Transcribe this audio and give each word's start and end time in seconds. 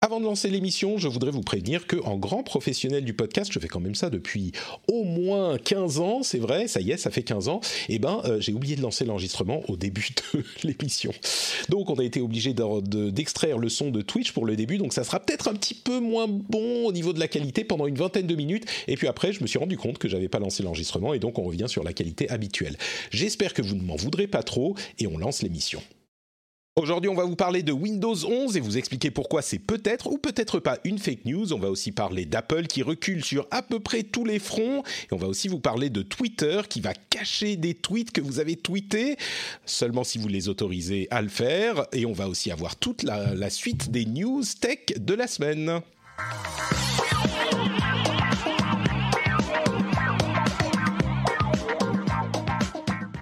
Avant 0.00 0.20
de 0.20 0.24
lancer 0.24 0.48
l'émission, 0.48 0.96
je 0.96 1.08
voudrais 1.08 1.32
vous 1.32 1.42
prévenir 1.42 1.88
que, 1.88 1.96
en 1.96 2.16
grand 2.18 2.44
professionnel 2.44 3.04
du 3.04 3.14
podcast, 3.14 3.50
je 3.52 3.58
fais 3.58 3.66
quand 3.66 3.80
même 3.80 3.96
ça 3.96 4.10
depuis 4.10 4.52
au 4.86 5.02
moins 5.02 5.58
15 5.58 5.98
ans, 5.98 6.22
c'est 6.22 6.38
vrai, 6.38 6.68
ça 6.68 6.80
y 6.80 6.92
est, 6.92 6.96
ça 6.96 7.10
fait 7.10 7.24
15 7.24 7.48
ans, 7.48 7.60
et 7.88 7.96
eh 7.96 7.98
ben 7.98 8.22
euh, 8.24 8.40
j'ai 8.40 8.52
oublié 8.52 8.76
de 8.76 8.80
lancer 8.80 9.04
l'enregistrement 9.04 9.68
au 9.68 9.76
début 9.76 10.10
de 10.34 10.44
l'émission. 10.62 11.12
Donc 11.68 11.90
on 11.90 11.96
a 11.96 12.04
été 12.04 12.20
obligé 12.20 12.54
d'extraire 12.54 13.58
le 13.58 13.68
son 13.68 13.90
de 13.90 14.00
Twitch 14.00 14.30
pour 14.30 14.46
le 14.46 14.54
début, 14.54 14.78
donc 14.78 14.92
ça 14.92 15.02
sera 15.02 15.18
peut-être 15.18 15.48
un 15.48 15.54
petit 15.54 15.74
peu 15.74 15.98
moins 15.98 16.28
bon 16.28 16.86
au 16.86 16.92
niveau 16.92 17.12
de 17.12 17.18
la 17.18 17.26
qualité 17.26 17.64
pendant 17.64 17.88
une 17.88 17.96
vingtaine 17.96 18.28
de 18.28 18.36
minutes, 18.36 18.66
et 18.86 18.96
puis 18.96 19.08
après 19.08 19.32
je 19.32 19.42
me 19.42 19.48
suis 19.48 19.58
rendu 19.58 19.76
compte 19.76 19.98
que 19.98 20.08
j'avais 20.08 20.28
pas 20.28 20.38
lancé 20.38 20.62
l'enregistrement, 20.62 21.12
et 21.12 21.18
donc 21.18 21.40
on 21.40 21.42
revient 21.42 21.68
sur 21.68 21.82
la 21.82 21.92
qualité 21.92 22.30
habituelle. 22.30 22.76
J'espère 23.10 23.52
que 23.52 23.62
vous 23.62 23.74
ne 23.74 23.82
m'en 23.82 23.96
voudrez 23.96 24.28
pas 24.28 24.44
trop, 24.44 24.76
et 25.00 25.08
on 25.08 25.18
lance 25.18 25.42
l'émission. 25.42 25.82
Aujourd'hui, 26.78 27.10
on 27.10 27.14
va 27.14 27.24
vous 27.24 27.34
parler 27.34 27.64
de 27.64 27.72
Windows 27.72 28.14
11 28.14 28.56
et 28.56 28.60
vous 28.60 28.78
expliquer 28.78 29.10
pourquoi 29.10 29.42
c'est 29.42 29.58
peut-être 29.58 30.06
ou 30.12 30.16
peut-être 30.16 30.60
pas 30.60 30.78
une 30.84 31.00
fake 31.00 31.24
news. 31.24 31.52
On 31.52 31.58
va 31.58 31.70
aussi 31.70 31.90
parler 31.90 32.24
d'Apple 32.24 32.68
qui 32.68 32.84
recule 32.84 33.24
sur 33.24 33.48
à 33.50 33.62
peu 33.62 33.80
près 33.80 34.04
tous 34.04 34.24
les 34.24 34.38
fronts. 34.38 34.84
Et 35.10 35.12
on 35.12 35.16
va 35.16 35.26
aussi 35.26 35.48
vous 35.48 35.58
parler 35.58 35.90
de 35.90 36.02
Twitter 36.02 36.60
qui 36.68 36.80
va 36.80 36.92
cacher 36.94 37.56
des 37.56 37.74
tweets 37.74 38.12
que 38.12 38.20
vous 38.20 38.38
avez 38.38 38.54
tweetés, 38.54 39.16
seulement 39.66 40.04
si 40.04 40.18
vous 40.18 40.28
les 40.28 40.48
autorisez 40.48 41.08
à 41.10 41.20
le 41.20 41.28
faire. 41.28 41.84
Et 41.92 42.06
on 42.06 42.12
va 42.12 42.28
aussi 42.28 42.52
avoir 42.52 42.76
toute 42.76 43.02
la, 43.02 43.34
la 43.34 43.50
suite 43.50 43.90
des 43.90 44.06
news 44.06 44.44
tech 44.60 45.00
de 45.00 45.14
la 45.14 45.26
semaine. 45.26 45.80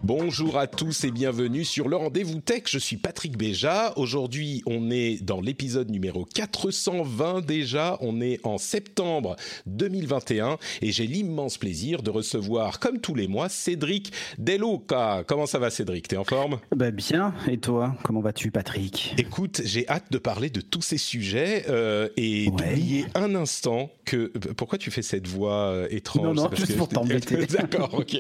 Bonjour 0.08 0.56
à 0.56 0.68
tous 0.68 1.02
et 1.02 1.10
bienvenue 1.10 1.64
sur 1.64 1.88
le 1.88 1.96
rendez-vous 1.96 2.38
tech. 2.38 2.62
Je 2.68 2.78
suis 2.78 2.96
Patrick 2.96 3.36
Béja. 3.36 3.92
Aujourd'hui, 3.96 4.62
on 4.64 4.88
est 4.88 5.20
dans 5.20 5.40
l'épisode 5.40 5.90
numéro 5.90 6.24
420 6.24 7.44
déjà. 7.44 7.98
On 8.00 8.20
est 8.20 8.38
en 8.46 8.56
septembre 8.56 9.34
2021 9.66 10.58
et 10.80 10.92
j'ai 10.92 11.08
l'immense 11.08 11.58
plaisir 11.58 12.04
de 12.04 12.10
recevoir, 12.10 12.78
comme 12.78 13.00
tous 13.00 13.16
les 13.16 13.26
mois, 13.26 13.48
Cédric 13.48 14.12
Deluca. 14.38 15.24
Comment 15.26 15.46
ça 15.46 15.58
va, 15.58 15.70
Cédric? 15.70 16.06
T'es 16.06 16.16
en 16.16 16.22
forme? 16.22 16.60
Bah 16.76 16.92
Bien. 16.92 17.34
Et 17.48 17.58
toi? 17.58 17.96
Comment 18.04 18.20
vas-tu, 18.20 18.52
Patrick? 18.52 19.12
Écoute, 19.18 19.62
j'ai 19.64 19.88
hâte 19.88 20.12
de 20.12 20.18
parler 20.18 20.50
de 20.50 20.60
tous 20.60 20.82
ces 20.82 20.98
sujets 20.98 21.64
euh, 21.68 22.08
et 22.16 22.46
d'oublier 22.46 23.06
un 23.16 23.34
instant 23.34 23.91
que. 24.04 24.26
Pourquoi 24.56 24.78
tu 24.78 24.92
fais 24.92 25.02
cette 25.02 25.26
voix 25.26 25.70
euh, 25.70 25.88
étrange? 25.91 26.36
Non, 26.36 26.44
non, 26.44 26.50
juste 26.54 26.76
pour 26.76 26.88
t'embêter. 26.88 27.44
D'accord, 27.50 27.92
ok. 27.94 28.16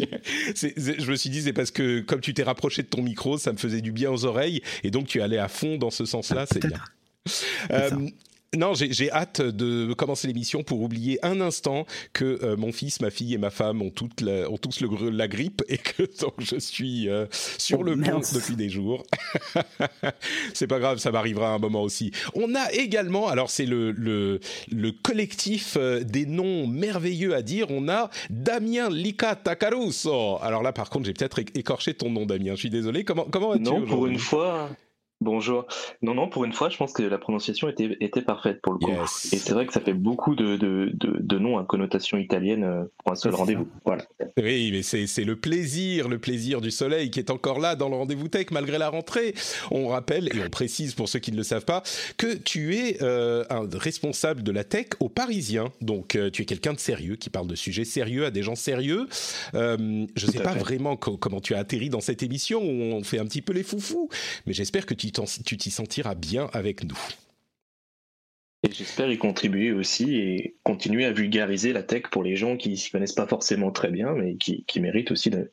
je 0.56 1.08
me 1.08 1.14
suis 1.14 1.30
dit, 1.30 1.42
c'est 1.42 1.52
parce 1.52 1.70
que 1.70 1.75
que 1.76 2.00
comme 2.00 2.20
tu 2.20 2.32
t'es 2.32 2.42
rapproché 2.42 2.82
de 2.82 2.88
ton 2.88 3.02
micro, 3.02 3.36
ça 3.38 3.52
me 3.52 3.58
faisait 3.58 3.82
du 3.82 3.92
bien 3.92 4.10
aux 4.10 4.24
oreilles, 4.24 4.62
et 4.82 4.90
donc 4.90 5.06
tu 5.06 5.20
allais 5.20 5.38
à 5.38 5.48
fond 5.48 5.76
dans 5.76 5.90
ce 5.90 6.04
sens-là, 6.04 6.46
c'est 6.50 6.66
bien. 6.66 6.80
Euh, 7.72 7.90
non, 8.56 8.72
j'ai 8.74 9.10
hâte 9.10 9.40
de 9.40 9.92
commencer 9.94 10.26
l'émission 10.26 10.62
pour 10.62 10.80
oublier 10.80 11.24
un 11.24 11.40
instant 11.40 11.86
que 12.12 12.38
euh, 12.42 12.56
mon 12.56 12.72
fils, 12.72 13.00
ma 13.00 13.10
fille 13.10 13.34
et 13.34 13.38
ma 13.38 13.50
femme 13.50 13.82
ont, 13.82 13.90
toutes 13.90 14.22
ont 14.22 14.56
tous 14.56 14.80
le, 14.80 15.10
la 15.10 15.28
grippe 15.28 15.62
et 15.68 15.78
que 15.78 16.02
donc 16.20 16.34
je 16.38 16.58
suis 16.58 17.08
euh, 17.08 17.26
sur 17.58 17.80
oh, 17.80 17.82
le 17.82 17.96
pont 17.96 18.20
depuis 18.34 18.56
des 18.56 18.68
jours. 18.68 19.04
c'est 20.54 20.66
pas 20.66 20.78
grave, 20.78 20.98
ça 20.98 21.10
m'arrivera 21.10 21.50
un 21.52 21.58
moment 21.58 21.82
aussi. 21.82 22.12
On 22.34 22.54
a 22.54 22.72
également, 22.72 23.28
alors 23.28 23.50
c'est 23.50 23.66
le, 23.66 23.90
le, 23.92 24.40
le, 24.70 24.92
collectif 24.92 25.76
euh, 25.78 26.00
des 26.00 26.26
noms 26.26 26.66
merveilleux 26.66 27.34
à 27.34 27.42
dire, 27.42 27.66
on 27.70 27.88
a 27.88 28.10
Damien 28.30 28.88
Lika 28.90 29.36
Takaruso. 29.36 30.38
Alors 30.42 30.62
là, 30.62 30.72
par 30.72 30.90
contre, 30.90 31.06
j'ai 31.06 31.14
peut-être 31.14 31.40
écorché 31.54 31.94
ton 31.94 32.10
nom, 32.10 32.26
Damien. 32.26 32.52
Je 32.52 32.60
suis 32.60 32.70
désolé. 32.70 33.04
Comment, 33.04 33.24
comment 33.24 33.50
vas-tu 33.50 33.62
Non, 33.62 33.82
pour 33.82 34.06
une 34.06 34.18
fois, 34.18 34.70
Bonjour. 35.22 35.66
Non, 36.02 36.14
non, 36.14 36.28
pour 36.28 36.44
une 36.44 36.52
fois, 36.52 36.68
je 36.68 36.76
pense 36.76 36.92
que 36.92 37.02
la 37.02 37.16
prononciation 37.16 37.70
était, 37.70 37.96
était 38.00 38.20
parfaite 38.20 38.60
pour 38.60 38.74
le 38.74 38.78
coup. 38.80 38.92
Et 39.32 39.38
c'est 39.38 39.54
vrai 39.54 39.66
que 39.66 39.72
ça 39.72 39.80
fait 39.80 39.94
beaucoup 39.94 40.34
de, 40.34 40.56
de, 40.56 40.92
de, 40.92 41.38
noms 41.38 41.56
à 41.56 41.64
connotation 41.64 42.18
italienne 42.18 42.64
euh, 42.64 42.84
pour 42.98 43.12
un 43.12 43.14
seul 43.14 43.34
rendez-vous. 43.34 43.66
Voilà. 43.86 44.04
Oui, 44.36 44.70
mais 44.72 44.82
c'est 44.82 45.24
le 45.24 45.36
plaisir, 45.36 46.10
le 46.10 46.18
plaisir 46.18 46.60
du 46.60 46.70
soleil 46.70 47.10
qui 47.10 47.18
est 47.18 47.30
encore 47.30 47.60
là 47.60 47.76
dans 47.76 47.88
le 47.88 47.96
rendez-vous 47.96 48.28
tech 48.28 48.48
malgré 48.50 48.76
la 48.76 48.90
rentrée. 48.90 49.34
On 49.70 49.88
rappelle 49.88 50.28
et 50.36 50.44
on 50.44 50.50
précise 50.50 50.94
pour 50.94 51.08
ceux 51.08 51.18
qui 51.18 51.32
ne 51.32 51.38
le 51.38 51.44
savent 51.44 51.64
pas 51.64 51.82
que 52.18 52.34
tu 52.34 52.76
es 52.76 53.02
euh, 53.02 53.42
un 53.48 53.66
responsable 53.72 54.42
de 54.42 54.52
la 54.52 54.64
tech 54.64 54.88
au 55.00 55.08
Parisien. 55.08 55.72
Donc 55.80 56.14
euh, 56.14 56.28
tu 56.28 56.42
es 56.42 56.44
quelqu'un 56.44 56.74
de 56.74 56.78
sérieux 56.78 57.16
qui 57.16 57.30
parle 57.30 57.46
de 57.46 57.54
sujets 57.54 57.86
sérieux 57.86 58.26
à 58.26 58.30
des 58.30 58.42
gens 58.42 58.54
sérieux. 58.54 59.06
je 59.54 59.76
ne 59.78 60.30
sais 60.30 60.42
pas 60.42 60.52
vraiment 60.52 60.96
comment 60.96 61.40
tu 61.40 61.54
as 61.54 61.58
atterri 61.58 61.88
dans 61.88 62.02
cette 62.02 62.22
émission 62.22 62.60
où 62.60 62.92
on 62.92 63.02
fait 63.02 63.18
un 63.18 63.24
petit 63.24 63.40
peu 63.40 63.54
les 63.54 63.62
foufous, 63.62 64.10
mais 64.46 64.52
j'espère 64.52 64.84
que 64.84 64.92
tu 64.92 65.05
tu 65.12 65.56
t'y 65.56 65.70
sentiras 65.70 66.14
bien 66.14 66.48
avec 66.52 66.84
nous. 66.84 66.98
Et 68.62 68.72
j'espère 68.72 69.10
y 69.10 69.18
contribuer 69.18 69.72
aussi 69.72 70.16
et 70.16 70.56
continuer 70.62 71.04
à 71.04 71.12
vulgariser 71.12 71.72
la 71.72 71.82
tech 71.82 72.04
pour 72.10 72.22
les 72.22 72.36
gens 72.36 72.56
qui 72.56 72.70
ne 72.70 72.74
s'y 72.74 72.90
connaissent 72.90 73.12
pas 73.12 73.26
forcément 73.26 73.70
très 73.70 73.90
bien, 73.90 74.14
mais 74.14 74.36
qui, 74.36 74.80
méritent 74.80 75.10
aussi 75.10 75.30
de, 75.30 75.50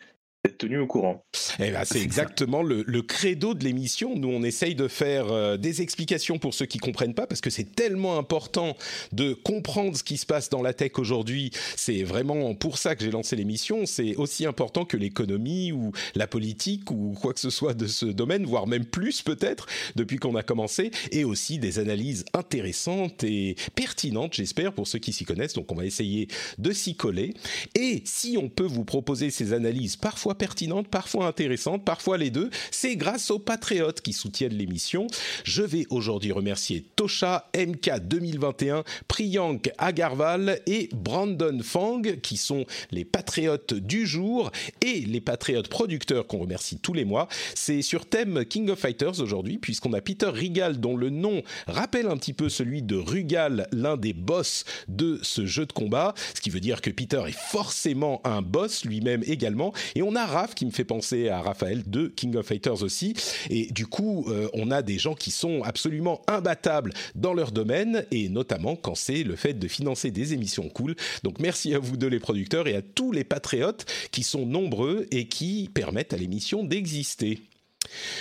tenu 0.49 0.77
au 0.77 0.87
courant. 0.87 1.23
Eh 1.59 1.71
ben, 1.71 1.85
c'est 1.85 2.01
exactement 2.01 2.63
le, 2.63 2.83
credo 3.01 3.53
de 3.53 3.63
l'émission. 3.63 4.15
Nous, 4.15 4.27
on 4.27 4.43
essaye 4.43 4.75
de 4.75 4.87
faire 4.87 5.31
euh, 5.31 5.57
des 5.57 5.81
explications 5.81 6.37
pour 6.37 6.53
ceux 6.53 6.65
qui 6.65 6.79
comprennent 6.79 7.13
pas, 7.13 7.27
parce 7.27 7.41
que 7.41 7.49
c'est 7.49 7.75
tellement 7.75 8.17
important 8.17 8.75
de 9.11 9.33
comprendre 9.33 9.95
ce 9.97 10.03
qui 10.03 10.17
se 10.17 10.25
passe 10.25 10.49
dans 10.49 10.61
la 10.61 10.73
tech 10.73 10.93
aujourd'hui. 10.97 11.51
C'est 11.75 12.03
vraiment 12.03 12.55
pour 12.55 12.77
ça 12.77 12.95
que 12.95 13.03
j'ai 13.03 13.11
lancé 13.11 13.35
l'émission. 13.35 13.85
C'est 13.85 14.15
aussi 14.15 14.45
important 14.45 14.85
que 14.85 14.97
l'économie 14.97 15.71
ou 15.71 15.91
la 16.15 16.27
politique 16.27 16.91
ou 16.91 17.15
quoi 17.19 17.33
que 17.33 17.39
ce 17.39 17.49
soit 17.49 17.73
de 17.73 17.87
ce 17.87 18.05
domaine, 18.05 18.45
voire 18.45 18.67
même 18.67 18.85
plus 18.85 19.21
peut-être 19.21 19.67
depuis 19.95 20.17
qu'on 20.17 20.35
a 20.35 20.43
commencé, 20.43 20.91
et 21.11 21.23
aussi 21.23 21.57
des 21.57 21.79
analyses 21.79 22.25
intéressantes 22.33 23.23
et 23.23 23.55
pertinentes, 23.75 24.33
j'espère, 24.33 24.73
pour 24.73 24.87
ceux 24.87 24.99
qui 24.99 25.13
s'y 25.13 25.23
connaissent. 25.23 25.53
Donc, 25.53 25.71
on 25.71 25.75
va 25.75 25.85
essayer 25.85 26.27
de 26.57 26.71
s'y 26.71 26.95
coller. 26.95 27.33
Et 27.75 28.01
si 28.05 28.37
on 28.37 28.49
peut 28.49 28.63
vous 28.65 28.85
proposer 28.85 29.29
ces 29.29 29.53
analyses 29.53 29.95
parfois 29.95 30.32
pertinente, 30.35 30.87
parfois 30.87 31.27
intéressante, 31.27 31.85
parfois 31.85 32.17
les 32.17 32.29
deux. 32.29 32.49
C'est 32.71 32.95
grâce 32.95 33.31
aux 33.31 33.39
patriotes 33.39 34.01
qui 34.01 34.13
soutiennent 34.13 34.53
l'émission. 34.53 35.07
Je 35.43 35.63
vais 35.63 35.85
aujourd'hui 35.89 36.31
remercier 36.31 36.85
Tosha, 36.95 37.49
MK 37.55 37.99
2021, 38.01 38.83
Priyank 39.07 39.71
Agarwal 39.77 40.59
et 40.67 40.89
Brandon 40.93 41.59
Fang 41.63 42.01
qui 42.21 42.37
sont 42.37 42.65
les 42.91 43.05
patriotes 43.05 43.73
du 43.73 44.05
jour 44.05 44.51
et 44.81 45.01
les 45.01 45.21
patriotes 45.21 45.67
producteurs 45.67 46.27
qu'on 46.27 46.39
remercie 46.39 46.79
tous 46.79 46.93
les 46.93 47.05
mois. 47.05 47.27
C'est 47.55 47.81
sur 47.81 48.05
thème 48.05 48.45
King 48.45 48.69
of 48.69 48.79
Fighters 48.79 49.19
aujourd'hui 49.19 49.57
puisqu'on 49.57 49.93
a 49.93 50.01
Peter 50.01 50.29
Rigal 50.29 50.79
dont 50.79 50.97
le 50.97 51.09
nom 51.09 51.43
rappelle 51.67 52.07
un 52.07 52.17
petit 52.17 52.33
peu 52.33 52.49
celui 52.49 52.81
de 52.81 52.95
Rugal, 52.95 53.67
l'un 53.71 53.97
des 53.97 54.13
boss 54.13 54.65
de 54.87 55.19
ce 55.21 55.45
jeu 55.45 55.65
de 55.65 55.73
combat, 55.73 56.13
ce 56.33 56.41
qui 56.41 56.49
veut 56.49 56.59
dire 56.59 56.81
que 56.81 56.89
Peter 56.89 57.21
est 57.27 57.37
forcément 57.37 58.21
un 58.23 58.41
boss 58.41 58.85
lui-même 58.85 59.23
également 59.25 59.73
et 59.95 60.01
on 60.01 60.15
a 60.15 60.22
Raph 60.25 60.55
qui 60.55 60.65
me 60.65 60.71
fait 60.71 60.83
penser 60.83 61.29
à 61.29 61.41
Raphaël 61.41 61.83
de 61.85 62.07
King 62.07 62.35
of 62.35 62.45
Fighters 62.45 62.83
aussi. 62.83 63.13
Et 63.49 63.67
du 63.71 63.87
coup, 63.87 64.25
euh, 64.29 64.47
on 64.53 64.71
a 64.71 64.81
des 64.81 64.97
gens 64.97 65.15
qui 65.15 65.31
sont 65.31 65.61
absolument 65.63 66.21
imbattables 66.27 66.93
dans 67.15 67.33
leur 67.33 67.51
domaine 67.51 68.05
et 68.11 68.29
notamment 68.29 68.75
quand 68.75 68.95
c'est 68.95 69.23
le 69.23 69.35
fait 69.35 69.53
de 69.53 69.67
financer 69.67 70.11
des 70.11 70.33
émissions 70.33 70.69
cool. 70.69 70.95
Donc 71.23 71.39
merci 71.39 71.73
à 71.73 71.79
vous 71.79 71.97
deux 71.97 72.07
les 72.07 72.19
producteurs 72.19 72.67
et 72.67 72.75
à 72.75 72.81
tous 72.81 73.11
les 73.11 73.23
patriotes 73.23 73.85
qui 74.11 74.23
sont 74.23 74.45
nombreux 74.45 75.07
et 75.11 75.27
qui 75.27 75.69
permettent 75.73 76.13
à 76.13 76.17
l'émission 76.17 76.63
d'exister. 76.63 77.41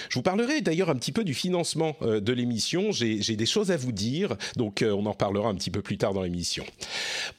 Je 0.08 0.14
vous 0.14 0.22
parlerai 0.22 0.60
d'ailleurs 0.60 0.90
un 0.90 0.94
petit 0.94 1.12
peu 1.12 1.24
du 1.24 1.34
financement 1.34 1.96
euh, 2.02 2.20
de 2.20 2.32
l'émission. 2.32 2.92
J'ai 2.92 3.36
des 3.36 3.46
choses 3.46 3.70
à 3.70 3.76
vous 3.76 3.92
dire, 3.92 4.36
donc 4.56 4.82
euh, 4.82 4.92
on 4.92 5.06
en 5.06 5.14
parlera 5.14 5.48
un 5.48 5.54
petit 5.54 5.70
peu 5.70 5.82
plus 5.82 5.98
tard 5.98 6.12
dans 6.12 6.22
l'émission. 6.22 6.64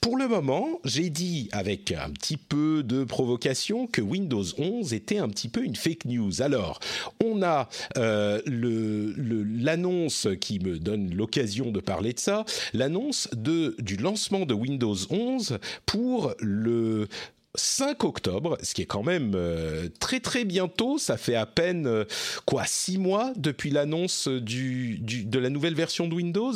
Pour 0.01 0.17
le 0.17 0.27
moment, 0.27 0.79
j'ai 0.83 1.09
dit 1.09 1.49
avec 1.51 1.91
un 1.91 2.09
petit 2.09 2.37
peu 2.37 2.83
de 2.83 3.03
provocation 3.03 3.87
que 3.87 4.01
Windows 4.01 4.43
11 4.57 4.93
était 4.93 5.17
un 5.17 5.29
petit 5.29 5.49
peu 5.49 5.63
une 5.63 5.75
fake 5.75 6.05
news. 6.05 6.41
Alors, 6.41 6.79
on 7.23 7.41
a 7.43 7.69
euh, 7.97 8.41
l'annonce 8.45 10.27
qui 10.39 10.59
me 10.59 10.79
donne 10.79 11.13
l'occasion 11.13 11.71
de 11.71 11.79
parler 11.79 12.13
de 12.13 12.19
ça, 12.19 12.45
l'annonce 12.73 13.29
du 13.33 13.97
lancement 13.97 14.45
de 14.45 14.53
Windows 14.53 14.95
11 15.09 15.59
pour 15.85 16.33
le 16.39 17.07
5 17.55 18.03
octobre, 18.03 18.57
ce 18.63 18.73
qui 18.73 18.81
est 18.81 18.87
quand 18.87 19.03
même 19.03 19.33
euh, 19.35 19.87
très 19.99 20.19
très 20.19 20.43
bientôt. 20.43 20.97
Ça 20.97 21.17
fait 21.17 21.35
à 21.35 21.45
peine 21.45 21.85
euh, 21.85 22.05
quoi 22.45 22.65
six 22.65 22.97
mois 22.97 23.31
depuis 23.35 23.69
l'annonce 23.69 24.27
du, 24.27 24.97
de 24.99 25.39
la 25.39 25.51
nouvelle 25.51 25.75
version 25.75 26.07
de 26.07 26.15
Windows. 26.15 26.53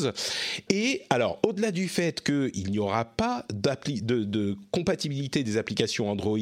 Et 0.69 1.03
alors, 1.11 1.39
au-delà 1.45 1.71
du 1.71 1.87
fait 1.87 2.23
qu'il 2.23 2.71
n'y 2.71 2.79
aura 2.79 3.05
pas 3.05 3.45
de, 3.53 4.23
de, 4.23 4.57
compatibilité 4.71 5.43
des 5.43 5.57
applications 5.57 6.09
Android 6.09 6.37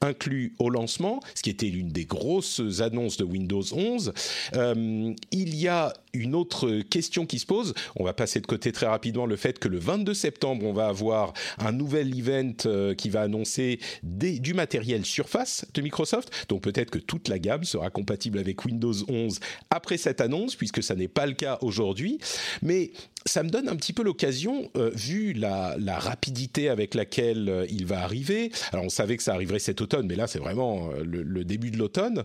inclus 0.00 0.54
au 0.60 0.70
lancement, 0.70 1.20
ce 1.34 1.42
qui 1.42 1.50
était 1.50 1.66
l'une 1.66 1.90
des 1.90 2.04
grosses 2.04 2.60
annonces 2.78 3.16
de 3.16 3.24
Windows 3.24 3.64
11, 3.72 4.12
euh, 4.54 5.14
il 5.32 5.56
y 5.56 5.66
a 5.66 5.92
une 6.12 6.34
autre 6.34 6.80
question 6.82 7.26
qui 7.26 7.40
se 7.40 7.46
pose. 7.46 7.74
On 7.96 8.04
va 8.04 8.12
passer 8.12 8.40
de 8.40 8.46
côté 8.46 8.70
très 8.70 8.86
rapidement 8.86 9.26
le 9.26 9.36
fait 9.36 9.58
que 9.58 9.68
le 9.68 9.78
22 9.78 10.14
septembre, 10.14 10.64
on 10.64 10.72
va 10.72 10.86
avoir 10.86 11.34
un 11.58 11.72
nouvel 11.72 12.16
event 12.16 12.94
qui 12.96 13.10
va 13.10 13.22
annoncer 13.22 13.80
du 14.02 14.54
matériel 14.54 15.04
Surface 15.04 15.66
de 15.74 15.82
Microsoft. 15.82 16.30
Donc 16.48 16.62
peut-être 16.62 16.90
que 16.90 16.98
toute 16.98 17.28
la 17.28 17.38
gamme 17.38 17.64
sera 17.64 17.90
compatible 17.90 18.38
avec 18.38 18.64
Windows 18.64 18.94
11 19.08 19.40
après 19.70 19.96
cette 19.96 20.20
annonce, 20.20 20.56
puisque 20.56 20.82
ça 20.82 20.94
n'est 20.94 21.08
pas 21.08 21.26
le 21.26 21.34
cas 21.34 21.58
aujourd'hui. 21.60 22.18
Mais 22.62 22.92
ça 23.26 23.42
me 23.42 23.50
donne 23.50 23.68
un 23.68 23.76
petit 23.76 23.92
peu 23.92 24.02
l'occasion, 24.02 24.70
euh, 24.76 24.90
vu 24.94 25.32
la, 25.32 25.76
rapidité 25.98 26.68
avec 26.68 26.94
laquelle 26.94 27.48
euh, 27.48 27.66
il 27.70 27.86
va 27.86 28.02
arriver. 28.02 28.50
Alors 28.72 28.84
on 28.84 28.88
savait 28.88 29.16
que 29.16 29.22
ça 29.22 29.34
arriverait 29.34 29.58
cet 29.58 29.80
automne, 29.80 30.06
mais 30.06 30.14
là 30.14 30.26
c'est 30.26 30.38
vraiment 30.38 30.90
euh, 30.90 31.02
le, 31.04 31.44
début 31.44 31.70
de 31.70 31.78
l'automne 31.78 32.24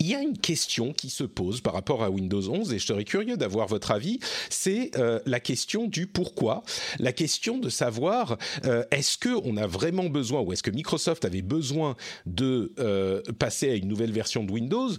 il 0.00 0.06
y 0.06 0.14
a 0.14 0.20
une 0.20 0.38
question 0.38 0.92
qui 0.92 1.10
se 1.10 1.24
pose 1.24 1.60
par 1.60 1.72
rapport 1.72 2.04
à 2.04 2.10
Windows 2.10 2.48
11 2.48 2.72
et 2.72 2.78
je 2.78 2.86
serais 2.86 3.04
curieux 3.04 3.36
d'avoir 3.36 3.66
votre 3.66 3.90
avis. 3.90 4.20
C'est 4.48 4.92
euh, 4.96 5.18
la 5.26 5.40
question 5.40 5.86
du 5.88 6.06
pourquoi, 6.06 6.62
la 7.00 7.12
question 7.12 7.58
de 7.58 7.68
savoir 7.68 8.38
euh, 8.64 8.84
est-ce 8.92 9.18
que 9.18 9.30
on 9.44 9.56
a 9.56 9.66
vraiment 9.66 10.08
besoin 10.08 10.40
ou 10.40 10.52
est-ce 10.52 10.62
que 10.62 10.70
Microsoft 10.70 11.24
avait 11.24 11.42
besoin 11.42 11.96
de 12.26 12.72
euh, 12.78 13.22
passer 13.38 13.70
à 13.70 13.74
une 13.74 13.88
nouvelle 13.88 14.12
version 14.12 14.44
de 14.44 14.52
Windows 14.52 14.90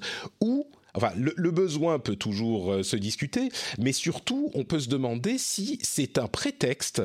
ou 0.41 0.67
Enfin, 0.95 1.11
le, 1.15 1.33
le, 1.37 1.51
besoin 1.51 1.99
peut 1.99 2.15
toujours 2.15 2.83
se 2.83 2.95
discuter, 2.95 3.49
mais 3.77 3.91
surtout, 3.91 4.49
on 4.55 4.63
peut 4.63 4.79
se 4.79 4.89
demander 4.89 5.37
si 5.37 5.77
c'est 5.83 6.17
un 6.17 6.27
prétexte 6.27 7.03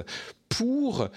pour 0.49 1.11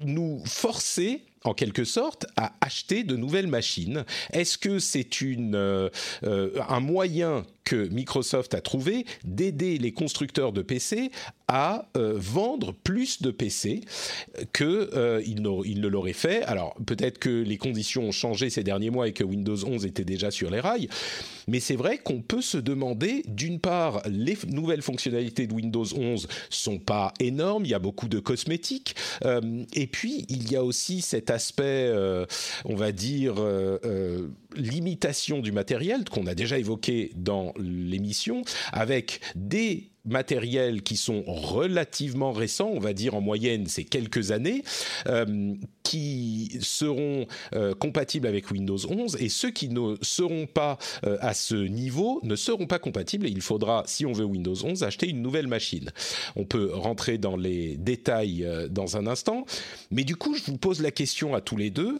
nous 0.00 0.42
forcer 0.44 1.22
en 1.44 1.54
quelque 1.54 1.84
sorte, 1.84 2.26
à 2.36 2.52
acheter 2.60 3.04
de 3.04 3.16
nouvelles 3.16 3.46
machines. 3.46 4.04
Est-ce 4.32 4.58
que 4.58 4.78
c'est 4.78 5.20
une, 5.20 5.54
euh, 5.54 5.90
euh, 6.24 6.50
un 6.68 6.80
moyen 6.80 7.44
que 7.64 7.88
Microsoft 7.88 8.54
a 8.54 8.60
trouvé 8.60 9.06
d'aider 9.24 9.78
les 9.78 9.92
constructeurs 9.92 10.52
de 10.52 10.62
PC 10.62 11.10
à 11.48 11.88
euh, 11.96 12.14
vendre 12.16 12.72
plus 12.72 13.20
de 13.22 13.30
PC 13.30 13.82
que 14.52 14.90
euh, 14.94 15.22
ne 15.26 15.88
l'auraient 15.88 16.12
fait. 16.12 16.42
Alors 16.44 16.74
peut-être 16.86 17.18
que 17.18 17.28
les 17.28 17.58
conditions 17.58 18.04
ont 18.04 18.12
changé 18.12 18.50
ces 18.50 18.62
derniers 18.62 18.90
mois 18.90 19.08
et 19.08 19.12
que 19.12 19.24
Windows 19.24 19.56
11 19.64 19.84
était 19.84 20.04
déjà 20.04 20.30
sur 20.30 20.50
les 20.50 20.60
rails, 20.60 20.88
mais 21.48 21.60
c'est 21.60 21.76
vrai 21.76 21.98
qu'on 21.98 22.22
peut 22.22 22.40
se 22.40 22.56
demander, 22.56 23.22
d'une 23.26 23.60
part, 23.60 24.02
les 24.08 24.38
nouvelles 24.48 24.82
fonctionnalités 24.82 25.46
de 25.46 25.52
Windows 25.52 25.84
11 25.84 26.28
sont 26.48 26.78
pas 26.78 27.12
énormes, 27.20 27.64
il 27.64 27.70
y 27.70 27.74
a 27.74 27.78
beaucoup 27.78 28.08
de 28.08 28.20
cosmétiques, 28.20 28.96
euh, 29.24 29.64
et 29.74 29.86
puis 29.86 30.24
il 30.28 30.50
y 30.50 30.56
a 30.56 30.64
aussi 30.64 31.02
cet 31.02 31.30
aspect, 31.30 31.92
on 32.64 32.74
va 32.74 32.92
dire, 32.92 33.34
limitation 34.56 35.40
du 35.40 35.52
matériel 35.52 36.04
qu'on 36.04 36.26
a 36.26 36.34
déjà 36.34 36.58
évoqué 36.58 37.12
dans 37.16 37.52
l'émission, 37.58 38.42
avec 38.72 39.20
des 39.34 39.90
matériels 40.04 40.82
qui 40.82 40.96
sont 40.96 41.22
relativement 41.26 42.32
récents, 42.32 42.70
on 42.72 42.78
va 42.78 42.92
dire 42.92 43.14
en 43.14 43.20
moyenne 43.20 43.66
c'est 43.66 43.84
quelques 43.84 44.30
années, 44.30 44.62
euh, 45.06 45.54
qui 45.82 46.58
seront 46.60 47.26
euh, 47.54 47.74
compatibles 47.74 48.26
avec 48.26 48.50
Windows 48.50 48.78
11 48.88 49.16
et 49.20 49.28
ceux 49.28 49.50
qui 49.50 49.68
ne 49.68 49.96
seront 50.02 50.46
pas 50.46 50.78
euh, 51.04 51.16
à 51.20 51.34
ce 51.34 51.54
niveau 51.54 52.20
ne 52.22 52.36
seront 52.36 52.66
pas 52.66 52.78
compatibles 52.78 53.26
et 53.26 53.30
il 53.30 53.40
faudra, 53.40 53.82
si 53.86 54.04
on 54.04 54.12
veut 54.12 54.24
Windows 54.24 54.54
11, 54.62 54.82
acheter 54.82 55.08
une 55.08 55.22
nouvelle 55.22 55.46
machine. 55.46 55.90
On 56.36 56.44
peut 56.44 56.70
rentrer 56.74 57.18
dans 57.18 57.36
les 57.36 57.76
détails 57.76 58.46
dans 58.70 58.96
un 58.96 59.06
instant, 59.06 59.46
mais 59.90 60.04
du 60.04 60.16
coup 60.16 60.34
je 60.34 60.42
vous 60.44 60.58
pose 60.58 60.82
la 60.82 60.90
question 60.90 61.34
à 61.34 61.40
tous 61.40 61.56
les 61.56 61.70
deux. 61.70 61.98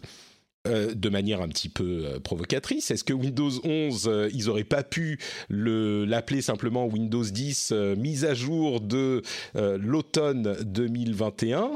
Euh, 0.66 0.94
de 0.94 1.10
manière 1.10 1.42
un 1.42 1.48
petit 1.48 1.68
peu 1.68 2.06
euh, 2.06 2.20
provocatrice. 2.20 2.90
Est-ce 2.90 3.04
que 3.04 3.12
Windows 3.12 3.50
11, 3.64 4.08
euh, 4.08 4.30
ils 4.32 4.48
auraient 4.48 4.64
pas 4.64 4.82
pu 4.82 5.18
l'appeler 5.50 6.40
simplement 6.40 6.86
Windows 6.86 7.22
10 7.22 7.72
mise 7.98 8.24
à 8.24 8.32
jour 8.32 8.80
de 8.80 9.20
l'automne 9.54 10.56
2021 10.62 11.72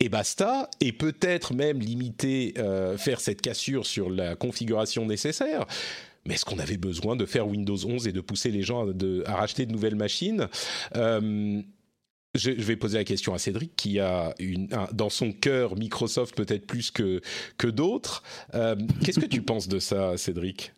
et 0.00 0.08
basta, 0.08 0.70
et 0.80 0.92
peut-être 0.92 1.52
même 1.52 1.78
limiter, 1.78 2.54
faire 2.96 3.20
cette 3.20 3.42
cassure 3.42 3.84
sur 3.86 4.08
la 4.08 4.34
configuration 4.34 5.06
nécessaire. 5.06 5.66
Mais 6.26 6.34
est-ce 6.34 6.44
qu'on 6.44 6.58
avait 6.58 6.78
besoin 6.78 7.16
de 7.16 7.26
faire 7.26 7.46
Windows 7.46 7.76
11 7.76 8.08
et 8.08 8.12
de 8.12 8.20
pousser 8.20 8.50
les 8.50 8.62
gens 8.62 8.86
à 9.26 9.34
racheter 9.34 9.66
de 9.66 9.72
nouvelles 9.72 9.96
machines? 9.96 10.48
Je, 12.34 12.50
vais 12.50 12.76
poser 12.76 12.98
la 12.98 13.04
question 13.04 13.34
à 13.34 13.38
Cédric, 13.38 13.76
qui 13.76 13.98
a 13.98 14.34
une, 14.38 14.68
dans 14.92 15.10
son 15.10 15.32
cœur 15.32 15.76
Microsoft 15.76 16.34
peut-être 16.36 16.66
plus 16.66 16.90
que, 16.90 17.20
que 17.58 17.66
d'autres. 17.66 18.22
Euh, 18.54 18.76
qu'est-ce 19.04 19.20
que 19.20 19.26
tu 19.26 19.42
penses 19.42 19.68
de 19.68 19.78
ça, 19.78 20.16
Cédric? 20.16 20.72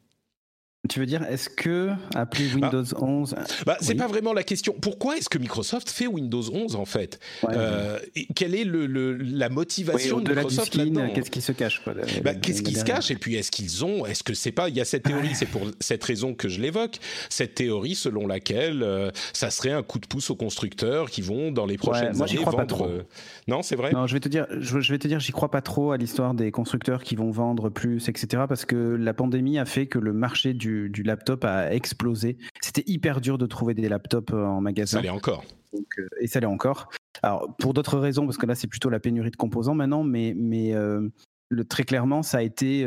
Tu 0.89 1.01
veux 1.01 1.07
dire, 1.07 1.23
est-ce 1.25 1.49
que 1.49 1.91
appeler 2.15 2.49
bah, 2.49 2.69
Windows 2.71 2.85
11 3.01 3.35
bah, 3.65 3.77
C'est 3.81 3.95
pas 3.95 4.07
vraiment 4.07 4.33
la 4.33 4.43
question. 4.43 4.75
Pourquoi 4.81 5.17
est-ce 5.17 5.29
que 5.29 5.39
Microsoft 5.39 5.89
fait 5.89 6.07
Windows 6.07 6.43
11 6.53 6.77
en 6.77 6.85
fait? 6.85 7.19
Euh, 7.49 7.99
Quelle 8.35 8.55
est 8.55 8.65
le, 8.65 8.87
la 9.17 9.49
motivation 9.49 10.21
de 10.21 10.29
Microsoft 10.31 10.75
là-dedans? 10.75 11.09
Qu'est-ce 11.15 11.31
qui 11.31 11.41
se 11.41 11.53
cache 11.53 11.83
bah, 12.23 12.35
Qu'est-ce 12.35 12.63
qui 12.63 12.75
se 12.75 12.85
cache? 12.85 13.11
Et 13.11 13.17
puis 13.17 13.37
est-ce 13.37 13.51
qu'ils 13.51 13.85
ont 13.85 14.05
Est-ce 14.05 14.23
que 14.23 14.35
c'est 14.35 14.53
pas 14.53 14.69
Il 14.69 14.77
y 14.77 14.81
a 14.81 14.85
cette 14.85 15.05
théorie, 15.05 15.35
c'est 15.35 15.47
pour 15.47 15.63
cette 15.81 16.05
raison 16.05 16.35
que 16.35 16.49
je 16.49 16.61
l'évoque. 16.61 16.99
Cette 17.31 17.55
théorie 17.55 17.95
selon 17.95 18.27
laquelle 18.27 18.83
euh, 18.83 19.11
ça 19.33 19.51
serait 19.51 19.73
un 19.73 19.83
coup 19.83 19.99
de 19.99 20.07
pouce 20.07 20.31
aux 20.31 20.37
constructeurs 20.37 21.11
qui 21.11 21.23
vont 21.23 21.51
dans 21.51 21.67
les 21.67 21.79
prochaines 21.79 22.17
moi, 22.17 22.27
années 22.27 22.37
crois 22.37 22.53
vendre. 22.53 22.65
Pas 22.65 22.67
trop. 22.67 22.87
Euh, 22.87 23.03
non, 23.49 23.63
c'est 23.63 23.77
vrai? 23.77 23.93
Non, 23.93 24.07
je 24.07 24.15
vais 24.15 24.21
te 24.21 24.29
dire, 24.29 24.47
je, 24.51 24.81
je 24.81 24.93
vais 24.93 24.99
te 24.99 25.09
dire, 25.09 25.21
j'y 25.21 25.33
crois 25.33 25.51
pas 25.51 25.63
trop 25.63 25.93
à 25.93 25.97
l'histoire 25.97 26.35
des 26.35 26.51
constructeurs 26.51 27.03
qui 27.03 27.17
vont 27.17 27.31
vendre 27.31 27.71
plus, 27.71 28.09
etc. 28.09 28.45
Parce 28.49 28.65
que 28.67 28.77
la 28.77 29.15
pandémie 29.15 29.59
a 29.59 29.65
fait 29.65 29.87
que 29.87 29.99
le 29.99 30.13
marché 30.13 30.53
du 30.53 30.74
du, 30.89 31.03
laptop 31.03 31.45
a 31.45 31.73
explosé. 31.73 32.39
C'était 32.61 32.85
hyper 32.87 33.21
dur 33.21 33.39
de 33.39 33.47
trouver 33.47 33.75
des 33.75 33.89
laptops 33.89 34.33
euh, 34.33 34.45
en 34.45 34.61
magasin. 34.61 34.99
Ça 34.99 35.03
l'est 35.03 35.09
encore. 35.09 35.45
Euh, 35.75 36.09
et 36.21 36.27
ça 36.27 36.41
l'est 36.41 36.47
encore. 36.47 36.91
Alors, 37.23 37.55
pour 37.59 37.75
d'autres 37.75 37.99
raisons, 37.99 38.25
parce 38.25 38.37
que 38.37 38.47
là, 38.47 38.55
c'est 38.55 38.67
plutôt 38.67 38.91
la 38.91 39.01
pénurie 39.01 39.31
de 39.31 39.37
composants 39.37 39.75
maintenant, 39.75 40.05
mais, 40.05 40.35
mais 40.37 40.75
euh, 40.75 41.09
le, 41.49 41.65
très 41.65 41.85
clairement, 41.85 42.23
ça 42.23 42.39
a 42.39 42.43
été, 42.43 42.85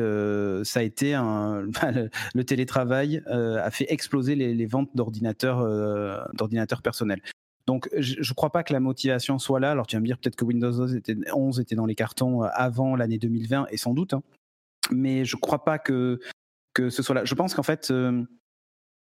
ça 0.63 0.79
a 0.79 0.83
été 0.83 1.13
un. 1.13 1.61
le, 2.35 2.43
télétravail 2.43 3.23
a 3.27 3.71
fait 3.71 3.85
exploser 3.89 4.35
les, 4.35 4.65
ventes 4.65 4.89
d'ordinateurs, 4.95 5.65
d'ordinateurs 6.33 6.81
personnels. 6.81 7.21
Donc, 7.65 7.89
je 7.97 8.19
ne 8.19 8.33
crois 8.33 8.49
pas 8.49 8.63
que 8.63 8.71
la 8.71 8.79
motivation 8.79 9.39
soit 9.39 9.59
là. 9.59 9.71
Alors, 9.71 9.87
tu 9.87 9.95
vas 9.95 9.99
me 9.99 10.06
dire 10.06 10.17
peut-être 10.17 10.37
que 10.37 10.45
Windows 10.45 10.71
11 10.71 10.95
était, 10.95 11.15
11 11.33 11.59
était 11.59 11.75
dans 11.75 11.85
les 11.85 11.95
cartons 11.95 12.41
avant 12.41 12.95
l'année 12.95 13.17
2020, 13.17 13.67
et 13.71 13.77
sans 13.77 13.94
doute. 13.94 14.13
Hein. 14.13 14.23
Mais 14.91 15.25
je 15.25 15.35
ne 15.35 15.41
crois 15.41 15.63
pas 15.63 15.79
que 15.79 16.19
que 16.77 16.91
ce 16.91 17.01
soit 17.01 17.15
là. 17.15 17.25
Je 17.25 17.33
pense 17.33 17.55
qu'en 17.55 17.63
fait, 17.63 17.89
euh, 17.89 18.23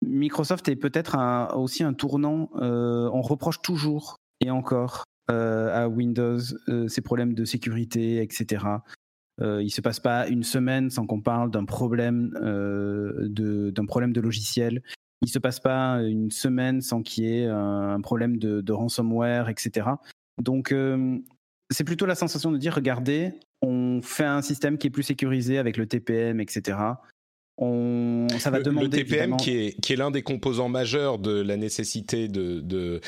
Microsoft 0.04 0.68
est 0.70 0.76
peut-être 0.76 1.16
aussi 1.56 1.84
un 1.84 1.94
tournant. 1.94 2.50
Euh, 2.56 3.10
on 3.14 3.22
reproche 3.22 3.62
toujours 3.62 4.16
et 4.42 4.50
encore 4.50 5.04
euh, 5.30 5.84
à 5.84 5.88
Windows 5.88 6.40
ces 6.88 7.02
problèmes 7.02 7.36
de 7.36 7.46
sécurité, 7.46 8.24
etc. 8.24 8.66
il 9.40 9.66
ne 9.66 9.70
se 9.70 9.82
passe 9.82 10.00
pas 10.00 10.28
une 10.28 10.44
semaine 10.44 10.90
sans 10.90 11.06
qu'on 11.06 11.22
parle 11.22 11.52
d'un 11.52 11.66
problème 11.66 12.32
de 12.32 14.20
logiciel. 14.20 14.82
Il 15.22 15.26
ne 15.26 15.32
se 15.32 15.40
passe 15.40 15.60
pas 15.60 16.02
une 16.02 16.32
semaine 16.32 16.82
sans 16.82 17.04
qu'il 17.04 17.26
y 17.26 17.42
ait 17.42 17.46
un 17.46 18.02
problème 18.02 18.38
de, 18.38 18.62
de 18.62 18.74
ransomware, 18.74 19.50
etc. 19.50 19.90
Donc 20.42 20.74
c'est 21.70 21.84
plutôt 21.84 22.08
la 22.08 22.16
sensation 22.16 22.52
de 22.52 22.58
dire 22.58 22.74
regardez, 22.74 23.34
on 23.62 24.02
fait 24.02 24.26
un 24.26 24.42
système 24.42 24.80
qui 24.80 24.88
est 24.88 24.92
plus 24.92 25.04
sécurisé 25.04 25.60
avec 25.60 25.78
le 25.78 25.86
TPM, 25.86 26.40
etc 26.40 26.78
ça 27.60 28.50
va 28.50 28.60
le, 28.60 28.64
demander. 28.64 28.98
Le 28.98 29.04
TPM 29.04 29.38
qui 29.38 29.52
est, 29.52 29.82
qui 29.82 29.94
est 29.94 29.96
l'un 29.96 30.12
des 30.12 30.22
composants 30.22 30.70
majeurs 30.70 31.20
de 31.20 31.42
la 31.42 31.58
nécessité 31.58 32.28
de, 32.28 33.02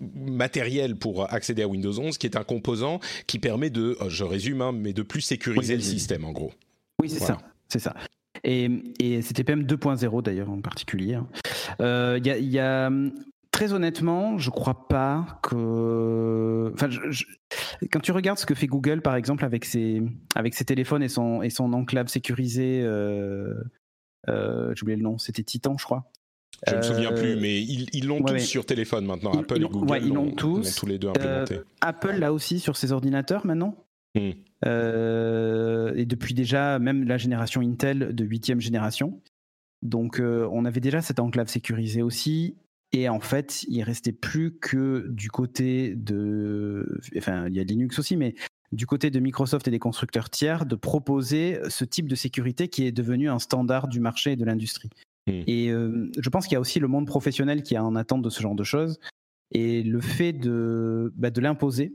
matériel 0.00 0.96
pour 0.96 1.32
accéder 1.32 1.62
à 1.62 1.68
Windows 1.68 1.98
11, 1.98 2.18
qui 2.18 2.26
est 2.26 2.36
un 2.36 2.44
composant 2.44 3.00
qui 3.26 3.38
permet 3.38 3.70
de, 3.70 3.96
euh, 4.00 4.08
je 4.08 4.24
résume, 4.24 4.62
hein, 4.62 4.72
mais 4.72 4.92
de 4.92 5.02
plus 5.02 5.20
sécuriser 5.20 5.74
le 5.74 5.82
système 5.82 6.24
en 6.24 6.32
gros. 6.32 6.52
Oui, 7.02 7.10
c'est 7.10 7.24
ça, 7.24 7.38
c'est 7.68 7.80
ça. 7.80 7.94
Et, 8.44 8.70
et 9.00 9.22
c'est 9.22 9.34
TPM 9.34 9.64
2.0 9.64 10.22
d'ailleurs 10.22 10.50
en 10.50 10.60
particulier. 10.60 11.14
Hein. 11.14 11.26
Euh, 11.80 12.20
il 12.22 12.44
y, 12.44 12.58
a, 12.58 12.90
très 13.50 13.72
honnêtement, 13.72 14.38
je 14.38 14.50
crois 14.50 14.86
pas 14.88 15.40
que. 15.42 16.70
Enfin, 16.74 16.88
quand 17.90 18.00
tu 18.00 18.12
regardes 18.12 18.38
ce 18.38 18.46
que 18.46 18.54
fait 18.54 18.66
Google, 18.66 19.02
par 19.02 19.16
exemple, 19.16 19.44
avec 19.44 19.64
ses, 19.64 20.02
avec 20.34 20.54
ses 20.54 20.64
téléphones 20.64 21.02
et 21.02 21.08
son, 21.08 21.42
et 21.42 21.50
son 21.50 21.72
enclave 21.72 22.08
sécurisée, 22.08 22.82
euh, 22.84 23.54
j'ai 24.26 24.82
oublié 24.82 24.96
le 24.96 25.02
nom, 25.02 25.18
c'était 25.18 25.42
Titan, 25.42 25.76
je 25.78 25.84
crois. 25.84 26.10
Je 26.66 26.72
ne 26.72 26.78
me 26.78 26.82
souviens 26.82 27.12
plus, 27.12 27.36
euh, 27.36 27.40
mais 27.40 27.62
ils 27.62 28.06
l'ont 28.06 28.22
tous 28.22 28.38
sur 28.40 28.66
téléphone 28.66 29.06
maintenant. 29.06 29.32
Apple 29.32 29.62
et 29.62 29.68
Google 29.68 29.98
ils 30.02 30.12
l'ont 30.12 30.32
tous. 30.32 30.74
tous 30.74 30.86
les 30.86 30.98
deux 30.98 31.08
implémenté. 31.08 31.60
Apple 31.80 32.16
l'a 32.18 32.32
aussi 32.32 32.58
sur 32.58 32.76
ses 32.76 32.92
ordinateurs 32.92 33.46
maintenant 33.46 33.84
Hmm. 34.14 34.30
et 34.64 36.06
depuis 36.06 36.34
déjà 36.34 36.78
même 36.78 37.04
la 37.04 37.18
génération 37.18 37.60
Intel 37.60 38.14
de 38.14 38.24
huitième 38.24 38.60
génération. 38.60 39.20
Donc 39.82 40.20
on 40.20 40.64
avait 40.64 40.80
déjà 40.80 41.02
cette 41.02 41.20
enclave 41.20 41.48
sécurisée 41.48 42.02
aussi. 42.02 42.56
Et 42.92 43.08
en 43.08 43.20
fait, 43.20 43.64
il 43.68 43.82
restait 43.82 44.12
plus 44.12 44.58
que 44.58 45.06
du 45.10 45.30
côté 45.30 45.94
de, 45.94 46.98
enfin, 47.18 47.46
il 47.48 47.54
y 47.54 47.60
a 47.60 47.62
Linux 47.62 47.98
aussi, 47.98 48.16
mais 48.16 48.34
du 48.72 48.86
côté 48.86 49.10
de 49.10 49.18
Microsoft 49.20 49.66
et 49.68 49.70
des 49.70 49.78
constructeurs 49.78 50.30
tiers 50.30 50.66
de 50.66 50.76
proposer 50.76 51.60
ce 51.68 51.84
type 51.84 52.08
de 52.08 52.14
sécurité 52.14 52.68
qui 52.68 52.86
est 52.86 52.92
devenu 52.92 53.30
un 53.30 53.38
standard 53.38 53.88
du 53.88 54.00
marché 54.00 54.32
et 54.32 54.36
de 54.36 54.44
l'industrie. 54.44 54.90
Hmm. 55.26 55.42
Et 55.46 55.70
euh, 55.70 56.10
je 56.18 56.28
pense 56.28 56.46
qu'il 56.46 56.54
y 56.54 56.56
a 56.56 56.60
aussi 56.60 56.78
le 56.78 56.88
monde 56.88 57.06
professionnel 57.06 57.62
qui 57.62 57.76
a 57.76 57.84
en 57.84 57.96
attente 57.96 58.22
de 58.22 58.30
ce 58.30 58.42
genre 58.42 58.54
de 58.54 58.64
choses. 58.64 58.98
Et 59.52 59.82
le 59.82 60.00
fait 60.00 60.32
de, 60.32 61.12
bah, 61.16 61.30
de 61.30 61.40
l'imposer 61.40 61.94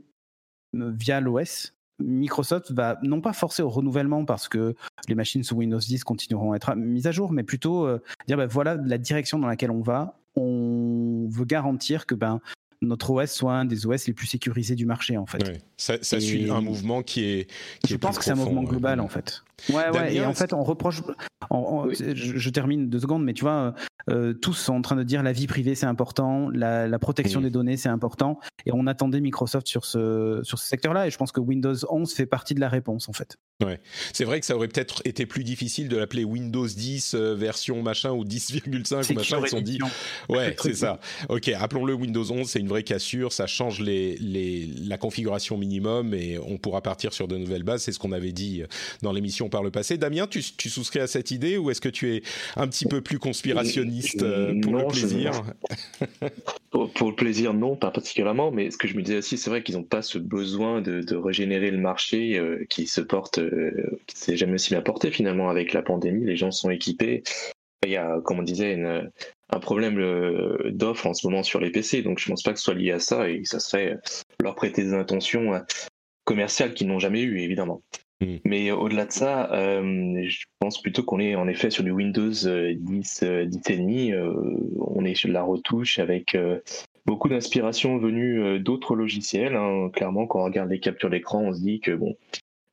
euh, 0.74 0.92
via 0.92 1.20
l'OS, 1.20 1.72
Microsoft 2.00 2.72
va 2.72 2.98
non 3.02 3.20
pas 3.20 3.32
forcer 3.32 3.62
au 3.62 3.68
renouvellement 3.68 4.24
parce 4.24 4.48
que 4.48 4.74
les 5.08 5.14
machines 5.14 5.44
sous 5.44 5.56
Windows 5.56 5.78
10 5.78 6.02
continueront 6.02 6.52
à 6.52 6.56
être 6.56 6.74
mises 6.74 7.06
à 7.06 7.12
jour, 7.12 7.32
mais 7.32 7.44
plutôt 7.44 7.86
euh, 7.86 8.02
dire 8.26 8.36
bah, 8.36 8.46
voilà 8.46 8.76
la 8.76 8.98
direction 8.98 9.38
dans 9.38 9.46
laquelle 9.46 9.70
on 9.70 9.82
va. 9.82 10.18
On 10.36 11.28
veut 11.30 11.44
garantir 11.44 12.06
que 12.06 12.16
ben, 12.16 12.40
notre 12.84 13.10
OS 13.10 13.30
soit 13.30 13.54
un 13.54 13.64
des 13.64 13.86
OS 13.86 14.06
les 14.06 14.12
plus 14.12 14.26
sécurisés 14.26 14.74
du 14.74 14.86
marché 14.86 15.16
en 15.16 15.26
fait. 15.26 15.62
Ça, 15.76 15.98
suit 16.20 16.50
un 16.50 16.60
mouvement 16.60 17.02
qui 17.02 17.24
est. 17.24 17.50
je 17.86 17.96
pense 17.96 18.18
que 18.18 18.24
c'est 18.24 18.32
un 18.32 18.36
mouvement 18.36 18.62
global 18.64 19.00
en 19.00 19.08
fait. 19.08 19.42
Ouais, 19.70 19.88
ouais. 19.90 20.14
Et 20.14 20.24
en 20.24 20.34
fait, 20.34 20.52
on 20.52 20.62
reproche. 20.62 21.02
je, 21.50 22.50
termine 22.50 22.88
deux 22.88 23.00
secondes, 23.00 23.24
mais 23.24 23.32
tu 23.32 23.42
vois, 23.42 23.74
euh, 24.10 24.34
tous 24.34 24.54
sont 24.54 24.74
en 24.74 24.82
train 24.82 24.96
de 24.96 25.02
dire 25.02 25.22
la 25.22 25.32
vie 25.32 25.46
privée 25.46 25.74
c'est 25.74 25.86
important, 25.86 26.50
la, 26.50 26.98
protection 26.98 27.40
des 27.40 27.50
données 27.50 27.76
c'est 27.76 27.88
important, 27.88 28.38
et 28.66 28.72
on 28.72 28.86
attendait 28.86 29.20
Microsoft 29.20 29.66
sur 29.66 29.84
ce 29.84 30.40
sur 30.42 30.58
ce 30.58 30.66
secteur-là. 30.66 31.06
Et 31.06 31.10
je 31.10 31.18
pense 31.18 31.32
que 31.32 31.40
Windows 31.40 31.74
11 31.88 32.12
fait 32.12 32.26
partie 32.26 32.54
de 32.54 32.60
la 32.60 32.68
réponse 32.68 33.08
en 33.08 33.12
fait. 33.12 33.38
Ouais. 33.62 33.80
C'est 34.12 34.24
vrai 34.24 34.40
que 34.40 34.46
ça 34.46 34.56
aurait 34.56 34.68
peut-être 34.68 35.02
été 35.04 35.26
plus 35.26 35.44
difficile 35.44 35.88
de 35.88 35.96
l'appeler 35.96 36.24
Windows 36.24 36.66
10 36.66 37.14
euh, 37.14 37.34
version 37.34 37.82
machin 37.82 38.10
ou 38.10 38.24
10,5 38.24 39.14
machin. 39.14 39.40
Ils 39.42 39.48
sont 39.48 39.60
dit. 39.60 39.78
Ouais, 40.28 40.56
c'est 40.60 40.74
ça. 40.74 40.98
Ok, 41.28 41.48
appelons-le 41.48 41.94
Windows 41.94 42.30
11. 42.30 42.48
C'est 42.48 42.58
une 42.58 42.68
vraie 42.74 42.82
cassure. 42.82 43.32
Ça 43.32 43.46
change 43.46 43.80
les, 43.80 44.16
les, 44.16 44.68
la 44.86 44.98
configuration 44.98 45.56
minimum 45.56 46.12
et 46.12 46.38
on 46.38 46.58
pourra 46.58 46.82
partir 46.82 47.12
sur 47.12 47.28
de 47.28 47.36
nouvelles 47.36 47.62
bases. 47.62 47.82
C'est 47.82 47.92
ce 47.92 47.98
qu'on 47.98 48.12
avait 48.12 48.32
dit 48.32 48.62
dans 49.02 49.12
l'émission 49.12 49.48
par 49.48 49.62
le 49.62 49.70
passé. 49.70 49.96
Damien, 49.96 50.26
tu, 50.26 50.42
tu 50.42 50.68
souscris 50.68 51.00
à 51.00 51.06
cette 51.06 51.30
idée 51.30 51.56
ou 51.56 51.70
est-ce 51.70 51.80
que 51.80 51.88
tu 51.88 52.14
es 52.14 52.22
un 52.56 52.66
petit 52.66 52.86
peu 52.86 53.00
plus 53.00 53.18
conspirationniste 53.18 54.22
euh, 54.22 54.60
pour 54.60 54.76
le 54.76 54.86
plaisir 54.86 55.32
pour, 56.70 57.10
le 57.10 57.14
plaisir, 57.14 57.54
non, 57.54 57.76
pas 57.76 57.90
particulièrement. 57.90 58.50
Mais 58.50 58.70
ce 58.70 58.76
que 58.76 58.88
je 58.88 58.96
me 58.96 59.02
disais 59.02 59.18
aussi, 59.18 59.38
c'est 59.38 59.50
vrai 59.50 59.62
qu'ils 59.62 59.76
n'ont 59.76 59.84
pas 59.84 60.02
ce 60.02 60.18
besoin 60.18 60.80
de, 60.80 61.00
de 61.02 61.16
régénérer 61.16 61.70
le 61.70 61.78
marché 61.78 62.36
euh, 62.38 62.64
qui 62.68 62.86
se 62.86 63.00
porte 63.00 63.38
euh, 63.38 64.00
qui 64.06 64.18
s'est 64.18 64.36
jamais 64.36 64.54
aussi 64.54 64.70
bien 64.70 64.82
porté 64.82 65.10
finalement 65.10 65.48
avec 65.48 65.72
la 65.72 65.82
pandémie. 65.82 66.24
Les 66.24 66.36
gens 66.36 66.50
sont 66.50 66.70
équipés. 66.70 67.22
Il 67.84 67.90
y 67.90 67.96
a, 67.96 68.20
comme 68.24 68.38
on 68.38 68.42
disait, 68.42 68.82
un 69.50 69.58
problème 69.58 69.98
euh, 69.98 70.70
d'offre 70.70 71.06
en 71.06 71.14
ce 71.14 71.26
moment 71.26 71.42
sur 71.42 71.60
les 71.60 71.70
PC. 71.70 72.02
Donc 72.02 72.18
je 72.18 72.28
ne 72.28 72.32
pense 72.32 72.42
pas 72.42 72.52
que 72.52 72.58
ce 72.58 72.64
soit 72.64 72.74
lié 72.74 72.92
à 72.92 72.98
ça 72.98 73.28
et 73.28 73.42
ça 73.44 73.60
serait 73.60 73.98
leur 74.40 74.54
prêter 74.54 74.82
des 74.82 74.94
intentions 74.94 75.54
euh, 75.54 75.60
commerciales 76.24 76.74
qu'ils 76.74 76.88
n'ont 76.88 76.98
jamais 76.98 77.22
eues, 77.22 77.40
évidemment. 77.40 77.82
Hmm. 78.20 78.36
Mais 78.44 78.70
au-delà 78.70 79.06
de 79.06 79.12
ça, 79.12 79.50
je 79.52 80.44
pense 80.60 80.80
plutôt 80.80 81.02
qu'on 81.02 81.18
est 81.18 81.34
en 81.34 81.48
effet 81.48 81.70
sur 81.70 81.82
du 81.82 81.90
Windows 81.90 82.30
10, 82.30 82.44
10,5. 82.44 84.14
on 84.78 85.04
est 85.04 85.14
sur 85.14 85.28
de 85.28 85.34
la 85.34 85.42
retouche 85.42 85.98
avec 85.98 86.36
beaucoup 87.04 87.28
d'inspiration 87.28 87.98
venue 87.98 88.60
d'autres 88.60 88.94
logiciels. 88.94 89.56
Hein. 89.56 89.90
Clairement, 89.92 90.26
quand 90.26 90.40
on 90.40 90.44
regarde 90.44 90.70
les 90.70 90.80
captures 90.80 91.10
d'écran, 91.10 91.42
on 91.42 91.52
se 91.52 91.60
dit 91.60 91.80
que 91.80 91.90
bon, 91.90 92.16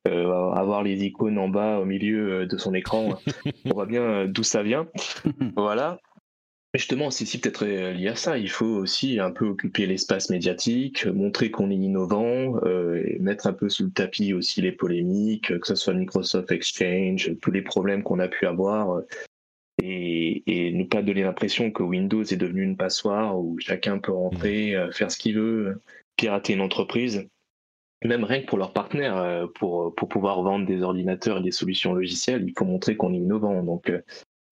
euh, 0.07 0.51
avoir 0.53 0.81
les 0.81 1.03
icônes 1.05 1.37
en 1.37 1.47
bas 1.47 1.77
au 1.77 1.85
milieu 1.85 2.41
euh, 2.41 2.45
de 2.47 2.57
son 2.57 2.73
écran, 2.73 3.19
on 3.65 3.69
voit 3.69 3.85
bien 3.85 4.01
euh, 4.01 4.27
d'où 4.27 4.41
ça 4.41 4.63
vient. 4.63 4.87
voilà. 5.55 5.99
Mais 6.73 6.79
justement, 6.79 7.11
c'est 7.11 7.25
peut-être 7.39 7.65
lié 7.65 8.07
à 8.07 8.15
ça. 8.15 8.37
Il 8.37 8.49
faut 8.49 8.65
aussi 8.65 9.19
un 9.19 9.31
peu 9.31 9.45
occuper 9.45 9.85
l'espace 9.85 10.29
médiatique, 10.29 11.05
montrer 11.05 11.51
qu'on 11.51 11.69
est 11.69 11.75
innovant, 11.75 12.61
et 12.95 13.17
mettre 13.19 13.47
un 13.47 13.53
peu 13.53 13.67
sous 13.67 13.85
le 13.85 13.91
tapis 13.91 14.33
aussi 14.33 14.61
les 14.61 14.71
polémiques, 14.71 15.59
que 15.59 15.67
ce 15.67 15.75
soit 15.75 15.93
Microsoft 15.93 16.49
Exchange, 16.51 17.31
tous 17.41 17.51
les 17.51 17.61
problèmes 17.61 18.03
qu'on 18.03 18.19
a 18.19 18.29
pu 18.29 18.45
avoir, 18.45 19.01
et, 19.83 20.43
et, 20.47 20.71
ne 20.71 20.85
pas 20.85 21.01
donner 21.01 21.23
l'impression 21.23 21.71
que 21.71 21.83
Windows 21.83 22.23
est 22.23 22.37
devenu 22.37 22.63
une 22.63 22.77
passoire 22.77 23.37
où 23.37 23.59
chacun 23.59 23.99
peut 23.99 24.13
rentrer, 24.13 24.75
faire 24.93 25.11
ce 25.11 25.17
qu'il 25.17 25.35
veut, 25.35 25.81
pirater 26.15 26.53
une 26.53 26.61
entreprise 26.61 27.27
même 28.07 28.23
rien 28.23 28.41
que 28.41 28.47
pour 28.47 28.57
leurs 28.57 28.73
partenaires, 28.73 29.17
euh, 29.17 29.47
pour, 29.55 29.93
pour 29.95 30.07
pouvoir 30.07 30.41
vendre 30.41 30.65
des 30.65 30.81
ordinateurs 30.81 31.37
et 31.37 31.43
des 31.43 31.51
solutions 31.51 31.93
logicielles, 31.93 32.43
il 32.47 32.53
faut 32.57 32.65
montrer 32.65 32.95
qu'on 32.95 33.13
est 33.13 33.17
innovant. 33.17 33.61
Donc, 33.63 33.89
euh, 33.89 34.01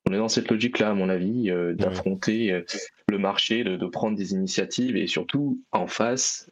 on 0.07 0.13
est 0.13 0.17
dans 0.17 0.29
cette 0.29 0.49
logique-là, 0.49 0.91
à 0.91 0.93
mon 0.93 1.09
avis, 1.09 1.51
euh, 1.51 1.73
d'affronter 1.73 2.63
le 3.07 3.17
marché, 3.17 3.63
de, 3.63 3.85
prendre 3.87 4.17
des 4.17 4.33
initiatives 4.33 4.95
et 4.95 5.07
surtout 5.07 5.61
en 5.71 5.87
face. 5.87 6.49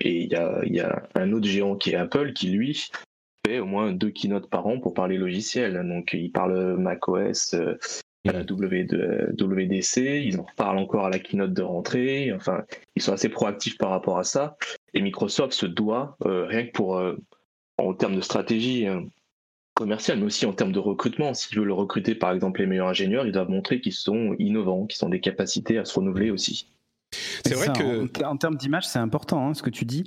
et 0.00 0.22
il 0.22 0.30
y 0.30 0.36
a, 0.36 0.60
y 0.64 0.80
a, 0.80 1.08
un 1.14 1.32
autre 1.32 1.46
géant 1.46 1.76
qui 1.76 1.90
est 1.90 1.96
Apple 1.96 2.32
qui, 2.32 2.50
lui, 2.50 2.88
fait 3.46 3.58
au 3.58 3.66
moins 3.66 3.92
deux 3.92 4.10
keynotes 4.10 4.48
par 4.48 4.66
an 4.66 4.78
pour 4.80 4.94
parler 4.94 5.16
logiciel. 5.16 5.74
Donc, 5.88 6.12
il 6.12 6.30
parle 6.30 6.76
macOS, 6.76 7.54
la 8.24 8.42
WDC, 8.42 9.96
ils 10.24 10.40
en 10.40 10.44
reparlent 10.44 10.78
encore 10.78 11.06
à 11.06 11.10
la 11.10 11.18
keynote 11.18 11.52
de 11.52 11.62
rentrée. 11.62 12.32
Enfin, 12.32 12.64
ils 12.96 13.02
sont 13.02 13.12
assez 13.12 13.28
proactifs 13.28 13.78
par 13.78 13.90
rapport 13.90 14.18
à 14.18 14.24
ça. 14.24 14.56
Et 14.94 15.00
Microsoft 15.00 15.52
se 15.52 15.66
doit, 15.66 16.16
euh, 16.24 16.44
rien 16.46 16.66
que 16.66 16.72
pour 16.72 16.96
euh, 16.96 17.16
en 17.78 17.94
termes 17.94 18.16
de 18.16 18.20
stratégie 18.20 18.86
euh, 19.78 19.84
commerciale, 19.84 20.18
mais 20.18 20.26
aussi 20.26 20.46
en 20.46 20.52
termes 20.52 20.72
de 20.72 20.78
recrutement, 20.78 21.34
s'ils 21.34 21.58
veulent 21.58 21.72
recruter 21.72 22.14
par 22.14 22.32
exemple 22.32 22.60
les 22.60 22.66
meilleurs 22.66 22.88
ingénieurs, 22.88 23.26
ils 23.26 23.32
doivent 23.32 23.50
montrer 23.50 23.80
qu'ils 23.80 23.92
sont 23.92 24.34
innovants, 24.38 24.86
qu'ils 24.86 25.04
ont 25.04 25.08
des 25.08 25.20
capacités 25.20 25.78
à 25.78 25.84
se 25.84 25.94
renouveler 25.94 26.30
aussi. 26.30 26.68
C'est 27.44 27.54
vrai 27.54 27.68
que 27.68 28.24
en, 28.24 28.36
termes 28.36 28.56
d'image, 28.56 28.86
c'est 28.86 28.98
important 28.98 29.48
hein, 29.48 29.54
ce 29.54 29.62
que 29.62 29.70
tu 29.70 29.84
dis. 29.84 30.04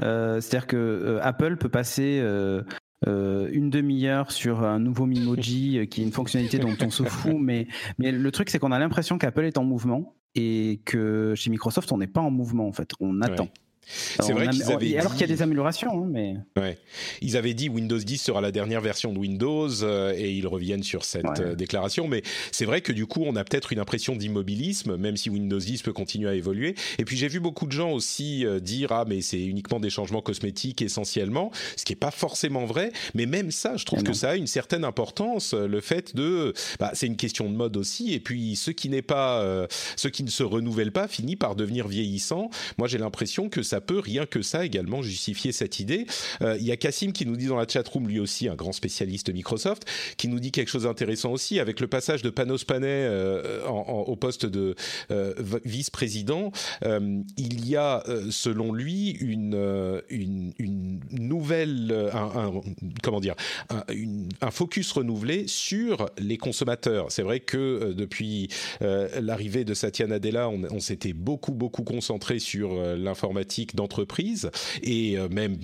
C'est-à-dire 0.00 0.66
que 0.66 1.18
Apple 1.22 1.58
peut 1.58 1.68
passer 1.68 2.20
une 3.06 3.70
demi-heure 3.70 4.32
sur 4.32 4.64
un 4.64 4.80
nouveau 4.80 5.06
Mimoji 5.06 5.86
qui 5.88 6.00
est 6.00 6.04
une 6.04 6.12
fonctionnalité 6.12 6.58
dont 6.58 6.76
on 6.80 6.90
se 6.90 7.04
fout, 7.04 7.36
mais, 7.38 7.68
mais 7.98 8.10
le 8.10 8.30
truc 8.32 8.50
c'est 8.50 8.58
qu'on 8.58 8.72
a 8.72 8.78
l'impression 8.78 9.18
qu'Apple 9.18 9.44
est 9.44 9.58
en 9.58 9.64
mouvement 9.64 10.16
et 10.34 10.80
que 10.84 11.34
chez 11.36 11.50
Microsoft 11.50 11.92
on 11.92 11.98
n'est 11.98 12.08
pas 12.08 12.20
en 12.20 12.30
mouvement 12.30 12.66
en 12.66 12.72
fait, 12.72 12.90
on 12.98 13.20
attend. 13.20 13.48
C'est 14.20 14.32
vrai 14.32 14.48
qu'ils 14.48 14.70
avaient 14.70 14.96
alors 14.96 15.12
qu'il 15.12 15.22
y 15.22 15.24
a 15.24 15.34
des 15.34 15.42
améliorations, 15.42 16.04
hein, 16.04 16.08
mais 16.08 16.34
ouais. 16.56 16.78
ils 17.20 17.36
avaient 17.36 17.54
dit 17.54 17.68
Windows 17.68 17.98
10 17.98 18.18
sera 18.18 18.40
la 18.40 18.52
dernière 18.52 18.80
version 18.80 19.12
de 19.12 19.18
Windows 19.18 19.82
euh, 19.82 20.14
et 20.16 20.32
ils 20.32 20.46
reviennent 20.46 20.82
sur 20.82 21.04
cette 21.04 21.40
euh, 21.40 21.54
déclaration. 21.54 22.08
Mais 22.08 22.22
c'est 22.52 22.64
vrai 22.64 22.80
que 22.80 22.92
du 22.92 23.06
coup, 23.06 23.22
on 23.24 23.36
a 23.36 23.44
peut-être 23.44 23.72
une 23.72 23.78
impression 23.78 24.16
d'immobilisme, 24.16 24.96
même 24.96 25.16
si 25.16 25.30
Windows 25.30 25.58
10 25.58 25.82
peut 25.82 25.92
continuer 25.92 26.28
à 26.28 26.34
évoluer. 26.34 26.74
Et 26.98 27.04
puis 27.04 27.16
j'ai 27.16 27.28
vu 27.28 27.40
beaucoup 27.40 27.66
de 27.66 27.72
gens 27.72 27.90
aussi 27.90 28.46
euh, 28.46 28.60
dire 28.60 28.92
ah 28.92 29.04
mais 29.06 29.20
c'est 29.20 29.42
uniquement 29.42 29.80
des 29.80 29.90
changements 29.90 30.22
cosmétiques 30.22 30.82
essentiellement, 30.82 31.50
ce 31.76 31.84
qui 31.84 31.92
est 31.92 31.96
pas 31.96 32.10
forcément 32.10 32.64
vrai. 32.64 32.92
Mais 33.14 33.26
même 33.26 33.50
ça, 33.50 33.76
je 33.76 33.84
trouve 33.84 34.02
que 34.02 34.12
ça 34.12 34.30
a 34.30 34.36
une 34.36 34.46
certaine 34.46 34.84
importance. 34.84 35.54
Le 35.54 35.80
fait 35.80 36.14
de, 36.14 36.52
bah, 36.78 36.90
c'est 36.94 37.06
une 37.06 37.16
question 37.16 37.50
de 37.50 37.56
mode 37.56 37.76
aussi. 37.76 38.12
Et 38.14 38.20
puis 38.20 38.56
ce 38.56 38.70
qui 38.70 38.88
n'est 38.88 39.02
pas, 39.02 39.66
ce 39.96 40.08
qui 40.08 40.22
ne 40.22 40.30
se 40.30 40.42
renouvelle 40.42 40.92
pas 40.92 41.08
finit 41.08 41.36
par 41.36 41.56
devenir 41.56 41.88
vieillissant. 41.88 42.50
Moi, 42.78 42.88
j'ai 42.88 42.98
l'impression 42.98 43.48
que 43.48 43.62
ça 43.62 43.79
peut 43.80 43.98
rien 43.98 44.26
que 44.26 44.42
ça 44.42 44.64
également 44.64 45.02
justifier 45.02 45.52
cette 45.52 45.80
idée. 45.80 46.06
Euh, 46.42 46.56
il 46.58 46.66
y 46.66 46.72
a 46.72 46.76
Cassim 46.76 47.12
qui 47.12 47.26
nous 47.26 47.36
dit 47.36 47.46
dans 47.46 47.56
la 47.56 47.66
chatroom, 47.66 48.08
lui 48.08 48.20
aussi 48.20 48.48
un 48.48 48.54
grand 48.54 48.72
spécialiste 48.72 49.32
Microsoft, 49.32 49.84
qui 50.16 50.28
nous 50.28 50.40
dit 50.40 50.52
quelque 50.52 50.68
chose 50.68 50.84
d'intéressant 50.84 51.32
aussi 51.32 51.60
avec 51.60 51.80
le 51.80 51.86
passage 51.86 52.22
de 52.22 52.30
Panos 52.30 52.64
Panay 52.64 52.88
euh, 52.88 53.66
au 53.66 54.16
poste 54.16 54.46
de 54.46 54.74
euh, 55.10 55.34
vice-président. 55.64 56.52
il 56.82 57.68
y 57.68 57.76
a, 57.76 58.02
selon 58.30 58.72
lui, 58.72 59.10
une, 59.10 60.02
une, 60.08 61.00
nouvelle, 61.10 62.10
un, 62.12 62.52
comment 63.02 63.20
dire, 63.20 63.34
un, 63.68 64.50
focus 64.50 64.92
renouvelé 64.92 65.44
sur 65.46 66.10
les 66.18 66.36
consommateurs. 66.36 67.06
C'est 67.10 67.22
vrai 67.22 67.40
que 67.40 67.92
depuis 67.96 68.48
l'arrivée 68.80 69.64
de 69.64 69.74
Satya 69.74 70.06
Nadella, 70.06 70.48
on 70.48 70.80
s'était 70.80 71.12
beaucoup 71.12 71.52
beaucoup 71.52 71.84
concentré 71.84 72.38
sur 72.38 72.74
l'informatique 72.96 73.59
d'entreprise 73.66 74.50
et 74.82 75.18
euh, 75.18 75.28
même 75.28 75.56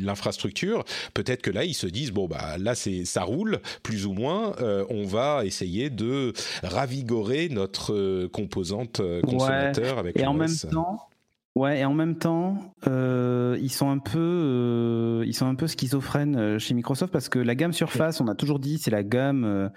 l'infrastructure, 0.00 0.84
peut-être 1.14 1.42
que 1.42 1.50
là 1.50 1.64
ils 1.64 1.74
se 1.74 1.86
disent 1.86 2.12
bon 2.12 2.26
bah 2.26 2.56
là 2.58 2.74
c'est 2.74 3.04
ça 3.04 3.22
roule 3.22 3.60
plus 3.82 4.06
ou 4.06 4.12
moins, 4.12 4.54
euh, 4.60 4.84
on 4.90 5.04
va 5.04 5.44
essayer 5.44 5.90
de 5.90 6.32
ravigorer 6.62 7.48
notre 7.48 7.94
euh, 7.94 8.28
composante 8.28 9.00
consommateur 9.22 9.98
avec 9.98 10.18
et 10.18 10.26
en 10.26 10.34
même 10.34 10.56
temps. 10.70 11.08
Ouais, 11.54 11.80
et 11.80 11.84
en 11.86 11.94
même 11.94 12.18
temps, 12.18 12.74
ils 12.84 13.72
sont 13.72 13.88
un 13.88 13.96
peu, 13.96 15.24
ils 15.26 15.32
sont 15.32 15.46
un 15.46 15.54
peu 15.54 15.66
schizophrènes 15.66 16.58
chez 16.58 16.74
Microsoft 16.74 17.10
parce 17.10 17.30
que 17.30 17.38
la 17.38 17.54
gamme 17.54 17.72
Surface, 17.72 18.20
on 18.20 18.28
a 18.28 18.34
toujours 18.34 18.58
dit, 18.58 18.76
c'est 18.76 18.90
la 18.90 19.02
gamme 19.02 19.70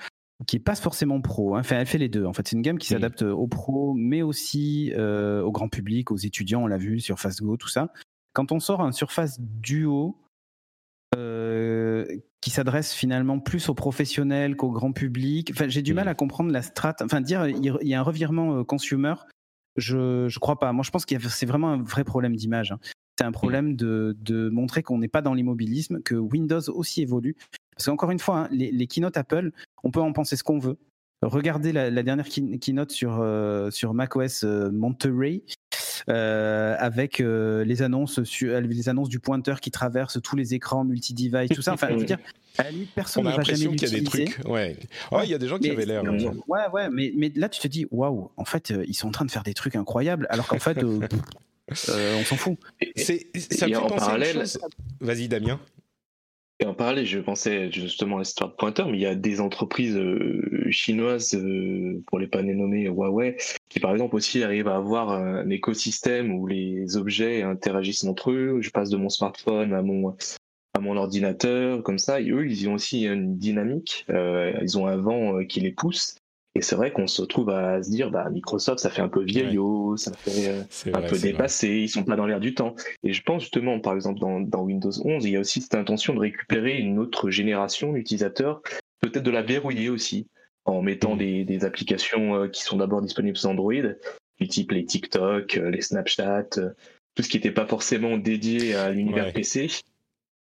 qui 0.47 0.55
est 0.55 0.59
pas 0.59 0.75
forcément 0.75 1.21
pro. 1.21 1.55
Hein. 1.55 1.59
Enfin, 1.59 1.77
elle 1.77 1.85
fait 1.85 1.97
les 1.97 2.09
deux. 2.09 2.25
En 2.25 2.33
fait, 2.33 2.47
c'est 2.47 2.55
une 2.55 2.61
gamme 2.61 2.77
qui 2.77 2.87
s'adapte 2.87 3.23
aux 3.23 3.47
pros, 3.47 3.93
mais 3.93 4.21
aussi 4.21 4.93
euh, 4.95 5.41
au 5.41 5.51
grand 5.51 5.69
public, 5.69 6.11
aux 6.11 6.17
étudiants. 6.17 6.63
On 6.63 6.67
l'a 6.67 6.77
vu, 6.77 6.99
Surface 6.99 7.41
Go, 7.41 7.57
tout 7.57 7.67
ça. 7.67 7.91
Quand 8.33 8.51
on 8.51 8.59
sort 8.59 8.81
un 8.81 8.91
Surface 8.91 9.39
Duo, 9.39 10.17
qui 12.41 12.49
s'adresse 12.51 12.93
finalement 12.93 13.39
plus 13.39 13.67
aux 13.67 13.73
professionnels 13.73 14.55
qu'au 14.55 14.71
grand 14.71 14.93
public. 14.93 15.51
Enfin, 15.53 15.67
j'ai 15.67 15.81
du 15.81 15.93
mal 15.93 16.07
à 16.07 16.15
comprendre 16.15 16.51
la 16.51 16.61
strate. 16.61 17.01
Enfin, 17.01 17.19
dire 17.19 17.47
il 17.47 17.87
y 17.87 17.93
a 17.93 17.99
un 17.99 18.03
revirement 18.03 18.63
consumer, 18.63 19.15
je 19.75 20.27
je 20.29 20.39
crois 20.39 20.59
pas. 20.59 20.71
Moi, 20.71 20.83
je 20.83 20.91
pense 20.91 21.05
que 21.05 21.19
c'est 21.27 21.45
vraiment 21.45 21.69
un 21.69 21.81
vrai 21.81 22.03
problème 22.03 22.35
d'image. 22.35 22.71
Hein. 22.71 22.79
C'est 23.19 23.25
un 23.25 23.33
problème 23.33 23.75
de, 23.75 24.15
de 24.21 24.47
montrer 24.47 24.81
qu'on 24.81 24.97
n'est 24.97 25.09
pas 25.09 25.21
dans 25.21 25.33
l'immobilisme, 25.33 26.01
que 26.01 26.15
Windows 26.15 26.61
aussi 26.69 27.01
évolue. 27.01 27.35
Parce 27.75 27.87
qu'encore 27.87 28.11
une 28.11 28.19
fois, 28.19 28.43
hein, 28.43 28.49
les, 28.49 28.71
les 28.71 28.87
keynotes 28.87 29.17
Apple, 29.17 29.51
on 29.83 29.91
peut 29.91 29.99
en 29.99 30.13
penser 30.13 30.37
ce 30.37 30.43
qu'on 30.45 30.57
veut. 30.57 30.77
Regardez 31.21 31.73
la, 31.73 31.91
dernière 32.01 32.29
keynote 32.29 32.91
sur, 32.91 33.19
euh, 33.19 33.71
sur 33.71 33.93
macOS 33.93 34.45
euh, 34.45 34.71
Monterey. 34.71 35.43
Euh, 36.07 36.77
avec 36.79 37.19
les 37.19 37.81
annonces 37.81 38.19
les 38.41 38.89
annonces 38.89 39.09
du 39.09 39.19
pointeur 39.19 39.59
qui 39.59 39.69
traverse 39.69 40.21
tous 40.21 40.37
les 40.37 40.53
écrans 40.53 40.85
multi-device 40.85 41.49
tout 41.49 41.61
ça 41.61 41.73
enfin 41.73 41.89
je 41.91 41.95
veux 41.95 42.05
dire 42.05 42.19
à 42.57 42.63
la 42.63 42.71
limite, 42.71 42.91
personne 42.95 43.27
On 43.27 43.29
a 43.29 43.35
l'impression 43.35 43.71
qu'il 43.71 43.81
y 43.81 43.95
a 43.95 43.99
des 43.99 44.03
trucs. 44.03 44.39
Ouais. 44.45 44.77
Oh, 45.11 45.19
il 45.23 45.29
y 45.29 45.33
a 45.33 45.37
des 45.37 45.47
gens 45.47 45.59
qui 45.59 45.69
avaient 45.69 45.85
l'air. 45.85 46.03
Ouais, 46.47 46.61
ouais, 46.73 46.89
mais, 46.89 47.13
mais 47.15 47.31
là, 47.35 47.47
tu 47.47 47.61
te 47.61 47.67
dis, 47.69 47.85
waouh, 47.91 48.31
en 48.35 48.43
fait, 48.43 48.73
ils 48.85 48.95
sont 48.95 49.07
en 49.07 49.11
train 49.11 49.23
de 49.23 49.31
faire 49.31 49.43
des 49.43 49.53
trucs 49.53 49.77
incroyables, 49.77 50.27
alors 50.29 50.47
qu'en 50.47 50.59
fait, 50.59 50.83
on 51.71 52.23
s'en 52.23 52.35
fout. 52.35 52.57
C'est, 52.95 53.27
ça 53.35 53.67
me 53.67 53.73
fait 53.73 53.79
penser 53.79 53.95
parallèle. 53.95 54.43
Vas-y, 54.99 55.27
Damien. 55.27 55.59
Et 56.61 56.65
en 56.65 56.73
parallèle, 56.73 57.05
je 57.05 57.19
pensais 57.19 57.71
justement 57.71 58.17
à 58.17 58.19
l'histoire 58.19 58.49
de 58.49 58.55
pointeur, 58.55 58.89
mais 58.89 58.97
il 58.97 59.01
y 59.01 59.05
a 59.05 59.15
des 59.15 59.39
entreprises 59.39 59.95
euh, 59.95 60.67
chinoises, 60.69 61.33
euh, 61.33 62.03
pour 62.07 62.19
les 62.19 62.27
pas 62.27 62.41
les 62.41 62.53
nommer 62.53 62.83
Huawei, 62.87 63.37
qui 63.69 63.79
par 63.79 63.93
exemple 63.93 64.17
aussi 64.17 64.43
arrivent 64.43 64.67
à 64.67 64.75
avoir 64.75 65.09
un 65.11 65.49
écosystème 65.49 66.33
où 66.33 66.47
les 66.47 66.97
objets 66.97 67.43
interagissent 67.43 68.03
entre 68.03 68.31
eux. 68.31 68.57
Je 68.59 68.71
passe 68.71 68.89
de 68.89 68.97
mon 68.97 69.07
smartphone 69.07 69.73
à 69.73 69.81
mon 69.81 70.17
à 70.73 70.81
mon 70.81 70.97
ordinateur, 70.97 71.81
comme 71.81 71.97
ça. 71.97 72.19
Et 72.19 72.29
eux, 72.29 72.45
ils 72.45 72.67
ont 72.67 72.73
aussi 72.73 73.05
une 73.05 73.37
dynamique. 73.37 74.05
Euh, 74.09 74.51
ils 74.61 74.77
ont 74.77 74.85
un 74.85 74.97
vent 74.97 75.45
qui 75.45 75.61
les 75.61 75.71
pousse. 75.71 76.15
Et 76.55 76.61
c'est 76.61 76.75
vrai 76.75 76.91
qu'on 76.91 77.07
se 77.07 77.21
retrouve 77.21 77.51
à 77.51 77.81
se 77.83 77.89
dire, 77.89 78.09
bah, 78.09 78.27
Microsoft, 78.29 78.79
ça 78.79 78.89
fait 78.89 79.01
un 79.01 79.07
peu 79.07 79.23
vieillot, 79.23 79.95
ça 79.97 80.11
fait 80.13 80.49
euh, 80.49 80.93
un 80.93 81.01
peu 81.01 81.17
dépassé, 81.17 81.69
ils 81.69 81.89
sont 81.89 82.03
pas 82.03 82.15
dans 82.15 82.25
l'air 82.25 82.39
du 82.39 82.55
temps. 82.55 82.75
Et 83.03 83.13
je 83.13 83.21
pense 83.21 83.43
justement, 83.43 83.79
par 83.79 83.93
exemple, 83.93 84.19
dans, 84.19 84.39
dans, 84.39 84.63
Windows 84.63 84.91
11, 84.91 85.25
il 85.25 85.31
y 85.31 85.35
a 85.37 85.39
aussi 85.39 85.61
cette 85.61 85.75
intention 85.75 86.15
de 86.15 86.19
récupérer 86.19 86.77
une 86.77 86.97
autre 86.97 87.29
génération 87.29 87.93
d'utilisateurs, 87.93 88.61
peut-être 88.99 89.23
de 89.23 89.31
la 89.31 89.43
verrouiller 89.43 89.89
aussi, 89.89 90.27
en 90.65 90.81
mettant 90.81 91.15
mmh. 91.15 91.19
des, 91.19 91.45
des, 91.45 91.65
applications 91.65 92.35
euh, 92.35 92.47
qui 92.47 92.63
sont 92.63 92.77
d'abord 92.77 93.01
disponibles 93.01 93.37
sur 93.37 93.49
Android, 93.51 93.73
du 94.39 94.47
type 94.47 94.71
les 94.71 94.85
TikTok, 94.85 95.57
euh, 95.57 95.69
les 95.69 95.81
Snapchat, 95.81 96.47
tout 97.15 97.23
ce 97.23 97.29
qui 97.29 97.37
n'était 97.37 97.51
pas 97.51 97.67
forcément 97.67 98.17
dédié 98.17 98.73
à 98.73 98.89
l'univers 98.89 99.31
PC 99.33 99.67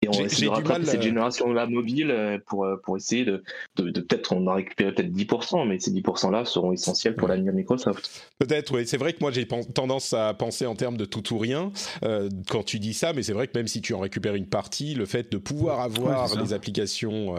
et 0.06 0.10
on 0.10 0.26
essaie 0.26 0.46
de 0.46 0.50
rattraper 0.50 0.86
cette 0.86 1.00
euh, 1.00 1.04
génération-là 1.04 1.66
mobile 1.68 2.12
euh, 2.12 2.38
pour, 2.46 2.66
euh, 2.66 2.78
pour 2.78 2.98
essayer 2.98 3.26
de, 3.26 3.44
de, 3.76 3.90
de 3.90 4.02
peut-être, 4.02 4.34
on 4.34 4.48
a 4.48 4.56
récupéré 4.56 4.94
peut-être 4.94 5.12
10%, 5.12 5.68
mais 5.68 5.80
ces 5.80 5.92
10%-là 5.92 6.46
seront 6.46 6.72
essentiels 6.72 7.16
pour 7.16 7.28
l'avenir 7.28 7.52
de 7.52 7.58
Microsoft. 7.58 8.32
Peut-être, 8.40 8.76
oui. 8.76 8.86
C'est 8.86 8.98
vrai 8.98 9.14
que 9.14 9.20
moi, 9.22 9.32
j'ai 9.32 9.48
tendance 9.48 10.14
à 10.14 10.34
penser 10.34 10.66
en 10.66 10.76
termes 10.76 10.98
de 10.98 11.06
tout 11.06 11.34
ou 11.34 11.38
rien 11.38 11.72
quand 12.50 12.64
tu 12.64 12.80
dis 12.80 12.94
ça, 12.94 13.14
mais 13.14 13.24
c'est 13.24 13.34
vrai 13.34 13.48
que 13.48 13.58
même 13.58 13.68
si 13.68 13.82
tu 13.82 13.94
en 13.94 14.00
récupères 14.00 14.36
une 14.36 14.48
partie, 14.48 14.94
le 14.94 15.06
fait 15.06 15.32
de 15.32 15.38
pouvoir 15.38 15.82
avoir 15.82 16.36
les 16.36 16.54
applications 16.54 17.36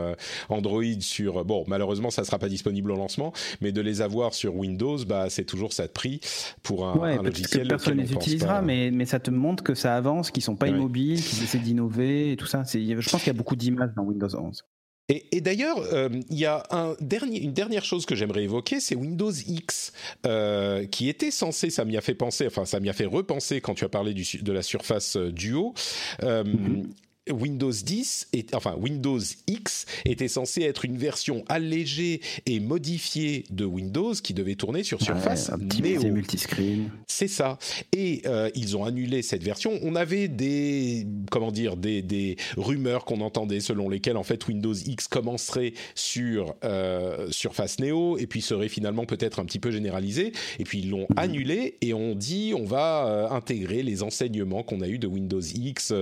Android 0.48 0.82
sur, 1.00 1.44
bon, 1.44 1.64
malheureusement, 1.66 2.10
ça 2.10 2.22
ne 2.22 2.26
sera 2.26 2.38
pas 2.38 2.48
disponible 2.48 2.90
au 2.90 2.96
lancement, 2.96 3.32
mais 3.60 3.72
de 3.72 3.80
les 3.80 4.00
avoir 4.00 4.34
sur 4.34 4.56
Windows, 4.56 4.98
bah, 5.06 5.26
c'est 5.28 5.44
toujours 5.44 5.72
ça 5.72 5.86
de 5.86 5.92
prix 5.92 6.20
pour 6.62 6.86
un, 6.86 6.96
ouais, 6.96 7.16
logiciel. 7.16 7.64
Que 7.64 7.68
personne 7.68 7.96
ne 7.96 8.02
les 8.02 8.12
utilisera, 8.12 8.62
mais, 8.62 8.90
mais 8.90 9.06
ça 9.06 9.20
te 9.20 9.30
montre 9.30 9.62
que 9.62 9.74
ça 9.74 9.96
avance, 9.96 10.30
qu'ils 10.30 10.42
sont 10.42 10.56
pas 10.56 10.68
immobiles, 10.68 11.22
qu'ils 11.22 11.42
essaient 11.42 11.58
d'innover 11.58 12.32
et 12.32 12.36
tout 12.36 12.46
ça. 12.46 12.55
Je 12.64 13.10
pense 13.10 13.22
qu'il 13.22 13.32
y 13.32 13.36
a 13.36 13.38
beaucoup 13.38 13.56
d'images 13.56 13.90
dans 13.94 14.02
Windows 14.02 14.34
11. 14.34 14.64
Et, 15.08 15.40
d'ailleurs, 15.40 15.78
euh, 15.92 16.08
il 16.30 16.36
y 16.36 16.46
a 16.46 16.64
un 16.70 16.96
dernier, 17.00 17.40
une 17.40 17.52
dernière 17.52 17.84
chose 17.84 18.06
que 18.06 18.16
j'aimerais 18.16 18.42
évoquer, 18.42 18.80
c'est 18.80 18.96
Windows 18.96 19.30
X, 19.30 19.92
euh, 20.26 20.84
qui 20.86 21.08
était 21.08 21.30
censé, 21.30 21.70
ça 21.70 21.84
m'y 21.84 21.96
a 21.96 22.00
fait 22.00 22.14
penser, 22.14 22.44
enfin 22.44 22.64
ça 22.64 22.80
m'y 22.80 22.88
a 22.88 22.92
fait 22.92 23.04
repenser 23.04 23.60
quand 23.60 23.74
tu 23.74 23.84
as 23.84 23.88
parlé 23.88 24.14
du, 24.14 24.24
de 24.42 24.52
la 24.52 24.62
Surface 24.62 25.16
euh, 25.16 25.30
Duo. 25.30 25.74
Mm-hmm. 26.22 26.86
Windows 27.30 27.72
10, 27.72 28.28
enfin 28.54 28.76
Windows 28.78 29.20
X 29.46 29.86
était 30.04 30.28
censé 30.28 30.62
être 30.62 30.84
une 30.84 30.96
version 30.96 31.44
allégée 31.48 32.20
et 32.46 32.60
modifiée 32.60 33.44
de 33.50 33.64
Windows 33.64 34.12
qui 34.14 34.34
devait 34.34 34.54
tourner 34.54 34.84
sur 34.84 35.02
Surface 35.02 35.50
ouais, 35.50 36.06
un 36.06 36.10
multiscreen. 36.10 36.90
C'est 37.06 37.28
ça. 37.28 37.58
Et 37.92 38.22
euh, 38.26 38.50
ils 38.54 38.76
ont 38.76 38.84
annulé 38.84 39.22
cette 39.22 39.42
version. 39.42 39.72
On 39.82 39.96
avait 39.96 40.28
des 40.28 41.06
comment 41.30 41.50
dire 41.50 41.76
des, 41.76 42.02
des 42.02 42.36
rumeurs 42.56 43.04
qu'on 43.04 43.20
entendait 43.20 43.60
selon 43.60 43.88
lesquelles 43.88 44.16
en 44.16 44.22
fait 44.22 44.46
Windows 44.46 44.74
X 44.74 45.08
commencerait 45.08 45.72
sur 45.94 46.54
euh, 46.64 47.28
Surface 47.30 47.80
Neo 47.80 48.18
et 48.18 48.26
puis 48.26 48.42
serait 48.42 48.68
finalement 48.68 49.06
peut-être 49.06 49.40
un 49.40 49.44
petit 49.44 49.58
peu 49.58 49.70
généralisé. 49.70 50.32
Et 50.58 50.64
puis 50.64 50.80
ils 50.80 50.90
l'ont 50.90 51.06
annulé 51.16 51.76
et 51.80 51.94
on 51.94 52.14
dit 52.14 52.52
on 52.56 52.64
va 52.64 53.06
euh, 53.06 53.30
intégrer 53.30 53.82
les 53.82 54.02
enseignements 54.02 54.62
qu'on 54.62 54.80
a 54.80 54.88
eu 54.88 54.98
de 54.98 55.06
Windows 55.06 55.40
X 55.40 55.92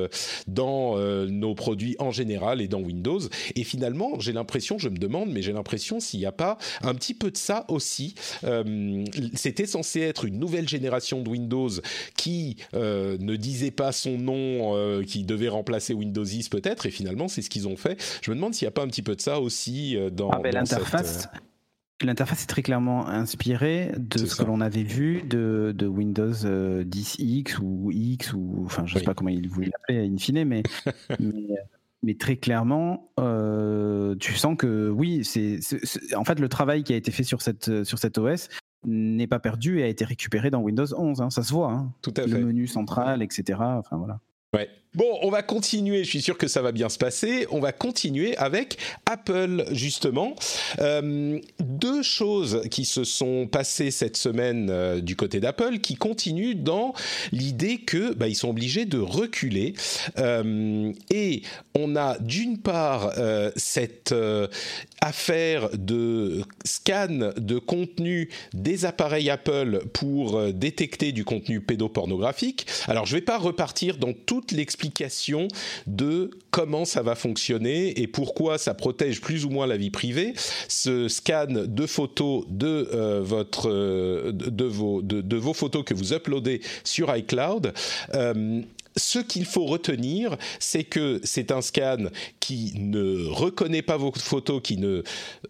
dans 0.46 0.96
euh, 1.14 1.26
nos 1.28 1.54
produits 1.54 1.96
en 1.98 2.10
général 2.10 2.60
et 2.60 2.68
dans 2.68 2.80
Windows. 2.80 3.20
Et 3.54 3.64
finalement, 3.64 4.18
j'ai 4.18 4.32
l'impression, 4.32 4.78
je 4.78 4.88
me 4.88 4.98
demande, 4.98 5.30
mais 5.30 5.42
j'ai 5.42 5.52
l'impression 5.52 6.00
s'il 6.00 6.20
n'y 6.20 6.26
a 6.26 6.32
pas 6.32 6.58
un 6.82 6.94
petit 6.94 7.14
peu 7.14 7.30
de 7.30 7.36
ça 7.36 7.64
aussi. 7.68 8.14
Euh, 8.44 9.04
c'était 9.34 9.66
censé 9.66 10.00
être 10.00 10.24
une 10.24 10.38
nouvelle 10.38 10.68
génération 10.68 11.22
de 11.22 11.28
Windows 11.28 11.70
qui 12.16 12.56
euh, 12.74 13.16
ne 13.20 13.36
disait 13.36 13.70
pas 13.70 13.92
son 13.92 14.18
nom, 14.18 15.02
qui 15.04 15.24
devait 15.24 15.48
remplacer 15.48 15.94
Windows 15.94 16.24
10 16.24 16.48
peut-être, 16.48 16.86
et 16.86 16.90
finalement 16.90 17.28
c'est 17.28 17.42
ce 17.42 17.50
qu'ils 17.50 17.68
ont 17.68 17.76
fait. 17.76 18.00
Je 18.22 18.30
me 18.30 18.36
demande 18.36 18.54
s'il 18.54 18.66
n'y 18.66 18.68
a 18.68 18.72
pas 18.72 18.82
un 18.82 18.88
petit 18.88 19.02
peu 19.02 19.14
de 19.14 19.20
ça 19.20 19.40
aussi 19.40 19.96
dans, 20.12 20.30
ah, 20.30 20.38
ben, 20.38 20.52
l'interface. 20.52 21.28
L'interface 22.02 22.42
est 22.42 22.48
très 22.48 22.62
clairement 22.62 23.08
inspirée 23.08 23.92
de 23.96 24.18
ce 24.18 24.34
que 24.34 24.42
l'on 24.42 24.60
avait 24.60 24.82
vu 24.82 25.22
de, 25.22 25.72
de 25.76 25.86
Windows 25.86 26.32
10X 26.32 27.54
euh, 27.54 27.62
ou 27.62 27.90
X 27.92 28.32
ou 28.32 28.62
enfin 28.64 28.84
je 28.84 28.94
ne 28.94 28.98
sais 28.98 29.04
pas 29.04 29.14
comment 29.14 29.30
il 29.30 29.48
voulait 29.48 29.70
l'appeler 29.70 30.06
in 30.06 30.16
fine, 30.18 30.44
mais, 30.48 30.62
mais, 32.02 32.14
très 32.14 32.36
clairement, 32.36 33.12
euh, 33.20 34.16
tu 34.16 34.34
sens 34.34 34.56
que 34.58 34.90
oui, 34.90 35.24
c'est 35.24 35.60
en 36.16 36.24
fait 36.24 36.40
le 36.40 36.48
travail 36.48 36.82
qui 36.82 36.92
a 36.92 36.96
été 36.96 37.12
fait 37.12 37.22
sur 37.22 37.42
cette 37.42 37.84
sur 37.84 37.98
cet 37.98 38.18
OS 38.18 38.48
n'est 38.86 39.28
pas 39.28 39.38
perdu 39.38 39.78
et 39.78 39.84
a 39.84 39.86
été 39.86 40.04
récupéré 40.04 40.50
dans 40.50 40.60
Windows 40.60 40.86
11. 40.96 41.20
Hein, 41.20 41.30
ça 41.30 41.42
se 41.42 41.52
voit. 41.52 41.72
Hein. 41.72 41.92
Tout 42.02 42.12
à 42.16 42.22
fait. 42.22 42.28
Le 42.28 42.40
menu 42.40 42.66
central, 42.66 43.22
etc. 43.22 43.58
Enfin 43.60 43.96
voilà. 43.96 44.20
Ouais. 44.52 44.68
Bon, 44.94 45.18
on 45.22 45.30
va 45.30 45.42
continuer, 45.42 46.04
je 46.04 46.08
suis 46.08 46.22
sûr 46.22 46.38
que 46.38 46.46
ça 46.46 46.62
va 46.62 46.70
bien 46.70 46.88
se 46.88 46.98
passer. 46.98 47.48
On 47.50 47.58
va 47.58 47.72
continuer 47.72 48.36
avec 48.36 48.78
Apple, 49.06 49.64
justement. 49.72 50.36
Euh, 50.78 51.40
deux 51.58 52.04
choses 52.04 52.62
qui 52.70 52.84
se 52.84 53.02
sont 53.02 53.48
passées 53.48 53.90
cette 53.90 54.16
semaine 54.16 54.68
euh, 54.70 55.00
du 55.00 55.16
côté 55.16 55.40
d'Apple 55.40 55.80
qui 55.80 55.96
continuent 55.96 56.54
dans 56.54 56.94
l'idée 57.32 57.78
que 57.78 58.14
bah, 58.14 58.28
ils 58.28 58.36
sont 58.36 58.50
obligés 58.50 58.84
de 58.84 58.98
reculer. 59.00 59.74
Euh, 60.18 60.92
et 61.10 61.42
on 61.74 61.96
a 61.96 62.16
d'une 62.20 62.58
part 62.58 63.12
cette 63.56 64.14
affaire 65.00 65.70
de 65.76 66.42
scan 66.64 67.32
de 67.36 67.58
contenu 67.58 68.28
des 68.52 68.84
appareils 68.84 69.28
Apple 69.28 69.82
pour 69.92 70.52
détecter 70.52 71.10
du 71.10 71.24
contenu 71.24 71.60
pédopornographique. 71.60 72.66
Alors 72.86 73.06
je 73.06 73.14
ne 73.14 73.20
vais 73.20 73.24
pas 73.24 73.38
repartir 73.38 73.96
dans 73.96 74.12
toute 74.12 74.52
l'explication 74.52 74.83
de 75.86 76.30
comment 76.50 76.84
ça 76.84 77.02
va 77.02 77.14
fonctionner 77.14 78.00
et 78.00 78.06
pourquoi 78.06 78.58
ça 78.58 78.74
protège 78.74 79.20
plus 79.20 79.44
ou 79.44 79.50
moins 79.50 79.66
la 79.66 79.76
vie 79.76 79.90
privée. 79.90 80.34
Ce 80.68 81.08
scan 81.08 81.46
de 81.50 81.86
photos 81.86 82.44
de 82.48 83.20
votre 83.20 83.70
de, 84.30 84.64
vos 84.64 85.02
de, 85.02 85.36
vos 85.36 85.54
photos 85.54 85.84
que 85.84 85.94
vous 85.94 86.12
uploadez 86.12 86.60
sur 86.84 87.14
iCloud 87.14 87.72
ce 88.96 89.18
qu'il 89.18 89.44
faut 89.44 89.64
retenir, 89.64 90.36
c'est 90.58 90.84
que 90.84 91.20
c'est 91.24 91.50
un 91.50 91.62
scan 91.62 91.96
qui 92.40 92.72
ne 92.76 93.26
reconnaît 93.26 93.82
pas 93.82 93.96
vos 93.96 94.12
photos, 94.12 94.60
qui 94.62 94.76
ne 94.76 95.02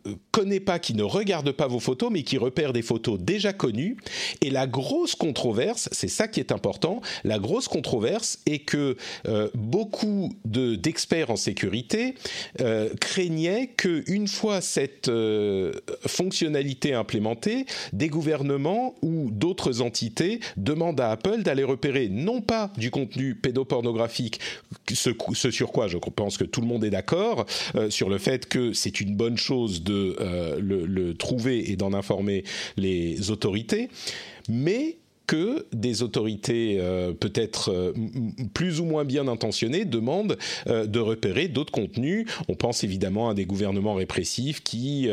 euh, 0.06 0.14
connaît 0.30 0.60
pas, 0.60 0.78
qui 0.78 0.94
ne 0.94 1.02
regarde 1.02 1.52
pas 1.52 1.66
vos 1.66 1.80
photos, 1.80 2.10
mais 2.10 2.22
qui 2.22 2.38
repère 2.38 2.72
des 2.72 2.82
photos 2.82 3.18
déjà 3.18 3.52
connues. 3.52 3.96
Et 4.40 4.50
la 4.50 4.66
grosse 4.66 5.14
controverse, 5.14 5.88
c'est 5.92 6.08
ça 6.08 6.28
qui 6.28 6.40
est 6.40 6.52
important, 6.52 7.00
la 7.24 7.38
grosse 7.38 7.68
controverse 7.68 8.38
est 8.46 8.60
que 8.60 8.96
euh, 9.26 9.48
beaucoup 9.54 10.32
d'experts 10.44 11.30
en 11.30 11.36
sécurité 11.36 12.14
euh, 12.60 12.88
craignaient 13.00 13.68
qu'une 13.76 14.28
fois 14.28 14.60
cette 14.60 15.10
fonctionnalité 16.06 16.94
implémentée, 16.94 17.66
des 17.92 18.08
gouvernements 18.08 18.94
ou 19.02 19.30
d'autres 19.30 19.80
entités 19.80 20.40
demandent 20.56 21.00
à 21.00 21.10
Apple 21.10 21.42
d'aller 21.42 21.64
repérer 21.64 22.08
non 22.08 22.40
pas 22.40 22.72
du 22.76 22.90
contenu 22.90 23.33
pédopornographique, 23.34 24.40
ce, 24.92 25.10
sur 25.50 25.72
quoi 25.72 25.88
je 25.88 25.98
pense 25.98 26.38
que 26.38 26.44
tout 26.44 26.60
le 26.60 26.66
monde 26.66 26.84
est 26.84 26.90
d'accord, 26.90 27.46
euh, 27.74 27.90
sur 27.90 28.08
le 28.08 28.18
fait 28.18 28.48
que 28.48 28.72
c'est 28.72 29.00
une 29.00 29.16
bonne 29.16 29.36
chose 29.36 29.82
de 29.82 30.16
euh, 30.20 30.58
le, 30.60 31.14
trouver 31.14 31.70
et 31.70 31.76
d'en 31.76 31.92
informer 31.92 32.44
les 32.76 33.30
autorités, 33.30 33.88
mais 34.48 34.98
que 35.26 35.66
des 35.72 36.02
autorités 36.02 36.76
euh, 36.78 37.12
peut-être 37.12 37.70
euh, 37.70 37.92
plus 38.52 38.80
ou 38.80 38.84
moins 38.84 39.04
bien 39.04 39.26
intentionnées 39.28 39.84
demandent 39.84 40.36
euh, 40.66 40.86
de 40.86 40.98
repérer 40.98 41.48
d'autres 41.48 41.72
contenus. 41.72 42.26
On 42.48 42.54
pense 42.54 42.84
évidemment 42.84 43.30
à 43.30 43.34
des 43.34 43.46
gouvernements 43.46 43.94
répressifs 43.94 44.62
qui 44.62 45.08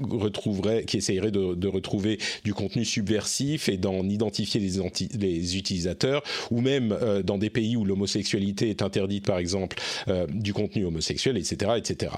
retrouveraient, 0.00 0.84
qui 0.84 0.96
essaieraient 0.96 1.30
de, 1.30 1.68
retrouver 1.68 2.18
du 2.44 2.54
contenu 2.54 2.84
subversif 2.84 3.68
et 3.68 3.76
d'en 3.76 4.08
identifier 4.08 4.60
les, 4.60 4.78
les, 5.18 5.56
utilisateurs, 5.56 6.22
ou 6.50 6.60
même 6.60 6.96
dans 7.24 7.38
des 7.38 7.50
pays 7.50 7.76
où 7.76 7.84
l'homosexualité 7.84 8.70
est 8.70 8.82
interdite, 8.82 9.24
par 9.24 9.38
exemple, 9.38 9.76
du 10.28 10.52
contenu 10.52 10.84
homosexuel, 10.84 11.36
etc., 11.36 11.72
etc. 11.76 12.12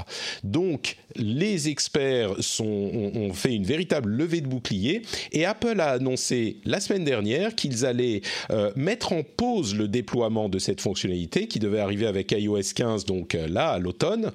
Donc, 0.45 0.97
les 1.17 1.69
experts 1.69 2.35
sont, 2.41 2.65
ont 2.65 3.33
fait 3.33 3.55
une 3.55 3.65
véritable 3.65 4.11
levée 4.11 4.41
de 4.41 4.47
bouclier 4.47 5.03
et 5.33 5.45
Apple 5.45 5.81
a 5.81 5.91
annoncé 5.91 6.57
la 6.65 6.81
semaine 6.81 7.05
dernière 7.05 7.55
qu'ils 7.55 7.85
allaient 7.85 8.23
euh, 8.51 8.71
mettre 8.77 9.13
en 9.13 9.23
pause 9.23 9.75
le 9.75 9.89
déploiement 9.89 10.49
de 10.49 10.59
cette 10.59 10.81
fonctionnalité 10.81 11.47
qui 11.47 11.59
devait 11.59 11.81
arriver 11.81 12.07
avec 12.07 12.33
iOS 12.33 12.73
15, 12.75 13.05
donc 13.05 13.35
euh, 13.35 13.49
là, 13.49 13.71
à 13.71 13.79
l'automne, 13.79 14.33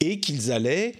et 0.00 0.20
qu'ils 0.20 0.52
allaient 0.52 0.92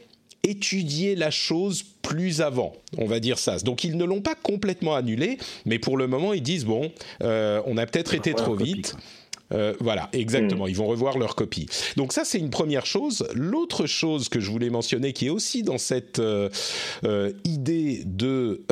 étudier 0.43 1.17
la 1.17 1.31
chose 1.31 1.83
plus 2.03 2.41
avant, 2.41 2.73
on 2.99 3.07
va 3.07 3.19
dire 3.19 3.39
ça. 3.39 3.59
Donc 3.59 3.83
ils 3.83 3.97
ne 3.97 4.05
l'ont 4.05 4.21
pas 4.21 4.37
complètement 4.37 4.95
annulé, 4.95 5.39
mais 5.65 5.79
pour 5.79 5.97
le 5.97 6.07
moment 6.07 6.33
ils 6.33 6.43
disent 6.43 6.65
bon, 6.65 6.93
euh, 7.23 7.61
on 7.67 7.77
a 7.77 7.87
peut-être 7.87 8.15
été 8.15 8.33
trop 8.33 8.55
vite. 8.55 8.95
Euh, 9.53 9.75
voilà, 9.81 10.09
exactement. 10.13 10.67
Mm. 10.67 10.71
Ils 10.71 10.77
vont 10.77 10.87
revoir 10.87 11.19
leur 11.19 11.35
copie. 11.35 11.67
Donc 11.97 12.13
ça, 12.13 12.25
c'est 12.25 12.39
une 12.39 12.51
première 12.51 12.87
chose. 12.87 13.27
L'autre 13.35 13.87
chose 13.87 14.29
que 14.29 14.41
je 14.41 14.51
voulais 14.51 14.71
mentionner, 14.71 15.13
qui 15.13 15.27
est 15.27 15.31
aussi 15.31 15.63
dans 15.63 15.79
cette 15.79 16.19
euh, 16.19 16.49
euh, 17.05 17.33
idée 17.45 18.03
de 18.05 18.63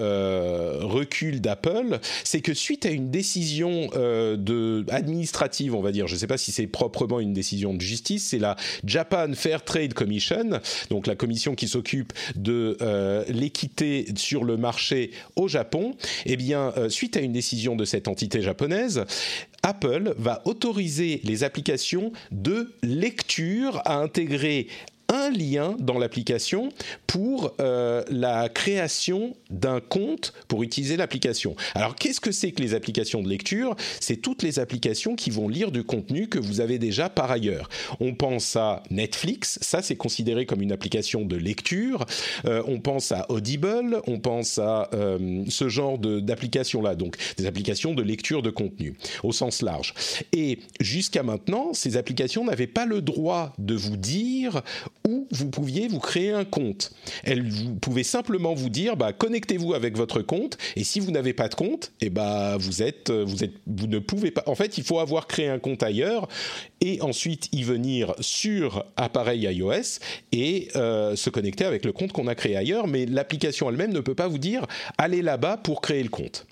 recul 0.84 1.40
d'Apple, 1.40 1.98
c'est 2.24 2.40
que 2.40 2.54
suite 2.54 2.86
à 2.86 2.90
une 2.90 3.10
décision 3.10 3.88
de 3.94 4.84
administrative, 4.90 5.74
on 5.74 5.80
va 5.80 5.92
dire, 5.92 6.06
je 6.06 6.14
ne 6.14 6.18
sais 6.18 6.26
pas 6.26 6.38
si 6.38 6.52
c'est 6.52 6.66
proprement 6.66 7.20
une 7.20 7.32
décision 7.32 7.74
de 7.74 7.80
justice, 7.80 8.28
c'est 8.28 8.38
la 8.38 8.56
Japan 8.84 9.32
Fair 9.34 9.64
Trade 9.64 9.94
Commission, 9.94 10.60
donc 10.90 11.06
la 11.06 11.16
commission 11.16 11.54
qui 11.54 11.68
s'occupe 11.68 12.12
de 12.36 12.76
l'équité 13.28 14.06
sur 14.16 14.44
le 14.44 14.56
marché 14.56 15.10
au 15.36 15.48
Japon. 15.48 15.94
Eh 16.26 16.36
bien, 16.36 16.72
suite 16.88 17.16
à 17.16 17.20
une 17.20 17.32
décision 17.32 17.76
de 17.76 17.84
cette 17.84 18.08
entité 18.08 18.42
japonaise, 18.42 19.04
Apple 19.64 20.14
va 20.18 20.42
autoriser 20.44 21.22
les 21.24 21.42
applications 21.42 22.12
de 22.30 22.70
lecture 22.82 23.80
à 23.86 23.96
intégrer 23.96 24.68
un 25.08 25.30
lien 25.30 25.76
dans 25.78 25.98
l'application 25.98 26.70
pour 27.06 27.54
euh, 27.60 28.02
la 28.10 28.48
création 28.48 29.34
d'un 29.50 29.80
compte 29.80 30.32
pour 30.48 30.62
utiliser 30.62 30.96
l'application. 30.96 31.54
Alors 31.74 31.94
qu'est-ce 31.94 32.20
que 32.20 32.32
c'est 32.32 32.52
que 32.52 32.62
les 32.62 32.74
applications 32.74 33.22
de 33.22 33.28
lecture? 33.28 33.76
C'est 34.00 34.16
toutes 34.16 34.42
les 34.42 34.58
applications 34.58 35.16
qui 35.16 35.30
vont 35.30 35.48
lire 35.48 35.70
du 35.70 35.84
contenu 35.84 36.28
que 36.28 36.38
vous 36.38 36.60
avez 36.60 36.78
déjà 36.78 37.08
par 37.08 37.30
ailleurs. 37.30 37.68
On 38.00 38.14
pense 38.14 38.56
à 38.56 38.82
Netflix, 38.90 39.58
ça 39.62 39.82
c'est 39.82 39.96
considéré 39.96 40.46
comme 40.46 40.62
une 40.62 40.72
application 40.72 41.24
de 41.24 41.36
lecture. 41.36 42.04
Euh, 42.46 42.62
on 42.66 42.80
pense 42.80 43.12
à 43.12 43.26
Audible, 43.30 44.00
on 44.06 44.18
pense 44.18 44.58
à 44.58 44.88
euh, 44.94 45.44
ce 45.48 45.68
genre 45.68 45.98
d'applications-là, 45.98 46.94
donc 46.94 47.16
des 47.36 47.46
applications 47.46 47.94
de 47.94 48.02
lecture 48.02 48.42
de 48.42 48.50
contenu 48.50 48.94
au 49.22 49.32
sens 49.32 49.62
large. 49.62 49.94
Et 50.32 50.58
jusqu'à 50.80 51.22
maintenant, 51.22 51.72
ces 51.72 51.96
applications 51.96 52.44
n'avaient 52.44 52.66
pas 52.66 52.86
le 52.86 53.02
droit 53.02 53.52
de 53.58 53.74
vous 53.74 53.96
dire 53.96 54.62
où 55.06 55.28
vous 55.30 55.50
pouviez 55.50 55.86
vous 55.86 55.98
créer 55.98 56.30
un 56.30 56.44
compte. 56.44 56.92
Elle 57.24 57.48
vous 57.48 57.74
pouvait 57.74 58.04
simplement 58.04 58.54
vous 58.54 58.70
dire 58.70 58.96
bah, 58.96 59.12
connectez-vous 59.12 59.74
avec 59.74 59.96
votre 59.96 60.22
compte 60.22 60.56
et 60.76 60.84
si 60.84 60.98
vous 60.98 61.10
n'avez 61.10 61.34
pas 61.34 61.48
de 61.48 61.54
compte, 61.54 61.92
et 62.00 62.06
eh 62.06 62.10
bah, 62.10 62.56
vous 62.58 62.82
êtes 62.82 63.10
vous 63.10 63.44
êtes 63.44 63.54
vous 63.66 63.86
ne 63.86 63.98
pouvez 63.98 64.30
pas 64.30 64.42
en 64.46 64.54
fait, 64.54 64.78
il 64.78 64.84
faut 64.84 65.00
avoir 65.00 65.26
créé 65.26 65.48
un 65.48 65.58
compte 65.58 65.82
ailleurs 65.82 66.28
et 66.80 67.02
ensuite 67.02 67.48
y 67.52 67.62
venir 67.62 68.14
sur 68.20 68.84
appareil 68.96 69.42
iOS 69.42 70.00
et 70.32 70.68
euh, 70.76 71.16
se 71.16 71.28
connecter 71.28 71.64
avec 71.64 71.84
le 71.84 71.92
compte 71.92 72.12
qu'on 72.12 72.26
a 72.26 72.34
créé 72.34 72.56
ailleurs, 72.56 72.86
mais 72.86 73.04
l'application 73.04 73.68
elle-même 73.68 73.92
ne 73.92 74.00
peut 74.00 74.14
pas 74.14 74.28
vous 74.28 74.38
dire 74.38 74.66
allez 74.96 75.20
là-bas 75.20 75.58
pour 75.58 75.82
créer 75.82 76.02
le 76.02 76.08
compte. 76.08 76.46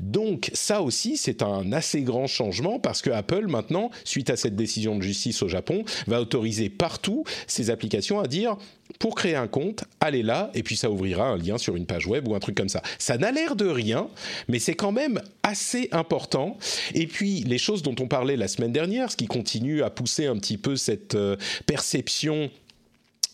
Donc 0.00 0.50
ça 0.52 0.82
aussi, 0.82 1.16
c'est 1.16 1.42
un 1.42 1.72
assez 1.72 2.02
grand 2.02 2.26
changement 2.26 2.78
parce 2.78 3.02
que 3.02 3.10
Apple 3.10 3.46
maintenant, 3.46 3.90
suite 4.04 4.30
à 4.30 4.36
cette 4.36 4.56
décision 4.56 4.96
de 4.96 5.02
justice 5.02 5.42
au 5.42 5.48
Japon, 5.48 5.84
va 6.06 6.20
autoriser 6.20 6.68
partout 6.68 7.24
ces 7.46 7.70
applications 7.70 8.20
à 8.20 8.26
dire 8.26 8.56
pour 8.98 9.14
créer 9.14 9.36
un 9.36 9.48
compte, 9.48 9.84
allez 10.00 10.22
là, 10.22 10.50
et 10.54 10.62
puis 10.62 10.76
ça 10.76 10.90
ouvrira 10.90 11.26
un 11.26 11.36
lien 11.36 11.58
sur 11.58 11.76
une 11.76 11.86
page 11.86 12.06
web 12.06 12.28
ou 12.28 12.34
un 12.34 12.40
truc 12.40 12.56
comme 12.56 12.68
ça. 12.68 12.82
Ça 12.98 13.16
n'a 13.18 13.32
l'air 13.32 13.56
de 13.56 13.66
rien, 13.66 14.08
mais 14.48 14.58
c'est 14.58 14.74
quand 14.74 14.92
même 14.92 15.20
assez 15.42 15.88
important. 15.92 16.58
Et 16.94 17.06
puis 17.06 17.40
les 17.40 17.58
choses 17.58 17.82
dont 17.82 17.94
on 18.00 18.08
parlait 18.08 18.36
la 18.36 18.48
semaine 18.48 18.72
dernière, 18.72 19.10
ce 19.10 19.16
qui 19.16 19.26
continue 19.26 19.82
à 19.82 19.90
pousser 19.90 20.26
un 20.26 20.36
petit 20.36 20.58
peu 20.58 20.76
cette 20.76 21.14
euh, 21.14 21.36
perception 21.66 22.50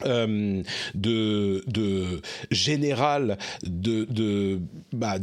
euh, 0.07 0.62
de, 0.94 1.64
de 1.66 2.22
général 2.52 3.37
de 3.64 4.04
de, 4.04 4.61
bah 4.92 5.18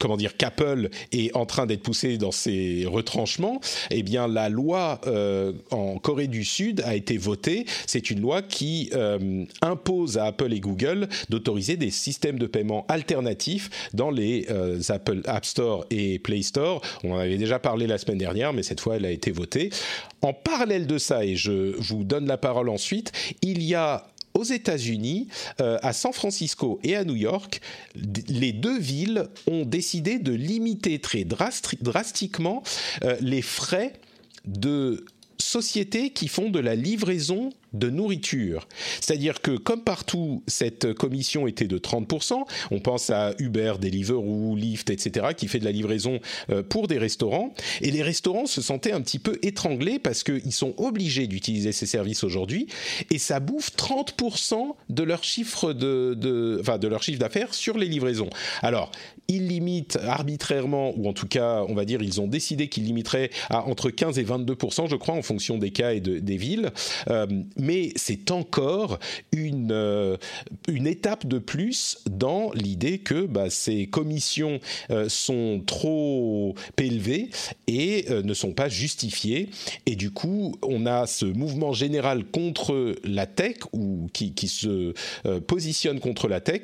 comment 0.00 0.16
dire 0.16 0.36
qu'Apple 0.36 0.88
est 1.12 1.34
en 1.36 1.46
train 1.46 1.66
d'être 1.66 1.82
poussé 1.82 2.18
dans 2.18 2.32
ses 2.32 2.86
retranchements, 2.86 3.60
eh 3.90 4.02
bien 4.02 4.28
la 4.28 4.48
loi 4.48 5.00
euh, 5.06 5.52
en 5.70 5.98
Corée 5.98 6.26
du 6.26 6.44
Sud 6.44 6.82
a 6.84 6.94
été 6.94 7.16
votée. 7.16 7.66
C'est 7.86 8.10
une 8.10 8.20
loi 8.20 8.42
qui 8.42 8.90
euh, 8.94 9.44
impose 9.62 10.18
à 10.18 10.26
Apple 10.26 10.52
et 10.52 10.60
Google 10.60 11.08
d'autoriser 11.28 11.76
des 11.76 11.90
systèmes 11.90 12.38
de 12.38 12.46
paiement 12.46 12.84
alternatifs 12.88 13.90
dans 13.92 14.10
les 14.10 14.46
euh, 14.50 14.80
Apple 14.88 15.22
App 15.26 15.44
Store 15.44 15.84
et 15.90 16.18
Play 16.18 16.42
Store. 16.42 16.80
On 17.02 17.12
en 17.12 17.18
avait 17.18 17.38
déjà 17.38 17.58
parlé 17.58 17.86
la 17.86 17.98
semaine 17.98 18.18
dernière, 18.18 18.52
mais 18.52 18.62
cette 18.62 18.80
fois 18.80 18.96
elle 18.96 19.06
a 19.06 19.10
été 19.10 19.30
votée. 19.30 19.70
En 20.22 20.32
parallèle 20.32 20.86
de 20.86 20.96
ça, 20.96 21.24
et 21.24 21.36
je 21.36 21.76
vous 21.78 22.04
donne 22.04 22.26
la 22.26 22.38
parole 22.38 22.70
ensuite, 22.70 23.12
il 23.42 23.62
y 23.62 23.74
a 23.74 24.06
aux 24.34 24.44
États-Unis, 24.44 25.28
euh, 25.60 25.78
à 25.82 25.92
San 25.92 26.12
Francisco 26.12 26.80
et 26.82 26.96
à 26.96 27.04
New 27.04 27.14
York, 27.14 27.60
les 28.28 28.52
deux 28.52 28.78
villes 28.78 29.28
ont 29.46 29.64
décidé 29.64 30.18
de 30.18 30.32
limiter 30.32 30.98
très 30.98 31.24
drastiquement 31.24 32.62
euh, 33.04 33.16
les 33.20 33.42
frais 33.42 33.92
de 34.44 35.04
sociétés 35.44 36.10
qui 36.10 36.28
font 36.28 36.50
de 36.50 36.58
la 36.58 36.74
livraison 36.74 37.50
de 37.74 37.90
nourriture. 37.90 38.66
C'est-à-dire 39.00 39.42
que 39.42 39.56
comme 39.56 39.82
partout, 39.82 40.42
cette 40.46 40.94
commission 40.94 41.46
était 41.46 41.66
de 41.66 41.78
30%, 41.78 42.44
on 42.70 42.80
pense 42.80 43.10
à 43.10 43.34
Uber, 43.38 43.74
Deliveroo, 43.80 44.54
Lyft, 44.56 44.90
etc., 44.90 45.28
qui 45.36 45.48
fait 45.48 45.58
de 45.58 45.64
la 45.64 45.72
livraison 45.72 46.20
euh, 46.50 46.62
pour 46.62 46.86
des 46.86 46.98
restaurants, 46.98 47.52
et 47.82 47.90
les 47.90 48.02
restaurants 48.02 48.46
se 48.46 48.62
sentaient 48.62 48.92
un 48.92 49.00
petit 49.00 49.18
peu 49.18 49.38
étranglés 49.42 49.98
parce 49.98 50.22
qu'ils 50.22 50.52
sont 50.52 50.74
obligés 50.78 51.26
d'utiliser 51.26 51.72
ces 51.72 51.86
services 51.86 52.22
aujourd'hui, 52.22 52.68
et 53.10 53.18
ça 53.18 53.40
bouffe 53.40 53.72
30% 53.76 54.74
de 54.88 55.02
leur 55.02 55.24
chiffre 55.24 55.72
de, 55.72 56.14
de, 56.16 56.58
enfin, 56.60 56.78
de 56.78 56.88
leur 56.88 57.02
chiffre 57.02 57.18
d'affaires 57.18 57.54
sur 57.54 57.76
les 57.76 57.86
livraisons. 57.86 58.30
Alors, 58.62 58.92
ils 59.28 59.48
limitent 59.48 59.98
arbitrairement, 60.02 60.92
ou 60.96 61.08
en 61.08 61.12
tout 61.12 61.26
cas, 61.26 61.64
on 61.68 61.74
va 61.74 61.84
dire, 61.84 62.02
ils 62.02 62.20
ont 62.20 62.26
décidé 62.26 62.68
qu'ils 62.68 62.84
limiteraient 62.84 63.30
à 63.50 63.66
entre 63.66 63.90
15 63.90 64.18
et 64.18 64.24
22% 64.24 64.88
je 64.88 64.96
crois, 64.96 65.14
en 65.14 65.22
fonction 65.22 65.58
des 65.58 65.70
cas 65.70 65.92
et 65.92 66.00
des 66.00 66.36
villes. 66.36 66.70
Euh, 67.08 67.26
mais 67.56 67.92
c'est 67.96 68.30
encore 68.30 68.98
une, 69.32 69.72
euh, 69.72 70.16
une 70.68 70.86
étape 70.86 71.26
de 71.26 71.38
plus 71.38 71.98
dans 72.10 72.52
l'idée 72.52 72.98
que 72.98 73.26
bah, 73.26 73.50
ces 73.50 73.86
commissions 73.86 74.60
euh, 74.90 75.08
sont 75.08 75.62
trop 75.66 76.54
élevées 76.78 77.30
et 77.66 78.06
ne 78.10 78.34
sont 78.34 78.52
pas 78.52 78.68
justifiées. 78.68 79.48
Et 79.86 79.96
du 79.96 80.10
coup, 80.10 80.56
on 80.62 80.86
a 80.86 81.06
ce 81.06 81.24
mouvement 81.24 81.72
général 81.72 82.24
contre 82.24 82.94
la 83.04 83.26
tech, 83.26 83.56
ou 83.72 84.08
qui, 84.12 84.34
qui 84.34 84.48
se 84.48 84.92
positionne 85.46 86.00
contre 86.00 86.28
la 86.28 86.40
tech, 86.40 86.62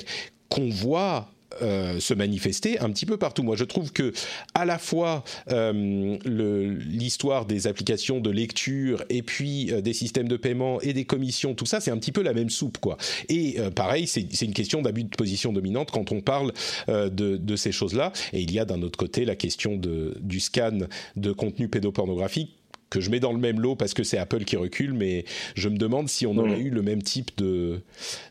qu'on 0.49 0.69
voit 0.69 1.31
euh, 1.63 1.99
se 1.99 2.15
manifester 2.15 2.79
un 2.79 2.91
petit 2.91 3.07
peu 3.07 3.17
partout. 3.17 3.43
Moi, 3.43 3.57
je 3.57 3.65
trouve 3.65 3.93
que 3.93 4.13
à 4.55 4.65
la 4.65 4.79
fois 4.79 5.25
euh, 5.51 6.17
l'histoire 6.25 7.45
des 7.45 7.67
applications 7.67 8.21
de 8.21 8.31
lecture 8.31 9.05
et 9.09 9.23
puis 9.23 9.73
euh, 9.73 9.81
des 9.81 9.93
systèmes 9.93 10.29
de 10.29 10.37
paiement 10.37 10.81
et 10.81 10.93
des 10.93 11.05
commissions, 11.05 11.55
tout 11.55 11.67
ça, 11.67 11.81
c'est 11.81 11.91
un 11.91 11.99
petit 11.99 12.13
peu 12.13 12.23
la 12.23 12.35
même 12.35 12.51
soupe, 12.51 12.79
quoi. 12.79 12.97
Et 13.29 13.57
pareil, 13.75 14.07
c'est 14.07 14.43
une 14.43 14.55
question 14.55 14.81
d'abus 14.83 15.05
de 15.05 15.17
position 15.17 15.53
dominante 15.53 15.91
quand 15.91 16.13
on 16.13 16.21
parle 16.21 16.53
de, 16.89 17.57
ces 17.57 17.73
choses-là. 17.73 18.13
Et 18.33 18.41
il 18.41 18.53
y 18.53 18.59
a 18.59 18.65
d'un 18.65 18.83
autre 18.83 18.99
côté 18.99 19.25
la 19.25 19.37
question 19.37 19.77
du 19.77 20.41
scan 20.41 20.79
de 21.17 21.33
contenu 21.33 21.69
pédopornographique 21.69 22.60
que 22.91 23.01
je 23.01 23.11
mets 23.11 23.21
dans 23.21 23.33
le 23.33 23.39
même 23.39 23.61
lot 23.61 23.77
parce 23.77 23.95
que 23.95 24.03
c'est 24.03 24.19
Apple 24.19 24.45
qui 24.45 24.57
recule, 24.57 24.93
mais 24.93 25.25
je 25.55 25.69
me 25.69 25.77
demande 25.77 26.09
si 26.09 26.27
on 26.27 26.37
aurait 26.37 26.61
eu 26.61 26.71
le 26.71 26.83
même 26.83 27.03
type 27.03 27.31
de, 27.39 27.81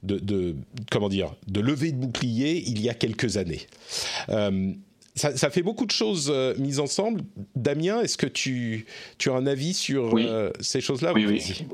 de, 0.04 0.56
comment 0.91 1.10
dire, 1.10 1.34
de 1.48 1.62
levée 1.62 1.91
de 1.91 1.98
bouclier 1.98 2.63
il 2.67 2.82
y 2.82 2.89
a 2.89 2.93
quelques 2.93 3.38
années. 3.38 3.62
Euh, 4.30 4.72
ça, 5.15 5.50
fait 5.50 5.63
beaucoup 5.63 5.86
de 5.86 5.91
choses 5.91 6.30
euh, 6.34 6.54
mises 6.58 6.80
ensemble. 6.80 7.22
Damien, 7.56 8.02
est-ce 8.02 8.17
que 8.17 8.28
tu, 8.28 8.86
tu 9.17 9.30
as 9.30 9.34
un 9.34 9.48
avis 9.48 9.74
sur 9.74 10.17
euh, 10.17 10.52
ces 10.60 10.80
choses-là 10.80 11.13
Oui, 11.13 11.26
oui. 11.26 11.65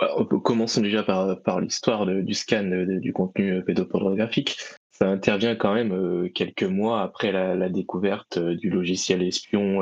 Bah, 0.00 0.10
commençons 0.42 0.80
déjà 0.80 1.04
par, 1.04 1.40
par 1.42 1.60
l'histoire 1.60 2.06
du 2.06 2.34
scan 2.34 2.64
du 2.64 3.12
contenu 3.12 3.62
pédopornographique. 3.62 4.56
Ça 4.98 5.08
intervient 5.08 5.56
quand 5.56 5.74
même 5.74 6.30
quelques 6.34 6.64
mois 6.64 7.02
après 7.02 7.32
la, 7.32 7.68
découverte 7.68 8.38
du 8.38 8.70
logiciel 8.70 9.22
espion 9.22 9.80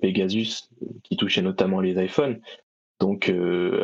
Pegasus, 0.00 0.68
qui 1.02 1.16
touchait 1.16 1.42
notamment 1.42 1.80
les 1.80 2.02
iPhones. 2.02 2.40
Donc 3.00 3.32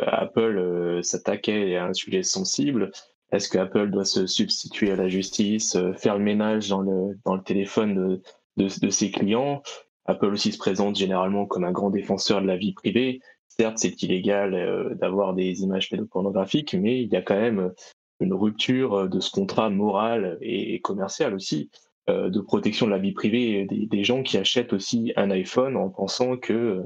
Apple 0.05 0.99
s'attaquait 1.01 1.75
à 1.77 1.87
un 1.87 1.93
sujet 1.93 2.21
sensible. 2.21 2.91
Est-ce 3.31 3.49
que 3.49 3.57
Apple 3.57 3.89
doit 3.89 4.05
se 4.05 4.27
substituer 4.27 4.91
à 4.91 4.95
la 4.95 5.09
justice, 5.09 5.75
faire 5.95 6.17
le 6.17 6.23
ménage 6.23 6.69
dans 6.69 6.81
le, 6.81 7.17
dans 7.25 7.35
le 7.35 7.41
téléphone 7.41 8.21
de, 8.57 8.67
de 8.79 8.89
ses 8.89 9.09
clients? 9.09 9.63
Apple 10.07 10.27
aussi 10.27 10.53
se 10.53 10.57
présente 10.57 10.95
généralement 10.95 11.45
comme 11.45 11.65
un 11.65 11.71
grand 11.71 11.89
défenseur 11.89 12.41
de 12.41 12.47
la 12.47 12.57
vie 12.57 12.73
privée. 12.73 13.19
Certes, 13.47 13.77
c'est 13.77 14.01
illégal 14.03 14.53
euh, 14.53 14.95
d'avoir 14.95 15.33
des 15.33 15.61
images 15.61 15.89
pédopornographiques, 15.89 16.73
mais 16.73 17.01
il 17.03 17.09
y 17.09 17.15
a 17.15 17.21
quand 17.21 17.39
même 17.39 17.73
une 18.19 18.33
rupture 18.33 18.93
euh, 18.93 19.07
de 19.07 19.19
ce 19.19 19.31
contrat 19.31 19.69
moral 19.69 20.37
et 20.41 20.79
commercial 20.81 21.33
aussi 21.33 21.69
euh, 22.09 22.29
de 22.29 22.39
protection 22.39 22.85
de 22.85 22.91
la 22.91 22.97
vie 22.97 23.13
privée 23.13 23.65
des, 23.65 24.03
gens 24.03 24.23
qui 24.23 24.37
achètent 24.37 24.73
aussi 24.73 25.13
un 25.15 25.31
iPhone 25.31 25.75
en 25.75 25.89
pensant 25.89 26.37
que 26.37 26.83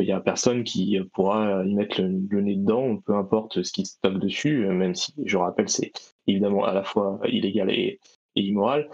il 0.00 0.06
y 0.06 0.12
a 0.12 0.18
personne 0.18 0.64
qui 0.64 0.98
pourra 1.12 1.64
y 1.64 1.72
mettre 1.72 2.02
le, 2.02 2.40
nez 2.40 2.56
dedans, 2.56 2.96
peu 2.96 3.14
importe 3.14 3.62
ce 3.62 3.70
qui 3.70 3.86
stocke 3.86 4.18
dessus, 4.18 4.66
même 4.66 4.96
si, 4.96 5.14
je 5.24 5.36
rappelle, 5.36 5.68
c'est 5.68 5.92
évidemment 6.26 6.64
à 6.64 6.74
la 6.74 6.82
fois 6.82 7.20
illégal 7.28 7.70
et 7.70 8.00
immoral 8.34 8.88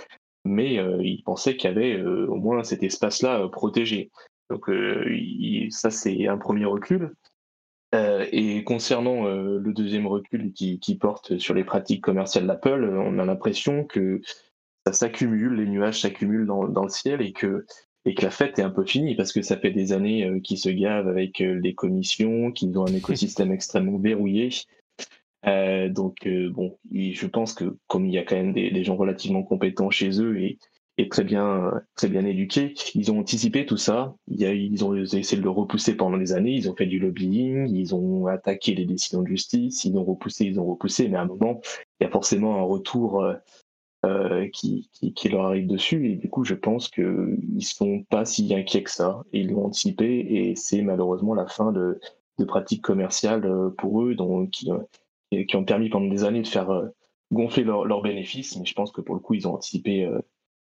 mais 0.45 0.79
euh, 0.79 1.03
il 1.03 1.23
pensait 1.23 1.57
qu'il 1.57 1.71
y 1.71 1.73
avait 1.73 1.97
euh, 1.97 2.27
au 2.27 2.37
moins 2.37 2.63
cet 2.63 2.83
espace-là 2.83 3.41
euh, 3.41 3.49
protégé. 3.49 4.11
Donc 4.49 4.69
ça, 5.71 5.91
c'est 5.91 6.27
un 6.27 6.37
premier 6.37 6.65
recul. 6.65 7.15
Et 7.93 8.63
concernant 8.65 9.25
le 9.25 9.73
deuxième 9.73 10.07
recul 10.07 10.53
qui, 10.53 10.99
porte 11.01 11.39
sur 11.39 11.55
les 11.55 11.65
pratiques 11.65 12.03
commerciales 12.03 12.47
d'Apple, 12.47 12.85
on 12.85 13.19
a 13.19 13.25
l'impression 13.25 13.85
que 13.85 14.21
ça 14.87 14.93
s'accumule, 14.93 15.55
les 15.55 15.67
nuages 15.67 16.01
s'accumulent 16.01 16.47
dans, 16.47 16.63
le 16.63 16.89
ciel 16.89 17.21
et 17.21 17.33
que, 17.33 17.67
et 18.05 18.15
que 18.15 18.23
la 18.23 18.31
fête 18.31 18.59
est 18.61 18.63
un 18.63 18.71
peu 18.71 18.85
finie 18.85 19.17
parce 19.17 19.33
que 19.33 19.43
ça 19.43 19.57
fait 19.57 19.73
des 19.73 19.93
années 19.93 20.41
qu'ils 20.43 20.59
se 20.59 20.71
gavent 20.71 21.09
avec 21.09 21.41
les 21.41 21.75
commissions, 21.75 22.53
qu'ils 22.53 22.79
ont 22.79 22.87
un 22.87 22.95
écosystème 22.95 23.53
extrêmement 23.53 23.99
verrouillé. 23.99 24.51
Euh, 25.47 25.89
donc 25.89 26.27
euh, 26.27 26.51
bon, 26.51 26.79
je 26.93 27.27
pense 27.27 27.55
que 27.55 27.77
comme 27.87 28.07
il 28.07 28.13
y 28.13 28.19
a 28.19 28.25
quand 28.25 28.37
même 28.37 28.53
des, 28.53 28.85
gens 28.85 28.97
relativement 28.97 29.43
compétents 29.43 29.91
chez 29.91 30.21
eux 30.21 30.39
et, 30.39 30.59
très 31.09 31.25
bien 31.25 31.73
très 31.97 32.09
bien 32.09 32.25
éduqués, 32.25 32.75
ils 32.95 33.11
ont 33.11 33.21
anticipé 33.21 33.67
tout 33.67 33.77
ça. 33.77 34.15
Il 34.29 34.43
ils 34.43 34.85
ont 34.85 34.95
essayé 34.97 35.39
de 35.39 35.43
le 35.43 35.51
repousser 35.51 35.97
pendant 35.97 36.19
des 36.19 36.33
années. 36.33 36.55
Ils 36.55 36.69
ont 36.71 36.77
fait 36.77 36.87
du 36.87 36.99
lobbying, 36.99 37.69
ils 37.69 37.95
ont 37.95 38.27
attaqué 38.27 38.75
les 38.75 38.85
décisions 38.85 39.23
de 39.23 39.29
justice, 39.29 39.85
ils 39.85 39.97
ont 39.97 40.05
repoussé, 40.05 40.45
ils 40.45 40.61
ont 40.61 40.67
repoussé. 40.67 41.09
Mais 41.09 41.17
à 41.17 41.23
un 41.23 41.27
moment, 41.27 41.61
il 42.01 42.05
y 42.05 42.07
a 42.07 42.11
forcément 42.11 42.59
un 42.59 42.63
retour 42.63 43.25
euh, 44.07 44.49
qui, 44.55 44.89
qui, 45.15 45.29
leur 45.29 45.45
arrive 45.45 45.67
dessus. 45.67 46.11
Et 46.11 46.17
du 46.17 46.31
coup, 46.31 46.43
je 46.43 46.55
pense 46.55 46.89
qu'ils 46.89 47.63
sont 47.63 48.03
pas 48.09 48.25
si 48.25 48.55
inquiets 48.55 48.83
que 48.83 48.91
ça. 48.91 49.23
ils 49.33 49.51
l'ont 49.51 49.67
anticipé 49.67 50.21
et 50.21 50.57
c'est 50.57 50.81
malheureusement 50.81 51.35
la 51.35 51.47
fin 51.47 51.71
de, 51.71 52.01
pratiques 52.49 52.83
commerciales 52.83 53.47
pour 53.77 54.03
eux, 54.03 54.17
qui, 54.51 54.71
ont 54.73 55.65
permis 55.65 55.91
pendant 55.91 56.09
des 56.09 56.25
années 56.25 56.41
de 56.41 56.47
faire 56.47 56.71
euh, 56.71 56.89
gonfler 57.31 57.65
leurs 57.65 58.01
bénéfices, 58.01 58.57
mais 58.57 58.65
je 58.65 58.73
pense 58.73 58.91
que 58.91 59.03
pour 59.03 59.15
le 59.15 59.21
coup, 59.21 59.35
ils 59.35 59.47
ont 59.47 59.55
anticipé 59.55 60.07
euh, 60.07 60.19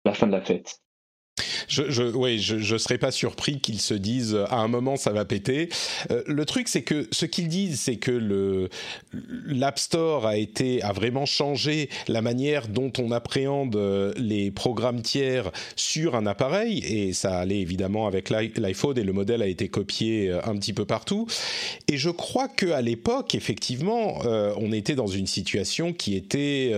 la 0.04 0.14
fin 0.14 0.26
de 0.26 0.32
la 0.32 0.42
fête. 0.42 0.80
Je, 1.72 1.84
je, 1.88 2.02
oui, 2.02 2.38
je, 2.38 2.58
je 2.58 2.76
serais 2.76 2.98
pas 2.98 3.10
surpris 3.10 3.58
qu'ils 3.58 3.80
se 3.80 3.94
disent 3.94 4.36
à 4.50 4.56
un 4.56 4.68
moment 4.68 4.96
ça 4.96 5.10
va 5.10 5.24
péter. 5.24 5.70
Euh, 6.10 6.22
le 6.26 6.44
truc, 6.44 6.68
c'est 6.68 6.82
que 6.82 7.08
ce 7.12 7.24
qu'ils 7.24 7.48
disent, 7.48 7.80
c'est 7.80 7.96
que 7.96 8.10
le 8.10 8.68
l'App 9.46 9.78
Store 9.78 10.26
a 10.26 10.36
été 10.36 10.82
a 10.82 10.92
vraiment 10.92 11.24
changé 11.24 11.88
la 12.08 12.20
manière 12.20 12.68
dont 12.68 12.92
on 12.98 13.10
appréhende 13.10 13.76
euh, 13.76 14.12
les 14.18 14.50
programmes 14.50 15.00
tiers 15.00 15.50
sur 15.74 16.14
un 16.14 16.26
appareil, 16.26 16.84
et 16.84 17.14
ça 17.14 17.38
allait 17.38 17.60
évidemment 17.60 18.06
avec 18.06 18.28
l'iPhone 18.28 18.98
et 18.98 19.04
le 19.04 19.14
modèle 19.14 19.40
a 19.40 19.46
été 19.46 19.68
copié 19.68 20.28
euh, 20.28 20.40
un 20.44 20.54
petit 20.56 20.74
peu 20.74 20.84
partout. 20.84 21.26
Et 21.88 21.96
je 21.96 22.10
crois 22.10 22.48
que 22.48 22.66
à 22.66 22.82
l'époque, 22.82 23.34
effectivement, 23.34 24.18
on 24.56 24.72
était 24.72 24.94
dans 24.94 25.06
une 25.06 25.26
situation 25.26 25.92
qui 25.92 26.16
était 26.16 26.72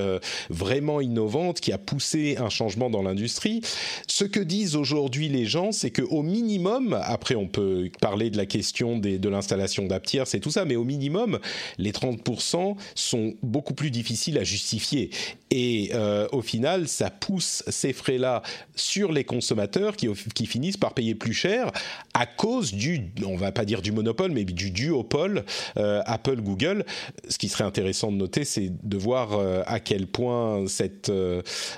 vraiment 0.50 1.00
innovante, 1.00 1.61
qui 1.61 1.72
a 1.72 1.78
poussé 1.78 2.37
un 2.38 2.48
changement 2.48 2.90
dans 2.90 3.02
l'industrie. 3.02 3.61
Ce 4.07 4.24
que 4.24 4.40
disent 4.40 4.76
aujourd'hui 4.84 5.28
les 5.28 5.46
gens, 5.46 5.72
c'est 5.72 5.90
qu'au 5.90 6.22
minimum, 6.22 6.98
après 7.02 7.34
on 7.34 7.48
peut 7.48 7.90
parler 8.00 8.28
de 8.30 8.36
la 8.36 8.46
question 8.46 8.98
de 8.98 9.28
l'installation 9.28 9.86
d'app 9.86 10.04
c'est 10.26 10.40
tout 10.40 10.50
ça, 10.50 10.66
mais 10.66 10.76
au 10.76 10.84
minimum, 10.84 11.38
les 11.78 11.92
30% 11.92 12.76
sont 12.94 13.34
beaucoup 13.42 13.72
plus 13.72 13.90
difficiles 13.90 14.38
à 14.38 14.44
justifier. 14.44 15.10
Et 15.50 15.90
euh, 15.94 16.26
au 16.32 16.42
final, 16.42 16.88
ça 16.88 17.10
pousse 17.10 17.62
ces 17.68 17.92
frais-là 17.92 18.42
sur 18.74 19.12
les 19.12 19.24
consommateurs 19.24 19.94
qui, 19.96 20.46
finissent 20.46 20.76
par 20.76 20.94
payer 20.94 21.14
plus 21.14 21.32
cher 21.32 21.70
à 22.12 22.26
cause 22.26 22.74
du, 22.74 23.12
on 23.24 23.36
va 23.36 23.52
pas 23.52 23.64
dire 23.64 23.80
du 23.80 23.92
monopole, 23.92 24.32
mais 24.32 24.44
du 24.44 24.70
duopole 24.70 25.44
euh, 25.76 26.02
Apple-Google. 26.06 26.84
Ce 27.28 27.38
qui 27.38 27.48
serait 27.48 27.64
intéressant 27.64 28.10
de 28.10 28.16
noter, 28.16 28.44
c'est 28.44 28.72
de 28.82 28.96
voir 28.96 29.32
euh, 29.32 29.62
à 29.66 29.80
quel 29.80 30.06
point 30.06 30.66
cette 30.66 31.10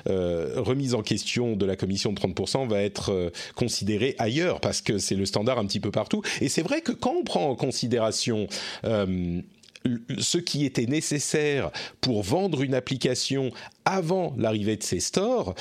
remise 0.06 0.94
en 0.94 1.02
question 1.02 1.54
de 1.54 1.66
la 1.66 1.76
commission 1.76 2.12
de 2.12 2.18
30% 2.18 2.68
va 2.68 2.82
être 2.82 2.85
euh, 3.08 3.30
considéré 3.54 4.14
ailleurs 4.18 4.60
parce 4.60 4.80
que 4.80 4.98
c'est 4.98 5.14
le 5.14 5.26
standard 5.26 5.58
un 5.58 5.66
petit 5.66 5.80
peu 5.80 5.90
partout. 5.90 6.22
Et 6.40 6.48
c'est 6.48 6.62
vrai 6.62 6.80
que 6.80 6.92
quand 6.92 7.14
on 7.18 7.24
prend 7.24 7.48
en 7.50 7.54
considération 7.54 8.46
euh, 8.84 9.40
ce 10.18 10.38
qui 10.38 10.64
était 10.64 10.86
nécessaire 10.86 11.70
pour 12.00 12.22
vendre 12.22 12.62
une 12.62 12.74
application 12.74 13.52
avant 13.86 14.34
l'arrivée 14.36 14.76
de 14.76 14.82
ces 14.82 14.98
stores, 14.98 15.54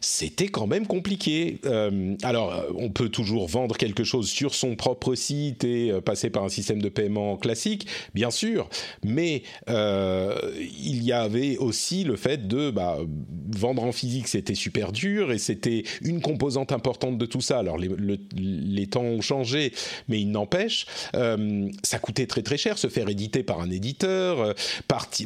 c'était 0.00 0.48
quand 0.48 0.66
même 0.66 0.86
compliqué. 0.86 1.60
Euh, 1.64 2.16
alors, 2.24 2.52
euh, 2.52 2.72
on 2.74 2.90
peut 2.90 3.08
toujours 3.08 3.46
vendre 3.46 3.76
quelque 3.76 4.02
chose 4.02 4.28
sur 4.28 4.54
son 4.54 4.74
propre 4.74 5.14
site 5.14 5.62
et 5.62 5.92
euh, 5.92 6.00
passer 6.00 6.28
par 6.28 6.42
un 6.42 6.48
système 6.48 6.82
de 6.82 6.88
paiement 6.88 7.36
classique, 7.36 7.86
bien 8.14 8.30
sûr, 8.30 8.68
mais 9.04 9.42
il 9.68 11.04
y 11.04 11.12
avait 11.12 11.56
aussi 11.58 12.02
le 12.02 12.16
fait 12.16 12.48
de 12.48 12.70
bah, 12.70 12.98
vendre 13.56 13.84
en 13.84 13.92
physique, 13.92 14.26
c'était 14.26 14.56
super 14.56 14.90
dur 14.90 15.30
et 15.30 15.38
c'était 15.38 15.84
une 16.02 16.20
composante 16.20 16.72
importante 16.72 17.16
de 17.16 17.26
tout 17.26 17.40
ça. 17.40 17.60
Alors, 17.60 17.78
les, 17.78 17.88
les 18.34 18.86
temps 18.88 19.02
ont 19.02 19.20
changé, 19.20 19.72
mais 20.08 20.20
il 20.20 20.30
n'empêche, 20.30 20.86
ça 21.12 21.98
coûtait 22.00 22.26
très 22.26 22.42
très 22.42 22.56
cher 22.56 22.76
se 22.76 22.88
faire 22.88 23.08
éditer 23.08 23.44
par 23.44 23.60
un 23.60 23.67
éditeur, 23.72 24.54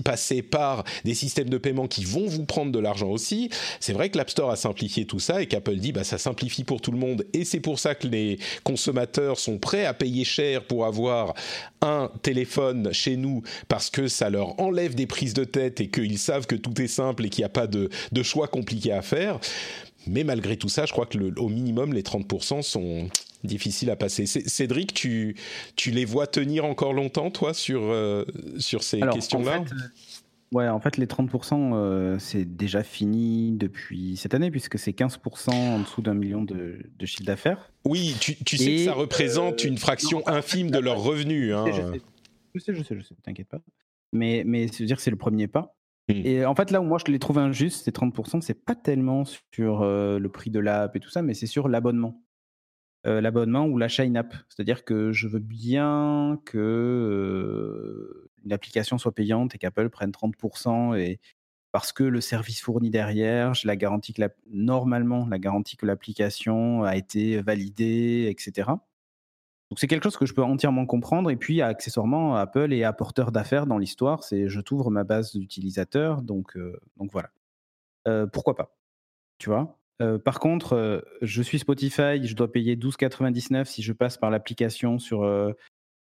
passer 0.05 0.43
par 0.43 0.85
des 1.05 1.15
systèmes 1.15 1.51
de 1.51 1.59
paiement 1.59 1.87
qui 1.87 2.05
vont 2.05 2.27
vous 2.27 2.45
prendre 2.45 2.73
de 2.73 2.79
l'argent 2.79 3.09
aussi. 3.09 3.51
C'est 3.81 3.93
vrai 3.93 4.11
que 4.11 4.19
l'App 4.19 4.31
Store 4.31 4.51
a 4.51 4.57
simplifié 4.57 5.07
tout 5.07 5.19
ça 5.19 5.43
et 5.43 5.47
qu'Apple 5.47 5.77
dit 5.77 5.93
bah 5.93 6.05
ça 6.05 6.19
simplifie 6.19 6.65
pour 6.65 6.81
tout 6.81 6.93
le 6.93 6.99
monde 6.99 7.25
et 7.33 7.45
c'est 7.45 7.61
pour 7.61 7.79
ça 7.79 7.95
que 7.95 8.07
les 8.07 8.39
consommateurs 8.65 9.39
sont 9.39 9.59
prêts 9.59 9.85
à 9.85 9.95
payer 9.95 10.25
cher 10.25 10.65
pour 10.65 10.87
avoir 10.87 11.35
un 11.81 12.11
téléphone 12.23 12.93
chez 12.93 13.17
nous 13.17 13.43
parce 13.69 13.91
que 13.91 14.09
ça 14.09 14.31
leur 14.31 14.61
enlève 14.61 14.95
des 14.95 15.07
prises 15.07 15.35
de 15.35 15.45
tête 15.45 15.81
et 15.81 15.89
qu'ils 15.89 16.19
savent 16.19 16.47
que 16.47 16.55
tout 16.55 16.81
est 16.81 16.89
simple 16.89 17.27
et 17.27 17.29
qu'il 17.29 17.43
n'y 17.43 17.47
a 17.47 17.51
pas 17.51 17.67
de, 17.67 17.91
de 18.13 18.23
choix 18.23 18.49
compliqués 18.49 18.93
à 18.93 19.03
faire. 19.03 19.41
Mais 20.07 20.25
malgré 20.25 20.57
tout 20.57 20.69
ça, 20.69 20.87
je 20.87 20.93
crois 20.93 21.07
que 21.07 21.19
le, 21.19 21.33
au 21.39 21.49
minimum, 21.49 21.93
les 21.93 22.03
30% 22.03 22.63
sont 22.63 23.09
difficiles 23.45 23.91
à 23.91 23.97
passer. 23.97 24.27
Cédric, 24.27 24.95
tu, 24.95 25.37
tu 25.77 25.91
les 25.91 26.05
vois 26.05 26.27
tenir 26.27 26.65
encore 26.65 26.93
longtemps, 26.93 27.31
toi, 27.31 27.55
sur, 27.55 27.83
euh, 27.83 28.25
sur 28.59 28.83
ces 28.83 29.01
questions-là 29.01 29.65
Ouais, 30.53 30.69
en 30.69 30.81
fait, 30.81 30.99
les 30.99 31.07
30%, 31.07 31.73
euh, 31.73 32.19
c'est 32.19 32.45
déjà 32.45 32.83
fini 32.83 33.53
depuis 33.53 34.19
cette 34.19 34.35
année, 34.35 34.51
puisque 34.51 34.79
c'est 34.79 34.93
15% 34.93 35.51
en 35.51 35.79
dessous 35.79 36.03
d'un 36.03 36.13
million 36.13 36.43
de, 36.43 36.79
de 36.99 37.07
chiffre 37.07 37.25
d'affaires. 37.25 37.73
Oui, 37.87 38.15
tu, 38.21 38.37
tu 38.37 38.59
sais 38.59 38.77
que 38.77 38.85
ça 38.85 38.93
représente 38.93 39.65
une 39.65 39.79
fraction 39.79 40.23
infime 40.29 40.71
de 40.71 40.79
leurs 40.79 41.03
revenus. 41.03 41.55
Hein. 41.55 41.65
Je, 42.55 42.61
sais, 42.61 42.75
je 42.75 42.83
sais, 42.83 42.95
je 42.95 43.03
sais, 43.03 43.15
t'inquiète 43.23 43.49
pas. 43.49 43.63
Mais, 44.13 44.43
mais 44.45 44.69
cest 44.69 44.83
dire 44.83 44.97
que 44.97 45.03
c'est 45.03 45.11
le 45.11 45.17
premier 45.17 45.49
pas. 45.49 45.75
Hmm. 46.09 46.23
Et 46.25 46.45
en 46.45 46.55
fait, 46.55 46.71
là 46.71 46.81
où 46.81 46.85
moi 46.85 46.99
je 47.05 47.11
les 47.11 47.19
trouve 47.19 47.39
injustes, 47.39 47.85
ces 47.85 47.91
30%, 47.91 48.41
c'est 48.41 48.65
pas 48.65 48.75
tellement 48.75 49.25
sur 49.53 49.83
euh, 49.83 50.19
le 50.19 50.29
prix 50.29 50.51
de 50.51 50.59
l'app 50.59 50.97
et 50.97 51.01
tout 51.01 51.11
ça, 51.11 51.23
mais 51.23 51.35
c'est 51.35 51.47
sur 51.47 51.69
l'abonnement. 51.69 52.23
Euh, 53.05 53.21
l'abonnement 53.21 53.67
ou 53.67 53.79
l'achat 53.79 54.05
in-app. 54.05 54.33
C'est-à-dire 54.49 54.85
que 54.85 55.13
je 55.13 55.27
veux 55.27 55.41
bien 55.41 56.41
que 56.45 58.29
une 58.45 58.53
application 58.53 58.97
soit 58.99 59.13
payante 59.13 59.55
et 59.55 59.59
qu'Apple 59.59 59.89
prenne 59.91 60.13
30% 60.13 60.97
et 60.99 61.19
parce 61.73 61.93
que 61.93 62.05
le 62.05 62.21
service 62.21 62.61
fourni 62.61 62.91
derrière, 62.91 63.55
j'ai 63.55 63.67
la 63.67 63.77
garantie 63.77 64.13
que 64.13 64.23
normalement 64.47 65.27
la 65.27 65.39
garantie 65.39 65.77
que 65.77 65.87
l'application 65.87 66.85
a 66.85 66.97
été 66.97 67.41
validée, 67.41 68.29
etc. 68.31 68.71
Donc 69.73 69.79
c'est 69.79 69.87
quelque 69.87 70.03
chose 70.03 70.19
que 70.19 70.27
je 70.27 70.35
peux 70.35 70.43
entièrement 70.43 70.85
comprendre. 70.85 71.31
Et 71.31 71.37
puis 71.37 71.63
accessoirement, 71.63 72.37
Apple 72.37 72.75
est 72.75 72.85
apporteur 72.85 73.33
d'affaires 73.33 73.67
dans 73.67 73.79
l'histoire. 73.79 74.23
C'est 74.23 74.47
je 74.47 74.61
t'ouvre 74.61 74.91
ma 74.91 75.03
base 75.03 75.33
d'utilisateurs, 75.33 76.21
donc 76.21 76.59
euh, 76.59 76.79
donc 76.99 77.11
voilà. 77.11 77.31
Euh, 78.07 78.27
pourquoi 78.27 78.55
pas? 78.55 78.77
Tu 79.39 79.49
vois? 79.49 79.79
Euh, 80.03 80.19
par 80.19 80.41
contre, 80.41 81.03
je 81.23 81.43
suis 81.43 81.59
Spotify, 81.59 82.23
je 82.23 82.37
dois 82.37 82.53
payer 82.53 82.77
12,99 82.77 83.65
si 83.65 83.81
je 83.81 83.95
passe 83.95 84.19
par 84.19 84.31
l'application 84.31 84.99
sur 84.99 85.21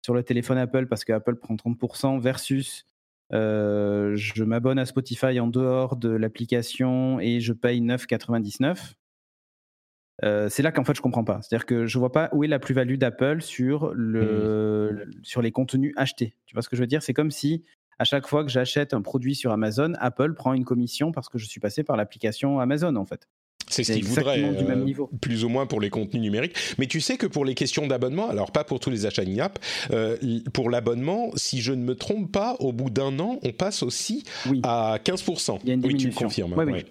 sur 0.05 0.13
le 0.13 0.25
téléphone 0.25 0.59
Apple 0.59 0.89
parce 0.89 1.05
que 1.05 1.13
Apple 1.13 1.37
prend 1.37 1.55
30% 1.55 2.19
versus 2.19 2.89
je 3.31 4.43
m'abonne 4.43 4.81
à 4.81 4.87
Spotify 4.87 5.39
en 5.39 5.47
dehors 5.47 5.95
de 5.95 6.09
l'application 6.09 7.21
et 7.21 7.39
je 7.39 7.53
paye 7.53 7.81
9,99. 7.81 8.95
C'est 10.23 10.63
là 10.63 10.73
qu'en 10.73 10.85
fait 10.85 10.95
je 10.95 11.03
comprends 11.03 11.25
pas. 11.25 11.41
C'est-à-dire 11.43 11.67
que 11.67 11.87
je 11.87 11.99
vois 11.99 12.13
pas 12.13 12.29
où 12.33 12.45
est 12.45 12.49
la 12.49 12.59
plus-value 12.59 12.97
d'Apple 12.97 13.43
sur 13.43 13.93
le, 13.95 15.07
mmh. 15.07 15.25
sur 15.25 15.43
les 15.43 15.53
contenus 15.53 15.93
achetés. 15.97 16.37
Tu 16.47 16.55
vois 16.55 16.63
ce 16.63 16.69
que 16.69 16.77
je 16.77 16.83
veux 16.83 16.87
dire? 16.87 17.03
C'est 17.03 17.15
comme 17.15 17.31
si 17.31 17.65
à 17.99 18.05
chaque 18.05 18.27
fois 18.27 18.45
que 18.45 18.51
j'achète 18.51 18.95
un 18.95 19.03
produit 19.03 19.35
sur 19.35 19.53
Amazon, 19.53 19.93
Apple 19.99 20.35
prend 20.35 20.55
une 20.55 20.65
commission 20.65 21.13
parce 21.13 21.29
que 21.29 21.39
je 21.39 21.47
suis 21.47 21.61
passé 21.61 21.85
par 21.85 21.97
l'application 21.97 22.59
Amazon 22.59 22.97
en 22.97 23.05
fait. 23.05 23.29
C'est 23.73 23.85
ce 23.85 23.93
qu'ils 23.93 24.05
voudraient, 24.05 24.43
euh, 24.43 25.07
plus 25.21 25.45
ou 25.45 25.49
moins 25.49 25.67
pour 25.67 25.81
les 25.81 25.91
contenus 25.91 26.23
numériques. 26.23 26.55
Mais 26.79 26.87
tu 26.87 27.01
sais 27.01 27.17
que 27.17 27.27
pour 27.27 27.45
les 27.45 27.55
questions 27.55 27.87
d'abonnement, 27.87 28.29
alors 28.29 28.53
pas 28.53 28.65
pour 28.65 28.81
tous 28.81 28.91
les 28.91 29.07
achats 29.07 29.23
in-app, 29.23 29.59
euh, 29.93 30.17
pour 30.53 30.71
l'abonnement, 30.71 31.31
si 31.37 31.61
je 31.61 31.73
ne 31.73 31.83
me 31.83 31.95
trompe 31.95 32.31
pas, 32.31 32.57
au 32.61 32.73
bout 32.73 32.91
d'un 32.91 33.19
an, 33.19 33.39
on 33.43 33.53
passe 33.53 33.83
aussi 33.83 34.25
à 34.63 34.99
15%. 35.03 35.61
Il 35.63 35.69
y 35.69 35.71
a 35.71 35.75
une 35.75 35.81
diminution. 35.81 35.89
Oui, 35.89 35.97
tu 35.97 36.09
me 36.09 36.13
confirmes. 36.13 36.55
Oui. 36.57 36.85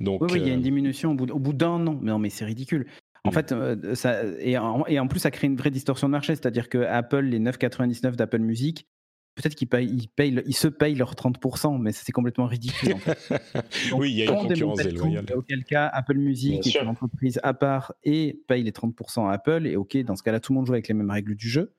Donc, 0.00 0.22
oui, 0.22 0.40
il 0.40 0.48
y 0.48 0.50
a 0.50 0.54
une 0.54 0.60
euh, 0.60 0.62
diminution 0.62 1.12
au 1.12 1.14
bout, 1.14 1.30
au 1.30 1.38
bout 1.38 1.52
d'un 1.52 1.86
an. 1.86 1.98
Mais 2.02 2.10
non, 2.10 2.18
mais 2.18 2.30
c'est 2.30 2.44
ridicule. 2.44 2.86
En 3.24 3.30
mm. 3.30 3.32
fait, 3.32 3.54
ça, 3.94 4.22
et, 4.40 4.58
en, 4.58 4.84
et 4.86 4.98
en 4.98 5.06
plus, 5.06 5.20
ça 5.20 5.30
crée 5.30 5.46
une 5.46 5.56
vraie 5.56 5.70
distorsion 5.70 6.08
de 6.08 6.12
marché. 6.12 6.34
C'est-à-dire 6.34 6.68
que 6.68 6.78
Apple, 6.78 7.22
les 7.22 7.38
9,99 7.38 8.16
d'Apple 8.16 8.40
Music, 8.40 8.86
peut-être 9.34 9.54
qu'ils 9.54 9.68
payent, 9.68 10.08
ils, 10.46 10.54
se 10.54 10.68
payent 10.68 10.94
leurs 10.94 11.14
30%, 11.14 11.80
mais 11.80 11.92
c'est 11.92 12.12
complètement 12.12 12.46
ridicule. 12.46 12.94
En 12.94 12.98
fait. 12.98 13.18
oui, 13.92 14.10
il 14.10 14.16
y 14.16 14.22
a 14.22 14.24
une 14.24 14.48
concurrence 14.48 14.78
déloyale. 14.78 15.26
Auquel 15.34 15.64
cas, 15.64 15.88
Apple 15.88 16.16
Music 16.16 16.66
est 16.66 16.80
une 16.80 16.88
entreprise 16.88 17.40
à 17.42 17.54
part 17.54 17.94
et 18.04 18.42
paye 18.46 18.62
les 18.62 18.72
30% 18.72 19.28
à 19.28 19.32
Apple, 19.32 19.66
et 19.66 19.76
ok, 19.76 19.96
dans 19.98 20.16
ce 20.16 20.22
cas-là, 20.22 20.40
tout 20.40 20.52
le 20.52 20.56
monde 20.56 20.66
joue 20.66 20.72
avec 20.72 20.88
les 20.88 20.94
mêmes 20.94 21.10
règles 21.10 21.34
du 21.34 21.48
jeu. 21.48 21.74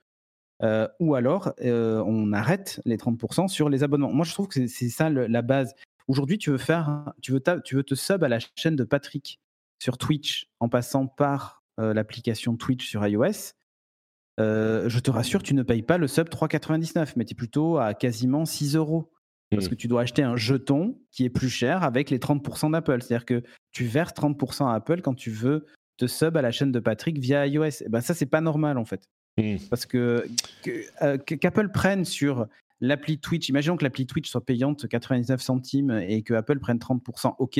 Euh, 0.63 0.87
ou 0.99 1.15
alors, 1.15 1.53
euh, 1.61 2.03
on 2.05 2.31
arrête 2.31 2.81
les 2.85 2.97
30% 2.97 3.47
sur 3.47 3.69
les 3.69 3.83
abonnements. 3.83 4.11
Moi, 4.11 4.25
je 4.25 4.33
trouve 4.33 4.47
que 4.47 4.67
c'est 4.67 4.89
ça 4.89 5.09
la 5.09 5.41
base. 5.41 5.73
Aujourd'hui, 6.07 6.37
tu 6.37 6.51
veux 6.51 6.57
faire, 6.57 7.13
tu 7.21 7.31
veux, 7.31 7.41
tu 7.63 7.75
veux 7.75 7.83
te 7.83 7.95
sub 7.95 8.23
à 8.23 8.29
la 8.29 8.39
chaîne 8.55 8.75
de 8.75 8.83
Patrick 8.83 9.39
sur 9.79 9.97
Twitch 9.97 10.47
en 10.59 10.69
passant 10.69 11.07
par 11.07 11.63
euh, 11.79 11.93
l'application 11.93 12.55
Twitch 12.55 12.87
sur 12.87 13.05
iOS 13.05 13.53
euh, 14.39 14.89
je 14.89 14.99
te 14.99 15.11
rassure, 15.11 15.43
tu 15.43 15.53
ne 15.53 15.63
payes 15.63 15.81
pas 15.81 15.97
le 15.97 16.07
sub 16.07 16.27
3,99, 16.27 17.13
mais 17.15 17.25
tu 17.25 17.33
es 17.33 17.35
plutôt 17.35 17.77
à 17.77 17.93
quasiment 17.93 18.45
6 18.45 18.75
euros. 18.75 19.11
Parce 19.51 19.67
mmh. 19.67 19.69
que 19.69 19.75
tu 19.75 19.87
dois 19.87 20.01
acheter 20.01 20.23
un 20.23 20.35
jeton 20.35 20.97
qui 21.11 21.23
est 21.23 21.29
plus 21.29 21.49
cher 21.49 21.83
avec 21.83 22.09
les 22.09 22.17
30% 22.17 22.71
d'Apple. 22.71 23.01
C'est-à-dire 23.01 23.25
que 23.25 23.43
tu 23.71 23.85
verses 23.85 24.13
30% 24.13 24.67
à 24.67 24.73
Apple 24.73 25.01
quand 25.01 25.13
tu 25.13 25.29
veux 25.29 25.65
te 25.97 26.07
sub 26.07 26.35
à 26.35 26.41
la 26.41 26.51
chaîne 26.51 26.71
de 26.71 26.79
Patrick 26.79 27.19
via 27.19 27.45
iOS. 27.45 27.83
Et 27.83 27.89
ben 27.89 28.01
ça, 28.01 28.13
c'est 28.13 28.25
pas 28.25 28.41
normal 28.41 28.77
en 28.77 28.85
fait. 28.85 29.07
Mmh. 29.37 29.57
Parce 29.69 29.85
que 29.85 30.25
euh, 31.01 31.17
qu'Apple 31.17 31.69
prenne 31.69 32.05
sur 32.05 32.47
l'appli 32.81 33.19
Twitch, 33.19 33.49
imaginons 33.49 33.77
que 33.77 33.83
l'appli 33.83 34.07
Twitch 34.07 34.29
soit 34.29 34.45
payante 34.45 34.87
99 34.87 35.41
centimes 35.41 35.91
et 35.91 36.23
que 36.23 36.33
Apple 36.33 36.59
prenne 36.59 36.77
30%, 36.77 37.35
ok. 37.37 37.59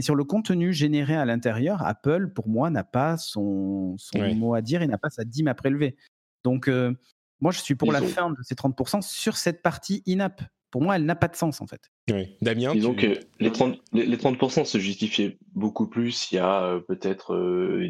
Mais 0.00 0.02
sur 0.02 0.14
le 0.14 0.24
contenu 0.24 0.72
généré 0.72 1.14
à 1.14 1.26
l'intérieur, 1.26 1.82
Apple, 1.86 2.28
pour 2.28 2.48
moi, 2.48 2.70
n'a 2.70 2.84
pas 2.84 3.18
son, 3.18 3.96
mot 4.34 4.54
à 4.54 4.62
dire 4.62 4.80
et 4.80 4.86
n'a 4.86 4.96
pas 4.96 5.10
sa 5.10 5.24
dîme 5.24 5.46
à 5.46 5.52
prélever. 5.52 5.94
Donc, 6.42 6.68
euh, 6.68 6.94
moi, 7.42 7.52
je 7.52 7.58
suis 7.58 7.74
pour 7.74 7.92
la 7.92 8.00
fin 8.00 8.30
de 8.30 8.36
ces 8.42 8.54
30% 8.54 9.02
sur 9.02 9.36
cette 9.36 9.60
partie 9.60 10.02
in-app. 10.08 10.40
Pour 10.70 10.80
moi, 10.80 10.96
elle 10.96 11.04
n'a 11.04 11.16
pas 11.16 11.28
de 11.28 11.36
sens, 11.36 11.60
en 11.60 11.66
fait. 11.66 11.90
Oui. 12.10 12.34
Damien 12.40 12.72
Disons 12.72 12.94
que 12.94 13.18
les 13.40 13.50
30%, 13.50 13.78
les 13.92 14.16
30 14.16 14.64
se 14.64 14.78
justifiaient 14.78 15.36
beaucoup 15.54 15.86
plus 15.86 16.32
il 16.32 16.36
y 16.36 16.38
a 16.38 16.62
euh, 16.62 16.80
peut-être 16.80 17.36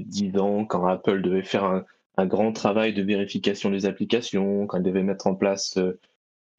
10 0.05 0.33
euh, 0.35 0.41
ans, 0.41 0.65
quand 0.65 0.85
Apple 0.89 1.23
devait 1.23 1.45
faire 1.45 1.63
un, 1.63 2.27
grand 2.27 2.53
travail 2.53 2.93
de 2.93 3.05
vérification 3.05 3.71
des 3.71 3.87
applications, 3.87 4.67
quand 4.67 4.79
il 4.79 4.83
devait 4.83 5.05
mettre 5.05 5.29
en 5.29 5.37
place 5.37 5.79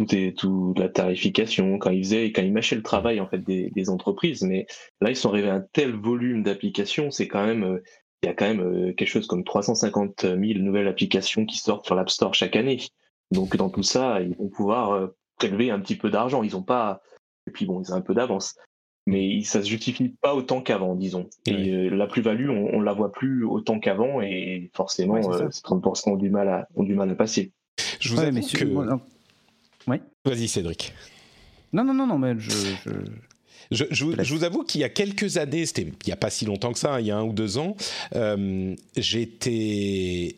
toute, 0.05 0.79
la 0.79 0.89
tarification, 0.89 1.77
quand 1.77 1.89
ils 1.89 2.03
faisaient, 2.03 2.31
quand 2.31 2.41
ils 2.41 2.53
mâchaient 2.53 2.75
le 2.75 2.83
travail 2.83 3.19
en 3.19 3.27
fait 3.27 3.39
des, 3.39 3.89
entreprises. 3.89 4.41
Mais 4.41 4.67
là, 5.01 5.09
ils 5.09 5.15
sont 5.15 5.29
arrivés 5.29 5.49
à 5.49 5.55
un 5.55 5.65
tel 5.73 5.93
volume 5.93 6.43
d'applications, 6.43 7.11
c'est 7.11 7.27
quand 7.27 7.45
même, 7.45 7.63
euh, 7.63 7.83
il 8.23 8.27
y 8.27 8.29
a 8.29 8.33
quand 8.33 8.45
même 8.45 8.61
euh, 8.61 8.93
quelque 8.93 9.09
chose 9.09 9.27
comme 9.27 9.43
350 9.43 10.21
000 10.21 10.39
nouvelles 10.59 10.87
applications 10.87 11.45
qui 11.45 11.57
sortent 11.57 11.85
sur 11.85 11.95
l'App 11.95 12.09
Store 12.09 12.33
chaque 12.33 12.55
année. 12.55 12.79
Donc 13.31 13.55
dans 13.55 13.69
tout 13.69 13.83
ça, 13.83 14.21
ils 14.21 14.35
vont 14.35 14.49
pouvoir 14.49 14.91
euh, 14.91 15.07
prélever 15.37 15.71
un 15.71 15.79
petit 15.79 15.95
peu 15.95 16.09
d'argent. 16.09 16.43
Ils 16.43 16.55
ont 16.55 16.63
pas, 16.63 17.01
et 17.47 17.51
puis 17.51 17.65
bon, 17.65 17.81
ils 17.81 17.91
ont 17.91 17.95
un 17.95 18.01
peu 18.01 18.13
d'avance. 18.13 18.55
Mais 19.07 19.41
ça 19.41 19.63
se 19.63 19.67
justifie 19.67 20.09
pas 20.21 20.35
autant 20.35 20.61
qu'avant, 20.61 20.93
disons. 20.95 21.27
Et 21.47 21.89
la 21.89 22.05
plus-value, 22.05 22.49
on, 22.49 22.75
on, 22.75 22.81
la 22.81 22.93
voit 22.93 23.11
plus 23.11 23.43
autant 23.43 23.79
qu'avant, 23.79 24.21
et 24.21 24.69
forcément, 24.75 25.19
ces 25.49 25.61
30% 25.63 26.11
ont 26.11 26.15
du 26.17 26.29
mal 26.29 26.47
à, 26.47 26.67
ont 26.75 26.83
du 26.83 26.93
mal 26.93 27.09
à 27.09 27.15
passer. 27.15 27.51
Je 27.99 28.09
vous 28.09 28.19
ouais, 28.19 28.27
avoue 28.27 28.41
que... 28.41 28.99
Vas-y, 30.25 30.47
Cédric. 30.47 30.93
Non, 31.73 31.83
non, 31.83 31.93
non, 31.93 32.07
non, 32.07 32.17
mais 32.17 32.35
je... 32.37 32.51
Je, 33.71 34.33
vous, 34.33 34.43
avoue 34.43 34.63
qu'il 34.63 34.81
y 34.81 34.83
a 34.83 34.89
quelques 34.89 35.37
années, 35.37 35.65
c'était 35.65 35.83
il 35.83 36.07
n'y 36.07 36.11
a 36.11 36.17
pas 36.17 36.29
si 36.29 36.43
longtemps 36.43 36.73
que 36.73 36.79
ça, 36.79 36.95
hein, 36.95 36.99
il 36.99 37.05
y 37.05 37.11
a 37.11 37.17
un 37.17 37.23
ou 37.23 37.31
deux 37.31 37.57
ans, 37.57 37.77
euh, 38.15 38.75
j'étais 38.97 40.35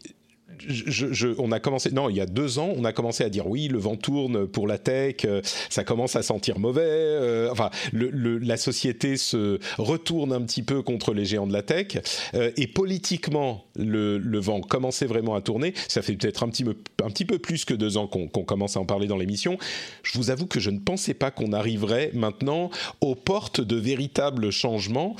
on 1.37 1.51
a 1.51 1.59
commencé, 1.59 1.91
non, 1.91 2.09
il 2.09 2.15
y 2.15 2.21
a 2.21 2.25
deux 2.25 2.59
ans, 2.59 2.73
on 2.75 2.85
a 2.85 2.93
commencé 2.93 3.23
à 3.23 3.29
dire 3.29 3.47
oui, 3.47 3.67
le 3.67 3.79
vent 3.79 3.95
tourne 3.95 4.47
pour 4.47 4.67
la 4.67 4.77
tech, 4.77 5.25
euh, 5.25 5.41
ça 5.69 5.83
commence 5.83 6.15
à 6.15 6.23
sentir 6.23 6.59
mauvais. 6.59 6.81
Euh, 6.85 7.49
enfin, 7.51 7.69
la 7.93 8.57
société 8.57 9.17
se 9.17 9.59
retourne 9.77 10.33
un 10.33 10.41
petit 10.41 10.63
peu 10.63 10.81
contre 10.81 11.13
les 11.13 11.25
géants 11.25 11.47
de 11.47 11.53
la 11.53 11.63
tech. 11.63 11.97
Euh, 12.33 12.51
et 12.57 12.67
politiquement, 12.67 13.65
le, 13.75 14.19
vent 14.39 14.61
commençait 14.61 15.05
vraiment 15.05 15.35
à 15.35 15.41
tourner. 15.41 15.73
Ça 15.87 16.01
fait 16.01 16.13
peut-être 16.13 16.43
un 16.43 16.49
petit, 16.49 16.63
peu, 16.63 16.75
un 17.03 17.09
petit 17.09 17.25
peu 17.25 17.39
plus 17.39 17.65
que 17.65 17.73
deux 17.73 17.97
ans 17.97 18.07
qu'on 18.07 18.27
commence 18.27 18.75
à 18.75 18.79
en 18.79 18.85
parler 18.85 19.07
dans 19.07 19.17
l'émission. 19.17 19.57
Je 20.03 20.17
vous 20.17 20.31
avoue 20.31 20.47
que 20.47 20.59
je 20.59 20.69
ne 20.69 20.79
pensais 20.79 21.13
pas 21.13 21.31
qu'on 21.31 21.53
arriverait 21.53 22.11
maintenant 22.13 22.69
aux 23.01 23.15
portes 23.15 23.61
de 23.61 23.75
véritables 23.75 24.51
changements 24.51 25.15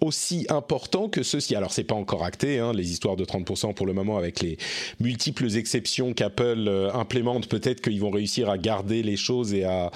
aussi 0.00 0.46
importants 0.48 1.08
que 1.08 1.22
ceux-ci. 1.22 1.54
Alors, 1.54 1.72
c'est 1.72 1.84
pas 1.84 1.94
encore 1.94 2.24
acté, 2.24 2.58
hein, 2.58 2.72
les 2.72 2.90
histoires 2.90 3.16
de 3.16 3.24
30% 3.24 3.74
pour 3.74 3.86
le 3.86 3.92
moment 3.92 4.09
avec 4.16 4.40
les 4.40 4.56
multiples 5.00 5.56
exceptions 5.56 6.12
qu'Apple 6.12 6.66
euh, 6.68 6.92
implémente, 6.92 7.48
peut-être 7.48 7.80
qu'ils 7.80 8.00
vont 8.00 8.10
réussir 8.10 8.48
à 8.48 8.58
garder 8.58 9.02
les 9.02 9.16
choses 9.16 9.54
et 9.54 9.64
à, 9.64 9.90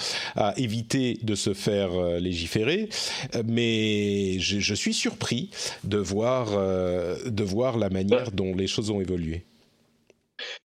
éviter 0.56 1.18
de 1.22 1.34
se 1.34 1.54
faire 1.54 1.92
euh, 1.94 2.18
légiférer. 2.18 2.88
Euh, 3.34 3.42
mais 3.46 4.38
je, 4.38 4.74
suis 4.74 4.94
surpris 4.94 5.50
de 5.84 5.98
voir, 5.98 6.50
de 6.50 7.44
voir 7.44 7.78
la 7.78 7.90
manière 7.90 8.32
dont 8.32 8.54
les 8.54 8.66
choses 8.66 8.90
ont 8.90 9.00
évolué. 9.00 9.44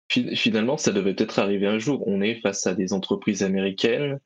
Finalement, 0.09 0.77
ça 0.77 0.91
devait 0.93 1.13
peut-être 1.13 1.39
arriver 1.39 1.67
un 1.67 1.79
jour. 1.79 2.07
On 2.07 2.21
est 2.21 2.35
face 2.35 2.65
à 2.65 2.73
des 2.73 2.93
entreprises 2.93 3.43
américaines 3.43 4.19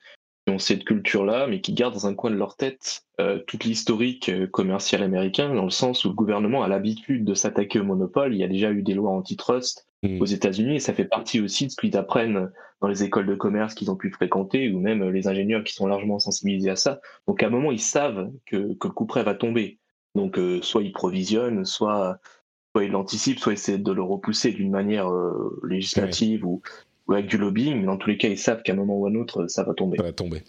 ont 0.51 0.59
cette 0.59 0.83
culture-là, 0.83 1.47
mais 1.47 1.61
qui 1.61 1.73
gardent 1.73 1.93
dans 1.93 2.07
un 2.07 2.13
coin 2.13 2.29
de 2.29 2.35
leur 2.35 2.55
tête 2.55 3.05
euh, 3.19 3.39
toute 3.47 3.63
l'historique 3.63 4.29
euh, 4.29 4.47
commercial 4.47 5.01
américain, 5.03 5.53
dans 5.53 5.63
le 5.63 5.71
sens 5.71 6.05
où 6.05 6.09
le 6.09 6.13
gouvernement 6.13 6.63
a 6.63 6.67
l'habitude 6.67 7.25
de 7.25 7.33
s'attaquer 7.33 7.79
au 7.79 7.83
monopole. 7.83 8.33
Il 8.33 8.39
y 8.39 8.43
a 8.43 8.47
déjà 8.47 8.71
eu 8.71 8.83
des 8.83 8.93
lois 8.93 9.11
antitrust 9.11 9.87
mmh. 10.03 10.21
aux 10.21 10.25
États-Unis, 10.25 10.75
et 10.75 10.79
ça 10.79 10.93
fait 10.93 11.05
partie 11.05 11.41
aussi 11.41 11.65
de 11.65 11.71
ce 11.71 11.77
qu'ils 11.77 11.97
apprennent 11.97 12.51
dans 12.81 12.87
les 12.87 13.03
écoles 13.03 13.27
de 13.27 13.35
commerce 13.35 13.73
qu'ils 13.73 13.89
ont 13.89 13.95
pu 13.95 14.11
fréquenter, 14.11 14.71
ou 14.71 14.79
même 14.79 15.09
les 15.09 15.27
ingénieurs 15.27 15.63
qui 15.63 15.73
sont 15.73 15.87
largement 15.87 16.19
sensibilisés 16.19 16.69
à 16.69 16.75
ça. 16.75 16.99
Donc 17.27 17.41
à 17.41 17.47
un 17.47 17.49
moment, 17.49 17.71
ils 17.71 17.79
savent 17.79 18.29
que, 18.45 18.73
que 18.75 18.87
le 18.87 18.93
coup 18.93 19.05
près 19.05 19.23
va 19.23 19.33
tomber. 19.33 19.79
Donc 20.15 20.37
euh, 20.37 20.61
soit 20.61 20.83
ils 20.83 20.91
provisionnent, 20.91 21.65
soit, 21.65 22.19
soit 22.73 22.83
ils 22.83 22.91
l'anticipent, 22.91 23.39
soit 23.39 23.53
ils 23.53 23.55
essaient 23.55 23.77
de 23.77 23.91
le 23.91 24.03
repousser 24.03 24.51
d'une 24.51 24.71
manière 24.71 25.09
législative 25.63 26.45
ou 26.45 26.61
avec 27.15 27.27
du 27.27 27.37
lobbying, 27.37 27.79
mais 27.79 27.85
dans 27.85 27.97
tous 27.97 28.09
les 28.09 28.17
cas, 28.17 28.27
ils 28.27 28.37
savent 28.37 28.61
qu'à 28.63 28.73
un 28.73 28.75
moment 28.75 28.97
ou 28.97 29.05
à 29.05 29.09
un 29.09 29.15
autre, 29.15 29.47
ça 29.47 29.63
va 29.63 29.73
tomber. 29.73 29.97
Ça 29.97 30.03
va 30.03 30.11
tomber. 30.11 30.43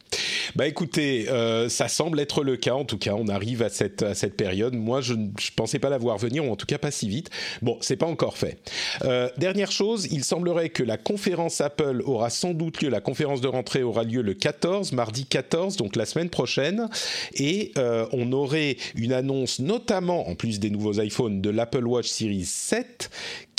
Bah 0.54 0.66
écoutez, 0.66 1.30
euh, 1.30 1.68
ça 1.68 1.88
semble 1.88 2.20
être 2.20 2.44
le 2.44 2.56
cas. 2.56 2.74
En 2.74 2.84
tout 2.84 2.98
cas, 2.98 3.14
on 3.16 3.28
arrive 3.28 3.62
à 3.62 3.68
cette, 3.68 4.36
période. 4.36 4.74
Moi, 4.74 5.00
je 5.00 5.14
ne 5.14 5.28
pensais 5.56 5.78
pas 5.78 5.88
la 5.88 5.98
voir 5.98 6.18
venir, 6.18 6.44
ou 6.44 6.50
en 6.50 6.56
tout 6.56 6.66
cas 6.66 6.78
pas 6.78 6.90
si 6.90 7.08
vite. 7.08 7.30
Bon, 7.62 7.78
c'est 7.80 7.96
pas 7.96 8.06
encore 8.06 8.36
fait. 8.36 8.58
Euh, 9.04 9.28
dernière 9.38 9.72
chose, 9.72 10.08
il 10.10 10.24
semblerait 10.24 10.68
que 10.68 10.82
la 10.82 10.96
conférence 10.96 11.60
Apple 11.60 12.02
aura 12.04 12.30
sans 12.30 12.52
doute 12.52 12.82
lieu. 12.82 12.90
La 12.90 13.00
conférence 13.00 13.40
de 13.40 13.48
rentrée 13.48 13.82
aura 13.82 14.04
lieu 14.04 14.22
le 14.22 14.34
14, 14.34 14.92
mardi 14.92 15.26
14, 15.26 15.76
donc 15.76 15.96
la 15.96 16.06
semaine 16.06 16.30
prochaine, 16.30 16.88
et 17.34 17.72
euh, 17.78 18.06
on 18.12 18.32
aurait 18.32 18.76
une 18.94 19.12
annonce, 19.12 19.58
notamment 19.58 20.28
en 20.28 20.34
plus 20.34 20.60
des 20.60 20.70
nouveaux 20.70 21.00
iPhones, 21.00 21.40
de 21.40 21.50
l'Apple 21.50 21.86
Watch 21.86 22.08
Series 22.08 22.44
7 22.44 23.10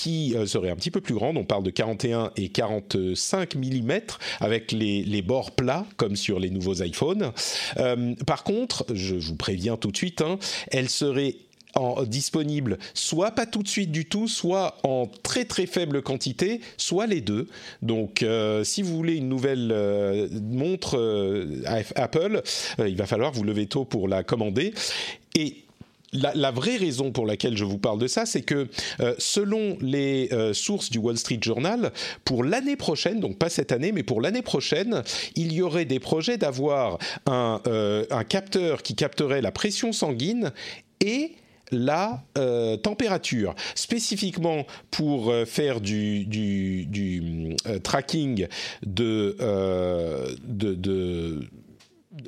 euh, 0.08 0.46
serait 0.46 0.70
un 0.70 0.76
petit 0.76 0.92
peu 0.92 1.02
plus 1.02 1.13
grande. 1.13 1.38
On 1.38 1.46
parle 1.46 1.63
de 1.63 1.70
41 1.70 2.32
et 2.38 2.50
45 2.50 3.56
mm 3.56 3.92
avec 4.39 4.72
les, 4.72 5.22
bords 5.22 5.52
plats 5.52 5.86
comme 5.98 6.16
sur 6.16 6.39
les 6.39 6.50
nouveaux 6.50 6.84
iPhones. 6.84 7.32
Euh, 7.78 8.14
par 8.28 8.43
contre, 8.43 8.86
je 8.93 9.16
vous 9.16 9.36
préviens 9.36 9.78
tout 9.78 9.91
de 9.91 9.97
suite, 9.97 10.22
hein, 10.22 10.38
elle 10.70 10.89
serait 10.89 11.36
disponible 12.06 12.78
soit 12.93 13.32
pas 13.32 13.47
tout 13.47 13.64
de 13.64 13.68
suite 13.68 13.91
du 13.91 14.06
tout, 14.06 14.28
soit 14.28 14.78
en 14.84 15.08
très 15.24 15.43
très 15.43 15.66
faible 15.66 16.04
quantité, 16.04 16.62
soit 16.78 17.08
les 17.08 17.20
deux. 17.20 17.47
Donc 17.82 18.22
euh, 18.22 18.64
si 18.64 18.84
vous 18.84 18.95
voulez 18.95 19.16
une 19.16 19.28
nouvelle 19.28 19.74
montre 20.51 20.99
Apple, 21.95 22.43
il 22.78 22.95
va 22.95 23.08
falloir 23.08 23.32
vous 23.32 23.43
lever 23.43 23.66
tôt 23.66 23.86
pour 23.86 24.08
la 24.08 24.24
commander. 24.24 24.76
Et 25.34 25.64
la, 26.14 26.51
vraie 26.51 26.78
raison 26.78 27.11
pour 27.11 27.26
laquelle 27.26 27.57
je 27.57 27.66
vous 27.66 27.78
parle 27.78 27.99
de 27.99 28.07
ça, 28.07 28.26
c'est 28.26 28.41
que 28.41 28.68
euh, 28.99 29.16
selon 29.18 29.78
les 29.82 30.30
euh, 30.32 30.53
sources 30.53 30.89
du 30.89 30.97
Wall 30.97 31.18
Street 31.18 31.39
Journal, 31.41 31.91
pour 32.26 32.43
l'année 32.43 32.76
prochaine, 32.76 33.20
donc 33.20 33.38
pas 33.38 33.49
cette 33.49 33.72
année, 33.72 33.91
mais 33.91 34.03
pour 34.03 34.22
l'année 34.22 34.41
prochaine, 34.41 35.03
il 35.36 35.53
y 35.53 35.61
aurait 35.61 35.86
des 35.86 35.99
projets 35.99 36.38
d'avoir 36.38 36.97
un, 37.26 37.61
euh, 37.68 38.05
capteur 38.30 38.84
qui 38.84 38.95
capterait 38.95 39.41
la 39.41 39.51
pression 39.51 39.91
sanguine 39.91 40.51
et 40.99 41.34
la 41.72 42.24
température, 42.84 43.55
spécifiquement 43.74 44.68
pour 44.91 45.34
faire 45.47 45.82
du, 45.82 46.28
tracking 47.84 48.47
de, 48.86 49.36
de 50.45 51.39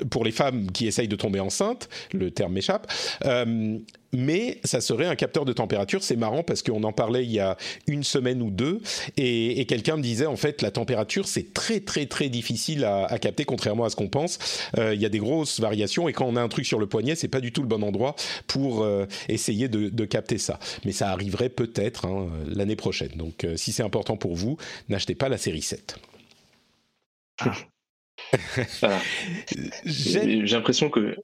pour 0.10 0.24
les 0.24 0.32
femmes 0.32 0.72
qui 0.72 0.88
essayent 0.88 1.08
de 1.08 1.16
tomber 1.16 1.40
enceinte, 1.40 1.90
le 2.12 2.32
terme 2.32 2.54
m'échappe, 2.54 2.92
euh, 3.26 3.78
mais 4.12 4.60
ça 4.64 4.82
serait 4.82 5.06
un 5.06 5.16
capteur 5.16 5.46
de 5.46 5.54
température. 5.54 6.04
C'est 6.04 6.16
marrant 6.16 6.42
parce 6.42 6.64
qu'on 6.64 6.84
en 6.84 6.94
parlait 6.94 7.26
il 7.26 7.32
y 7.32 7.40
a 7.40 7.58
une 7.88 8.04
semaine 8.04 8.42
ou 8.42 8.50
deux, 8.50 8.82
et, 9.18 9.66
quelqu'un 9.66 9.98
me 9.98 10.02
disait 10.02 10.26
en 10.26 10.36
fait 10.36 10.62
la 10.62 10.70
température 10.70 11.28
c'est 11.28 11.54
très 11.54 11.80
très 11.80 12.06
très 12.06 12.30
difficile 12.30 12.86
à, 12.86 13.18
capter, 13.20 13.46
contrairement 13.46 13.86
à 13.86 13.90
ce 13.90 13.96
qu'on 13.96 14.08
pense. 14.08 14.40
Euh, 14.78 14.94
il 14.94 15.02
y 15.02 15.06
a 15.06 15.10
des 15.10 15.20
grosses 15.20 15.60
variations, 15.60 16.08
et 16.08 16.14
quand 16.14 16.26
on 16.26 16.36
a 16.36 16.42
un 16.42 16.50
truc 16.50 16.66
sur 16.66 16.80
le 16.80 16.88
poignet, 16.88 17.16
c'est 17.16 17.28
pas 17.28 17.42
du 17.42 17.52
tout 17.52 17.62
le 17.62 17.68
bon 17.68 17.84
endroit 17.84 18.16
pour 18.48 18.84
euh, 18.84 19.06
essayer 19.28 19.68
de, 19.68 20.06
capter 20.06 20.38
ça. 20.38 20.60
Mais 20.86 20.92
ça 20.92 21.10
arriverait 21.10 21.50
peut-être 21.50 22.06
hein, 22.06 22.30
l'année 22.48 22.76
prochaine. 22.76 23.12
Donc 23.16 23.46
si 23.56 23.72
c'est 23.72 23.84
important 23.84 24.18
pour 24.18 24.36
vous, 24.36 24.58
n'achetez 24.88 25.16
pas 25.16 25.30
la 25.30 25.38
série 25.38 25.64
7. 25.64 25.98
J'ai 29.86 30.42
l'impression 30.44 30.90
que 30.90 31.16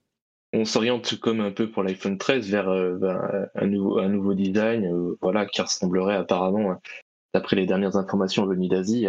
on 0.54 0.66
s'oriente 0.66 1.18
comme 1.20 1.40
un 1.40 1.52
peu 1.52 1.70
pour 1.70 1.84
l'iPhone 1.84 2.18
13 2.18 2.50
vers, 2.50 2.70
euh, 2.70 3.46
un, 3.56 3.68
nouveau, 3.68 4.34
design 4.34 4.86
euh, 4.86 5.18
voilà, 5.22 5.46
qui 5.46 5.62
ressemblerait 5.62 6.16
apparemment, 6.16 6.76
d'après 7.34 7.56
les 7.56 7.66
dernières 7.66 7.96
informations 7.96 8.46
venues 8.46 8.68
d'Asie, 8.68 9.08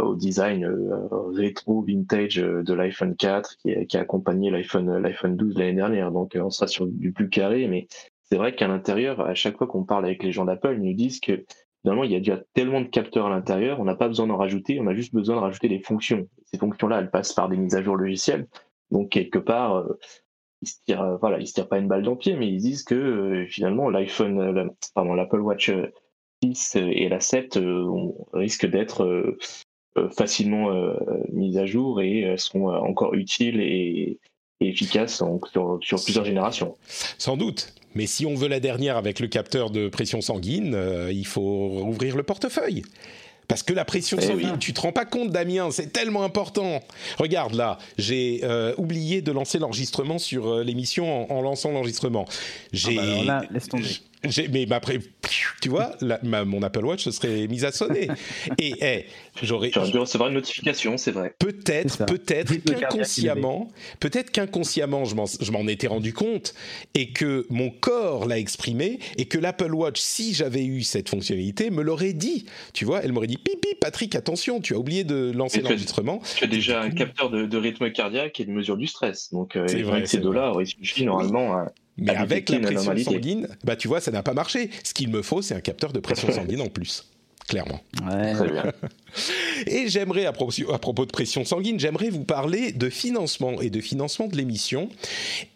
au 0.00 0.14
design 0.14 0.64
euh, 0.64 1.08
rétro 1.34 1.82
vintage 1.82 2.36
de 2.36 2.74
l'iPhone 2.74 3.16
4 3.16 3.56
qui, 3.58 3.86
qui, 3.86 3.96
a 3.96 4.00
accompagné 4.00 4.50
l'iPhone 4.50 4.98
l'iPhone 4.98 5.36
12 5.36 5.58
l'année 5.58 5.74
dernière. 5.74 6.12
Donc 6.12 6.36
on 6.40 6.50
sera 6.50 6.66
sur 6.66 6.86
du 6.86 7.12
plus 7.12 7.28
carré, 7.28 7.66
mais 7.66 7.88
c'est 8.22 8.36
vrai 8.36 8.54
qu'à 8.54 8.68
l'intérieur, 8.68 9.20
à 9.20 9.34
chaque 9.34 9.58
fois 9.58 9.66
qu'on 9.66 9.84
parle 9.84 10.06
avec 10.06 10.22
les 10.22 10.32
gens 10.32 10.44
d'Apple, 10.44 10.76
ils 10.78 10.82
nous 10.82 10.94
disent 10.94 11.20
que 11.20 11.44
finalement, 11.84 12.04
il 12.04 12.12
y 12.12 12.16
a 12.16 12.18
déjà 12.18 12.40
tellement 12.54 12.80
de 12.80 12.86
capteurs 12.86 13.26
à 13.26 13.30
l'intérieur, 13.30 13.78
on 13.78 13.84
n'a 13.84 13.94
pas 13.94 14.08
besoin 14.08 14.26
d'en 14.26 14.38
rajouter, 14.38 14.80
on 14.80 14.86
a 14.86 14.94
juste 14.94 15.14
besoin 15.14 15.36
de 15.36 15.40
rajouter 15.42 15.68
des 15.68 15.80
fonctions. 15.80 16.26
Ces 16.46 16.56
fonctions-là, 16.56 17.00
elles 17.00 17.10
passent 17.10 17.34
par 17.34 17.50
des 17.50 17.58
mises 17.58 17.74
à 17.74 17.82
jour 17.82 17.96
logicielles. 17.96 18.48
Donc, 18.90 19.10
quelque 19.10 19.38
part, 19.38 19.76
euh, 19.76 19.98
ils 20.62 20.68
se 20.68 20.76
tirent, 20.86 21.02
euh, 21.02 21.16
voilà, 21.18 21.38
ils 21.40 21.46
se 21.46 21.52
tirent 21.52 21.68
pas 21.68 21.76
une 21.78 21.86
balle 21.86 22.02
dans 22.02 22.12
le 22.12 22.16
pied, 22.16 22.36
mais 22.36 22.48
ils 22.48 22.56
disent 22.56 22.84
que 22.84 22.94
euh, 22.94 23.46
finalement, 23.48 23.90
l'iPhone, 23.90 24.70
pardon, 24.94 25.12
l'Apple 25.12 25.40
Watch 25.40 25.70
6 26.42 26.76
et 26.76 27.10
la 27.10 27.20
7 27.20 27.58
risquent 28.32 28.66
d'être 28.66 29.36
facilement 30.16 30.70
mises 31.32 31.56
à 31.56 31.66
jour 31.66 32.00
et 32.00 32.34
seront 32.36 32.74
encore 32.74 33.14
utiles 33.14 33.60
et, 33.60 34.18
efficaces 34.60 35.22
sur 35.82 36.02
plusieurs 36.02 36.24
générations. 36.24 36.74
Sans 37.18 37.36
doute. 37.36 37.74
Mais 37.94 38.06
si 38.06 38.26
on 38.26 38.34
veut 38.34 38.48
la 38.48 38.60
dernière 38.60 38.96
avec 38.96 39.20
le 39.20 39.28
capteur 39.28 39.70
de 39.70 39.88
pression 39.88 40.20
sanguine, 40.20 40.74
euh, 40.74 41.12
il 41.12 41.26
faut 41.26 41.68
rouvrir 41.68 42.16
le 42.16 42.22
portefeuille. 42.22 42.82
Parce 43.48 43.62
que 43.62 43.72
la 43.74 43.84
pression 43.84 44.16
eh 44.20 44.26
sanguine, 44.26 44.58
tu 44.58 44.72
te 44.72 44.80
rends 44.80 44.92
pas 44.92 45.04
compte, 45.04 45.30
Damien, 45.30 45.70
c'est 45.70 45.92
tellement 45.92 46.22
important. 46.22 46.80
Regarde 47.18 47.54
là, 47.54 47.78
j'ai 47.98 48.40
euh, 48.42 48.74
oublié 48.78 49.20
de 49.20 49.32
lancer 49.32 49.58
l'enregistrement 49.58 50.18
sur 50.18 50.48
euh, 50.48 50.64
l'émission 50.64 51.30
en, 51.30 51.42
lançant 51.42 51.70
l'enregistrement. 51.70 52.24
J'ai. 52.72 52.98
Ah 52.98 53.24
bah 53.26 53.42
laisse 53.50 53.68
tomber 53.68 53.84
mais 54.50 54.66
après, 54.72 54.98
tu 55.60 55.68
vois, 55.68 55.92
mon 56.22 56.62
Apple 56.62 56.84
Watch 56.84 57.04
se 57.04 57.10
serait 57.10 57.46
mise 57.46 57.64
à 57.64 57.72
sonner. 57.72 58.08
Et 58.58 58.74
hey, 58.84 59.06
j'aurais. 59.42 59.70
J'aurais 59.72 59.90
dû 59.90 59.98
recevoir 59.98 60.28
une 60.28 60.36
notification, 60.36 60.96
c'est 60.96 61.10
vrai. 61.10 61.34
Peut-être, 61.38 62.06
peut-être 62.06 62.54
qu'inconsciemment, 62.64 63.68
peut-être 64.00 64.30
qu'inconsciemment, 64.30 65.04
je 65.04 65.50
m'en 65.52 65.66
étais 65.66 65.86
rendu 65.86 66.12
compte 66.12 66.54
et 66.94 67.12
que 67.12 67.46
mon 67.50 67.70
corps 67.70 68.26
l'a 68.26 68.38
exprimé 68.38 68.98
et 69.16 69.26
que 69.26 69.38
l'Apple 69.38 69.74
Watch, 69.74 70.00
si 70.00 70.34
j'avais 70.34 70.64
eu 70.64 70.82
cette 70.82 71.08
fonctionnalité, 71.08 71.70
me 71.70 71.82
l'aurait 71.82 72.12
dit. 72.12 72.46
Tu 72.72 72.84
vois, 72.84 73.02
elle 73.02 73.12
m'aurait 73.12 73.26
dit 73.26 73.38
pipi, 73.38 73.74
Patrick, 73.80 74.14
attention, 74.14 74.60
tu 74.60 74.74
as 74.74 74.78
oublié 74.78 75.04
de 75.04 75.32
lancer 75.34 75.60
l'enregistrement. 75.60 76.20
Tu 76.36 76.44
as 76.44 76.48
déjà 76.48 76.82
un 76.82 76.90
capteur 76.90 77.30
de, 77.30 77.56
rythme 77.56 77.90
cardiaque 77.90 78.40
et 78.40 78.44
de 78.44 78.50
mesure 78.50 78.76
du 78.76 78.86
stress. 78.86 79.32
Donc, 79.32 79.56
euh, 79.56 79.66
avec 79.88 80.06
ces 80.06 80.18
deux-là, 80.18 80.52
il 80.60 80.66
suffit 80.66 81.04
normalement. 81.04 81.56
Hein. 81.56 81.66
Mais 81.96 82.14
avec 82.14 82.48
la 82.48 82.58
pression 82.60 82.96
sanguine, 82.96 83.48
bah 83.62 83.76
tu 83.76 83.88
vois, 83.88 84.00
ça 84.00 84.10
n'a 84.10 84.22
pas 84.22 84.34
marché. 84.34 84.70
Ce 84.82 84.94
qu'il 84.94 85.08
me 85.08 85.22
faut, 85.22 85.42
c'est 85.42 85.54
un 85.54 85.60
capteur 85.60 85.92
de 85.92 86.00
pression 86.00 86.30
sanguine 86.32 86.60
en 86.60 86.68
plus 86.68 87.04
clairement. 87.46 87.80
Ouais. 88.02 88.32
Et 89.66 89.88
j'aimerais, 89.88 90.24
à, 90.26 90.32
propos 90.32 91.04
de 91.04 91.10
pression 91.10 91.44
sanguine, 91.44 91.78
j'aimerais 91.78 92.10
vous 92.10 92.24
parler 92.24 92.72
de 92.72 92.88
financement 92.88 93.60
et 93.60 93.70
de 93.70 93.80
financement 93.80 94.28
de 94.28 94.36
l'émission. 94.36 94.88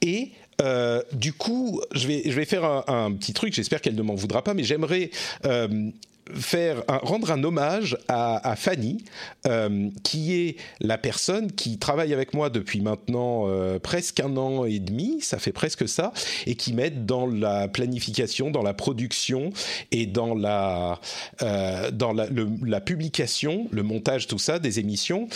Et 0.03 0.31
euh, 0.61 1.03
du 1.13 1.33
coup, 1.33 1.81
je 1.93 2.07
vais, 2.07 2.23
je 2.27 2.33
vais 2.33 2.45
faire 2.45 2.65
un, 2.89 3.13
petit 3.13 3.33
truc, 3.33 3.55
j'espère 3.55 3.81
qu'elle 3.81 3.95
ne 3.95 4.03
m'en 4.03 4.15
voudra 4.15 4.43
pas, 4.43 4.55
mais 4.55 4.65
j'aimerais 4.65 5.11
euh, 5.45 5.91
faire 6.35 6.83
rendre 6.89 7.31
un 7.31 7.43
hommage 7.45 7.97
à, 8.09 8.55
Fanny, 8.57 9.05
euh, 9.47 9.89
qui 10.03 10.35
est 10.35 10.57
la 10.81 10.99
personne 10.99 11.53
qui 11.53 11.79
travaille 11.79 12.13
avec 12.13 12.35
moi 12.35 12.51
depuis 12.51 12.81
maintenant 12.81 13.45
euh, 13.49 13.79
presque 13.79 14.21
un 14.21 14.37
an 14.37 14.65
et 14.65 14.79
demi, 14.79 15.21
ça 15.21 15.39
fait 15.39 15.53
presque 15.53 15.89
ça, 15.89 16.13
et 16.47 16.55
qui 16.55 16.73
m'aide 16.73 17.07
dans 17.07 17.27
la 17.27 17.69
planification, 17.69 18.51
dans 18.51 18.63
la 18.63 18.75
production 18.75 19.51
et 19.91 20.07
dans 20.07 20.35
la 20.35 21.01
euh, 21.43 21.91
dans 21.91 22.13
la, 22.13 22.27
la, 22.65 22.81
publication, 22.81 23.69
le 23.71 23.83
montage, 23.83 24.27
tout 24.27 24.39
ça 24.39 24.59
des 24.59 24.79
émissions, 24.79 25.29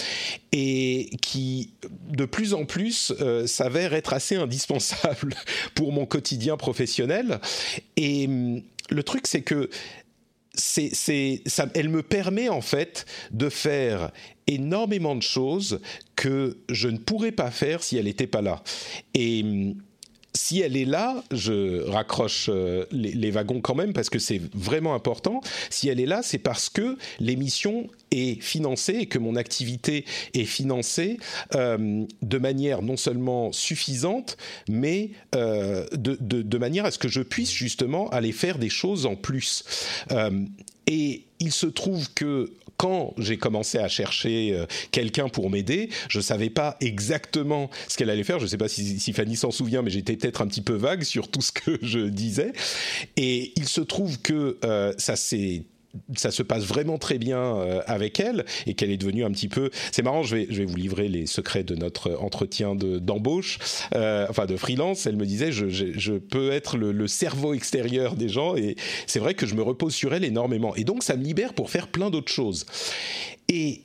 et 0.52 1.10
qui 1.20 1.72
de 2.08 2.24
plus 2.24 2.54
en 2.54 2.64
plus 2.64 3.12
s'avère 3.46 3.94
être 3.94 4.12
assez 4.12 4.36
indispensable 4.36 5.34
pour 5.74 5.92
mon 5.92 6.06
quotidien 6.06 6.56
professionnel. 6.56 7.40
Et 7.96 8.26
hum, 8.26 8.62
le 8.90 9.02
truc, 9.02 9.26
c'est 9.26 9.42
que 9.42 9.70
c'est, 10.54 11.42
ça, 11.46 11.66
elle 11.74 11.88
me 11.88 12.02
permet 12.02 12.48
en 12.48 12.60
fait 12.60 13.06
de 13.30 13.48
faire 13.48 14.10
énormément 14.46 15.14
de 15.14 15.22
choses 15.22 15.80
que 16.16 16.58
je 16.68 16.88
ne 16.88 16.98
pourrais 16.98 17.32
pas 17.32 17.50
faire 17.50 17.82
si 17.82 17.96
elle 17.96 18.04
n'était 18.04 18.26
pas 18.26 18.42
là. 18.42 18.62
Et 19.14 19.42
hum, 19.42 19.74
si 20.34 20.60
elle 20.60 20.76
est 20.76 20.84
là, 20.84 21.22
je 21.30 21.82
raccroche 21.88 22.48
euh, 22.48 22.86
les, 22.90 23.30
wagons 23.30 23.60
quand 23.60 23.74
même 23.74 23.92
parce 23.92 24.08
que 24.08 24.18
c'est 24.18 24.40
vraiment 24.54 24.94
important. 24.94 25.40
Si 25.70 25.88
elle 25.88 26.00
est 26.00 26.06
là, 26.06 26.20
c'est 26.22 26.38
parce 26.38 26.70
que 26.70 26.96
l'émission 27.20 27.88
est 28.10 28.40
financée 28.40 28.98
et 29.00 29.06
que 29.06 29.18
mon 29.18 29.36
activité 29.36 30.04
est 30.34 30.44
financée 30.44 31.18
euh, 31.54 32.04
de 32.22 32.38
manière 32.38 32.82
non 32.82 32.96
seulement 32.96 33.52
suffisante, 33.52 34.36
mais 34.68 35.10
euh, 35.34 35.86
de, 35.92 36.58
manière 36.58 36.86
à 36.86 36.90
ce 36.90 36.98
que 36.98 37.08
je 37.08 37.20
puisse 37.20 37.52
justement 37.52 38.08
aller 38.10 38.32
faire 38.32 38.58
des 38.58 38.68
choses 38.68 39.06
en 39.06 39.16
plus. 39.16 39.64
et 40.86 41.24
il 41.40 41.52
se 41.52 41.66
trouve 41.66 42.12
que 42.14 42.52
quand 42.82 43.14
j'ai 43.16 43.38
commencé 43.38 43.78
à 43.78 43.86
chercher 43.86 44.54
euh, 44.54 44.66
quelqu'un 44.90 45.28
pour 45.28 45.50
m'aider, 45.50 45.88
je 46.08 46.18
ne 46.18 46.22
savais 46.22 46.50
pas 46.50 46.76
exactement 46.80 47.70
ce 47.86 47.96
qu'elle 47.96 48.10
allait 48.10 48.24
faire. 48.24 48.40
Je 48.40 48.44
ne 48.44 48.48
sais 48.48 48.56
pas 48.56 48.66
si, 48.66 49.12
Fanny 49.12 49.36
s'en 49.36 49.52
souvient, 49.52 49.82
mais 49.82 49.90
j'étais 49.90 50.16
peut-être 50.16 50.42
un 50.42 50.48
petit 50.48 50.62
peu 50.62 50.72
vague 50.72 51.04
sur 51.04 51.28
tout 51.28 51.42
ce 51.42 51.52
que 51.52 51.78
je 51.80 52.00
disais. 52.00 52.52
Et 53.16 53.52
il 53.54 53.68
se 53.68 53.82
trouve 53.82 54.20
que 54.20 54.58
euh, 54.64 54.92
ça 54.98 55.14
s'est 55.14 55.62
ça 56.16 56.30
se 56.30 56.42
passe 56.42 56.64
vraiment 56.64 56.98
très 56.98 57.18
bien 57.18 57.38
euh, 57.38 57.82
avec 57.86 58.20
elle 58.20 58.44
et 58.66 58.74
qu'elle 58.74 58.90
est 58.90 58.96
devenue 58.96 59.24
un 59.24 59.30
petit 59.30 59.48
peu. 59.48 59.70
C'est 59.90 60.02
marrant, 60.02 60.22
je 60.22 60.36
vais, 60.36 60.46
je 60.50 60.58
vais 60.58 60.64
vous 60.64 60.76
livrer 60.76 61.08
les 61.08 61.26
secrets 61.26 61.64
de 61.64 61.74
notre 61.74 62.16
entretien 62.20 62.74
d'embauche, 62.74 63.58
euh, 63.94 64.26
enfin 64.28 64.46
de 64.46 64.56
freelance. 64.56 65.06
Elle 65.06 65.16
me 65.16 65.26
disait, 65.26 65.52
je, 65.52 66.18
peux 66.18 66.52
être 66.52 66.76
le, 66.76 67.06
cerveau 67.06 67.52
extérieur 67.52 68.14
des 68.14 68.28
gens 68.28 68.56
et 68.56 68.76
c'est 69.06 69.18
vrai 69.18 69.34
que 69.34 69.46
je 69.46 69.54
me 69.54 69.62
repose 69.62 69.94
sur 69.94 70.14
elle 70.14 70.24
énormément. 70.24 70.74
Et 70.76 70.84
donc 70.84 71.02
ça 71.02 71.16
me 71.16 71.24
libère 71.24 71.52
pour 71.52 71.70
faire 71.70 71.88
plein 71.88 72.10
d'autres 72.10 72.32
choses. 72.32 72.64
Et 73.48 73.82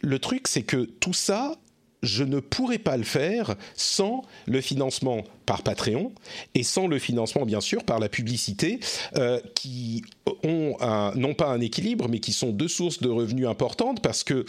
le 0.00 0.18
truc, 0.18 0.48
c'est 0.48 0.62
que 0.62 0.84
tout 0.84 1.12
ça, 1.12 1.54
je 2.02 2.24
ne 2.24 2.40
pourrais 2.40 2.78
pas 2.78 2.96
le 2.96 3.04
faire 3.04 3.54
sans 3.74 4.22
le 4.46 4.60
financement 4.60 5.24
par 5.46 5.62
Patreon 5.62 6.12
et 6.54 6.62
sans 6.62 6.86
le 6.86 6.98
financement, 6.98 7.44
bien 7.44 7.60
sûr, 7.60 7.84
par 7.84 7.98
la 7.98 8.08
publicité, 8.08 8.80
euh, 9.16 9.40
qui 9.54 10.02
ont 10.42 10.76
non 11.14 11.34
pas 11.34 11.48
un 11.48 11.60
équilibre, 11.60 12.08
mais 12.08 12.18
qui 12.18 12.32
sont 12.32 12.50
deux 12.50 12.68
sources 12.68 13.00
de 13.00 13.08
revenus 13.08 13.46
importantes 13.46 14.02
parce 14.02 14.24
que 14.24 14.44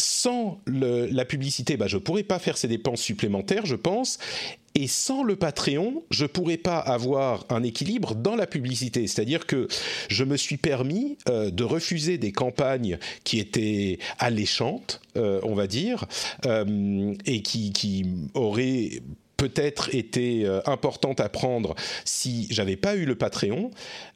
sans 0.00 0.60
la 0.66 1.24
publicité, 1.24 1.76
bah, 1.76 1.88
je 1.88 1.96
ne 1.96 2.02
pourrais 2.02 2.22
pas 2.22 2.38
faire 2.38 2.56
ces 2.56 2.68
dépenses 2.68 3.02
supplémentaires, 3.02 3.66
je 3.66 3.74
pense. 3.74 4.18
Et 4.74 4.86
sans 4.86 5.24
le 5.24 5.34
Patreon, 5.34 6.04
je 6.10 6.22
ne 6.22 6.28
pourrais 6.28 6.56
pas 6.56 6.78
avoir 6.78 7.44
un 7.48 7.64
équilibre 7.64 8.14
dans 8.14 8.36
la 8.36 8.46
publicité. 8.46 9.08
C'est-à-dire 9.08 9.46
que 9.46 9.66
je 10.08 10.22
me 10.22 10.36
suis 10.36 10.56
permis 10.56 11.18
euh, 11.28 11.50
de 11.50 11.64
refuser 11.64 12.16
des 12.16 12.30
campagnes 12.30 12.98
qui 13.24 13.40
étaient 13.40 13.98
alléchantes, 14.20 15.00
euh, 15.16 15.40
on 15.42 15.54
va 15.54 15.66
dire, 15.66 16.04
euh, 16.46 17.12
et 17.26 17.42
qui, 17.42 17.72
qui 17.72 18.06
auraient 18.34 19.02
peut-être 19.36 19.94
été 19.94 20.46
importante 20.66 21.20
à 21.20 21.28
prendre 21.28 21.76
si 22.04 22.48
j'avais 22.50 22.76
pas 22.76 22.96
eu 22.96 23.04
le 23.04 23.14
Patreon, 23.14 23.70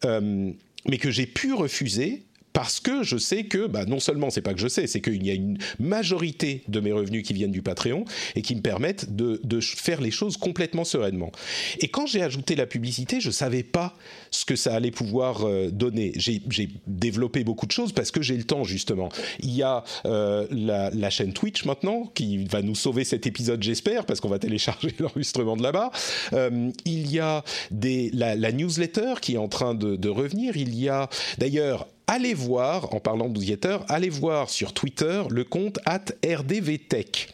mais 0.05 0.99
que 0.99 1.13
j'ai 1.13 1.27
pu 1.27 1.53
refuser 1.55 2.25
parce 2.53 2.81
que 2.81 3.03
je 3.03 3.17
sais 3.17 3.45
que, 3.45 3.67
bah, 3.67 3.85
non 3.87 4.01
seulement 4.01 4.31
c'est 4.31 4.43
pas 4.43 4.55
que 4.55 4.61
je 4.61 4.69
sais, 4.69 4.87
c'est 4.87 5.01
qu'il 5.01 5.25
y 5.25 5.31
a 5.31 5.35
une 5.35 5.59
majorité 5.79 6.63
de 6.69 6.81
mes 6.81 6.93
revenus 6.93 7.23
qui 7.27 7.33
viennent 7.33 7.53
du 7.53 7.63
Patreon 7.63 8.05
et 8.35 8.43
qui 8.43 8.55
me 8.55 8.61
permettent 8.61 9.15
de, 9.15 9.41
faire 9.61 10.01
les 10.01 10.11
choses 10.11 10.37
complètement 10.37 10.85
sereinement. 10.85 11.31
Et 11.81 11.89
quand 11.89 12.07
j'ai 12.07 12.23
ajouté 12.23 12.57
la 12.57 12.67
publicité, 12.67 13.21
je 13.21 13.31
savais 13.31 13.63
pas 13.63 13.97
ce 14.31 14.45
que 14.45 14.57
ça 14.57 14.75
allait 14.75 14.91
pouvoir 14.91 15.47
euh, 15.47 15.71
donner. 15.71 16.13
J'ai 16.17 16.43
développé 16.87 17.45
beaucoup 17.45 17.67
de 17.67 17.73
choses 17.73 17.93
parce 17.93 18.11
que 18.11 18.23
j'ai 18.23 18.37
le 18.37 18.45
temps 18.45 18.65
justement. 18.65 19.09
Il 19.41 19.55
y 19.55 19.63
a 19.63 19.85
euh, 20.07 20.47
la, 20.51 21.11
chaîne 21.11 21.33
Twitch 21.33 21.65
maintenant 21.65 22.11
qui 22.15 22.45
va 22.45 22.63
nous 22.63 22.75
sauver 22.75 23.05
cet 23.05 23.27
épisode, 23.27 23.63
j'espère, 23.63 24.07
parce 24.07 24.21
qu'on 24.21 24.29
va 24.29 24.39
télécharger 24.39 24.95
l'enregistrement 24.99 25.57
de 25.57 25.63
là-bas. 25.63 25.91
Euh, 26.33 26.71
il 26.85 27.11
y 27.13 27.21
a 27.21 27.45
la, 27.71 28.53
newsletter 28.53 29.15
qui 29.21 29.35
est 29.35 29.39
en 29.39 29.49
train 29.49 29.75
de 29.75 30.09
revenir. 30.09 30.57
Il 30.57 30.75
y 30.75 30.89
a 30.89 31.09
d'ailleurs 31.39 31.87
allez 32.13 32.35
voir, 32.35 32.95
en 32.95 33.01
parlant 33.01 33.31
d'Ousiater, 33.31 33.87
allez 33.89 34.11
voir 34.11 34.51
sur 34.51 34.75
Twitter 34.75 35.23
le 35.31 35.45
compte 35.45 35.79
at 35.87 36.05
rdvtech. 36.23 37.29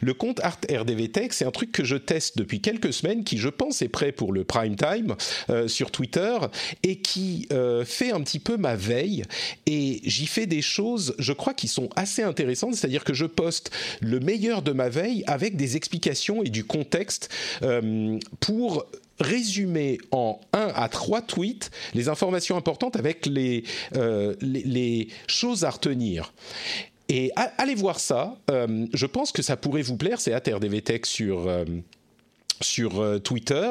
Le 0.00 0.12
compte 0.12 0.40
at 0.40 0.58
rdvtech, 0.68 1.32
c'est 1.32 1.44
un 1.44 1.52
truc 1.52 1.70
que 1.70 1.84
je 1.84 1.94
teste 1.94 2.36
depuis 2.36 2.60
quelques 2.60 2.92
semaines, 2.92 3.22
qui 3.22 3.38
je 3.38 3.48
pense 3.48 3.80
est 3.80 3.88
prêt 3.88 4.10
pour 4.10 4.32
le 4.32 4.42
prime 4.42 4.74
time 4.74 5.14
euh, 5.50 5.68
sur 5.68 5.92
Twitter, 5.92 6.36
et 6.82 6.96
qui 6.96 7.46
euh, 7.52 7.84
fait 7.84 8.10
un 8.10 8.20
petit 8.22 8.40
peu 8.40 8.56
ma 8.56 8.74
veille. 8.74 9.22
Et 9.66 10.00
j'y 10.02 10.26
fais 10.26 10.46
des 10.46 10.62
choses, 10.62 11.14
je 11.20 11.32
crois, 11.32 11.54
qui 11.54 11.68
sont 11.68 11.88
assez 11.94 12.24
intéressantes, 12.24 12.74
c'est-à-dire 12.74 13.04
que 13.04 13.14
je 13.14 13.26
poste 13.26 13.70
le 14.00 14.18
meilleur 14.18 14.62
de 14.62 14.72
ma 14.72 14.88
veille 14.88 15.22
avec 15.28 15.54
des 15.54 15.76
explications 15.76 16.42
et 16.42 16.50
du 16.50 16.64
contexte 16.64 17.28
euh, 17.62 18.18
pour 18.40 18.84
résumer 19.20 19.98
en 20.10 20.40
un 20.52 20.72
à 20.74 20.88
trois 20.88 21.22
tweets 21.22 21.70
les 21.94 22.08
informations 22.08 22.56
importantes 22.56 22.96
avec 22.96 23.26
les, 23.26 23.64
euh, 23.96 24.34
les, 24.40 25.08
choses 25.26 25.64
à 25.64 25.70
retenir. 25.70 26.32
Et 27.08 27.30
allez 27.58 27.74
voir 27.74 28.00
ça. 28.00 28.36
Euh, 28.50 28.86
je 28.92 29.06
pense 29.06 29.30
que 29.30 29.42
ça 29.42 29.56
pourrait 29.56 29.82
vous 29.82 29.96
plaire. 29.96 30.20
C'est 30.20 30.32
à 30.32 30.40
Tech 30.40 31.02
sur, 31.04 31.48
euh, 31.48 31.64
sur 32.60 33.00
euh, 33.00 33.18
Twitter 33.18 33.70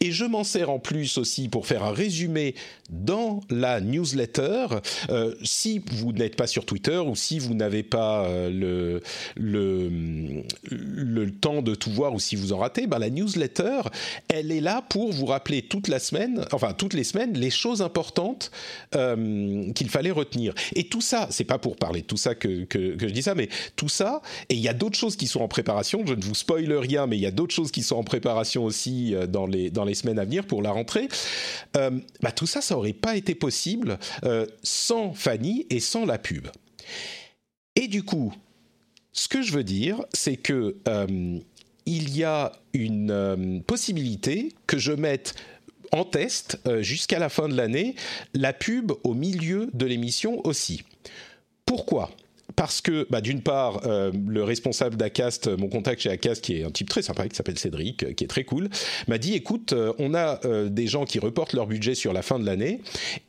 et 0.00 0.12
je 0.12 0.24
m'en 0.24 0.44
sers 0.44 0.70
en 0.70 0.78
plus 0.78 1.18
aussi 1.18 1.48
pour 1.48 1.66
faire 1.66 1.84
un 1.84 1.92
résumé 1.92 2.54
dans 2.90 3.40
la 3.50 3.80
newsletter. 3.80 4.66
Euh, 5.10 5.34
si 5.42 5.82
vous 5.92 6.12
n'êtes 6.12 6.36
pas 6.36 6.46
sur 6.46 6.66
Twitter 6.66 6.98
ou 6.98 7.14
si 7.14 7.38
vous 7.38 7.54
n'avez 7.54 7.82
pas 7.82 8.24
euh, 8.24 8.50
le, 8.50 9.02
le, 9.36 10.42
le, 10.70 11.30
temps 11.30 11.62
de 11.62 11.74
tout 11.74 11.90
voir 11.90 12.14
ou 12.14 12.20
si 12.20 12.36
vous 12.36 12.52
en 12.52 12.58
ratez, 12.58 12.86
ben 12.86 12.98
la 12.98 13.10
newsletter, 13.10 13.82
elle 14.28 14.52
est 14.52 14.60
là 14.60 14.82
pour 14.82 15.12
vous 15.12 15.26
rappeler 15.26 15.62
toute 15.62 15.88
la 15.88 15.98
semaine, 15.98 16.44
enfin 16.52 16.72
toutes 16.72 16.94
les 16.94 17.04
semaines, 17.04 17.36
les 17.36 17.50
choses 17.50 17.82
importantes 17.82 18.50
qu'il 18.92 19.90
fallait 19.90 20.10
retenir. 20.10 20.54
Et 20.74 20.84
tout 20.84 21.00
ça, 21.00 21.26
c'est 21.30 21.44
pas 21.44 21.58
pour 21.58 21.76
parler 21.76 22.02
de 22.02 22.06
tout 22.06 22.16
ça 22.16 22.34
que, 22.34 22.64
que, 22.64 22.94
que 22.96 23.08
je 23.08 23.12
dis 23.12 23.22
ça, 23.22 23.34
mais 23.34 23.48
tout 23.76 23.88
ça, 23.88 24.22
et 24.48 24.54
il 24.54 24.60
y 24.60 24.68
a 24.68 24.72
d'autres 24.72 24.98
choses 24.98 25.16
qui 25.16 25.26
sont 25.26 25.40
en 25.40 25.48
préparation, 25.48 26.04
je 26.06 26.14
ne 26.14 26.22
vous 26.22 26.34
spoil 26.34 26.72
rien, 26.72 27.06
mais 27.06 27.16
il 27.16 27.22
y 27.22 27.26
a 27.26 27.30
d'autres 27.30 27.54
choses 27.54 27.70
qui 27.70 27.82
sont 27.82 27.96
en 27.96 28.04
préparation 28.04 28.23
aussi 28.56 29.14
euh, 29.14 29.26
dans 29.26 29.46
les, 29.46 29.70
dans 29.70 29.84
les 29.84 29.94
semaines 29.94 30.18
à 30.18 30.24
venir 30.24 30.46
pour 30.46 30.62
la 30.62 30.70
rentrée, 30.70 31.08
euh, 31.76 31.90
bah, 32.22 32.32
tout 32.32 32.46
ça, 32.46 32.60
ça 32.60 32.74
n'aurait 32.74 32.92
pas 32.92 33.16
été 33.16 33.34
possible 33.34 33.98
euh, 34.24 34.46
sans 34.62 35.12
Fanny 35.12 35.66
et 35.70 35.80
sans 35.80 36.04
la 36.04 36.18
pub. 36.18 36.48
Et 37.76 37.88
du 37.88 38.02
coup, 38.02 38.34
ce 39.12 39.28
que 39.28 39.42
je 39.42 39.52
veux 39.52 39.64
dire, 39.64 40.04
c'est 40.12 40.36
que 40.36 40.76
il 41.86 42.16
y 42.16 42.24
a 42.24 42.52
une 42.72 43.62
possibilité 43.66 44.52
que 44.66 44.78
je 44.78 44.92
mette 44.92 45.34
en 45.92 46.04
test 46.04 46.58
jusqu'à 46.80 47.18
la 47.18 47.28
fin 47.28 47.48
de 47.48 47.54
l'année 47.54 47.94
la 48.32 48.52
pub 48.52 48.92
au 49.02 49.14
milieu 49.14 49.68
de 49.74 49.86
l'émission 49.86 50.40
aussi. 50.46 50.82
Pourquoi? 51.66 52.10
Parce 52.56 52.80
que, 52.80 53.06
bah, 53.10 53.20
d'une 53.20 53.40
part, 53.40 53.86
euh, 53.86 54.12
le 54.26 54.44
responsable 54.44 54.96
d'Acast, 54.96 55.48
mon 55.58 55.68
contact 55.68 56.02
chez 56.02 56.10
Acast, 56.10 56.42
qui 56.44 56.60
est 56.60 56.64
un 56.64 56.70
type 56.70 56.88
très 56.88 57.02
sympa, 57.02 57.28
qui 57.28 57.36
s'appelle 57.36 57.58
Cédric, 57.58 58.02
euh, 58.02 58.12
qui 58.12 58.24
est 58.24 58.28
très 58.28 58.44
cool, 58.44 58.68
m'a 59.08 59.18
dit, 59.18 59.34
écoute, 59.34 59.72
euh, 59.72 59.92
on 59.98 60.14
a 60.14 60.40
des 60.68 60.86
gens 60.86 61.04
qui 61.04 61.18
reportent 61.18 61.52
leur 61.52 61.66
budget 61.66 61.94
sur 61.94 62.12
la 62.12 62.22
fin 62.22 62.38
de 62.38 62.46
l'année, 62.46 62.80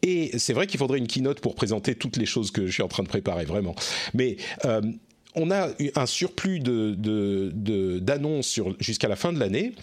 et 0.01 0.37
c'est 0.37 0.53
vrai 0.53 0.67
qu'il 0.67 0.79
faudrait 0.79 0.97
une 0.97 1.07
keynote 1.07 1.39
pour 1.39 1.55
présenter 1.55 1.95
toutes 1.95 2.17
les 2.17 2.25
choses 2.25 2.51
que 2.51 2.65
je 2.67 2.71
suis 2.71 2.83
en 2.83 2.87
train 2.87 3.03
de 3.03 3.07
préparer, 3.07 3.45
vraiment. 3.45 3.75
Mais 4.13 4.37
on 5.35 5.51
a 5.51 5.69
un 5.95 6.05
surplus 6.05 6.59
d'annonces 6.59 8.59
de, 8.59 8.75
jusqu'à 8.79 9.07
la 9.07 9.15
fin 9.15 9.33
de 9.33 9.39
l'année 9.39 9.73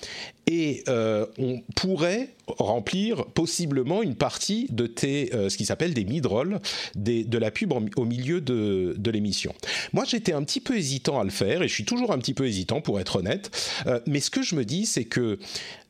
et 0.46 0.82
euh, 0.88 1.26
on 1.38 1.62
pourrait 1.76 2.30
remplir 2.46 3.26
possiblement 3.26 4.02
une 4.02 4.16
partie 4.16 4.66
de 4.70 4.92
euh, 5.04 5.48
ce 5.48 5.56
qui 5.56 5.64
s'appelle 5.64 5.94
des 5.94 6.04
mid-rolls, 6.04 6.60
de 6.96 7.38
la 7.38 7.50
pub 7.50 7.72
au 7.72 8.04
milieu 8.04 8.40
de, 8.40 9.10
l'émission. 9.10 9.54
Moi, 9.92 10.04
j'étais 10.04 10.32
un 10.32 10.42
petit 10.42 10.60
peu 10.60 10.76
hésitant 10.76 11.20
à 11.20 11.24
le 11.24 11.30
faire 11.30 11.62
et 11.62 11.68
je 11.68 11.74
suis 11.74 11.84
toujours 11.84 12.12
un 12.12 12.18
petit 12.18 12.34
peu 12.34 12.46
hésitant 12.46 12.80
pour 12.80 12.98
être 12.98 13.16
honnête. 13.16 13.50
Euh, 13.86 14.00
mais 14.06 14.20
ce 14.20 14.30
que 14.30 14.42
je 14.42 14.54
me 14.54 14.64
dis, 14.64 14.86
c'est 14.86 15.04
que 15.04 15.38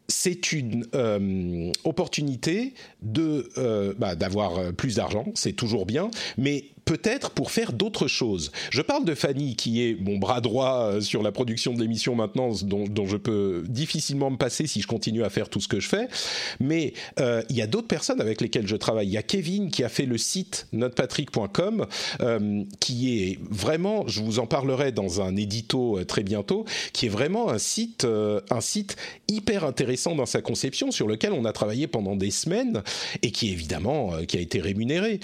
c'est 0.08 0.52
une 0.52 1.72
opportunité 1.84 2.74
bah, 3.00 4.14
d'avoir 4.14 4.72
plus 4.74 4.96
d'argent, 4.96 5.26
c'est 5.34 5.52
toujours 5.52 5.86
bien, 5.86 6.10
mais 6.36 6.64
peut-être 6.84 7.30
pour 7.30 7.50
faire 7.50 7.72
d'autres 7.72 8.08
choses. 8.08 8.52
Je 8.70 8.82
parle 8.82 9.04
de 9.04 9.14
Fanny, 9.14 9.56
qui 9.56 9.82
est 9.82 9.96
mon 10.00 10.18
bras 10.18 10.40
droit 10.40 10.90
euh, 10.90 11.00
sur 11.00 11.22
la 11.22 11.32
production 11.32 11.74
de 11.74 11.80
l'émission 11.80 12.14
maintenant, 12.14 12.50
dont, 12.62 13.06
je 13.06 13.16
peux 13.16 13.64
difficilement 13.68 14.30
me 14.30 14.36
passer 14.36 14.66
si 14.66 14.80
je 14.80 14.86
continue 14.86 15.24
à 15.24 15.30
faire 15.30 15.48
tout 15.48 15.60
ce 15.60 15.68
que 15.68 15.80
je 15.80 15.88
fais. 15.88 16.08
Mais 16.60 16.92
euh, 17.20 17.42
il 17.50 17.56
y 17.56 17.62
a 17.62 17.66
d'autres 17.66 17.88
personnes 17.88 18.20
avec 18.20 18.40
lesquelles 18.40 18.66
je 18.66 18.76
travaille. 18.76 19.08
Il 19.08 19.12
y 19.12 19.16
a 19.16 19.22
Kevin 19.22 19.70
qui 19.70 19.84
a 19.84 19.88
fait 19.88 20.06
le 20.06 20.18
site 20.18 20.66
notepatrick.com, 20.72 21.86
euh, 22.20 22.64
qui 22.80 23.22
est 23.22 23.38
vraiment, 23.50 24.06
je 24.06 24.20
vous 24.20 24.38
en 24.38 24.46
parlerai 24.46 24.92
dans 24.92 25.20
un 25.20 25.36
édito 25.36 26.02
très 26.04 26.22
bientôt, 26.22 26.64
qui 26.92 27.06
est 27.06 27.10
vraiment 27.10 27.50
un 27.50 27.58
site, 27.58 28.06
un 28.06 28.60
site 28.60 28.96
hyper 29.28 29.64
intéressant 29.64 30.14
dans 30.14 30.26
sa 30.26 30.40
conception, 30.42 30.90
sur 30.90 31.06
lequel 31.06 31.32
on 31.32 31.44
a 31.44 31.52
travaillé 31.52 31.86
pendant 31.86 32.16
des 32.16 32.30
semaines 32.30 32.82
et 33.22 33.30
qui 33.30 33.50
évidemment 33.50 34.12
qui 34.26 34.36
a 34.36 34.40
été 34.40 34.60
rémunéré. 34.60 35.20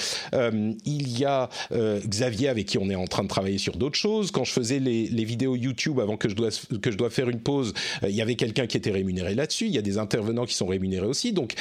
il 0.84 1.18
y 1.18 1.24
a 1.24 1.47
euh, 1.72 2.00
Xavier 2.06 2.48
avec 2.48 2.66
qui 2.66 2.78
on 2.78 2.90
est 2.90 2.94
en 2.94 3.06
train 3.06 3.22
de 3.22 3.28
travailler 3.28 3.58
sur 3.58 3.76
d'autres 3.76 3.98
choses. 3.98 4.30
Quand 4.30 4.44
je 4.44 4.52
faisais 4.52 4.78
les, 4.78 5.24
vidéos 5.24 5.56
YouTube 5.56 6.00
avant 6.00 6.16
que 6.16 6.28
je 6.28 6.34
dois, 6.34 6.48
que 6.80 6.90
je 6.90 6.96
faire 7.10 7.28
une 7.28 7.40
pause, 7.40 7.74
euh, 8.02 8.08
il 8.08 8.14
y 8.14 8.22
avait 8.22 8.34
quelqu'un 8.34 8.66
qui 8.66 8.76
était 8.76 8.90
rémunéré 8.90 9.34
là-dessus. 9.34 9.66
Il 9.66 9.72
y 9.72 9.78
a 9.78 9.82
des 9.82 9.98
intervenants 9.98 10.46
qui 10.46 10.54
sont 10.54 10.66
rémunérés 10.66 11.06
aussi. 11.06 11.32
Donc, 11.32 11.54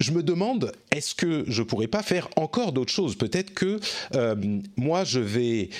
je 0.00 0.12
me 0.12 0.22
demande, 0.22 0.72
est-ce 0.90 1.14
que 1.14 1.44
je 1.46 1.62
pourrais 1.62 1.86
pas 1.86 2.02
faire 2.02 2.28
encore 2.36 2.72
d'autres 2.72 2.92
choses? 2.92 3.16
Peut-être 3.16 3.54
que 3.54 3.80
euh, 4.14 4.34
moi, 4.76 5.04
je 5.04 5.20
vais, 5.20 5.70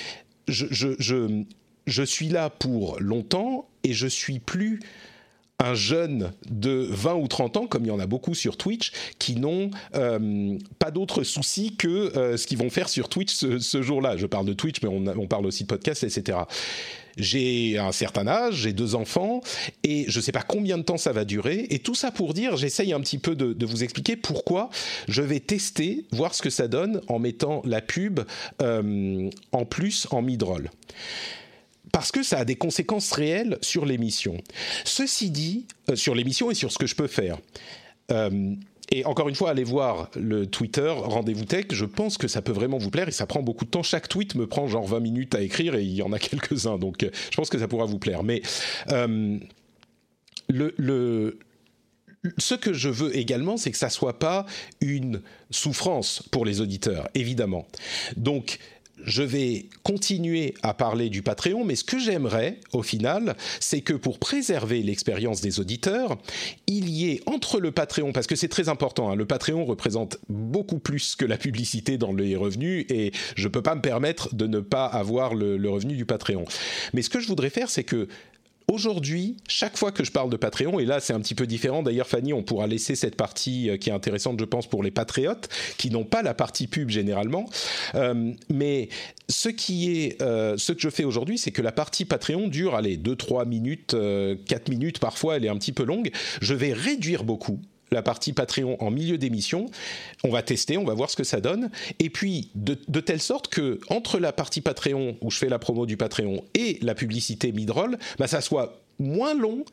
je, 0.47 0.65
je, 0.71 0.89
je, 0.99 1.43
je, 1.85 2.03
suis 2.03 2.29
là 2.29 2.49
pour 2.49 2.99
longtemps 2.99 3.67
et 3.83 3.93
je 3.93 4.07
suis 4.07 4.39
plus 4.39 4.79
un 5.59 5.73
jeune 5.73 6.31
de 6.49 6.87
20 6.89 7.15
ou 7.15 7.27
30 7.27 7.57
ans, 7.57 7.67
comme 7.67 7.83
il 7.83 7.87
y 7.87 7.91
en 7.91 7.99
a 7.99 8.05
beaucoup 8.05 8.35
sur 8.35 8.57
Twitch, 8.57 8.91
qui 9.17 9.35
n'ont 9.35 9.71
euh, 9.95 10.57
pas 10.77 10.91
d'autre 10.91 11.23
souci 11.23 11.75
que 11.75 11.87
euh, 11.87 12.37
ce 12.37 12.45
qu'ils 12.45 12.59
vont 12.59 12.69
faire 12.69 12.89
sur 12.89 13.09
Twitch 13.09 13.33
ce, 13.33 13.81
jour-là. 13.81 14.17
Je 14.17 14.27
parle 14.27 14.45
de 14.45 14.53
Twitch, 14.53 14.81
mais 14.83 14.89
on, 14.89 15.27
parle 15.27 15.47
aussi 15.47 15.63
de 15.63 15.67
podcast, 15.67 16.03
etc. 16.03 16.39
J'ai 17.17 17.79
un 17.79 17.91
certain 17.91 18.27
âge, 18.27 18.55
j'ai 18.55 18.73
deux 18.73 18.93
enfants, 18.93 19.41
et 19.83 20.05
je 20.07 20.19
ne 20.19 20.21
sais 20.21 20.31
pas 20.31 20.43
combien 20.43 20.77
de 20.77 20.83
temps 20.83 20.97
ça 20.97 21.11
va 21.11 21.25
durer. 21.25 21.65
Et 21.71 21.79
tout 21.79 21.95
ça 21.95 22.11
pour 22.11 22.35
dire, 22.35 22.55
j'essaye 22.55 22.93
un 22.93 22.99
petit 22.99 23.17
peu 23.17 23.35
de, 23.35 23.65
vous 23.65 23.83
expliquer 23.83 24.15
pourquoi 24.15 24.69
je 25.07 25.23
vais 25.23 25.39
tester, 25.39 26.05
voir 26.11 26.35
ce 26.35 26.43
que 26.43 26.51
ça 26.51 26.67
donne 26.67 27.01
en 27.07 27.17
mettant 27.17 27.63
la 27.65 27.81
pub 27.81 28.19
euh, 28.61 29.29
en 29.51 29.65
plus 29.65 30.07
en 30.11 30.21
mid-roll 30.21 30.69
parce 31.91 32.11
que 32.11 32.23
ça 32.23 32.39
a 32.39 32.45
des 32.45 32.55
conséquences 32.55 33.11
réelles 33.11 33.57
sur 33.61 33.85
l'émission. 33.85 34.37
Ceci 34.83 35.29
dit, 35.29 35.65
euh, 35.89 35.95
sur 35.95 36.15
l'émission 36.15 36.51
et 36.51 36.53
sur 36.53 36.71
ce 36.71 36.77
que 36.77 36.87
je 36.87 36.95
peux 36.95 37.07
faire. 37.07 37.37
Euh, 38.11 38.55
et 38.89 39.05
encore 39.05 39.27
une 39.27 39.35
fois, 39.35 39.49
allez 39.49 39.65
voir 39.65 40.09
le 40.15 40.45
Twitter 40.45 40.89
Rendez-vous 40.89 41.45
Tech. 41.45 41.65
Je 41.71 41.85
pense 41.85 42.17
que 42.17 42.27
ça 42.27 42.41
peut 42.41 42.53
vraiment 42.53 42.77
vous 42.77 42.89
plaire 42.89 43.07
et 43.09 43.11
ça 43.11 43.25
prend 43.25 43.41
beaucoup 43.41 43.65
de 43.65 43.69
temps. 43.69 43.83
Chaque 43.83 44.07
tweet 44.07 44.35
me 44.35 44.47
prend 44.47 44.67
genre 44.67 44.87
20 44.87 44.99
minutes 45.01 45.35
à 45.35 45.41
écrire 45.41 45.75
et 45.75 45.83
il 45.83 45.93
y 45.93 46.01
en 46.01 46.13
a 46.13 46.19
quelques-uns. 46.19 46.77
Donc 46.77 47.03
euh, 47.03 47.09
je 47.31 47.35
pense 47.35 47.49
que 47.49 47.59
ça 47.59 47.67
pourra 47.67 47.85
vous 47.85 47.99
plaire. 47.99 48.23
Mais 48.23 48.41
le, 50.49 51.37
ce 52.37 52.55
que 52.55 52.73
je 52.73 52.89
veux 52.89 53.15
également, 53.15 53.57
c'est 53.57 53.71
que 53.71 53.77
ça 53.77 53.89
soit 53.89 54.19
pas 54.19 54.45
une 54.81 55.21
souffrance 55.49 56.23
pour 56.31 56.45
les 56.45 56.61
auditeurs, 56.61 57.09
évidemment. 57.13 57.67
Donc, 58.15 58.59
je 59.03 59.23
vais 59.23 59.67
continuer 59.83 60.53
à 60.63 60.73
parler 60.73 61.09
du 61.09 61.21
Patreon, 61.21 61.63
mais 61.63 61.75
ce 61.75 61.83
que 61.83 61.99
j'aimerais, 61.99 62.59
au 62.73 62.83
final, 62.83 63.35
c'est 63.59 63.81
que 63.81 63.93
pour 63.93 64.19
préserver 64.19 64.81
l'expérience 64.81 65.41
des 65.41 65.59
auditeurs, 65.59 66.17
il 66.67 66.89
y 66.89 67.11
ait 67.11 67.21
entre 67.25 67.59
le 67.59 67.71
Patreon, 67.71 68.11
parce 68.11 68.27
que 68.27 68.35
c'est 68.35 68.47
très 68.47 68.69
important, 68.69 69.11
hein, 69.11 69.15
le 69.15 69.25
Patreon 69.25 69.65
représente 69.65 70.17
beaucoup 70.29 70.79
plus 70.79 71.15
que 71.15 71.25
la 71.25 71.37
publicité 71.37 71.97
dans 71.97 72.13
les 72.13 72.35
revenus, 72.35 72.85
et 72.89 73.11
je 73.35 73.47
ne 73.47 73.51
peux 73.51 73.61
pas 73.61 73.75
me 73.75 73.81
permettre 73.81 74.33
de 74.33 74.47
ne 74.47 74.59
pas 74.59 74.85
avoir 74.85 75.35
le, 75.35 75.67
revenu 75.67 75.95
du 75.95 76.05
Patreon. 76.05 76.45
Mais 76.93 77.01
ce 77.01 77.09
que 77.09 77.19
je 77.19 77.27
voudrais 77.27 77.49
faire, 77.49 77.69
c'est 77.69 77.83
que 77.83 78.07
aujourd'hui, 78.71 79.37
chaque 79.47 79.77
fois 79.77 79.91
que 79.91 80.03
je 80.03 80.11
parle 80.11 80.29
de 80.29 80.37
Patreon, 80.37 80.79
et 80.79 80.85
là 80.85 80.99
c'est 80.99 81.13
un 81.13 81.19
petit 81.19 81.35
peu 81.35 81.47
différent, 81.47 81.83
d'ailleurs 81.83 82.07
Fanny, 82.07 82.33
on 82.33 82.43
pourra 82.43 82.67
laisser 82.67 82.95
cette 82.95 83.15
partie 83.15 83.69
euh, 83.69 83.77
qui 83.77 83.89
est 83.89 83.93
intéressante, 83.93 84.39
je 84.39 84.45
pense, 84.45 84.67
pour 84.67 84.83
les 84.83 84.91
patriotes, 84.91 85.49
qui 85.77 85.89
n'ont 85.89 86.03
pas 86.03 86.21
la 86.21 86.33
partie 86.33 86.67
pub 86.67 86.89
généralement. 86.89 87.49
Euh, 87.95 88.33
mais 88.49 88.89
ce 89.29 89.49
qui 89.49 89.95
est, 89.95 90.21
euh, 90.21 90.57
ce 90.57 90.73
que 90.73 90.81
je 90.81 90.89
fais 90.89 91.03
aujourd'hui, 91.03 91.37
c'est 91.37 91.51
que 91.51 91.61
la 91.61 91.71
partie 91.71 92.05
Patreon 92.05 92.47
dure, 92.47 92.75
allez, 92.75 92.97
2-3 92.97 93.47
minutes, 93.47 93.95
4 94.45 94.69
minutes 94.69 94.99
parfois, 94.99 95.37
elle 95.37 95.45
est 95.45 95.49
un 95.49 95.57
petit 95.57 95.71
peu 95.73 95.83
longue. 95.83 96.11
Je 96.41 96.53
vais 96.53 96.73
réduire 96.73 97.23
beaucoup 97.23 97.59
la 97.91 98.01
partie 98.01 98.33
Patreon 98.33 98.77
en 98.81 98.91
milieu 98.91 99.17
d'émission. 99.17 99.69
On 100.23 100.29
va 100.29 100.41
tester, 100.41 100.77
on 100.77 100.83
va 100.83 100.93
voir 100.93 101.09
ce 101.09 101.15
que 101.15 101.23
ça 101.23 101.41
donne. 101.41 101.69
Et 101.99 102.09
puis, 102.09 102.49
de, 102.55 102.99
telle 102.99 103.21
sorte 103.21 103.47
que 103.47 103.79
entre 103.89 104.19
la 104.19 104.31
partie 104.31 104.61
Patreon, 104.61 105.17
où 105.21 105.31
je 105.31 105.37
fais 105.37 105.49
la 105.49 105.59
promo 105.59 105.85
du 105.85 105.97
Patreon, 105.97 106.43
et 106.53 106.79
la 106.81 106.95
publicité 106.95 107.51
midroll, 107.51 107.97
bah, 108.19 108.27
ça 108.27 108.41
soit 108.41 108.81
moins 108.99 109.33
long 109.33 109.63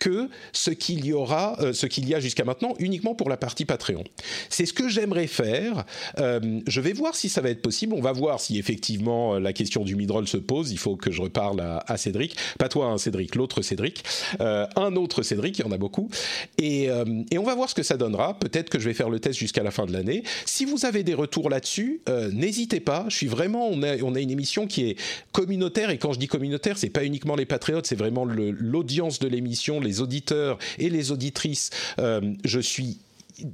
que 0.00 0.28
ce 0.52 0.72
qu'il 0.72 1.04
y 1.04 1.12
aura, 1.12 1.56
euh, 1.60 1.72
ce 1.72 1.86
qu'il 1.86 2.08
y 2.08 2.14
a 2.14 2.20
jusqu'à 2.20 2.44
maintenant, 2.44 2.74
uniquement 2.80 3.14
pour 3.14 3.28
la 3.28 3.36
partie 3.36 3.64
Patreon. 3.64 4.02
C'est 4.48 4.66
ce 4.66 4.72
que 4.72 4.88
j'aimerais 4.88 5.28
faire. 5.28 5.84
Euh, 6.18 6.60
je 6.66 6.80
vais 6.80 6.92
voir 6.92 7.14
si 7.14 7.28
ça 7.28 7.40
va 7.40 7.50
être 7.50 7.62
possible. 7.62 7.94
On 7.94 8.00
va 8.00 8.10
voir 8.10 8.40
si 8.40 8.58
effectivement 8.58 9.34
euh, 9.34 9.38
la 9.38 9.52
question 9.52 9.84
du 9.84 9.94
midroll 9.94 10.26
se 10.26 10.38
pose. 10.38 10.72
Il 10.72 10.78
faut 10.78 10.96
que 10.96 11.12
je 11.12 11.22
reparle 11.22 11.60
à, 11.60 11.96
Cédric, 11.96 12.34
pas 12.58 12.68
toi, 12.68 12.86
hein, 12.86 12.98
Cédric, 12.98 13.34
l'autre 13.34 13.60
Cédric, 13.60 14.02
un 14.40 14.96
autre 14.96 15.22
Cédric, 15.22 15.58
il 15.58 15.62
y 15.62 15.68
en 15.68 15.72
a 15.72 15.76
beaucoup. 15.76 16.08
Et, 16.56 16.84
et, 16.84 17.38
on 17.38 17.42
va 17.42 17.54
voir 17.54 17.68
ce 17.68 17.74
que 17.74 17.82
ça 17.82 17.98
donnera. 17.98 18.38
Peut-être 18.38 18.70
que 18.70 18.78
je 18.78 18.88
vais 18.88 18.94
faire 18.94 19.10
le 19.10 19.20
test 19.20 19.38
jusqu'à 19.38 19.62
la 19.62 19.70
fin 19.70 19.84
de 19.84 19.92
l'année. 19.92 20.22
Si 20.46 20.64
vous 20.64 20.86
avez 20.86 21.02
des 21.02 21.12
retours 21.12 21.50
là-dessus, 21.50 22.00
n'hésitez 22.32 22.80
pas. 22.80 23.04
Je 23.08 23.16
suis 23.16 23.26
vraiment, 23.26 23.68
on 23.68 23.82
a, 23.82 23.98
on 23.98 24.14
a 24.14 24.20
une 24.20 24.30
émission 24.30 24.66
qui 24.66 24.88
est 24.88 24.96
communautaire 25.32 25.90
et 25.90 25.98
quand 25.98 26.14
je 26.14 26.18
dis 26.18 26.28
communautaire, 26.28 26.78
c'est 26.78 26.90
pas 26.90 27.04
uniquement 27.04 27.36
les 27.36 27.44
patriotes, 27.44 27.86
c'est 27.86 27.96
vraiment 27.98 28.24
l'audience 28.24 29.18
de 29.18 29.28
l'émission, 29.28 29.80
les 29.80 29.89
auditeurs 29.98 30.58
et 30.78 30.90
les 30.90 31.10
auditrices, 31.10 31.70
euh, 31.98 32.20
je 32.44 32.60
suis 32.60 32.98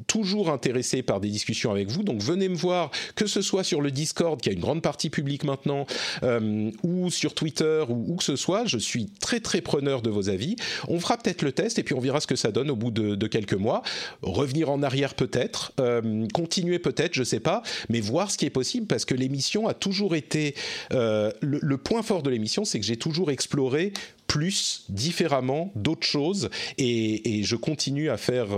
toujours 0.07 0.51
intéressé 0.51 1.03
par 1.03 1.21
des 1.21 1.29
discussions 1.29 1.71
avec 1.71 1.91
vous. 1.91 2.03
Donc 2.03 2.23
venez 2.23 2.49
me 2.49 2.57
voir, 2.57 2.91
que 3.15 3.27
ce 3.27 3.43
soit 3.43 3.65
sur 3.65 3.81
le 3.81 3.91
Discord, 3.91 4.41
qui 4.41 4.49
a 4.49 4.53
une 4.53 4.61
grande 4.61 4.83
partie 4.83 5.11
publique 5.11 5.45
maintenant, 5.45 5.87
euh, 6.23 6.71
ou 6.83 7.11
sur 7.11 7.35
Twitter, 7.35 7.85
ou 7.89 8.07
où 8.09 8.17
que 8.17 8.25
ce 8.25 8.37
soit. 8.37 8.65
Je 8.67 8.79
suis 8.79 9.07
très 9.21 9.41
très 9.41 9.61
preneur 9.61 10.03
de 10.03 10.11
vos 10.11 10.29
avis. 10.29 10.57
On 10.89 11.01
fera 11.01 11.17
peut-être 11.17 11.43
le 11.43 11.53
test 11.53 11.79
et 11.79 11.83
puis 11.83 11.95
on 11.95 12.01
verra 12.01 12.21
ce 12.21 12.27
que 12.27 12.37
ça 12.37 12.53
donne 12.53 12.71
au 12.71 12.77
bout 12.77 12.91
de, 12.91 13.27
quelques 13.27 13.55
mois. 13.55 13.83
Revenir 14.23 14.71
en 14.71 14.83
arrière 14.83 15.15
peut-être, 15.15 15.73
euh, 15.81 16.27
continuer 16.33 16.79
peut-être, 16.79 17.15
je 17.15 17.25
sais 17.25 17.41
pas, 17.41 17.63
mais 17.89 18.01
voir 18.01 18.31
ce 18.31 18.39
qui 18.39 18.47
est 18.47 18.51
possible 18.51 18.87
parce 18.87 19.05
que 19.05 19.15
l'émission 19.15 19.67
a 19.67 19.75
toujours 19.75 20.15
été 20.15 20.55
le, 20.91 21.77
point 21.77 22.03
fort 22.03 22.23
de 22.23 22.31
l'émission, 22.31 22.65
c'est 22.65 22.81
que 22.81 22.87
j'ai 22.87 22.97
toujours 22.97 23.31
exploré 23.31 23.93
plus 24.27 24.85
différemment 24.89 25.71
d'autres 25.75 26.07
choses 26.07 26.51
et, 26.79 27.43
je 27.43 27.57
continue 27.57 28.11
à 28.11 28.17
faire 28.17 28.49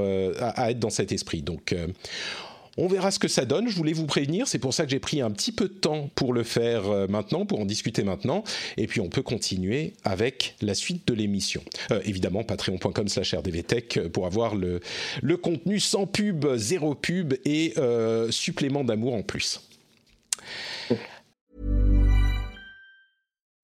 à, 0.40 0.70
être 0.70 0.78
dans 0.78 0.90
cet 0.90 1.12
esprit. 1.12 1.42
Donc 1.42 1.72
euh, 1.72 1.86
on 2.76 2.86
verra 2.86 3.10
ce 3.10 3.18
que 3.18 3.28
ça 3.28 3.44
donne. 3.44 3.68
Je 3.68 3.74
voulais 3.74 3.92
vous 3.92 4.06
prévenir. 4.06 4.46
C'est 4.46 4.58
pour 4.58 4.72
ça 4.72 4.84
que 4.84 4.90
j'ai 4.90 5.00
pris 5.00 5.20
un 5.20 5.30
petit 5.30 5.50
peu 5.50 5.68
de 5.68 5.74
temps 5.74 6.10
pour 6.14 6.32
le 6.32 6.44
faire 6.44 6.88
euh, 6.88 7.06
maintenant, 7.08 7.44
pour 7.44 7.60
en 7.60 7.64
discuter 7.64 8.04
maintenant. 8.04 8.44
Et 8.76 8.86
puis 8.86 9.00
on 9.00 9.08
peut 9.08 9.22
continuer 9.22 9.94
avec 10.04 10.54
la 10.60 10.74
suite 10.74 11.06
de 11.08 11.14
l'émission. 11.14 11.62
Euh, 11.90 12.00
évidemment, 12.04 12.44
patreon.com/slash 12.44 13.34
rdvtech 13.34 14.08
pour 14.12 14.26
avoir 14.26 14.54
le, 14.54 14.80
le 15.22 15.36
contenu 15.36 15.80
sans 15.80 16.06
pub, 16.06 16.46
zéro 16.56 16.94
pub 16.94 17.34
et 17.44 17.74
supplément 18.30 18.84
d'amour 18.84 19.14
en 19.14 19.22
plus. 19.22 19.60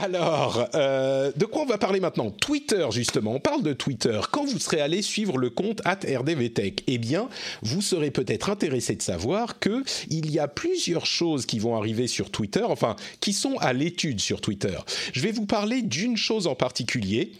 Alors, 0.00 0.68
euh, 0.76 1.32
de 1.34 1.44
quoi 1.44 1.62
on 1.62 1.66
va 1.66 1.76
parler 1.76 1.98
maintenant? 1.98 2.30
Twitter, 2.30 2.86
justement. 2.92 3.34
On 3.34 3.40
parle 3.40 3.64
de 3.64 3.72
Twitter. 3.72 4.20
Quand 4.30 4.44
vous 4.44 4.60
serez 4.60 4.80
allé 4.80 5.02
suivre 5.02 5.38
le 5.38 5.50
compte 5.50 5.80
at 5.84 5.98
RDVTech, 6.06 6.84
eh 6.86 6.98
bien, 6.98 7.28
vous 7.62 7.82
serez 7.82 8.12
peut-être 8.12 8.48
intéressé 8.48 8.94
de 8.94 9.02
savoir 9.02 9.58
que 9.58 9.82
il 10.08 10.30
y 10.30 10.38
a 10.38 10.46
plusieurs 10.46 11.04
choses 11.04 11.46
qui 11.46 11.58
vont 11.58 11.74
arriver 11.74 12.06
sur 12.06 12.30
Twitter, 12.30 12.62
enfin, 12.62 12.94
qui 13.18 13.32
sont 13.32 13.56
à 13.58 13.72
l'étude 13.72 14.20
sur 14.20 14.40
Twitter. 14.40 14.78
Je 15.12 15.20
vais 15.20 15.32
vous 15.32 15.46
parler 15.46 15.82
d'une 15.82 16.16
chose 16.16 16.46
en 16.46 16.54
particulier. 16.54 17.32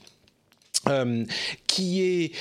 Euh, 0.89 1.25
qui 1.67 2.03
est 2.03 2.33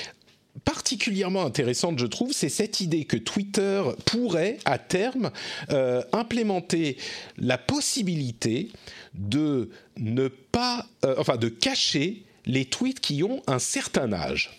particulièrement 0.64 1.44
intéressante, 1.44 1.98
je 1.98 2.06
trouve, 2.06 2.32
c'est 2.32 2.48
cette 2.48 2.80
idée 2.80 3.04
que 3.04 3.16
Twitter 3.16 3.82
pourrait, 4.04 4.58
à 4.64 4.78
terme, 4.78 5.30
euh, 5.70 6.02
implémenter 6.12 6.96
la 7.36 7.58
possibilité 7.58 8.70
de 9.14 9.70
ne 9.96 10.28
pas, 10.28 10.86
euh, 11.04 11.14
enfin, 11.18 11.36
de 11.36 11.48
cacher 11.48 12.24
les 12.46 12.64
tweets 12.64 13.00
qui 13.00 13.22
ont 13.22 13.42
un 13.46 13.58
certain 13.58 14.12
âge. 14.12 14.50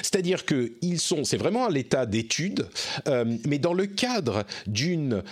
C'est-à-dire 0.00 0.46
que 0.46 0.72
ils 0.80 0.98
sont, 0.98 1.24
c'est 1.24 1.36
vraiment 1.36 1.66
à 1.66 1.70
l'état 1.70 2.06
d'étude, 2.06 2.68
euh, 3.06 3.36
mais 3.46 3.58
dans 3.58 3.74
le 3.74 3.84
cadre 3.86 4.44
d'une 4.66 5.22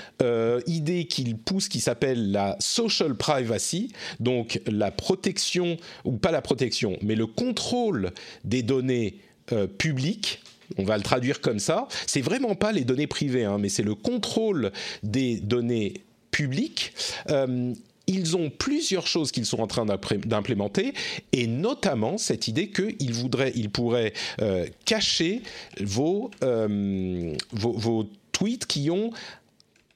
idée 0.67 1.07
qu'ils 1.07 1.39
poussent 1.39 1.69
qui 1.69 1.81
s'appelle 1.81 2.33
la 2.33 2.57
social 2.61 3.15
privacy, 3.15 3.93
donc 4.21 4.61
la 4.67 4.91
protection 4.91 5.79
ou 6.05 6.19
pas 6.19 6.33
la 6.33 6.43
protection, 6.43 6.99
mais 7.01 7.15
le 7.15 7.27
contrôle 7.27 8.11
des 8.45 8.63
données 8.63 9.17
euh, 9.53 9.67
public. 9.67 10.43
On 10.79 10.85
va 10.85 10.97
le 10.97 11.03
traduire 11.03 11.41
comme 11.41 11.59
ça. 11.59 11.87
C'est 12.07 12.23
vraiment 12.23 12.55
pas 12.55 12.73
les 12.73 12.85
données 12.85 13.07
privées, 13.07 13.45
hein, 13.45 13.59
mais 13.59 13.69
c'est 13.69 13.83
le 13.83 13.95
contrôle 13.95 14.73
des 15.03 15.37
données 15.37 16.03
publiques. 16.31 16.95
Euh, 17.29 17.75
ils 18.07 18.37
ont 18.37 18.51
plusieurs 18.51 19.07
choses 19.07 19.31
qu'ils 19.31 19.47
sont 19.47 19.61
en 19.61 19.67
train 19.67 19.87
d'implémenter, 19.87 20.93
et 21.33 21.47
notamment 21.47 22.19
cette 22.19 22.49
idée 22.49 22.71
qu'ils 22.71 23.13
voudraient, 23.13 23.53
ils 23.55 23.71
pourraient 23.71 24.13
euh, 24.41 24.67
cacher 24.85 25.43
vos, 25.81 26.31
vos, 26.41 27.73
vos 27.73 28.09
tweets 28.33 28.67
qui 28.67 28.91
ont 28.91 29.13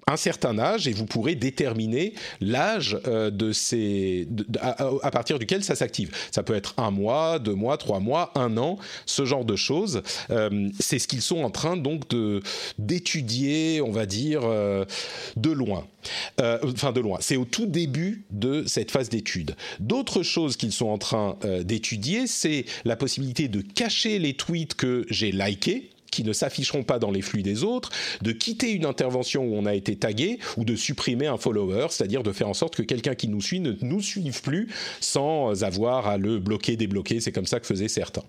un 0.09 0.17
certain 0.17 0.57
âge 0.61 0.87
et 0.87 0.93
vous 0.93 1.05
pourrez 1.05 1.35
déterminer 1.35 2.15
l'âge 2.41 2.97
euh, 3.09 3.29
de 3.31 3.51
ces 3.51 4.29
à, 4.61 5.11
partir 5.11 5.41
duquel 5.41 5.65
ça 5.65 5.75
s'active. 5.75 6.13
Ça 6.31 6.45
peut 6.45 6.55
être 6.55 6.75
un 6.77 6.93
mois, 6.93 7.41
deux 7.41 7.55
mois, 7.55 7.77
trois 7.77 7.99
mois, 7.99 8.31
un 8.37 8.57
an, 8.57 8.79
ce 9.05 9.25
genre 9.25 9.45
de 9.45 9.57
choses. 9.57 10.03
Euh, 10.31 10.69
c'est 10.79 11.01
ce 11.01 11.09
qu'ils 11.09 11.23
sont 11.23 11.43
en 11.43 11.51
train 11.51 11.77
donc 11.77 12.03
d'étudier, 12.79 13.81
on 13.81 13.91
va 13.91 14.07
dire, 14.07 14.43
euh, 14.45 14.85
de 15.37 15.51
loin. 15.51 15.89
enfin 16.39 16.93
de 16.93 17.01
loin. 17.01 17.19
C'est 17.21 17.37
au 17.37 17.45
tout 17.45 17.67
début 17.67 18.23
de 18.31 18.63
cette 18.65 18.93
phase 18.93 19.09
d'étude. 19.09 19.57
D'autres 19.81 20.23
choses 20.23 20.57
qu'ils 20.57 20.71
sont 20.71 20.87
en 20.87 20.99
train 20.99 21.37
d'étudier, 21.65 22.29
c'est 22.29 22.65
la 22.85 22.95
possibilité 22.95 23.49
de 23.49 23.61
cacher 23.61 24.21
les 24.21 24.35
tweets 24.35 24.75
que 24.75 25.05
j'ai 25.11 25.33
likés 25.33 25.91
qui 26.17 26.25
ne 26.25 26.33
s'afficheront 26.33 26.83
pas 26.83 26.99
dans 26.99 27.11
les 27.11 27.21
flux 27.21 27.43
des 27.43 27.63
autres, 27.63 27.91
de 28.23 28.33
quitter 28.33 28.71
une 28.73 28.87
intervention 28.87 29.45
où 29.45 29.55
on 29.55 29.67
a 29.67 29.75
été 29.75 29.97
tagué 29.97 30.39
ou 30.57 30.65
de 30.65 30.75
supprimer 30.75 31.27
un 31.27 31.37
follower, 31.37 31.89
c'est-à-dire 31.91 32.23
de 32.23 32.33
faire 32.33 32.49
en 32.49 32.55
sorte 32.55 32.75
que 32.75 32.83
quelqu'un 32.83 33.15
qui 33.15 33.29
nous 33.29 33.43
suit 33.43 33.61
ne 33.61 33.75
nous 33.83 34.01
suive 34.01 34.41
plus 34.41 34.69
sans 35.01 35.63
avoir 35.63 36.07
à 36.07 36.17
le 36.17 36.39
bloquer, 36.39 36.77
débloquer. 36.77 37.21
C'est 37.21 37.33
comme 37.33 37.45
ça 37.45 37.61
que 37.61 37.67
faisaient 37.67 37.89
certains. 37.89 38.25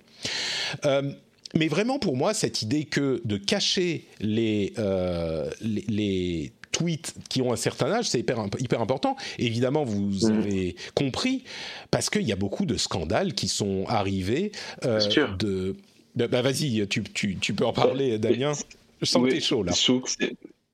Euh, 0.83 1.13
mais 1.53 1.69
vraiment 1.69 1.97
pour 1.97 2.17
moi, 2.17 2.33
cette 2.33 2.61
idée 2.61 2.83
que 2.83 3.21
de 3.23 3.37
cacher 3.37 4.03
les, 4.19 4.73
euh, 4.79 5.49
les, 5.61 6.51
tweets 6.73 7.15
qui 7.29 7.41
ont 7.41 7.53
un 7.53 7.55
certain 7.55 7.89
âge, 7.91 8.09
c'est 8.09 8.19
hyper, 8.19 8.45
hyper 8.59 8.81
important. 8.81 9.15
Évidemment, 9.39 9.83
vous 9.85 10.27
mmh. 10.27 10.37
avez 10.37 10.75
compris, 10.93 11.43
parce 11.89 12.09
qu'il 12.09 12.23
y 12.23 12.33
a 12.33 12.35
beaucoup 12.35 12.65
de 12.65 12.75
scandales 12.75 13.33
qui 13.33 13.47
sont 13.47 13.85
arrivés 13.87 14.51
euh, 14.85 14.99
de 15.39 15.77
bah, 16.17 16.27
bah, 16.27 16.41
vas-y, 16.41 16.87
tu, 16.87 17.03
tu, 17.03 17.37
tu, 17.37 17.53
peux 17.53 17.65
en 17.65 17.73
parler, 17.73 18.17
Damien. 18.17 18.53
Je 18.99 19.05
sens 19.05 19.23
que 19.23 19.29
t'es 19.29 19.39
chaud 19.39 19.63
là. 19.63 19.71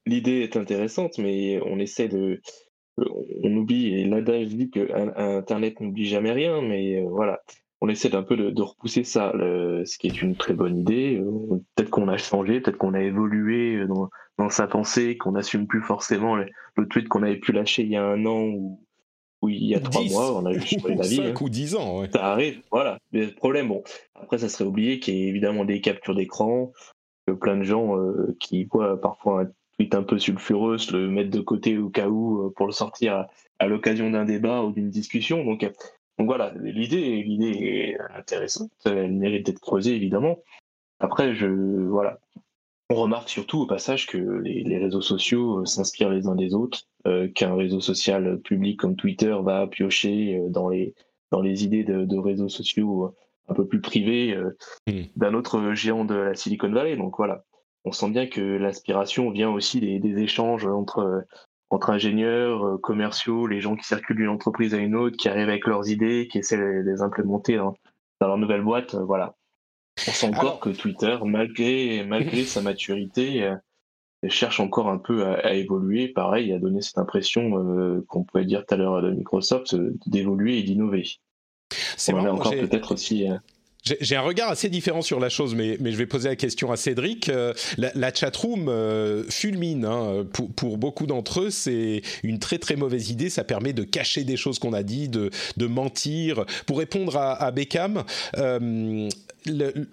L'idée 0.05 0.41
est 0.41 0.57
intéressante, 0.57 1.17
mais 1.17 1.59
on 1.65 1.79
essaie 1.79 2.07
de. 2.07 2.41
On 2.97 3.55
oublie, 3.55 3.87
et 3.95 4.05
l'adage 4.05 4.47
dit 4.47 4.69
que 4.69 4.87
Internet 5.17 5.79
n'oublie 5.79 6.05
jamais 6.05 6.31
rien, 6.31 6.61
mais 6.61 7.01
euh, 7.01 7.07
voilà, 7.09 7.39
on 7.81 7.89
essaie 7.89 8.09
d'un 8.09 8.21
peu 8.21 8.37
de, 8.37 8.61
repousser 8.61 9.03
ça, 9.03 9.33
ce 9.33 9.97
qui 9.97 10.07
est 10.07 10.21
une 10.21 10.35
très 10.35 10.53
bonne 10.53 10.77
idée. 10.77 11.17
Euh, 11.19 11.57
peut-être 11.75 11.89
qu'on 11.89 12.07
a 12.07 12.17
changé, 12.17 12.61
peut-être 12.61 12.77
qu'on 12.77 12.93
a 12.93 13.01
évolué 13.01 13.85
dans, 13.87 14.09
dans 14.37 14.49
sa 14.49 14.67
pensée, 14.67 15.17
qu'on 15.17 15.31
n'assume 15.31 15.65
plus 15.65 15.81
forcément 15.81 16.35
le, 16.35 16.45
le 16.75 16.87
tweet 16.87 17.07
qu'on 17.07 17.23
avait 17.23 17.39
pu 17.39 17.51
lâcher 17.51 17.81
il 17.81 17.89
y 17.89 17.95
a 17.95 18.05
un 18.05 18.25
an 18.25 18.43
ou, 18.43 18.79
Oui, 19.43 19.57
il 19.59 19.67
y 19.67 19.75
a 19.75 19.81
trois 19.81 20.05
mois, 20.05 20.37
on 20.37 20.45
a 20.45 20.53
eu 20.53 20.61
une 20.87 21.01
avis. 21.01 21.17
5 21.17 21.41
ou 21.41 21.49
10 21.49 21.75
ans, 21.75 21.99
ouais. 21.99 22.09
Ça 22.13 22.31
arrive, 22.31 22.61
voilà. 22.71 22.97
Mais 23.11 23.25
le 23.25 23.35
problème, 23.35 23.67
bon, 23.67 23.83
après, 24.15 24.37
ça 24.37 24.47
serait 24.47 24.63
oublié 24.63 25.01
qu'il 25.01 25.17
y 25.17 25.25
a 25.25 25.27
évidemment 25.27 25.65
des 25.65 25.81
captures 25.81 26.15
d'écran, 26.15 26.71
que 27.27 27.33
plein 27.33 27.57
de 27.57 27.63
gens 27.63 27.97
euh, 27.97 28.37
qui 28.39 28.63
voient 28.63 29.01
parfois 29.01 29.41
un 29.41 29.47
tweet 29.77 29.95
un 29.95 30.03
peu 30.03 30.17
sulfureux 30.17 30.77
le 30.93 31.09
mettre 31.09 31.29
de 31.29 31.41
côté 31.41 31.77
au 31.77 31.89
cas 31.89 32.07
où 32.07 32.45
euh, 32.45 32.53
pour 32.55 32.67
le 32.67 32.71
sortir 32.71 33.27
à, 33.59 33.67
l'occasion 33.67 34.09
d'un 34.09 34.23
débat 34.23 34.63
ou 34.63 34.71
d'une 34.71 34.89
discussion. 34.89 35.43
Donc, 35.43 35.69
donc 36.17 36.27
voilà, 36.27 36.53
l'idée, 36.61 37.21
l'idée 37.23 37.49
est 37.49 37.97
intéressante, 38.17 38.71
elle 38.85 39.11
mérite 39.11 39.45
d'être 39.45 39.59
creusée 39.59 39.93
évidemment. 39.93 40.37
Après, 41.01 41.35
je 41.35 41.47
voilà, 41.47 42.17
on 42.93 43.01
remarque 43.01 43.29
surtout 43.29 43.61
au 43.61 43.65
passage 43.65 44.05
que 44.05 44.17
les, 44.17 44.77
réseaux 44.77 45.01
sociaux 45.01 45.59
euh, 45.59 45.65
s'inspirent 45.65 46.09
les 46.09 46.27
uns 46.27 46.35
des 46.35 46.53
autres, 46.53 46.83
euh, 47.07 47.27
qu'un 47.27 47.55
réseau 47.55 47.81
social 47.81 48.39
public 48.41 48.79
comme 48.79 48.95
Twitter 48.95 49.35
va 49.41 49.65
piocher 49.65 50.37
euh, 50.37 50.49
dans 50.49 50.69
les, 50.69 50.93
dans 51.31 51.41
les 51.41 51.63
idées 51.63 51.83
de, 51.83 52.17
réseaux 52.17 52.49
sociaux 52.49 53.15
un 53.49 53.53
peu 53.55 53.65
plus 53.65 53.81
privés 53.81 54.37
hmm. 54.87 55.01
d'un 55.15 55.33
autre 55.33 55.73
géant 55.73 56.05
de 56.05 56.13
la 56.13 56.35
Silicon 56.35 56.71
Valley. 56.71 56.95
Donc 56.95 57.15
voilà, 57.17 57.43
on 57.83 57.91
sent 57.91 58.11
bien 58.11 58.27
que 58.27 58.41
l'inspiration 58.41 59.31
vient 59.31 59.49
aussi 59.49 59.79
des, 59.79 60.21
échanges 60.21 60.65
entre, 60.67 61.25
entre 61.71 61.89
ingénieurs, 61.89 62.79
commerciaux, 62.81 63.47
les 63.47 63.59
gens 63.59 63.75
qui 63.75 63.85
circulent 63.85 64.17
d'une 64.17 64.29
entreprise 64.29 64.75
à 64.75 64.77
une 64.77 64.95
autre, 64.95 65.17
qui 65.17 65.27
arrivent 65.27 65.49
avec 65.49 65.65
leurs 65.65 65.89
idées, 65.89 66.27
qui 66.31 66.37
essaient 66.37 66.57
de 66.57 66.83
les 66.85 67.01
implémenter 67.01 67.57
dans, 67.57 67.73
dans 68.21 68.27
leur 68.27 68.37
nouvelle 68.37 68.61
boîte. 68.61 68.95
Voilà. 68.95 69.35
On 70.07 70.11
sent 70.11 70.27
encore 70.27 70.59
que 70.59 70.69
Twitter, 70.69 71.17
malgré, 71.23 72.03
malgré 72.03 72.43
sa 72.43 72.61
maturité, 72.61 73.43
euh, 73.43 73.55
cherche 74.27 74.59
encore 74.59 74.89
un 74.89 74.97
peu 74.97 75.25
à, 75.25 75.53
évoluer. 75.53 76.07
Pareil, 76.07 76.51
a 76.53 76.59
donné 76.59 76.81
cette 76.81 76.97
impression 76.97 77.57
euh, 77.57 78.03
qu'on 78.07 78.23
pouvait 78.23 78.45
dire 78.45 78.65
tout 78.65 78.73
à 78.73 78.77
l'heure 78.77 79.01
de 79.01 79.11
Microsoft 79.11 79.73
euh, 79.73 79.95
d'évoluer 80.07 80.57
et 80.59 80.63
d'innover. 80.63 81.03
C'est 81.97 82.13
encore 82.13 82.51
peut-être 82.51 82.93
aussi. 82.93 83.27
J'ai 83.83 84.15
un 84.15 84.21
regard 84.21 84.49
assez 84.49 84.69
différent 84.69 85.01
sur 85.01 85.19
la 85.19 85.27
chose, 85.27 85.55
mais, 85.55 85.75
mais 85.81 85.91
je 85.91 85.97
vais 85.97 86.05
poser 86.05 86.29
la 86.29 86.37
question 86.37 86.71
à 86.71 86.77
Cédric. 86.77 87.27
Euh, 87.27 87.53
la, 87.77 87.91
la 87.95 88.13
chatroom 88.13 88.69
euh, 88.69 89.25
fulmine. 89.29 89.83
Hein, 89.83 90.25
pour, 90.31 90.53
pour, 90.53 90.77
beaucoup 90.77 91.05
d'entre 91.05 91.41
eux, 91.41 91.49
c'est 91.49 92.01
une 92.23 92.39
très 92.39 92.59
très 92.59 92.77
mauvaise 92.77 93.09
idée. 93.09 93.29
Ça 93.29 93.43
permet 93.43 93.73
de 93.73 93.83
cacher 93.83 94.23
des 94.23 94.37
choses 94.37 94.57
qu'on 94.57 94.71
a 94.71 94.83
dit, 94.83 95.09
de, 95.09 95.31
de 95.57 95.67
mentir. 95.67 96.45
Pour 96.65 96.77
répondre 96.77 97.17
à, 97.17 97.33
à 97.33 97.51
Beckham, 97.51 98.05
euh, 98.37 99.09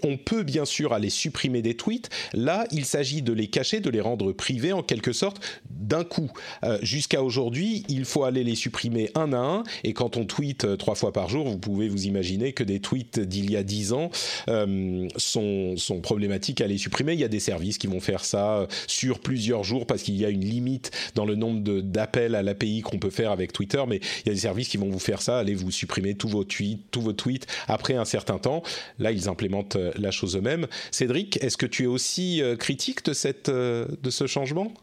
on 0.03 0.17
peut 0.17 0.43
bien 0.43 0.65
sûr 0.65 0.93
aller 0.93 1.11
supprimer 1.11 1.63
des 1.63 1.75
tweets. 1.75 2.11
Là, 2.33 2.67
il 2.71 2.85
s'agit 2.85 3.23
de 3.23 3.33
les 3.33 3.49
cacher, 3.49 3.81
de 3.81 3.91
les 3.91 4.01
rendre 4.01 4.33
privés 4.33 4.73
en 4.73 4.83
quelque 4.83 5.13
sorte 5.13 5.41
d'un 5.69 6.05
coup. 6.05 6.31
Euh, 6.65 6.79
jusqu'à 6.83 7.23
aujourd'hui, 7.23 7.85
il 7.89 8.05
faut 8.05 8.25
aller 8.25 8.45
les 8.45 8.55
supprimer 8.55 9.11
un 9.15 9.33
à 9.33 9.39
un. 9.39 9.63
Et 9.85 9.93
quand 9.93 10.17
on 10.17 10.25
tweet 10.25 10.65
euh, 10.65 10.77
trois 10.77 10.95
fois 10.95 11.13
par 11.13 11.29
jour, 11.29 11.49
vous 11.49 11.59
pouvez 11.59 11.89
vous 11.89 12.05
imaginer 12.05 12.53
que 12.53 12.65
des 12.65 12.81
tweets 12.81 13.21
d'il 13.21 13.51
y 13.51 13.57
a 13.57 13.63
dix 13.63 13.93
ans 13.93 14.11
euh, 14.49 15.09
sont, 15.17 15.77
problématiques 16.03 16.61
à 16.61 16.67
les 16.67 16.79
supprimer. 16.79 17.15
Il 17.15 17.21
y 17.21 17.25
a 17.25 17.29
des 17.29 17.41
services 17.41 17.79
qui 17.79 17.87
vont 17.87 18.01
faire 18.01 18.25
ça 18.25 18.67
sur 18.87 19.19
plusieurs 19.19 19.65
jours 19.65 19.87
parce 19.87 20.03
qu'il 20.03 20.17
y 20.17 20.25
a 20.25 20.31
une 20.31 20.45
limite 20.45 20.91
dans 21.15 21.25
le 21.25 21.35
nombre 21.35 21.81
d'appels 21.81 22.35
à 22.35 22.43
l'API 22.43 22.83
qu'on 22.83 22.99
peut 22.99 23.11
faire 23.11 23.31
avec 23.31 23.53
Twitter. 23.53 23.83
Mais 23.89 24.01
il 24.25 24.29
y 24.29 24.31
a 24.31 24.35
des 24.35 24.41
services 24.41 24.69
qui 24.69 24.77
vont 24.77 24.89
vous 24.89 24.99
faire 24.99 25.23
ça. 25.23 25.39
Allez 25.39 25.55
vous 25.55 25.71
supprimer 25.71 26.15
tous 26.15 26.29
vos 26.29 26.45
tweets, 26.45 26.81
tous 26.91 27.01
vos 27.01 27.13
tweets 27.13 27.47
après 27.69 27.95
un 27.95 28.05
certain 28.05 28.39
temps. 28.39 28.63
Là, 28.99 29.13
ils 29.13 29.29
implémentent 29.41 29.77
la 29.77 30.11
chose 30.11 30.37
eux-mêmes. 30.37 30.67
Cédric, 30.91 31.43
est-ce 31.43 31.57
que 31.57 31.67
tu 31.67 31.85
es 31.85 31.87
aussi 31.87 32.43
critique 32.59 33.05
de, 33.05 33.13
cette, 33.13 33.49
de 33.49 34.11
ce 34.11 34.27
changement? 34.27 34.75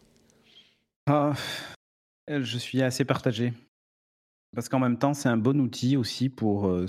Ah, 1.06 1.34
je 2.28 2.58
suis 2.58 2.82
assez 2.82 3.06
partagé. 3.06 3.54
Parce 4.56 4.70
qu'en 4.70 4.80
même 4.80 4.98
temps, 4.98 5.14
c'est 5.14 5.30
un 5.30 5.38
bon 5.38 5.60
outil 5.60 5.98
aussi 5.98 6.30
pour, 6.30 6.68
euh, 6.68 6.88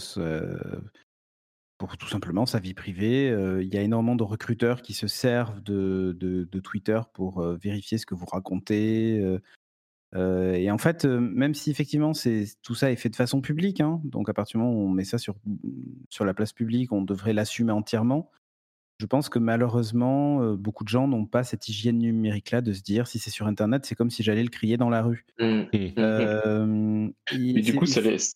pour 1.77 1.97
tout 1.97 2.09
simplement 2.09 2.47
sa 2.47 2.61
vie 2.61 2.75
privée. 2.75 3.31
Euh, 3.31 3.63
il 3.63 3.73
y 3.73 3.77
a 3.77 3.83
énormément 3.83 4.17
de 4.17 4.23
recruteurs 4.23 4.83
qui 4.83 4.95
se 4.95 5.07
servent 5.07 5.63
de, 5.63 6.17
de, 6.19 6.61
Twitter 6.61 7.01
pour 7.13 7.41
euh, 7.41 7.57
vérifier 7.57 7.99
ce 7.99 8.07
que 8.07 8.15
vous 8.15 8.27
racontez. 8.27 9.23
Et 10.15 10.71
en 10.71 10.79
fait, 10.79 11.05
même 11.05 11.55
si 11.55 11.71
effectivement 11.71 12.15
c'est, 12.15 12.47
tout 12.63 12.75
ça 12.75 12.91
est 12.91 12.97
fait 12.97 13.11
de 13.11 13.17
façon 13.17 13.41
publique, 13.41 13.81
hein, 13.81 14.01
donc 14.05 14.29
à 14.29 14.35
partir 14.35 14.59
du 14.59 14.65
moment 14.65 14.79
où 14.79 14.87
on 14.87 14.89
met 14.89 15.05
ça 15.05 15.19
sur, 15.19 15.37
sur 16.09 16.25
la 16.25 16.35
place 16.35 16.53
publique, 16.53 16.93
on 16.93 17.03
devrait 17.03 17.33
l'assumer 17.33 17.73
entièrement. 17.73 18.31
Je 19.01 19.07
pense 19.07 19.29
que 19.29 19.39
malheureusement, 19.39 20.43
euh, 20.43 20.57
beaucoup 20.57 20.83
de 20.83 20.89
gens 20.89 21.07
n'ont 21.07 21.25
pas 21.25 21.45
cette 21.45 21.69
hygiène 21.69 21.99
numérique-là 21.99 22.63
de 22.63 22.73
se 22.73 22.83
dire 22.83 23.07
si 23.07 23.21
c'est 23.21 23.31
sur 23.31 23.47
Internet, 23.47 23.87
c'est 23.87 23.95
comme 23.95 24.11
si 24.11 24.25
j'allais 24.25 24.43
le 24.43 24.49
crier 24.49 24.77
dans 24.77 24.91
la 24.91 25.03
rue. 25.03 25.25
Mmh. 25.39 25.45
Mmh. 25.45 25.93
Euh, 25.99 27.09
Mais 27.33 27.61
du 27.61 27.77
coup, 27.77 27.87
ça, 27.87 28.01
laisse, 28.01 28.35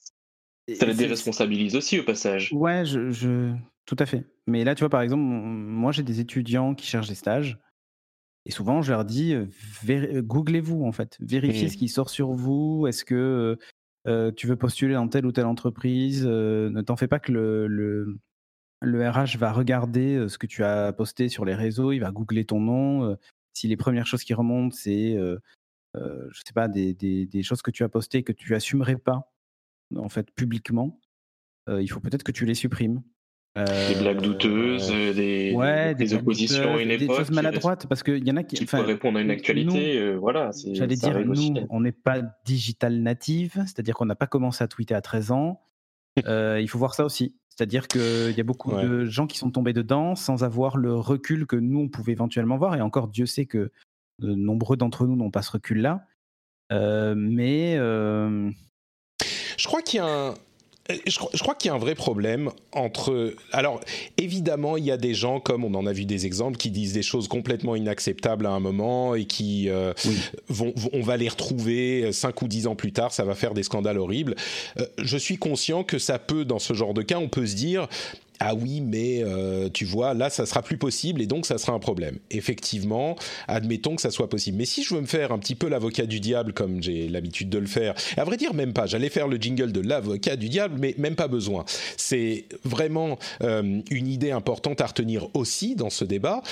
ça 0.73 0.87
les 0.87 0.95
déresponsabilise 0.95 1.75
aussi 1.75 1.99
au 1.99 2.05
passage. 2.05 2.53
Ouais, 2.53 2.85
je, 2.85 3.53
tout 3.87 3.97
à 3.99 4.07
fait. 4.07 4.25
Mais 4.47 4.63
là, 4.63 4.77
tu 4.77 4.81
vois, 4.81 4.89
par 4.89 5.03
exemple, 5.03 5.25
moi, 5.25 5.91
j'ai 5.91 6.05
des 6.05 6.21
étudiants 6.21 6.77
qui 6.77 6.87
cherchent 6.87 7.09
des 7.09 7.17
stages. 7.17 7.59
Et 8.45 8.51
souvent, 8.51 8.83
je 8.83 8.93
leur 8.93 9.05
dis, 9.05 9.35
googlez-vous, 9.85 10.85
en 10.85 10.93
fait. 10.93 11.17
Vérifiez 11.21 11.67
mmh. 11.67 11.71
ce 11.71 11.77
qui 11.77 11.89
sort 11.89 12.11
sur 12.11 12.33
vous. 12.33 12.87
Est-ce 12.89 13.05
que 13.05 13.57
tu 14.37 14.47
veux 14.47 14.57
postuler 14.57 14.95
dans 14.95 15.09
telle 15.09 15.27
ou 15.27 15.33
telle 15.33 15.47
entreprise? 15.47 16.27
Ne 16.27 16.81
t'en 16.81 16.97
fais 16.97 17.09
pas 17.09 17.21
que 17.21 17.33
le 17.33 18.19
le 18.83 19.09
RH 19.09 19.39
va 19.39 19.53
regarder 19.53 20.29
ce 20.29 20.39
que 20.39 20.47
tu 20.47 20.65
as 20.65 20.93
posté 20.93 21.29
sur 21.29 21.45
les 21.45 21.55
réseaux, 21.55 21.93
il 21.93 22.01
va 22.01 22.11
googler 22.11 22.45
ton 22.45 22.61
nom. 22.61 23.17
Si 23.55 23.69
les 23.69 23.77
premières 23.77 24.07
choses 24.07 24.25
qui 24.25 24.35
remontent, 24.35 24.75
c'est, 24.75 25.15
euh, 25.15 25.39
je 25.95 26.41
sais 26.45 26.53
pas, 26.53 26.69
des, 26.69 27.43
choses 27.43 27.63
que 27.63 27.71
tu 27.71 27.85
as 27.85 27.89
postées 27.89 28.25
que 28.25 28.33
tu 28.33 28.55
assumerais 28.55 28.97
pas, 28.97 29.33
en 29.97 30.09
fait, 30.09 30.31
publiquement, 30.33 31.01
il 31.69 31.89
faut 31.89 32.01
peut-être 32.01 32.25
que 32.25 32.33
tu 32.33 32.45
les 32.45 32.55
supprimes. 32.55 33.03
Des 33.55 33.95
blagues 33.99 34.23
douteuses, 34.23 34.89
des, 34.89 35.53
ouais, 35.55 35.95
des, 35.95 36.15
oppositions 36.15 36.75
à 36.77 36.83
une 36.83 36.91
époque. 36.91 37.09
Des 37.09 37.15
choses 37.17 37.31
maladroites, 37.31 37.87
parce 37.87 38.03
qu'il 38.03 38.27
y 38.27 38.31
en 38.31 38.37
a 38.37 38.43
qui. 38.43 38.57
Qui 38.57 38.65
peuvent 38.65 38.87
répondre 38.87 39.19
à 39.19 39.21
une 39.23 39.31
actualité, 39.31 40.15
voilà. 40.15 40.51
J'allais 40.73 40.97
dire, 40.97 41.19
nous, 41.25 41.55
on 41.71 41.81
n'est 41.81 41.93
pas 41.93 42.23
digital 42.45 43.01
native, 43.01 43.53
c'est-à-dire 43.67 43.95
qu'on 43.95 44.07
n'a 44.07 44.15
pas 44.15 44.27
commencé 44.27 44.65
à 44.65 44.69
tweeter 44.69 44.95
à 44.95 45.01
13 45.01 45.33
ans. 45.33 45.61
il 46.27 46.67
faut 46.69 46.79
voir 46.79 46.95
ça 46.95 47.05
aussi. 47.05 47.35
C'est-à-dire 47.55 47.87
qu'il 47.87 48.35
y 48.35 48.41
a 48.41 48.45
beaucoup 48.45 48.73
de 48.75 49.05
gens 49.05 49.27
qui 49.27 49.37
sont 49.37 49.51
tombés 49.51 49.75
dedans 49.75 50.15
sans 50.15 50.43
avoir 50.43 50.79
le 50.79 50.95
recul 50.95 51.47
que 51.47 51.57
nous, 51.57 51.81
on 51.81 51.89
pouvait 51.89 52.13
éventuellement 52.13 52.57
voir. 52.57 52.75
Et 52.77 52.81
encore, 52.81 53.09
Dieu 53.09 53.27
sait 53.27 53.45
que 53.45 53.71
de 54.19 54.35
nombreux 54.35 54.77
d'entre 54.77 55.07
nous 55.07 55.17
n'ont 55.17 55.31
pas 55.31 55.43
ce 55.43 55.53
recul-là. 55.53 56.07
Euh, 56.73 57.15
mais. 57.17 57.77
Euh, 57.77 58.51
Je 59.59 59.67
crois 59.67 59.83
qu'il 59.83 59.99
y 59.99 60.01
a 60.01 60.07
un 60.07 60.35
euh, 60.91 60.97
je, 61.07 61.39
crois 61.39 61.55
qu'il 61.55 61.69
y 61.69 61.73
a 61.73 61.75
un 61.75 61.79
vrai 61.79 61.95
problème 61.95 62.51
entre. 62.73 63.35
Alors, 63.53 63.81
évidemment, 64.19 64.77
il 64.77 64.85
y 64.85 64.91
a 64.91 64.97
des 64.97 65.15
gens, 65.15 65.39
comme 65.39 65.65
on 65.65 65.75
en 65.75 65.87
a 65.87 65.93
vu 65.93 66.05
des 66.05 66.27
exemples, 66.27 66.57
qui 66.57 66.71
disent 66.71 66.93
des 66.93 67.03
choses 67.03 67.29
complètement 67.29 67.77
inacceptables 67.77 68.47
à 68.47 68.51
un 68.51 68.61
moment 68.61 69.15
et 69.15 69.25
qui 69.25 69.69
euh, 69.69 69.93
vont, 70.49 70.75
On 70.93 71.03
va 71.03 71.17
les 71.17 71.29
retrouver 71.29 72.05
euh, 72.05 72.13
cinq 72.13 72.43
ou 72.43 72.49
dix 72.49 72.67
ans 72.67 72.75
plus 72.75 72.93
tard, 72.93 73.13
ça 73.13 73.25
va 73.25 73.35
faire 73.35 73.55
des 73.55 73.63
scandales 73.63 73.99
horribles. 73.99 74.35
je 74.99 75.17
suis 75.17 75.37
conscient 75.37 75.85
que 75.85 75.99
ça 75.99 76.19
peut, 76.19 76.45
dans 76.45 76.59
ce 76.59 76.75
genre 76.75 76.95
de 76.95 77.03
cas, 77.03 77.19
on 77.19 77.29
peut 77.29 77.47
se 77.47 77.55
dire 77.55 77.89
ah 78.45 78.55
oui, 78.57 78.81
mais 78.81 79.23
euh, 79.23 79.69
tu 79.73 79.85
vois, 79.85 80.15
là, 80.15 80.29
ça 80.29 80.47
sera 80.47 80.63
plus 80.63 80.77
possible 80.77 81.23
et 81.23 81.27
donc 81.27 81.47
ça 81.47 81.59
sera 81.59 81.75
un 81.75 81.79
problème. 81.79 82.19
Effectivement, 82.33 83.15
admettons 83.47 83.95
que 83.95 84.03
ça 84.03 84.11
soit 84.11 84.29
possible. 84.29 84.59
Mais 84.59 84.65
si 84.65 84.83
je 84.83 84.97
veux 84.97 85.01
me 85.01 85.07
faire 85.07 85.31
un 85.31 85.39
petit 85.39 85.55
peu 85.55 85.69
l'avocat 85.69 86.07
du 86.07 86.19
diable, 86.19 86.53
comme 86.53 86.83
j'ai 86.83 87.09
l'habitude 87.09 87.51
de 87.51 87.59
le 87.59 87.69
faire, 87.69 87.95
à 88.17 88.25
vrai 88.25 88.37
dire, 88.37 88.53
même 88.53 88.73
pas, 88.73 88.87
j'allais 88.87 89.11
faire 89.11 89.29
le 89.29 89.37
jingle 89.37 89.71
de 89.71 89.81
l'avocat 89.81 90.35
du 90.35 90.49
diable, 90.49 90.75
mais 90.81 90.97
même 90.99 91.15
pas 91.15 91.29
besoin. 91.29 91.65
C'est 91.97 92.47
vraiment 92.65 93.17
euh, 93.45 93.81
une 93.91 94.09
idée 94.09 94.33
importante 94.33 94.81
à 94.81 94.87
retenir 94.87 95.29
aussi 95.35 95.77
dans 95.77 95.91
ce 95.91 96.05
débat. 96.05 96.43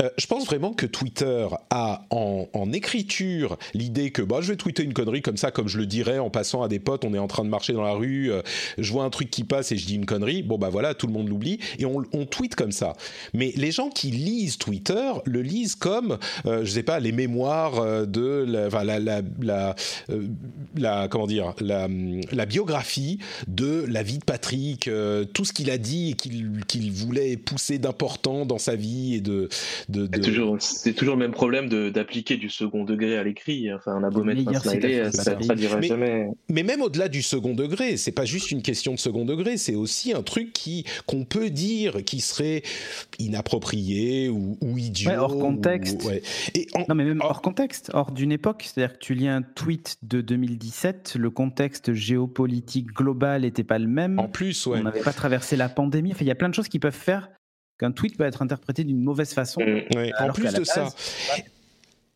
Euh, 0.00 0.10
je 0.16 0.26
pense 0.26 0.46
vraiment 0.46 0.72
que 0.72 0.86
Twitter 0.86 1.48
a 1.70 2.04
en, 2.10 2.46
écriture 2.72 3.56
l'idée 3.72 4.10
que 4.10 4.20
bah, 4.20 4.38
je 4.42 4.48
vais 4.48 4.56
tweeter 4.56 4.82
une 4.82 4.92
connerie 4.92 5.22
comme 5.22 5.38
ça, 5.38 5.50
comme 5.50 5.68
je 5.68 5.78
le 5.78 5.86
dirais 5.86 6.18
en 6.18 6.28
passant 6.28 6.62
à 6.62 6.68
des 6.68 6.78
potes, 6.78 7.04
on 7.04 7.14
est 7.14 7.18
en 7.18 7.26
train 7.26 7.44
de 7.44 7.48
marcher 7.48 7.72
dans 7.72 7.82
la 7.82 7.92
rue, 7.92 8.30
euh, 8.30 8.42
je 8.76 8.92
vois 8.92 9.04
un 9.04 9.10
truc 9.10 9.30
qui 9.30 9.42
passe 9.42 9.72
et 9.72 9.78
je 9.78 9.86
dis 9.86 9.94
une 9.94 10.04
connerie, 10.04 10.42
bon 10.42 10.58
bah 10.58 10.68
voilà, 10.68 10.92
tout 10.92 11.06
le 11.06 11.14
monde 11.14 11.28
l'oublie, 11.28 11.58
et 11.78 11.86
on, 11.86 12.04
on, 12.12 12.26
tweet 12.26 12.54
comme 12.54 12.72
ça. 12.72 12.92
Mais 13.32 13.54
les 13.56 13.72
gens 13.72 13.88
qui 13.88 14.10
lisent 14.10 14.58
Twitter 14.58 15.12
le 15.24 15.40
lisent 15.40 15.76
comme, 15.76 16.18
euh, 16.44 16.62
je 16.62 16.70
sais 16.70 16.82
pas, 16.82 17.00
les 17.00 17.12
mémoires 17.12 18.06
de 18.06 18.44
la, 18.46 18.84
la, 18.84 18.98
la, 19.00 19.22
la, 19.40 19.74
la 20.76 21.08
comment 21.08 21.26
dire, 21.26 21.54
la, 21.60 21.88
biographie 22.46 23.18
de 23.46 23.84
la 23.88 24.02
vie 24.02 24.18
de 24.18 24.24
Patrick, 24.24 24.90
tout 25.32 25.44
ce 25.44 25.52
qu'il 25.54 25.70
a 25.70 25.78
dit 25.78 26.10
et 26.10 26.14
qu'il 26.14 26.92
voulait 26.92 27.38
pousser 27.38 27.78
d'important 27.78 28.44
dans 28.44 28.58
sa 28.58 28.76
vie 28.76 29.14
et 29.14 29.20
de 29.20 29.48
de, 29.88 30.08
C'est 30.12 30.20
toujours, 30.20 30.56
c'est 30.60 30.92
toujours 30.92 31.14
le 31.16 31.20
même 31.20 31.32
problème 31.32 31.68
de- 31.68 31.88
d'appliquer 31.90 32.36
du 32.36 32.50
second 32.50 32.84
degré 32.84 33.16
à 33.16 33.22
l'écrit. 33.24 33.72
Enfin, 33.72 33.96
on 33.98 34.04
a 34.04 34.10
beau 34.10 34.22
mettre 34.22 34.46
un 34.48 34.54
smiley, 34.60 35.00
pas 35.02 35.12
ça 35.12 35.22
ça. 35.22 35.34
ne 35.36 35.40
traduira 35.44 35.76
Mais- 35.78 35.86
jamais. 35.88 36.26
Mais 36.50 36.62
même 36.62 36.82
au-delà 36.82 37.08
du 37.08 37.22
second 37.22 37.54
degré, 37.54 37.96
c'est 37.96 38.12
pas 38.12 38.24
juste 38.26 38.50
une 38.50 38.62
question 38.62 38.92
de 38.94 38.98
second 38.98 39.24
degré, 39.24 39.56
c'est 39.56 39.74
aussi 39.74 40.12
un 40.12 40.22
truc 40.22 40.52
qui 40.52 40.84
qu'on 41.06 41.24
peut 41.24 41.50
dire 41.50 42.04
qui 42.04 42.20
serait 42.20 42.62
inapproprié 43.18 44.28
ou, 44.28 44.56
ou 44.60 44.78
idiot. 44.78 45.10
Ouais, 45.10 45.16
hors 45.16 45.36
ou- 45.36 45.40
contexte. 45.40 46.02
ouais. 46.04 46.22
Et 46.54 46.66
en- 46.74 46.84
Non, 46.88 46.94
mais 46.94 47.04
même 47.04 47.20
hors- 47.20 47.30
hors 47.30 47.42
contexte, 47.42 47.90
hors 47.94 48.12
d'une 48.12 48.32
époque. 48.32 48.64
C'est-à-dire 48.66 48.94
que 48.98 49.04
tu 49.04 49.14
lis 49.14 49.28
un 49.28 49.42
tweet 49.42 49.96
de 50.02 50.20
2017, 50.20 51.16
le 51.18 51.30
contexte 51.30 51.92
géopolitique 51.92 52.92
global 52.92 53.42
n'était 53.42 53.64
pas 53.64 53.78
le 53.78 53.86
même. 53.88 54.18
en 54.18 54.28
plus, 54.28 54.66
ouais. 54.66 54.78
On 54.80 54.84
n'avait 54.84 55.00
pas 55.00 55.12
traversé 55.12 55.56
la 55.56 55.68
pandémie. 55.68 56.12
Enfin, 56.12 56.24
il 56.24 56.28
y 56.28 56.30
a 56.30 56.34
plein 56.34 56.48
de 56.48 56.54
choses 56.54 56.68
qui 56.68 56.78
peuvent 56.78 56.92
faire 56.94 57.28
qu'un 57.78 57.92
tweet 57.92 58.16
peut 58.16 58.24
être 58.24 58.42
interprété 58.42 58.84
d'une 58.84 59.00
mauvaise 59.00 59.32
façon. 59.32 59.60
Mm. 59.60 59.96
Ouais, 59.96 60.12
en 60.18 60.32
plus 60.32 60.52
de 60.52 60.64
ça. 60.64 60.88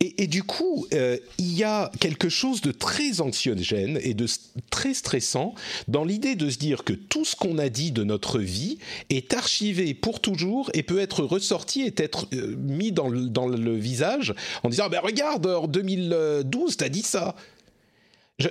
Et, 0.03 0.25
et 0.25 0.27
du 0.27 0.43
coup, 0.43 0.85
euh, 0.95 1.17
il 1.39 1.53
y 1.57 1.63
a 1.63 1.93
quelque 2.01 2.29
chose 2.29 2.61
de 2.61 2.73
très 2.73 3.21
anxiogène 3.21 4.01
et 4.03 4.15
de 4.15 4.27
très 4.69 4.95
stressant 4.95 5.55
dans 5.87 6.03
l'idée 6.03 6.35
de 6.35 6.51
se 6.51 6.59
dire 6.59 6.83
que 6.83 6.93
tout 6.93 7.25
ce 7.25 7.37
qu'on 7.37 7.57
a 7.59 7.69
dit 7.69 7.93
de 7.93 8.03
notre 8.03 8.41
vie 8.41 8.79
est 9.11 9.33
archivé 9.33 9.95
pour 9.95 10.21
toujours 10.21 10.73
et 10.75 10.83
peut 10.83 10.99
être 10.99 11.23
ressorti 11.23 11.83
et 11.83 11.95
être 11.99 12.27
euh, 12.33 12.57
mis 12.59 12.91
dans 12.91 13.09
le, 13.09 13.29
dans 13.29 13.47
le 13.47 13.77
visage 13.77 14.35
en 14.65 14.71
disant 14.71 14.89
ben 14.89 14.99
regarde 15.01 15.47
en 15.47 15.69
2012 15.69 16.77
t'as 16.77 16.89
dit 16.89 17.03
ça. 17.03 17.37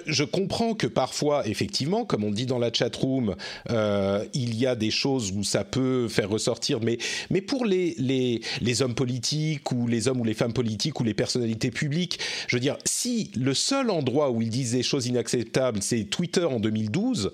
Je, 0.06 0.24
comprends 0.24 0.74
que 0.74 0.88
parfois, 0.88 1.48
effectivement, 1.48 2.06
comme 2.06 2.24
on 2.24 2.32
dit 2.32 2.46
dans 2.46 2.60
la 2.60 2.72
chatroom, 2.72 3.36
euh, 3.70 4.26
il 4.34 4.56
y 4.56 4.66
a 4.66 4.76
des 4.76 4.92
choses 4.92 5.32
où 5.32 5.44
ça 5.44 5.64
peut 5.64 6.08
faire 6.08 6.30
ressortir, 6.30 6.80
mais, 6.82 6.98
mais 7.30 7.42
pour 7.42 7.66
les, 7.66 7.96
les, 7.98 8.42
les 8.62 8.82
hommes 8.82 8.96
politiques 8.96 9.72
ou 9.72 9.88
les 9.88 10.08
hommes 10.08 10.22
ou 10.22 10.24
les 10.24 10.34
femmes 10.34 10.54
politiques 10.54 11.00
ou 11.00 11.04
les 11.04 11.14
personnalités 11.14 11.72
publiques, 11.72 12.20
je 12.48 12.56
veux 12.56 12.62
dire, 12.62 12.78
si 12.86 13.32
le 13.36 13.54
seul 13.54 13.90
endroit 13.90 14.32
où 14.32 14.42
ils 14.42 14.50
disent 14.50 14.74
des 14.74 14.84
choses 14.84 15.08
inacceptables, 15.08 15.82
c'est 15.82 16.04
Twitter 16.06 16.46
en 16.46 16.60
2012, 16.60 17.32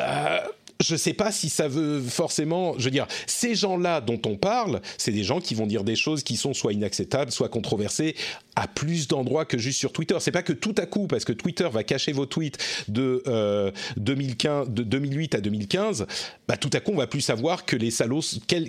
euh, 0.00 0.38
je 0.82 0.92
ne 0.92 0.98
sais 0.98 1.12
pas 1.14 1.32
si 1.32 1.48
ça 1.48 1.68
veut 1.68 2.00
forcément. 2.00 2.74
Je 2.78 2.84
veux 2.84 2.90
dire, 2.90 3.06
ces 3.26 3.54
gens-là 3.54 4.00
dont 4.00 4.20
on 4.26 4.36
parle, 4.36 4.80
c'est 4.98 5.12
des 5.12 5.24
gens 5.24 5.40
qui 5.40 5.54
vont 5.54 5.66
dire 5.66 5.84
des 5.84 5.96
choses 5.96 6.22
qui 6.22 6.36
sont 6.36 6.54
soit 6.54 6.72
inacceptables, 6.72 7.30
soit 7.30 7.48
controversées 7.48 8.14
à 8.56 8.68
plus 8.68 9.08
d'endroits 9.08 9.44
que 9.46 9.56
juste 9.58 9.78
sur 9.78 9.92
Twitter. 9.92 10.16
C'est 10.20 10.30
pas 10.32 10.42
que 10.42 10.52
tout 10.52 10.74
à 10.76 10.86
coup, 10.86 11.06
parce 11.06 11.24
que 11.24 11.32
Twitter 11.32 11.68
va 11.72 11.84
cacher 11.84 12.12
vos 12.12 12.26
tweets 12.26 12.58
de, 12.88 13.22
euh, 13.26 13.70
2015, 13.96 14.68
de 14.70 14.82
2008 14.82 15.34
à 15.36 15.40
2015, 15.40 16.06
bah, 16.48 16.56
tout 16.56 16.70
à 16.74 16.80
coup, 16.80 16.92
on 16.92 16.96
va 16.98 17.06
plus 17.06 17.20
savoir 17.22 17.64
que 17.64 17.76
les 17.76 17.90
salauds, 17.90 18.20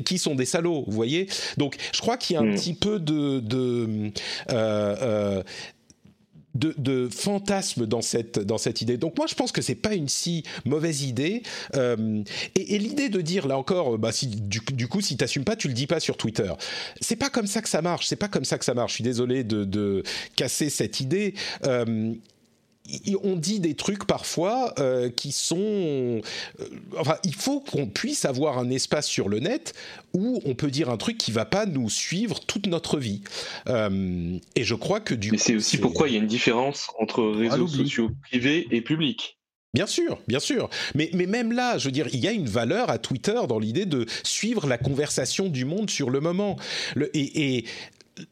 qui 0.05 0.17
sont 0.17 0.35
des 0.35 0.45
salauds, 0.45 0.83
vous 0.87 0.93
voyez? 0.93 1.27
Donc, 1.57 1.75
je 1.93 1.99
crois 1.99 2.17
qu'il 2.17 2.35
y 2.35 2.37
a 2.37 2.41
un 2.41 2.45
Mm. 2.45 2.55
petit 2.55 2.73
peu 2.73 2.99
de. 2.99 3.39
de 3.39 4.11
euh, 4.51 4.95
euh, 5.01 5.43
de, 6.55 6.73
de 6.77 7.09
fantasme 7.09 7.85
dans 7.85 8.01
cette, 8.01 8.39
dans 8.39 8.57
cette 8.57 8.81
idée. 8.81 8.97
Donc 8.97 9.17
moi, 9.17 9.27
je 9.27 9.35
pense 9.35 9.51
que 9.51 9.61
c'est 9.61 9.75
pas 9.75 9.93
une 9.93 10.09
si 10.09 10.43
mauvaise 10.65 11.03
idée. 11.03 11.43
Euh, 11.75 12.23
et 12.55 12.75
et 12.75 12.79
l'idée 12.79 13.09
de 13.09 13.21
dire, 13.21 13.47
là 13.47 13.57
encore, 13.57 13.97
bah, 13.97 14.11
si, 14.11 14.27
du, 14.27 14.87
coup, 14.87 15.01
si 15.01 15.15
t'assumes 15.15 15.43
pas, 15.43 15.55
tu 15.55 15.67
le 15.67 15.73
dis 15.73 15.87
pas 15.87 15.99
sur 15.99 16.17
Twitter. 16.17 16.51
C'est 17.01 17.15
pas 17.15 17.29
comme 17.29 17.47
ça 17.47 17.61
que 17.61 17.69
ça 17.69 17.81
marche. 17.81 18.07
C'est 18.07 18.15
pas 18.15 18.27
comme 18.27 18.45
ça 18.45 18.57
que 18.57 18.65
ça 18.65 18.73
marche. 18.73 18.91
Je 18.91 18.95
suis 18.95 19.03
désolé 19.03 19.43
de, 19.43 19.63
de 19.63 20.03
casser 20.35 20.69
cette 20.69 20.99
idée. 20.99 21.33
Euh, 21.65 22.13
on 23.23 23.35
dit 23.35 23.59
des 23.59 23.75
trucs 23.75 24.05
parfois 24.05 24.73
euh, 24.79 25.09
qui 25.09 25.31
sont... 25.31 25.57
euh, 25.57 26.21
enfin, 26.97 27.17
il 27.23 27.33
faut 27.33 27.61
qu'on 27.61 27.87
puisse 27.87 28.25
avoir 28.25 28.57
un 28.57 28.69
espace 28.69 29.07
sur 29.07 29.29
le 29.29 29.39
net 29.39 29.73
où 30.13 30.41
on 30.45 30.53
peut 30.53 30.69
dire 30.69 30.89
un 30.89 30.97
truc 30.97 31.17
qui 31.17 31.31
va 31.31 31.45
pas 31.45 31.65
nous 31.65 31.89
suivre 31.89 32.39
toute 32.41 32.67
notre 32.67 32.97
vie. 32.99 33.21
Euh, 33.69 34.37
et 34.55 34.63
je 34.63 34.75
crois 34.75 34.99
que 34.99 35.13
du 35.13 35.31
Mais 35.31 35.37
c'est 35.37 35.55
aussi 35.55 35.77
pourquoi 35.77 36.09
il 36.09 36.13
y 36.13 36.17
a 36.17 36.19
une 36.19 36.27
différence 36.27 36.89
entre 36.99 37.23
réseaux 37.23 37.57
l'oubli. 37.57 37.77
sociaux 37.77 38.11
privés 38.29 38.67
et 38.71 38.81
publics. 38.81 39.37
Bien 39.73 39.87
sûr, 39.87 40.19
bien 40.27 40.39
sûr. 40.39 40.69
Mais, 40.93 41.09
mais 41.13 41.25
même 41.25 41.51
là, 41.51 41.79
je 41.79 41.85
veux 41.85 41.91
dire, 41.91 42.07
il 42.13 42.19
y 42.19 42.27
a 42.27 42.31
une 42.31 42.45
valeur 42.45 42.91
à 42.91 42.99
Twitter 42.99 43.39
dans 43.49 43.57
l'idée 43.57 43.87
de 43.87 44.05
suivre 44.23 44.67
la 44.67 44.77
conversation 44.77 45.47
du 45.47 45.65
monde 45.65 45.89
sur 45.89 46.11
le 46.11 46.19
moment. 46.19 46.57
Le, 46.93 47.09
et, 47.17 47.57
et 47.57 47.65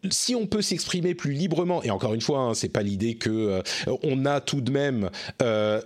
si 0.09 0.35
on 0.35 0.47
peut 0.47 0.61
s'exprimer 0.61 1.15
plus 1.15 1.33
librement, 1.33 1.83
et 1.83 1.91
encore 1.91 2.13
une 2.13 2.21
fois, 2.21 2.39
hein, 2.39 2.53
c'est 2.53 2.69
pas 2.69 2.83
l'idée 2.83 3.15
que 3.15 3.29
euh, 3.29 3.61
on 4.03 4.25
a 4.25 4.41
tout 4.41 4.61
de 4.61 4.71
même 4.71 5.09
euh, 5.41 5.81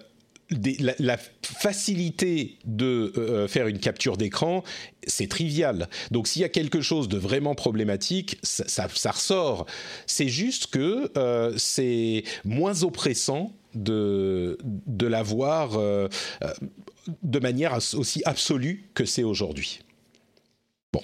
la, 0.99 1.17
facilité 1.41 2.57
de 2.65 3.13
euh, 3.17 3.47
faire 3.47 3.67
une 3.67 3.79
capture 3.79 4.17
d'écran, 4.17 4.63
c'est 5.07 5.27
trivial. 5.27 5.89
Donc 6.11 6.27
s'il 6.27 6.41
y 6.41 6.45
a 6.45 6.49
quelque 6.49 6.81
chose 6.81 7.07
de 7.07 7.17
vraiment 7.17 7.55
problématique, 7.55 8.37
ça, 8.43 8.87
ressort. 8.87 9.65
C'est 10.05 10.29
juste 10.29 10.67
que 10.67 11.11
c'est 11.57 12.23
moins 12.43 12.83
oppressant 12.83 13.53
de, 13.73 14.57
de 14.63 15.07
l'avoir 15.07 15.79
de 17.23 17.39
manière 17.39 17.77
aussi 17.95 18.21
absolue 18.25 18.89
que 18.93 19.05
c'est 19.05 19.23
aujourd'hui. 19.23 19.79
Bon. 20.93 21.01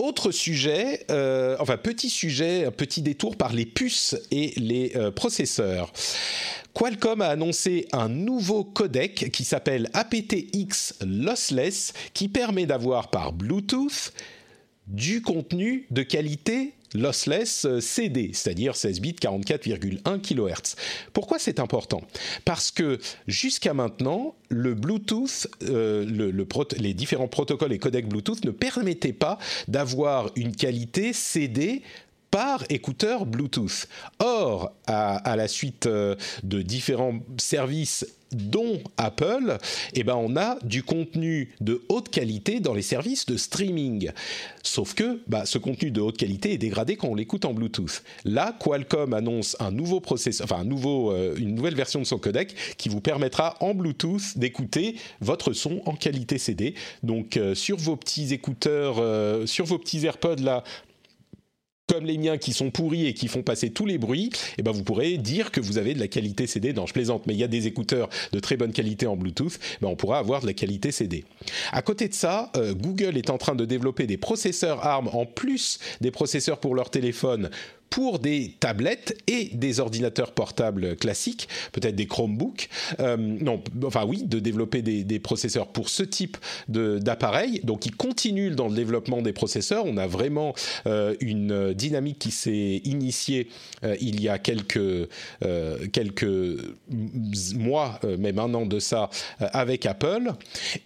Autre 0.00 0.30
sujet, 0.30 1.04
euh, 1.10 1.56
enfin 1.60 1.76
petit 1.76 2.08
sujet, 2.08 2.70
petit 2.70 3.02
détour 3.02 3.36
par 3.36 3.52
les 3.52 3.66
puces 3.66 4.16
et 4.30 4.54
les 4.56 4.92
euh, 4.96 5.10
processeurs. 5.10 5.92
Qualcomm 6.72 7.20
a 7.20 7.26
annoncé 7.26 7.86
un 7.92 8.08
nouveau 8.08 8.64
codec 8.64 9.30
qui 9.30 9.44
s'appelle 9.44 9.90
aptX 9.92 10.94
Lossless 11.06 11.92
qui 12.14 12.28
permet 12.28 12.64
d'avoir 12.64 13.10
par 13.10 13.34
Bluetooth 13.34 14.14
du 14.86 15.20
contenu 15.20 15.86
de 15.90 16.02
qualité 16.02 16.72
lossless 16.94 17.64
euh, 17.64 17.80
CD, 17.80 18.30
c'est-à-dire 18.32 18.76
16 18.76 19.00
bits 19.00 19.16
44,1 19.20 20.20
kHz. 20.20 20.76
Pourquoi 21.12 21.38
c'est 21.38 21.60
important? 21.60 22.02
Parce 22.44 22.70
que 22.70 22.98
jusqu'à 23.26 23.74
maintenant, 23.74 24.34
le 24.48 24.74
Bluetooth, 24.74 25.48
euh, 25.64 26.32
les 26.76 26.94
différents 26.94 27.28
protocoles 27.28 27.72
et 27.72 27.78
codecs 27.78 28.08
Bluetooth 28.08 28.44
ne 28.44 28.50
permettaient 28.50 29.12
pas 29.12 29.38
d'avoir 29.68 30.30
une 30.36 30.54
qualité 30.54 31.12
CD 31.12 31.82
par 32.30 32.64
écouteur 32.68 33.26
Bluetooth. 33.26 33.88
Or, 34.18 34.72
à, 34.86 35.16
à 35.16 35.36
la 35.36 35.48
suite 35.48 35.86
euh, 35.86 36.16
de 36.42 36.62
différents 36.62 37.20
services 37.38 38.06
dont 38.32 38.80
Apple, 38.96 39.58
eh 39.94 40.04
ben 40.04 40.16
on 40.16 40.36
a 40.36 40.58
du 40.62 40.82
contenu 40.82 41.54
de 41.60 41.82
haute 41.88 42.08
qualité 42.08 42.60
dans 42.60 42.74
les 42.74 42.82
services 42.82 43.26
de 43.26 43.36
streaming. 43.36 44.10
Sauf 44.62 44.94
que 44.94 45.20
bah, 45.26 45.46
ce 45.46 45.58
contenu 45.58 45.90
de 45.90 46.00
haute 46.00 46.16
qualité 46.16 46.52
est 46.52 46.58
dégradé 46.58 46.96
quand 46.96 47.08
on 47.08 47.14
l'écoute 47.14 47.44
en 47.44 47.54
Bluetooth. 47.54 48.02
Là, 48.24 48.56
Qualcomm 48.58 49.14
annonce 49.14 49.56
un 49.60 49.70
nouveau 49.70 50.00
processeur, 50.00 50.46
une 50.60 51.54
nouvelle 51.54 51.74
version 51.74 52.00
de 52.00 52.04
son 52.04 52.18
codec 52.18 52.54
qui 52.76 52.88
vous 52.88 53.00
permettra 53.00 53.56
en 53.60 53.74
Bluetooth 53.74 54.36
d'écouter 54.36 54.96
votre 55.20 55.52
son 55.52 55.82
en 55.86 55.94
qualité 55.94 56.38
CD. 56.38 56.74
Donc 57.02 57.36
euh, 57.36 57.54
sur 57.54 57.76
vos 57.76 57.96
petits 57.96 58.32
écouteurs, 58.32 58.96
euh, 58.98 59.46
sur 59.46 59.64
vos 59.64 59.78
petits 59.78 60.04
AirPods 60.04 60.42
là, 60.42 60.64
comme 61.90 62.06
les 62.06 62.18
miens 62.18 62.38
qui 62.38 62.52
sont 62.52 62.70
pourris 62.70 63.06
et 63.06 63.14
qui 63.14 63.26
font 63.26 63.42
passer 63.42 63.70
tous 63.70 63.84
les 63.84 63.98
bruits, 63.98 64.30
eh 64.58 64.62
ben 64.62 64.70
vous 64.70 64.84
pourrez 64.84 65.18
dire 65.18 65.50
que 65.50 65.60
vous 65.60 65.76
avez 65.76 65.92
de 65.92 65.98
la 65.98 66.06
qualité 66.06 66.46
CD. 66.46 66.72
Non, 66.72 66.86
je 66.86 66.92
plaisante, 66.92 67.26
mais 67.26 67.34
il 67.34 67.40
y 67.40 67.44
a 67.44 67.48
des 67.48 67.66
écouteurs 67.66 68.08
de 68.32 68.38
très 68.38 68.56
bonne 68.56 68.72
qualité 68.72 69.08
en 69.08 69.16
Bluetooth, 69.16 69.58
ben 69.80 69.88
on 69.88 69.96
pourra 69.96 70.18
avoir 70.18 70.40
de 70.40 70.46
la 70.46 70.52
qualité 70.52 70.92
CD. 70.92 71.24
À 71.72 71.82
côté 71.82 72.06
de 72.06 72.14
ça, 72.14 72.52
euh, 72.56 72.74
Google 72.74 73.18
est 73.18 73.28
en 73.28 73.38
train 73.38 73.56
de 73.56 73.64
développer 73.64 74.06
des 74.06 74.18
processeurs 74.18 74.86
ARM 74.86 75.08
en 75.08 75.26
plus 75.26 75.80
des 76.00 76.12
processeurs 76.12 76.60
pour 76.60 76.76
leur 76.76 76.90
téléphone 76.90 77.50
pour 77.90 78.20
des 78.20 78.54
tablettes 78.60 79.18
et 79.26 79.50
des 79.52 79.80
ordinateurs 79.80 80.32
portables 80.32 80.96
classiques, 80.96 81.48
peut-être 81.72 81.96
des 81.96 82.06
Chromebooks. 82.06 82.68
Euh, 83.00 83.16
non, 83.16 83.62
enfin 83.84 84.04
oui, 84.06 84.22
de 84.24 84.38
développer 84.38 84.80
des, 84.80 85.04
des 85.04 85.18
processeurs 85.18 85.66
pour 85.68 85.88
ce 85.88 86.04
type 86.04 86.36
d'appareil. 86.68 87.60
Donc, 87.64 87.86
ils 87.86 87.96
continuent 87.96 88.54
dans 88.54 88.68
le 88.68 88.74
développement 88.74 89.22
des 89.22 89.32
processeurs. 89.32 89.84
On 89.86 89.96
a 89.96 90.06
vraiment 90.06 90.54
euh, 90.86 91.14
une 91.20 91.74
dynamique 91.74 92.20
qui 92.20 92.30
s'est 92.30 92.80
initiée 92.84 93.48
euh, 93.82 93.96
il 94.00 94.20
y 94.20 94.28
a 94.28 94.38
quelques 94.38 95.08
euh, 95.42 95.86
quelques 95.92 96.26
mois, 97.56 97.98
euh, 98.04 98.16
même 98.16 98.38
un 98.38 98.54
an 98.54 98.66
de 98.66 98.78
ça, 98.78 99.10
euh, 99.40 99.46
avec 99.52 99.84
Apple. 99.86 100.32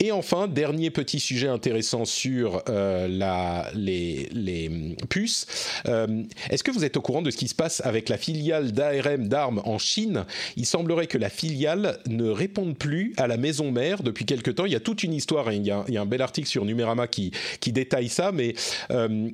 Et 0.01 0.11
enfin, 0.11 0.49
dernier 0.49 0.91
petit 0.91 1.21
sujet 1.21 1.49
intéressant 1.49 2.05
sur 2.05 2.63
la, 2.67 3.71
les, 3.75 4.29
les 4.33 4.97
puces. 5.09 5.47
Est-ce 5.85 6.65
que 6.65 6.71
vous 6.71 6.85
êtes 6.85 6.93
au 6.97 7.01
courant 7.01 7.22
de 7.22 7.30
ce 7.30 7.36
qui 7.36 7.49
se 7.49 7.55
passe 7.55 7.80
avec 7.84 8.09
la 8.09 8.16
filiale 8.16 8.72
d'ARM 8.72 9.28
d'ARM 9.28 9.61
en 9.64 9.78
Chine 9.78 10.24
Il 10.57 10.66
semblerait 10.66 11.07
que 11.07 11.18
la 11.18 11.30
filiale 11.30 11.99
ne 12.07 12.28
réponde 12.28 12.76
plus 12.76 13.12
à 13.16 13.26
la 13.26 13.36
maison 13.36 13.70
mère 13.70 14.03
depuis 14.03 14.24
quelque 14.24 14.51
temps. 14.51 14.66
Il 14.66 14.72
y 14.72 14.76
a 14.76 14.80
toute 14.80 15.03
une 15.03 15.14
histoire, 15.14 15.49
hein. 15.49 15.53
il, 15.53 15.66
y 15.66 15.70
a, 15.70 15.84
il 15.88 15.95
y 15.95 15.97
a 15.97 16.03
un 16.03 16.07
bel 16.07 16.22
article 16.22 16.49
sur 16.49 16.64
Numérama 16.64 17.07
qui, 17.07 17.32
qui 17.61 17.72
détaille 17.72 18.09
ça, 18.09 18.32
mais... 18.32 18.55
euh, 18.90 19.28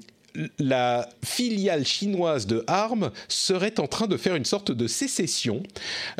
la 0.58 1.08
filiale 1.24 1.84
chinoise 1.84 2.46
de 2.46 2.64
ARM 2.66 3.10
serait 3.28 3.78
en 3.80 3.86
train 3.86 4.06
de 4.06 4.16
faire 4.16 4.36
une 4.36 4.44
sorte 4.44 4.72
de 4.72 4.86
sécession. 4.86 5.62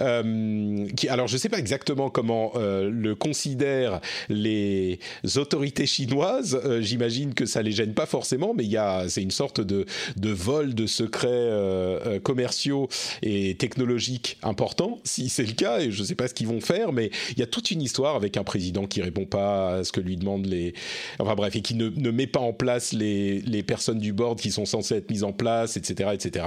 Euh, 0.00 0.86
alors, 1.08 1.28
je 1.28 1.34
ne 1.34 1.38
sais 1.38 1.48
pas 1.48 1.58
exactement 1.58 2.10
comment 2.10 2.52
euh, 2.56 2.90
le 2.90 3.14
considèrent 3.14 4.00
les 4.28 4.98
autorités 5.36 5.86
chinoises. 5.86 6.60
Euh, 6.64 6.80
j'imagine 6.80 7.34
que 7.34 7.46
ça 7.46 7.62
les 7.62 7.72
gêne 7.72 7.94
pas 7.94 8.06
forcément, 8.06 8.54
mais 8.54 8.64
c'est 9.08 9.22
une 9.22 9.30
sorte 9.30 9.60
de, 9.60 9.84
de 10.16 10.30
vol 10.30 10.74
de 10.74 10.86
secrets 10.86 12.20
commerciaux 12.22 12.88
et 13.22 13.56
technologiques 13.56 14.38
importants, 14.42 15.00
si 15.04 15.28
c'est 15.28 15.44
le 15.44 15.52
cas. 15.52 15.80
Et 15.80 15.90
je 15.90 16.00
ne 16.00 16.06
sais 16.06 16.14
pas 16.14 16.28
ce 16.28 16.34
qu'ils 16.34 16.46
vont 16.46 16.60
faire, 16.60 16.92
mais 16.92 17.10
il 17.32 17.38
y 17.38 17.42
a 17.42 17.46
toute 17.46 17.70
une 17.70 17.82
histoire 17.82 18.16
avec 18.16 18.36
un 18.36 18.44
président 18.44 18.86
qui 18.86 19.02
répond 19.02 19.26
pas 19.26 19.76
à 19.76 19.84
ce 19.84 19.92
que 19.92 20.00
lui 20.00 20.16
demandent 20.16 20.46
les, 20.46 20.74
enfin 21.18 21.34
bref, 21.34 21.54
et 21.56 21.62
qui 21.62 21.74
ne, 21.74 21.88
ne 21.88 22.10
met 22.10 22.26
pas 22.26 22.40
en 22.40 22.52
place 22.52 22.92
les, 22.92 23.40
les 23.40 23.62
personnes 23.62 23.99
du 24.00 24.12
board 24.12 24.40
qui 24.40 24.50
sont 24.50 24.64
censées 24.64 24.96
être 24.96 25.10
mises 25.10 25.24
en 25.24 25.32
place, 25.32 25.76
etc., 25.76 26.10
etc. 26.12 26.46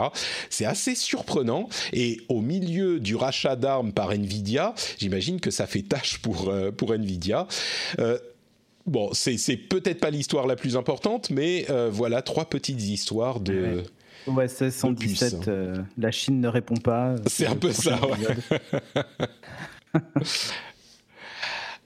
C'est 0.49 0.66
assez 0.66 0.95
surprenant. 0.95 1.70
Et 1.91 2.22
au 2.30 2.41
milieu 2.41 2.99
du 2.99 3.16
rachat 3.16 3.56
d'armes 3.56 3.93
par 3.93 4.12
Nvidia, 4.12 4.74
j'imagine 4.97 5.39
que 5.39 5.51
ça 5.51 5.68
fait 5.68 5.84
tâche 5.84 6.20
pour 6.20 6.49
euh, 6.49 6.72
pour 6.72 6.93
Nvidia. 6.93 7.47
Euh, 7.99 8.18
bon, 8.86 9.10
c'est 9.14 9.38
c'est 9.38 9.58
peut-être 9.58 9.99
pas 9.99 10.10
l'histoire 10.10 10.47
la 10.47 10.56
plus 10.56 10.76
importante, 10.76 11.30
mais 11.30 11.66
euh, 11.70 11.89
voilà 11.91 12.22
trois 12.22 12.45
petites 12.45 12.82
histoires 12.82 13.39
de. 13.39 13.78
Ouais. 13.78 13.84
117, 14.26 15.51
la 15.97 16.12
Chine 16.12 16.39
ne 16.39 16.47
répond 16.47 16.78
pas. 16.78 17.16
C'est 17.28 17.45
un 17.45 17.58
peu 17.58 17.74
ça, 17.74 17.99
ouais. 18.08 18.38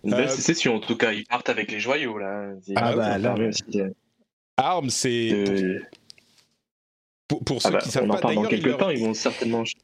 Une 0.04 0.12
belle 0.12 0.30
en 0.68 0.80
tout 0.80 0.96
cas. 0.96 1.14
Ils 1.14 1.26
partent 1.26 1.50
avec 1.50 1.72
les 1.72 1.80
joyaux, 1.80 2.18
là. 2.18 2.52
Ah, 2.76 2.96
bah, 2.96 3.18
là, 3.18 3.36
ARM, 4.58 4.90
c'est. 4.90 5.30
Euh, 5.34 5.80
pour, 7.28 7.44
pour 7.44 7.62
ceux 7.62 7.70
ah 7.70 7.72
bah, 7.74 7.78
qui 7.80 7.90
savent 7.90 8.04
on 8.06 8.10
en 8.10 8.14
pas, 8.16 8.22
parle 8.22 8.36
dans 8.36 8.44
quelques 8.46 8.64
il 8.64 8.70
leur- 8.70 8.78
temps, 8.78 8.90
ils 8.90 9.00
vont 9.00 9.14
certainement 9.14 9.66
ch- 9.66 9.76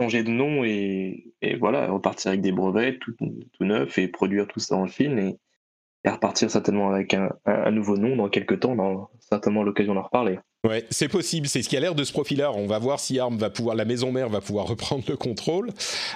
changer 0.00 0.22
de 0.22 0.30
nom 0.30 0.64
et, 0.64 1.32
et 1.42 1.56
voilà, 1.56 1.90
repartir 1.90 2.30
avec 2.30 2.40
des 2.40 2.52
brevets 2.52 2.98
tout, 2.98 3.14
tout 3.18 3.64
neufs 3.64 3.98
et 3.98 4.08
produire 4.08 4.46
tout 4.46 4.60
ça 4.60 4.76
en 4.76 4.86
Chine 4.86 5.18
et, 5.18 5.38
et 6.04 6.10
repartir 6.10 6.50
certainement 6.50 6.90
avec 6.90 7.14
un, 7.14 7.30
un- 7.46 7.64
un 7.66 7.70
nouveau 7.70 7.96
nom 7.98 8.16
dans 8.16 8.28
quelques 8.28 8.60
temps, 8.60 8.72
on 8.72 8.78
aura 8.78 9.10
certainement 9.20 9.62
l'occasion 9.62 9.94
d'en 9.94 10.02
reparler. 10.02 10.38
Ouais, 10.68 10.84
c'est 10.90 11.08
possible, 11.08 11.48
c'est 11.48 11.62
ce 11.62 11.68
qui 11.70 11.78
a 11.78 11.80
l'air 11.80 11.94
de 11.94 12.04
se 12.04 12.12
profiler. 12.12 12.44
On 12.44 12.66
va 12.66 12.78
voir 12.78 13.00
si 13.00 13.18
ARM 13.18 13.38
va 13.38 13.48
pouvoir, 13.48 13.74
la 13.74 13.86
maison 13.86 14.12
mère 14.12 14.28
va 14.28 14.42
pouvoir 14.42 14.66
reprendre 14.68 15.02
le 15.08 15.16
contrôle. 15.16 15.70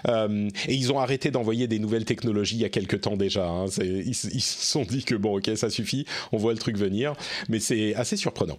Euh, 0.08 0.50
et 0.68 0.74
ils 0.74 0.92
ont 0.92 0.98
arrêté 0.98 1.30
d'envoyer 1.30 1.66
des 1.68 1.78
nouvelles 1.78 2.04
technologies 2.04 2.56
il 2.56 2.60
y 2.60 2.66
a 2.66 2.68
quelques 2.68 3.00
temps 3.00 3.16
déjà. 3.16 3.46
hein. 3.46 3.64
Ils, 3.80 4.14
se 4.14 4.30
sont 4.42 4.82
dit 4.82 5.04
que 5.04 5.14
bon, 5.14 5.38
ok, 5.38 5.50
ça 5.56 5.70
suffit, 5.70 6.04
on 6.32 6.36
voit 6.36 6.52
le 6.52 6.58
truc 6.58 6.76
venir, 6.76 7.14
mais 7.48 7.60
c'est 7.60 7.94
assez 7.94 8.18
surprenant. 8.18 8.58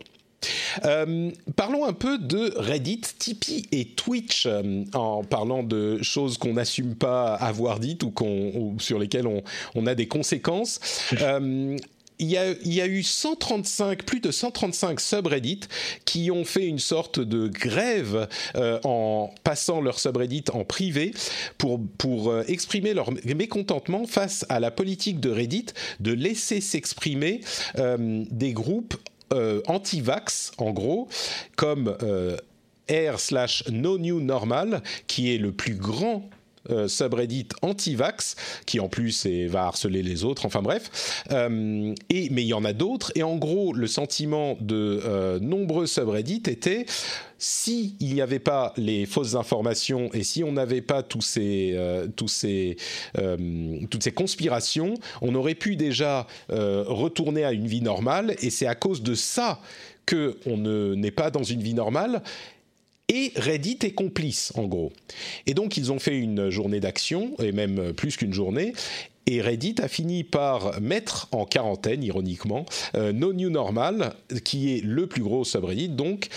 Euh, 0.84 1.30
parlons 1.56 1.86
un 1.86 1.94
peu 1.94 2.18
de 2.18 2.54
Reddit, 2.58 3.02
Tipeee 3.20 3.68
et 3.72 3.86
Twitch 3.86 4.46
euh, 4.48 4.84
en 4.94 5.24
parlant 5.24 5.62
de 5.62 6.02
choses 6.02 6.40
qu'on 6.40 6.54
n'assume 6.54 6.96
pas 6.96 7.36
avoir 7.36 7.80
dites 7.80 8.02
ou, 8.04 8.10
qu'on, 8.10 8.78
sur 8.80 8.98
lesquelles 8.98 9.28
on, 9.28 9.44
on 9.76 9.86
a 9.86 9.94
des 9.94 10.08
conséquences. 10.08 10.80
Euh, 11.22 11.78
il 12.24 12.74
y, 12.74 12.82
a, 12.82 12.88
eu 12.88 13.04
135, 13.04 14.04
plus 14.04 14.22
de 14.22 14.32
135 14.32 15.00
subreddits 15.00 15.62
qui 16.06 16.32
ont 16.32 16.46
fait 16.46 16.66
une 16.66 16.80
sorte 16.80 17.20
de 17.20 17.48
grève 17.48 18.30
euh, 18.56 18.80
en 18.86 19.34
passant 19.44 19.82
leur 19.82 20.00
subreddit 20.00 20.46
en 20.54 20.64
privé 20.64 21.14
pour, 21.58 22.32
euh, 22.32 22.44
exprimer 22.48 22.94
leur 22.94 23.12
mécontentement 23.12 24.06
face 24.06 24.46
à 24.48 24.60
la 24.60 24.72
politique 24.72 25.20
de 25.20 25.30
Reddit 25.30 25.68
de 26.00 26.14
laisser 26.14 26.62
s'exprimer 26.62 27.42
euh, 27.78 28.24
des 28.32 28.54
groupes 28.54 28.96
anti-vax, 29.68 30.52
en 30.60 30.72
gros, 30.74 31.08
comme 31.56 31.98
r 32.88 33.20
slash 33.20 33.64
no 33.72 33.98
new 33.98 34.20
normal, 34.20 34.84
qui 35.08 35.34
est 35.34 35.40
le 35.40 35.52
plus 35.52 35.74
grand 35.74 36.30
euh, 36.70 36.88
subreddit 36.88 37.48
anti-vax, 37.62 38.36
qui 38.66 38.80
en 38.80 38.90
plus 38.90 39.26
va 39.26 39.66
harceler 39.66 40.04
les 40.04 40.24
autres, 40.24 40.46
enfin 40.46 40.62
bref. 40.62 41.24
Euh, 41.32 41.94
et, 42.10 42.30
mais 42.30 42.44
il 42.44 42.48
y 42.48 42.54
en 42.54 42.66
a 42.66 42.74
d'autres, 42.74 43.12
et 43.16 43.24
en 43.24 43.36
gros, 43.38 43.74
le 43.74 43.88
sentiment 43.88 44.58
de 44.62 45.02
euh, 45.06 45.40
nombreux 45.40 45.88
subreddits 45.88 46.44
était 46.48 46.86
si 47.38 47.96
il 48.00 48.14
n'y 48.14 48.22
avait 48.22 48.40
pas 48.40 48.74
les 48.78 49.06
fausses 49.06 49.36
informations 49.36 50.10
et 50.14 50.24
si 50.24 50.44
on 50.44 50.54
n'avait 50.54 50.82
pas 50.82 51.04
tous 51.04 51.22
ces, 51.22 51.74
euh, 51.76 52.08
ces, 52.28 52.78
euh, 53.18 53.80
toutes 53.90 54.04
ces 54.04 54.14
conspirations, 54.14 54.94
on 55.22 55.36
aurait 55.36 55.56
pu 55.56 55.76
déjà 55.76 56.26
retourner 56.50 57.44
à 57.44 57.52
une 57.52 57.68
vie 57.68 57.82
normale. 57.82 58.36
Et 58.42 58.50
c'est 58.50 58.68
à 58.68 58.76
cause 58.76 59.02
de 59.02 59.14
ça 59.14 59.60
que 60.06 60.38
on 60.46 60.58
ne 60.58 60.96
n'est 60.96 61.12
pas 61.12 61.32
dans 61.32 61.44
une 61.44 61.62
vie 61.62 61.74
normale. 61.74 62.24
Et 63.10 63.34
Reddit 63.36 63.80
est 63.84 63.94
complice, 63.94 64.54
en 64.56 64.64
gros. 64.64 64.94
Et 65.46 65.54
donc, 65.54 65.78
ils 65.78 65.92
ont 65.92 66.00
fait 66.00 66.18
une 66.18 66.50
journée 66.50 66.80
d'action, 66.80 67.36
et 67.40 67.52
même 67.52 67.94
plus 67.94 68.16
qu'une 68.16 68.34
journée. 68.34 68.74
Et 69.26 69.42
Reddit 69.42 69.76
a 69.82 69.88
fini 69.88 70.24
par 70.24 70.82
mettre 70.82 71.28
en 71.32 71.46
quarantaine, 71.46 72.04
ironiquement, 72.04 72.66
euh, 72.96 73.14
No 73.14 73.34
New 73.34 73.50
Normal, 73.50 74.14
qui 74.44 74.76
est 74.76 74.84
le 74.84 75.08
plus 75.08 75.22
gros 75.22 75.44
subreddit, 75.44 75.90
donc, 75.90 76.28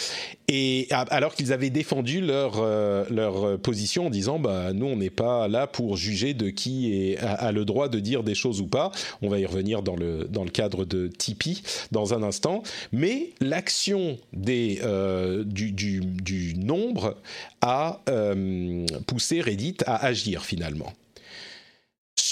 et 0.49 0.87
alors 0.91 1.35
qu'ils 1.35 1.53
avaient 1.53 1.71
défendu 1.71 2.21
leur, 2.21 2.55
euh, 2.59 3.05
leur 3.11 3.59
position 3.59 4.07
en 4.07 4.11
disant, 4.11 4.39
bah, 4.39 4.73
nous, 4.73 4.87
on 4.87 4.97
n'est 4.97 5.11
pas 5.11 5.49
là 5.49 5.67
pour 5.67 5.97
juger 5.97 6.35
de 6.35 6.51
qui 6.51 7.17
a, 7.21 7.51
le 7.53 7.65
droit 7.65 7.89
de 7.89 7.99
dire 7.99 8.23
des 8.23 8.35
choses 8.35 8.61
ou 8.61 8.67
pas. 8.67 8.93
On 9.23 9.29
va 9.29 9.39
y 9.39 9.47
revenir 9.47 9.83
dans 9.83 9.97
le, 9.97 10.29
dans 10.31 10.45
le 10.45 10.51
cadre 10.51 10.85
de 10.85 11.09
Tipeee 11.09 11.63
dans 11.91 12.15
un 12.15 12.23
instant. 12.23 12.63
Mais 12.93 13.31
l'action 13.41 14.19
euh, 14.49 15.45
du, 15.45 15.73
du, 15.73 16.01
du 16.01 16.55
nombre 16.57 17.17
a 17.61 18.01
euh, 18.09 18.87
poussé 19.07 19.41
Reddit 19.41 19.79
à 19.87 20.05
agir 20.05 20.45
finalement. 20.45 20.93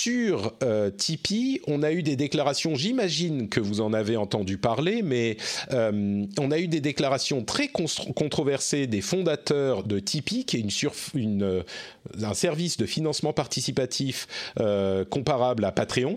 Sur 0.05 0.52
euh, 0.62 0.90
Tipeee, 0.90 1.62
on 1.66 1.82
a 1.82 1.90
eu 1.90 2.02
des 2.02 2.14
déclarations, 2.14 2.74
j'imagine 2.74 3.48
que 3.48 3.59
vous 3.59 3.80
en 3.80 3.94
avez 3.94 4.18
entendu 4.18 4.59
parler, 4.59 5.00
mais 5.00 5.38
euh, 5.72 6.26
on 6.38 6.50
a 6.50 6.59
eu 6.59 6.68
des 6.68 6.82
déclarations 6.82 7.42
très 7.42 7.68
controversées 7.68 8.86
des 8.86 9.00
fondateurs 9.00 9.82
de 9.82 9.98
Tipeee, 10.00 10.44
qui 10.44 10.59
est 10.59 10.84
euh, 11.16 11.62
un 12.22 12.34
service 12.34 12.76
de 12.76 12.84
financement 12.84 13.32
participatif 13.32 14.28
comparable 15.09 15.64
à 15.64 15.72
Patreon. 15.72 16.16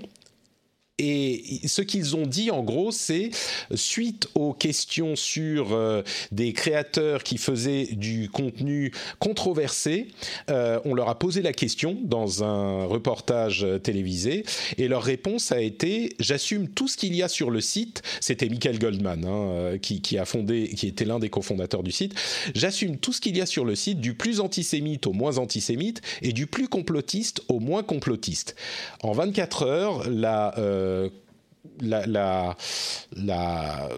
Et 0.99 1.61
ce 1.67 1.83
qu'ils 1.83 2.15
ont 2.15 2.25
dit 2.25 2.49
en 2.49 2.63
gros, 2.63 2.91
c'est 2.91 3.29
suite 3.75 4.29
aux 4.33 4.53
questions 4.53 5.15
sur 5.15 5.73
euh, 5.73 6.01
des 6.31 6.53
créateurs 6.53 7.21
qui 7.21 7.37
faisaient 7.37 7.85
du 7.91 8.29
contenu 8.29 8.91
controversé, 9.19 10.07
euh, 10.49 10.79
on 10.85 10.95
leur 10.95 11.09
a 11.09 11.19
posé 11.19 11.43
la 11.43 11.53
question 11.53 11.97
dans 12.01 12.43
un 12.43 12.85
reportage 12.85 13.63
euh, 13.63 13.77
télévisé 13.77 14.43
et 14.79 14.87
leur 14.87 15.03
réponse 15.03 15.51
a 15.51 15.61
été 15.61 16.15
j'assume 16.19 16.67
tout 16.67 16.87
ce 16.87 16.97
qu'il 16.97 17.15
y 17.15 17.21
a 17.21 17.27
sur 17.27 17.51
le 17.51 17.61
site. 17.61 18.01
C'était 18.19 18.49
Michael 18.49 18.79
Goldman 18.79 19.23
hein, 19.23 19.77
qui, 19.79 20.17
a 20.17 20.25
fondé, 20.25 20.69
qui 20.69 20.87
était 20.87 21.05
l'un 21.05 21.19
des 21.19 21.29
cofondateurs 21.29 21.83
du 21.83 21.91
site. 21.91 22.15
J'assume 22.55 22.97
tout 22.97 23.13
ce 23.13 23.21
qu'il 23.21 23.37
y 23.37 23.41
a 23.41 23.45
sur 23.45 23.65
le 23.65 23.75
site, 23.75 24.01
du 24.01 24.15
plus 24.15 24.39
antisémite 24.39 25.05
au 25.05 25.13
moins 25.13 25.37
antisémite 25.37 26.01
et 26.23 26.33
du 26.33 26.47
plus 26.47 26.67
complotiste 26.67 27.43
au 27.49 27.59
moins 27.59 27.83
complotiste. 27.83 28.55
En 29.03 29.11
24 29.11 29.63
heures, 29.63 30.09
la 30.09 30.55
la, 31.81 32.05
la, 32.05 32.55
la- 33.15 33.89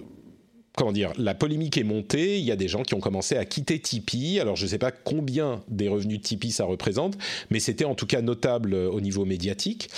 comment 0.75 0.91
dire, 0.93 1.11
la 1.17 1.33
polémique 1.35 1.77
est 1.77 1.83
montée. 1.83 2.39
Il 2.39 2.45
y 2.45 2.51
a 2.51 2.55
des 2.55 2.69
gens 2.69 2.83
qui 2.83 2.93
ont 2.93 3.01
commencé 3.01 3.35
à 3.35 3.43
quitter 3.43 3.79
Tipeee. 3.79 4.39
Alors, 4.39 4.55
je 4.55 4.63
ne 4.63 4.69
sais 4.69 4.77
pas 4.77 4.91
combien 4.91 5.61
des 5.67 5.89
revenus 5.89 6.19
de 6.19 6.23
Tipeee 6.23 6.51
ça 6.51 6.63
représente, 6.63 7.17
mais 7.49 7.59
c'était 7.59 7.85
en 7.85 7.95
tout 7.95 8.05
cas 8.07 8.21
notable 8.21 8.73
euh, 8.73 8.89
au 8.89 9.01
niveau 9.01 9.25
médiatique. 9.25 9.89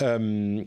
Euh, 0.00 0.62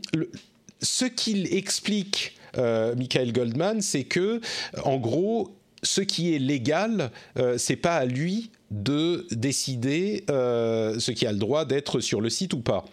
ce 0.82 1.04
qu'il 1.06 1.54
explique, 1.54 2.36
euh, 2.58 2.94
Michael 2.96 3.32
Goldman, 3.32 3.80
c'est 3.80 4.04
que, 4.04 4.40
en 4.84 4.98
gros, 4.98 5.56
ce 5.82 6.00
qui 6.02 6.34
est 6.34 6.38
légal, 6.38 7.10
euh, 7.38 7.56
c'est 7.56 7.76
pas 7.76 7.96
à 7.96 8.04
lui 8.04 8.50
de 8.72 9.26
décider 9.30 10.24
euh, 10.30 10.98
ce 10.98 11.12
qui 11.12 11.26
a 11.26 11.32
le 11.32 11.38
droit 11.38 11.64
d'être 11.64 12.00
sur 12.00 12.20
le 12.20 12.30
site 12.30 12.54
ou 12.54 12.60
pas. 12.60 12.84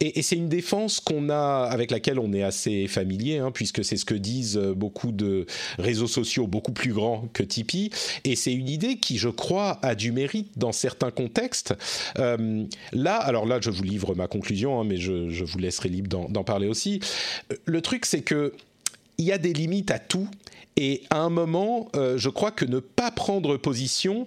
Et, 0.00 0.22
c'est 0.22 0.36
une 0.36 0.48
défense 0.48 1.00
qu'on 1.00 1.28
a, 1.30 1.68
avec 1.70 1.90
laquelle 1.90 2.18
on 2.18 2.32
est 2.32 2.42
assez 2.42 2.86
familier, 2.88 3.38
hein, 3.38 3.50
puisque 3.52 3.84
c'est 3.84 3.96
ce 3.96 4.04
que 4.04 4.14
disent 4.14 4.56
beaucoup 4.56 5.12
de 5.12 5.46
réseaux 5.78 6.06
sociaux 6.06 6.46
beaucoup 6.46 6.72
plus 6.72 6.92
grands 6.92 7.28
que 7.32 7.42
Tipeee. 7.42 7.90
Et 8.24 8.36
c'est 8.36 8.52
une 8.52 8.68
idée 8.68 8.96
qui, 8.96 9.18
je 9.18 9.28
crois, 9.28 9.78
a 9.82 9.94
du 9.94 10.12
mérite 10.12 10.50
dans 10.56 10.72
certains 10.72 11.10
contextes. 11.10 11.74
Euh, 12.18 12.64
là, 12.92 13.16
alors 13.16 13.46
là, 13.46 13.58
je 13.60 13.70
vous 13.70 13.82
livre 13.82 14.14
ma 14.14 14.28
conclusion, 14.28 14.80
hein, 14.80 14.84
mais 14.84 14.96
je, 14.96 15.44
vous 15.44 15.58
laisserai 15.58 15.88
libre 15.88 16.28
d'en 16.28 16.44
parler 16.44 16.66
aussi. 16.66 17.00
Le 17.64 17.80
truc, 17.80 18.06
c'est 18.06 18.22
que 18.22 18.52
il 19.18 19.24
y 19.24 19.32
a 19.32 19.38
des 19.38 19.52
limites 19.52 19.90
à 19.90 19.98
tout. 19.98 20.28
Et 20.76 21.02
à 21.08 21.20
un 21.20 21.30
moment, 21.30 21.88
euh, 21.96 22.18
je 22.18 22.28
crois 22.28 22.50
que 22.50 22.66
ne 22.66 22.80
pas 22.80 23.10
prendre 23.10 23.56
position, 23.56 24.26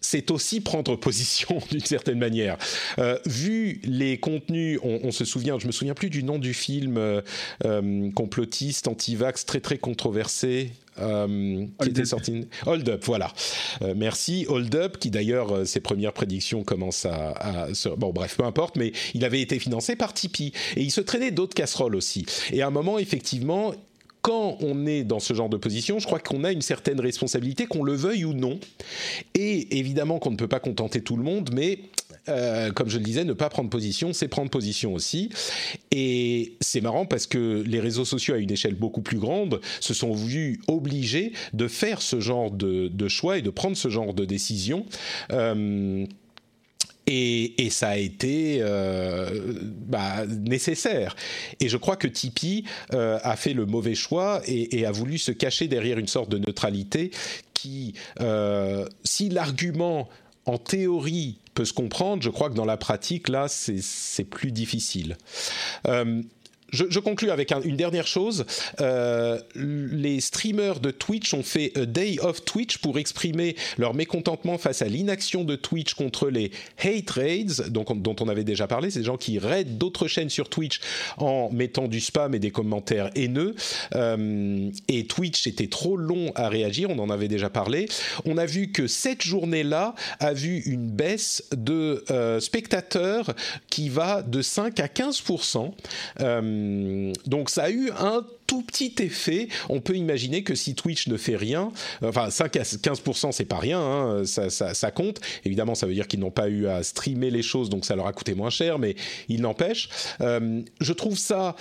c'est 0.00 0.30
aussi 0.30 0.60
prendre 0.60 0.96
position 0.96 1.60
d'une 1.70 1.84
certaine 1.84 2.18
manière. 2.18 2.56
Euh, 2.98 3.18
vu 3.26 3.80
les 3.84 4.18
contenus, 4.18 4.78
on, 4.82 5.00
on 5.04 5.12
se 5.12 5.24
souvient, 5.24 5.58
je 5.58 5.66
me 5.66 5.72
souviens 5.72 5.94
plus 5.94 6.10
du 6.10 6.22
nom 6.22 6.38
du 6.38 6.54
film 6.54 6.96
euh, 6.96 7.20
euh, 7.64 8.10
complotiste, 8.12 8.88
anti-vax, 8.88 9.44
très 9.44 9.60
très 9.60 9.78
controversé. 9.78 10.72
qui 10.96 11.88
était 11.88 12.04
sorti. 12.04 12.46
Hold 12.66 12.88
Up, 12.88 13.02
voilà. 13.06 13.32
merci. 13.96 14.44
Hold 14.48 14.74
Up, 14.74 14.98
qui 14.98 15.10
d'ailleurs, 15.10 15.66
ses 15.66 15.80
premières 15.80 16.12
prédictions 16.12 16.62
commencent 16.62 17.06
à, 17.06 17.30
à, 17.30 17.68
Bon, 17.96 18.12
bref, 18.12 18.36
peu 18.36 18.44
importe, 18.44 18.76
mais 18.76 18.92
il 19.14 19.24
avait 19.24 19.40
été 19.40 19.58
financé 19.58 19.96
par 19.96 20.12
Tipeee. 20.12 20.52
Et 20.76 20.82
il 20.82 20.90
se 20.90 21.00
traînait 21.00 21.30
d'autres 21.30 21.54
casseroles 21.54 21.94
aussi. 21.96 22.26
Et 22.52 22.60
à 22.60 22.66
un 22.66 22.70
moment, 22.70 22.98
effectivement, 22.98 23.72
quand 24.22 24.58
on 24.60 24.86
est 24.86 25.04
dans 25.04 25.20
ce 25.20 25.34
genre 25.34 25.48
de 25.48 25.56
position, 25.56 25.98
je 25.98 26.06
crois 26.06 26.18
qu'on 26.18 26.44
a 26.44 26.52
une 26.52 26.62
certaine 26.62 27.00
responsabilité, 27.00 27.66
qu'on 27.66 27.82
le 27.82 27.94
veuille 27.94 28.24
ou 28.24 28.32
non. 28.32 28.58
Et 29.34 29.78
évidemment 29.78 30.18
qu'on 30.18 30.30
ne 30.30 30.36
peut 30.36 30.48
pas 30.48 30.60
contenter 30.60 31.02
tout 31.02 31.16
le 31.16 31.22
monde, 31.22 31.50
mais 31.54 31.78
euh, 32.28 32.70
comme 32.72 32.88
je 32.88 32.98
le 32.98 33.04
disais, 33.04 33.24
ne 33.24 33.32
pas 33.32 33.48
prendre 33.48 33.70
position, 33.70 34.12
c'est 34.12 34.28
prendre 34.28 34.50
position 34.50 34.94
aussi. 34.94 35.30
Et 35.90 36.56
c'est 36.60 36.80
marrant 36.80 37.06
parce 37.06 37.26
que 37.26 37.62
les 37.66 37.80
réseaux 37.80 38.04
sociaux 38.04 38.34
à 38.34 38.38
une 38.38 38.50
échelle 38.50 38.74
beaucoup 38.74 39.02
plus 39.02 39.18
grande 39.18 39.60
se 39.80 39.94
sont 39.94 40.12
vus 40.12 40.60
obligés 40.68 41.32
de 41.52 41.68
faire 41.68 42.02
ce 42.02 42.20
genre 42.20 42.50
de, 42.50 43.08
choix 43.08 43.38
et 43.38 43.42
de 43.42 43.50
prendre 43.50 43.76
ce 43.76 43.88
genre 43.88 44.14
de 44.14 44.24
décision. 44.24 44.86
Euh, 45.32 46.06
et, 47.06 47.70
ça 47.70 47.90
a 47.90 47.96
été 47.96 48.58
euh, 48.60 49.54
bah, 49.62 50.26
nécessaire. 50.26 51.16
Et 51.60 51.68
je 51.68 51.76
crois 51.76 51.96
que 51.96 52.06
Tipeee 52.06 52.64
euh, 52.94 53.18
a 53.22 53.36
fait 53.36 53.52
le 53.52 53.66
mauvais 53.66 53.94
choix 53.94 54.42
et, 54.46 54.86
a 54.86 54.92
voulu 54.92 55.18
se 55.18 55.32
cacher 55.32 55.68
derrière 55.68 55.98
une 55.98 56.08
sorte 56.08 56.30
de 56.30 56.38
neutralité 56.38 57.10
qui, 57.54 57.94
euh, 58.20 58.86
si 59.04 59.28
l'argument 59.28 60.08
en 60.46 60.58
théorie 60.58 61.38
peut 61.54 61.64
se 61.64 61.72
comprendre, 61.72 62.22
je 62.22 62.30
crois 62.30 62.48
que 62.48 62.54
dans 62.54 62.64
la 62.64 62.76
pratique, 62.76 63.28
là, 63.28 63.46
c'est 63.48 64.24
plus 64.24 64.52
difficile 64.52 65.16
je, 66.72 66.84
je, 66.88 66.98
conclue 67.00 67.30
avec 67.30 67.52
une 67.64 67.76
dernière 67.76 68.06
chose. 68.06 68.44
Euh, 68.80 69.38
les 69.54 70.20
streamers 70.20 70.80
de 70.80 70.90
Twitch 70.90 71.34
ont 71.34 71.42
fait 71.42 71.72
a 71.76 71.86
Day 71.86 72.18
of 72.20 72.44
Twitch 72.44 72.78
pour 72.78 72.98
exprimer 72.98 73.56
leur 73.78 73.94
mécontentement 73.94 74.58
face 74.58 74.82
à 74.82 74.86
l'inaction 74.86 75.44
de 75.44 75.56
Twitch 75.56 75.94
contre 75.94 76.28
les 76.28 76.50
hate 76.78 77.10
raids, 77.10 77.68
dont 77.68 78.16
on 78.20 78.28
avait 78.28 78.44
déjà 78.44 78.66
parlé. 78.66 78.88
Des 78.88 79.04
gens 79.04 79.16
qui 79.16 79.38
raident 79.38 79.78
d'autres 79.78 80.08
chaînes 80.08 80.30
sur 80.30 80.48
Twitch 80.48 80.80
en 81.16 81.50
mettant 81.50 81.88
du 81.88 82.00
spam 82.00 82.34
et 82.34 82.38
des 82.38 82.50
commentaires 82.50 83.10
haineux. 83.14 83.54
Euh, 83.94 84.70
et 84.88 85.06
Twitch 85.06 85.46
était 85.46 85.68
trop 85.68 85.96
long 85.96 86.32
à 86.34 86.48
réagir, 86.48 86.90
on 86.90 86.98
en 86.98 87.10
avait 87.10 87.28
déjà 87.28 87.50
parlé. 87.50 87.88
On 88.24 88.38
a 88.38 88.46
vu 88.46 88.72
que 88.72 88.86
cette 88.86 89.22
journée-là 89.22 89.94
a 90.18 90.32
vu 90.32 90.60
une 90.66 90.90
baisse 90.90 91.44
de 91.52 92.04
euh, 92.10 92.40
spectateurs 92.40 93.34
qui 93.68 93.88
va 93.88 94.22
de 94.22 94.42
5 94.42 94.80
à 94.80 94.88
15 94.88 95.22
euh, 96.20 96.59
donc 97.26 97.50
ça 97.50 97.64
a 97.64 97.70
eu 97.70 97.90
un 97.98 98.24
tout 98.46 98.62
petit 98.62 98.94
effet. 98.98 99.48
On 99.68 99.80
peut 99.80 99.94
imaginer 99.94 100.42
que 100.42 100.56
si 100.56 100.74
Twitch 100.74 101.06
ne 101.06 101.16
fait 101.16 101.36
rien, 101.36 101.70
enfin 102.02 102.30
5 102.30 102.56
à 102.56 102.62
15% 102.62 103.32
c'est 103.32 103.44
pas 103.44 103.58
rien, 103.58 103.80
hein, 103.80 104.22
ça, 104.24 104.90
compte. 104.90 105.20
Évidemment, 105.44 105.74
ça 105.74 105.86
veut 105.86 105.94
dire 105.94 106.08
qu'ils 106.08 106.20
n'ont 106.20 106.32
pas 106.32 106.48
eu 106.48 106.66
à 106.66 106.82
streamer 106.82 107.30
les 107.30 107.42
choses, 107.42 107.70
donc 107.70 107.84
ça 107.84 107.94
leur 107.94 108.06
a 108.06 108.12
coûté 108.12 108.34
moins 108.34 108.50
cher, 108.50 108.78
mais 108.78 108.96
il 109.28 109.42
n'empêche. 109.42 109.88
Euh, 110.20 110.62
je 110.80 110.92
trouve 110.92 111.16
ça 111.16 111.54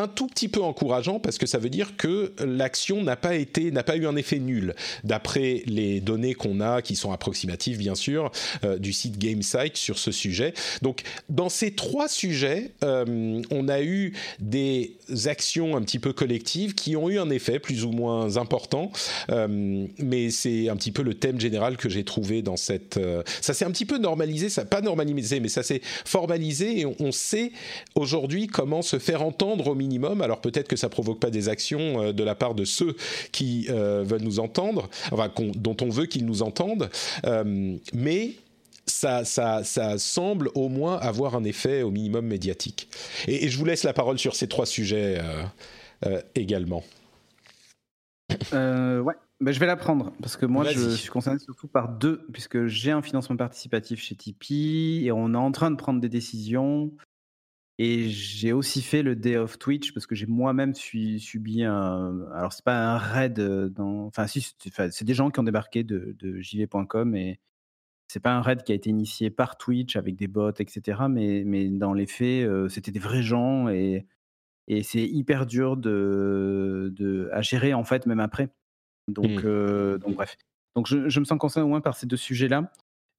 un 0.00 0.08
tout 0.08 0.26
petit 0.26 0.48
peu 0.48 0.62
encourageant 0.62 1.20
parce 1.20 1.38
que 1.38 1.46
ça 1.46 1.58
veut 1.58 1.68
dire 1.68 1.96
que 1.96 2.32
l'action 2.44 3.02
n'a 3.02 3.16
pas 3.16 3.34
été 3.36 3.70
n'a 3.70 3.82
pas 3.82 3.96
eu 3.96 4.06
un 4.06 4.16
effet 4.16 4.38
nul 4.38 4.74
d'après 5.04 5.62
les 5.66 6.00
données 6.00 6.34
qu'on 6.34 6.60
a 6.60 6.82
qui 6.82 6.96
sont 6.96 7.12
approximatives 7.12 7.78
bien 7.78 7.94
sûr 7.94 8.32
euh, 8.64 8.78
du 8.78 8.92
site 8.92 9.18
GameSite 9.18 9.76
sur 9.76 9.98
ce 9.98 10.10
sujet. 10.10 10.54
Donc 10.82 11.02
dans 11.28 11.48
ces 11.48 11.72
trois 11.72 12.08
sujets, 12.08 12.72
euh, 12.82 13.42
on 13.50 13.68
a 13.68 13.82
eu 13.82 14.14
des 14.40 14.96
actions 15.26 15.76
un 15.76 15.82
petit 15.82 15.98
peu 15.98 16.12
collectives 16.12 16.74
qui 16.74 16.96
ont 16.96 17.08
eu 17.10 17.18
un 17.18 17.30
effet 17.30 17.58
plus 17.58 17.84
ou 17.84 17.90
moins 17.90 18.36
important, 18.36 18.90
euh, 19.30 19.86
mais 19.98 20.30
c'est 20.30 20.68
un 20.68 20.76
petit 20.76 20.92
peu 20.92 21.02
le 21.02 21.14
thème 21.14 21.38
général 21.38 21.76
que 21.76 21.88
j'ai 21.88 22.04
trouvé 22.04 22.42
dans 22.42 22.56
cette. 22.56 22.98
ça 23.40 23.54
s'est 23.54 23.64
un 23.64 23.70
petit 23.70 23.84
peu 23.84 23.98
normalisé, 23.98 24.48
ça 24.48 24.64
pas 24.64 24.80
normalisé, 24.80 25.40
mais 25.40 25.48
ça 25.48 25.62
s'est 25.62 25.82
formalisé 26.04 26.80
et 26.80 26.86
on, 26.86 26.94
on 27.00 27.12
sait 27.12 27.52
aujourd'hui 27.94 28.46
comment 28.46 28.82
se 28.82 28.98
faire 28.98 29.22
entendre 29.22 29.68
au 29.68 29.74
minimum. 29.90 30.22
Alors 30.22 30.40
peut-être 30.40 30.68
que 30.68 30.76
ça 30.76 30.88
provoque 30.88 31.18
pas 31.18 31.30
des 31.30 31.48
actions 31.48 32.02
euh, 32.02 32.12
de 32.12 32.22
la 32.22 32.34
part 32.34 32.54
de 32.54 32.64
ceux 32.64 32.94
qui 33.32 33.66
euh, 33.68 34.04
veulent 34.06 34.22
nous 34.22 34.38
entendre, 34.38 34.88
enfin 35.10 35.30
dont 35.56 35.76
on 35.82 35.88
veut 35.88 36.06
qu'ils 36.06 36.24
nous 36.24 36.42
entendent, 36.42 36.88
euh, 37.26 37.76
mais 37.92 38.34
ça, 38.86 39.24
ça, 39.24 39.64
ça, 39.64 39.98
semble 39.98 40.50
au 40.54 40.68
moins 40.68 40.96
avoir 40.98 41.34
un 41.34 41.44
effet 41.44 41.82
au 41.82 41.90
minimum 41.90 42.26
médiatique. 42.26 42.88
Et, 43.26 43.48
je 43.48 43.58
vous 43.58 43.64
laisse 43.64 43.84
la 43.84 43.92
parole 43.92 44.18
sur 44.18 44.34
ces 44.34 44.48
trois 44.48 44.66
sujets 44.66 45.20
également. 46.34 46.82
ouais, 48.52 49.14
ben, 49.40 49.52
je 49.52 49.60
vais 49.60 49.66
la 49.66 49.76
prendre 49.76 50.12
parce 50.20 50.36
que 50.36 50.46
moi 50.46 50.64
je 50.64 50.90
suis 50.90 51.08
concerné 51.08 51.38
surtout 51.38 51.68
par 51.68 51.88
deux, 51.88 52.26
puisque 52.32 52.66
j'ai 52.66 52.90
un 52.90 53.02
financement 53.02 53.36
participatif 53.36 54.00
chez 54.00 54.16
Tipeee 54.16 55.06
et 55.06 55.12
on 55.12 55.34
est 55.34 55.38
en 55.38 55.52
train 55.52 55.70
de 55.70 55.76
prendre 55.76 56.00
des 56.00 56.08
décisions 56.08 56.90
et 57.82 58.10
j'ai 58.10 58.52
aussi 58.52 58.82
fait 58.82 59.02
le 59.02 59.16
Day 59.16 59.38
of 59.38 59.58
Twitch 59.58 59.94
parce 59.94 60.06
que 60.06 60.14
j'ai 60.14 60.26
moi-même 60.26 60.74
subi 60.74 61.64
un. 61.64 62.26
Alors, 62.34 62.52
c'est 62.52 62.62
pas 62.62 62.76
un 62.76 62.98
raid 62.98 63.40
dans. 63.40 64.04
Enfin, 64.04 64.26
si, 64.26 64.54
c'est 64.90 65.04
des 65.04 65.14
gens 65.14 65.30
qui 65.30 65.40
ont 65.40 65.44
débarqué 65.44 65.82
de, 65.82 66.14
de 66.18 66.38
jv.com 66.42 67.16
et 67.16 67.40
c'est 68.06 68.20
pas 68.20 68.34
un 68.34 68.42
raid 68.42 68.64
qui 68.64 68.72
a 68.72 68.74
été 68.74 68.90
initié 68.90 69.30
par 69.30 69.56
Twitch 69.56 69.96
avec 69.96 70.14
des 70.14 70.28
bots, 70.28 70.50
etc. 70.50 71.04
Mais, 71.08 71.42
mais 71.46 71.70
dans 71.70 71.94
les 71.94 72.04
faits, 72.04 72.46
c'était 72.68 72.90
des 72.90 72.98
vrais 72.98 73.22
gens 73.22 73.70
et, 73.70 74.06
et 74.68 74.82
c'est 74.82 75.06
hyper 75.06 75.46
dur 75.46 75.78
de, 75.78 76.92
de, 76.94 77.30
à 77.32 77.40
gérer 77.40 77.72
en 77.72 77.84
fait, 77.84 78.04
même 78.04 78.20
après. 78.20 78.50
Donc, 79.08 79.42
mmh. 79.42 79.98
donc 80.00 80.16
bref. 80.16 80.36
Donc, 80.76 80.86
je, 80.86 81.08
je, 81.08 81.18
me 81.18 81.24
sens 81.24 81.38
concerné 81.38 81.64
au 81.64 81.68
moins 81.70 81.80
par 81.80 81.96
ces 81.96 82.06
deux 82.06 82.18
sujets-là. 82.18 82.70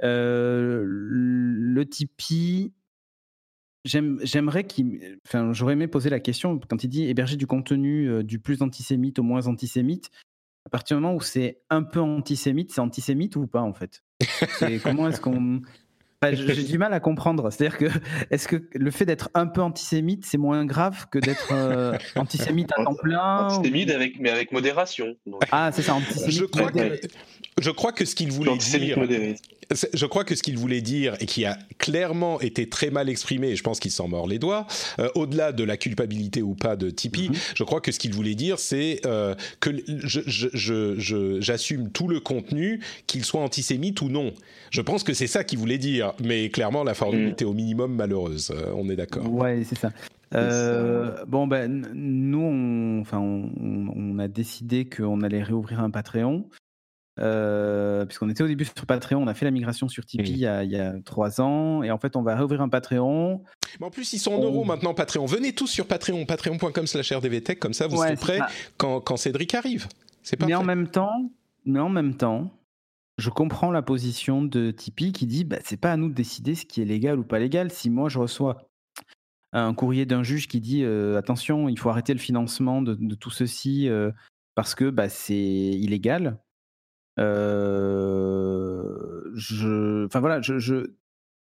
le 0.02 1.84
Tipeee 1.86 2.74
J'aimerais 3.84 4.66
qu'il. 4.66 5.18
Enfin, 5.26 5.54
j'aurais 5.54 5.74
aimé 5.74 5.88
poser 5.88 6.10
la 6.10 6.20
question 6.20 6.60
quand 6.70 6.84
il 6.84 6.88
dit 6.88 7.06
héberger 7.06 7.36
du 7.36 7.48
contenu 7.48 8.10
euh, 8.10 8.24
du 8.24 8.40
plus 8.40 8.62
antisémite 8.62 9.18
au 9.20 9.24
moins 9.24 9.48
antisémite. 9.48 10.12
À 10.66 10.70
partir 10.70 10.98
du 10.98 11.04
moment 11.04 11.16
où 11.16 11.22
c'est 11.22 11.62
un 11.70 11.82
peu 11.82 12.00
antisémite, 12.00 12.72
c'est 12.72 12.82
antisémite 12.82 13.36
ou 13.36 13.48
pas 13.48 13.62
en 13.62 13.74
fait? 13.74 14.04
Comment 14.84 15.08
est-ce 15.08 15.22
qu'on. 15.22 15.62
J'ai 16.24 16.64
du 16.64 16.78
mal 16.78 16.94
à 16.94 17.00
comprendre. 17.00 17.50
C'est-à-dire 17.52 17.80
que, 17.80 17.86
est-ce 18.30 18.48
que 18.48 18.62
le 18.76 18.92
fait 18.92 19.06
d'être 19.06 19.32
un 19.34 19.48
peu 19.48 19.62
antisémite, 19.62 20.24
c'est 20.24 20.38
moins 20.38 20.66
grave 20.66 21.08
que 21.10 21.18
d'être 21.18 21.50
euh, 21.52 21.98
antisémite 22.16 22.72
à 22.78 22.84
temps 22.84 22.94
plein 22.94 23.48
Antisémite, 23.48 23.90
avec, 23.90 24.20
mais 24.20 24.30
avec 24.30 24.52
modération. 24.52 25.16
Ah, 25.52 25.72
c'est 25.74 25.82
ça, 25.82 25.96
antisémite. 25.96 26.38
Je 26.38 26.46
crois, 26.46 26.72
que, 26.72 27.00
je 27.60 27.72
crois 27.72 27.92
que 27.92 28.06
ce 28.06 28.14
qu'il 28.14 28.32
voulait 28.32 28.56
dire. 28.58 29.00
Je 29.94 30.06
crois 30.06 30.24
que 30.24 30.36
ce 30.36 30.44
qu'il 30.44 30.58
voulait 30.58 30.82
dire, 30.82 31.16
et 31.22 31.26
qui 31.26 31.46
a 31.46 31.58
clairement 31.80 32.40
été 32.42 32.70
très 32.70 32.92
mal 32.92 33.10
exprimé, 33.10 33.50
et 33.50 33.56
je 33.56 33.64
pense 33.64 33.80
qu'il 33.80 33.92
s'en 33.92 34.08
mord 34.08 34.28
les 34.28 34.38
doigts, 34.38 34.68
euh, 35.00 35.10
au-delà 35.16 35.54
de 35.54 35.64
la 35.64 35.78
culpabilité 35.78 36.42
ou 36.42 36.56
pas 36.56 36.76
de 36.76 36.90
Tipeee, 36.90 37.30
mhm. 37.30 37.36
je 37.56 37.64
crois 37.64 37.82
que 37.82 37.92
ce 37.92 37.98
qu'il 37.98 38.14
voulait 38.14 38.36
dire, 38.36 38.60
c'est 38.60 39.00
euh, 39.06 39.34
que 39.60 39.72
j'assume 41.40 41.90
tout 41.92 42.08
le 42.08 42.20
contenu, 42.20 42.82
qu'il 43.08 43.24
soit 43.24 43.42
antisémite 43.42 44.02
ou 44.02 44.10
non. 44.10 44.34
Je 44.72 44.82
pense 44.82 45.04
que 45.04 45.14
c'est 45.14 45.28
ça 45.28 45.44
qu'il 45.44 45.60
voulait 45.60 45.78
dire, 45.78 46.11
mais 46.24 46.50
clairement, 46.50 46.84
la 46.84 46.94
formule 46.94 47.28
mm. 47.28 47.30
était 47.30 47.46
au 47.46 47.54
minimum 47.54 47.96
malheureuse, 47.96 48.52
euh, 48.52 48.74
on 48.76 48.90
est 48.90 48.96
d'accord. 48.96 49.32
Ouais, 49.32 49.64
c'est 49.64 49.78
ça. 49.78 49.92
bon, 51.28 51.48
ben, 51.48 51.88
nous, 51.94 52.40
on, 52.40 53.02
enfin, 53.02 53.20
on, 53.20 54.20
a 54.20 54.28
décidé 54.28 54.86
qu'on 54.86 55.22
allait 55.22 55.44
réouvrir 55.44 55.80
un 55.80 55.90
Patreon. 55.90 56.46
Euh, 57.20 58.06
puisqu'on 58.06 58.30
était 58.30 58.42
au 58.42 58.48
début 58.48 58.64
sur 58.64 58.86
Patreon, 58.86 59.22
on 59.22 59.28
a 59.28 59.34
fait 59.34 59.46
la 59.46 59.52
migration 59.52 59.90
sur 59.90 60.06
Tipeee 60.06 60.32
il, 60.32 60.38
y 60.38 60.46
a, 60.48 60.94
trois 61.04 61.42
ans, 61.42 61.84
et 61.84 61.92
en 61.92 61.98
fait 61.98 62.16
on 62.16 62.22
va 62.22 62.36
réouvrir 62.36 62.62
un 62.62 62.70
Patreon. 62.70 63.44
Mais 63.80 63.86
en 63.86 63.92
plus 63.92 64.14
ils 64.14 64.20
sont 64.20 64.32
en 64.32 64.42
euros 64.42 64.64
maintenant 64.64 64.94
Patreon. 64.94 65.26
Venez 65.26 65.54
tous 65.54 65.68
sur 65.68 65.88
Patreon, 65.88 66.26
patreon.com/slash 66.26 67.12
rdvtech, 67.12 67.60
comme 67.60 67.74
ça 67.74 67.88
vous 67.88 67.98
serez 67.98 68.16
prêts 68.16 68.40
quand, 68.78 69.02
quand, 69.02 69.18
Cédric 69.18 69.54
arrive. 69.54 69.88
C'est 70.24 70.42
Mais 70.42 70.56
en 70.56 70.64
même 70.64 70.88
temps, 70.88 71.30
mais 71.66 71.80
en 71.80 71.90
même 71.90 72.16
temps, 72.16 72.50
je 73.22 73.30
comprends 73.30 73.72
la 73.72 73.82
position 73.84 74.42
de 74.42 74.72
Tipeee 74.72 75.12
qui 75.14 75.28
dit 75.28 75.46
bah, 75.46 75.60
c'est 75.64 75.78
pas 75.78 75.92
à 75.94 75.98
nous 75.98 76.10
de 76.10 76.14
décider 76.14 76.56
ce 76.56 76.66
qui 76.66 76.82
est 76.82 76.86
légal 76.86 77.20
ou 77.20 77.24
pas 77.24 77.40
légal. 77.40 77.72
Si 77.72 77.90
moi 77.90 78.10
je 78.10 78.20
reçois 78.20 78.68
un 79.54 79.74
courrier 79.74 80.06
d'un 80.06 80.24
juge 80.24 80.48
qui 80.48 80.60
dit 80.60 80.84
euh, 80.84 81.18
attention, 81.18 81.70
il 81.70 81.78
faut 81.78 81.90
arrêter 81.90 82.14
le 82.14 82.20
financement 82.20 82.82
de, 82.82 82.96
tout 83.16 83.30
ceci 83.30 83.88
euh, 83.88 84.12
parce 84.56 84.76
que 84.76 84.90
bah, 84.90 85.08
c'est 85.10 85.36
illégal 85.36 86.40
je, 89.34 90.06
enfin 90.06 90.20
voilà, 90.20 90.42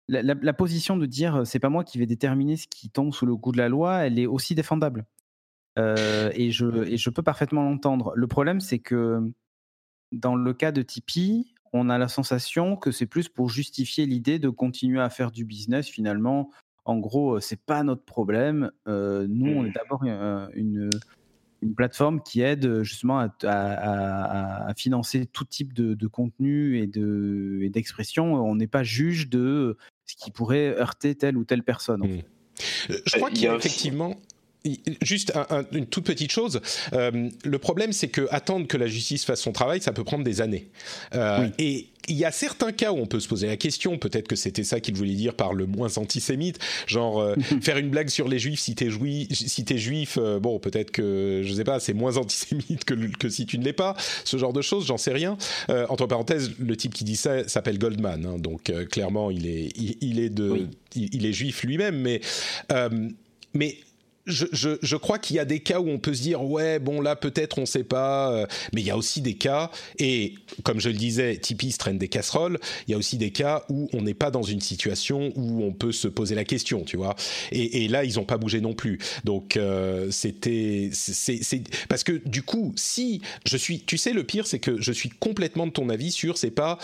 la, 0.09 0.52
position 0.52 0.97
de 0.97 1.06
dire 1.06 1.47
c'est 1.47 1.60
pas 1.60 1.68
moi 1.68 1.84
qui 1.84 1.98
vais 1.98 2.06
déterminer 2.06 2.56
ce 2.56 2.66
qui 2.66 2.90
tombe 2.90 3.12
sous 3.14 3.26
le 3.26 3.36
coup 3.36 3.52
de 3.52 3.59
la 3.59 3.68
loi, 3.68 3.98
elle 3.98 4.18
est 4.18 4.26
aussi 4.26 4.56
défendable. 4.56 5.06
et 5.76 6.51
je 6.51 7.10
peux 7.10 7.22
parfaitement 7.22 7.62
l'entendre. 7.62 8.12
Le 8.16 8.26
problème, 8.26 8.59
c'est 8.59 8.80
que 8.80 9.32
dans 10.12 10.36
le 10.36 10.52
cas 10.52 10.72
de 10.72 10.82
Tipeee, 10.82 11.55
on 11.72 11.89
a 11.89 11.98
la 11.98 12.09
sensation 12.09 12.76
que 12.76 12.90
c'est 12.90 13.06
plus 13.06 13.28
pour 13.28 13.48
justifier 13.48 14.06
l'idée 14.06 14.39
de 14.39 14.51
continuer 14.51 15.01
à 15.01 15.10
faire 15.10 15.30
du 15.30 15.44
business. 15.44 15.89
Finalement, 15.89 16.51
en 16.84 16.98
gros, 16.98 17.40
c'est 17.40 17.60
pas 17.60 17.82
notre 17.82 18.05
problème. 18.05 18.70
nous, 18.86 19.52
on 19.52 19.64
est 19.64 19.70
mmh. 19.70 19.72
d'abord 19.72 20.05
une, 20.05 20.90
une 21.62 21.74
plateforme 21.74 22.20
qui 22.22 22.43
aide 22.43 22.82
justement 22.82 23.26
à, 23.44 24.74
financer 24.76 25.26
tout 25.26 25.44
type 25.44 25.72
de, 25.72 26.06
contenu 26.06 26.78
et 26.78 26.86
de 26.86 27.68
d'expression. 27.72 28.34
On 28.34 28.55
n'est 28.55 28.66
pas 28.66 28.82
juge 28.82 29.28
de 29.28 29.78
ce 30.05 30.16
qui 30.16 30.30
pourrait 30.30 30.76
heurter 30.78 31.14
telle 31.14 31.36
ou 31.36 31.44
telle 31.44 31.62
personne. 31.62 32.01
Mmh. 32.01 32.22
Euh, 32.90 32.98
je 33.06 33.16
crois 33.16 33.30
qu'il 33.30 33.44
y 33.44 33.47
a 33.47 33.55
effectivement 33.55 34.16
Juste 35.01 35.32
une 35.72 35.86
toute 35.86 36.05
petite 36.05 36.30
chose. 36.30 36.60
Euh, 36.93 37.28
le 37.44 37.59
problème, 37.59 37.93
c'est 37.93 38.09
que 38.09 38.28
attendre 38.30 38.68
que 38.68 38.76
la 38.76 38.86
justice 38.86 39.24
fasse 39.24 39.40
son 39.40 39.51
travail, 39.51 39.80
ça 39.80 39.93
peut 39.93 40.05
prendre 40.05 40.22
des 40.22 40.40
années. 40.40 40.68
Euh, 41.14 41.48
et 41.59 41.89
il 42.09 42.16
y 42.16 42.24
a 42.24 42.30
certains 42.30 42.70
cas 42.70 42.93
où 42.93 42.97
on 42.97 43.06
peut 43.06 43.18
se 43.18 43.26
poser 43.26 43.48
la 43.48 43.56
question. 43.56 43.98
Peut-être 43.98 44.28
que 44.28 44.36
c'était 44.36 44.62
ça 44.62 44.78
qu'il 44.78 44.94
voulait 44.94 45.14
dire 45.14 45.34
par 45.34 45.52
le 45.52 45.66
moins 45.66 45.98
antisémite, 45.98 46.60
genre 46.86 47.20
euh, 47.20 47.34
faire 47.60 47.76
une 47.76 47.90
blague 47.90 48.09
sur 48.09 48.28
les 48.28 48.39
juifs 48.39 48.60
si 48.60 48.76
t'es 48.76 48.89
juif. 48.89 49.28
Si 49.32 49.64
es 49.68 49.78
juif, 49.78 50.16
bon, 50.40 50.60
peut-être 50.60 50.93
que 50.93 51.43
je 51.44 51.55
sais 51.55 51.64
pas, 51.64 51.80
c'est 51.80 51.94
moins 51.94 52.16
antisémite 52.16 52.84
que, 52.84 52.94
que 52.94 53.28
si 53.28 53.47
tu 53.47 53.59
ne 53.59 53.64
l'es 53.64 53.72
pas. 53.72 53.97
Ce 54.24 54.36
genre 54.36 54.52
de 54.52 54.62
choses, 54.62 54.86
j'en 54.86 54.98
sais 54.98 55.12
rien. 55.12 55.36
entre 55.89 56.06
parenthèses, 56.06 56.52
le 56.60 56.76
type 56.76 56.94
qui 56.94 57.02
dit 57.02 57.16
ça 57.16 57.48
s'appelle 57.48 57.78
Goldman, 57.78 58.26
hein, 58.26 58.39
donc 58.39 58.72
clairement, 58.90 59.32
il 59.32 59.48
est, 59.48 59.70
il, 59.76 60.20
est 60.20 60.30
de, 60.30 60.68
il, 60.94 61.26
est 61.26 61.32
juif 61.32 61.64
lui-même, 61.64 61.97
mais 61.97 62.20
mais 63.55 63.76
je, 64.27 64.47
je, 64.81 64.97
crois 64.97 65.19
qu'il 65.19 65.36
y 65.36 65.39
a 65.40 65.44
des 65.44 65.59
cas 65.61 65.81
où 65.81 65.89
on 65.89 65.99
peut 65.99 66.15
se 66.15 66.23
dire 66.23 66.44
ouais 66.44 66.78
bon 66.78 67.01
là 67.01 67.16
peut-être 67.16 67.59
on 67.59 67.66
sait 67.66 67.82
pas 67.82 68.32
euh, 68.32 68.47
mais 68.73 68.81
il 68.81 68.86
y 68.86 68.90
a 68.90 68.97
aussi 68.97 69.20
des 69.20 69.35
cas 69.35 69.70
et 69.99 70.35
comme 70.62 70.81
je 70.81 70.90
le 70.90 70.94
disais 70.94 71.39
Tipeee 71.39 71.73
se 71.73 71.78
traîne 71.78 71.99
des 71.99 72.07
casseroles 72.07 72.61
il 72.86 72.93
y 72.93 72.94
a 72.94 72.99
aussi 72.99 73.19
des 73.19 73.32
cas 73.32 73.65
où 73.69 73.89
on 73.93 74.03
n'est 74.03 74.15
pas 74.15 74.31
dans 74.31 74.43
une 74.43 74.61
situation 74.61 75.32
où 75.35 75.65
on 75.65 75.73
peut 75.73 75.90
se 75.90 76.07
poser 76.07 76.36
la 76.36 76.44
question 76.44 76.85
tu 76.85 76.97
vois. 76.97 77.16
Et, 77.51 77.85
et 77.85 77.89
là 77.89 78.05
ils 78.05 78.15
n'ont 78.15 78.24
pas 78.24 78.39
bougé 78.39 78.61
non 78.61 78.74
plus. 78.74 79.01
Donc 79.24 79.57
euh, 79.57 80.11
c'était 80.12 80.90
c'est 80.93 81.40
parce 81.89 82.05
que 82.05 82.23
du 82.24 82.43
coup 82.43 82.73
si 82.77 83.23
je 83.44 83.57
suis 83.57 83.81
tu 83.81 83.99
sais 83.99 84.12
le 84.12 84.23
pire 84.23 84.47
c'est 84.47 84.61
que 84.61 84.81
je 84.81 84.93
suis 84.93 85.09
complètement 85.09 85.66
de 85.66 85.73
ton 85.73 85.89
avis 85.89 86.12
sur 86.12 86.39
c'est 86.39 86.53
pas 86.53 86.78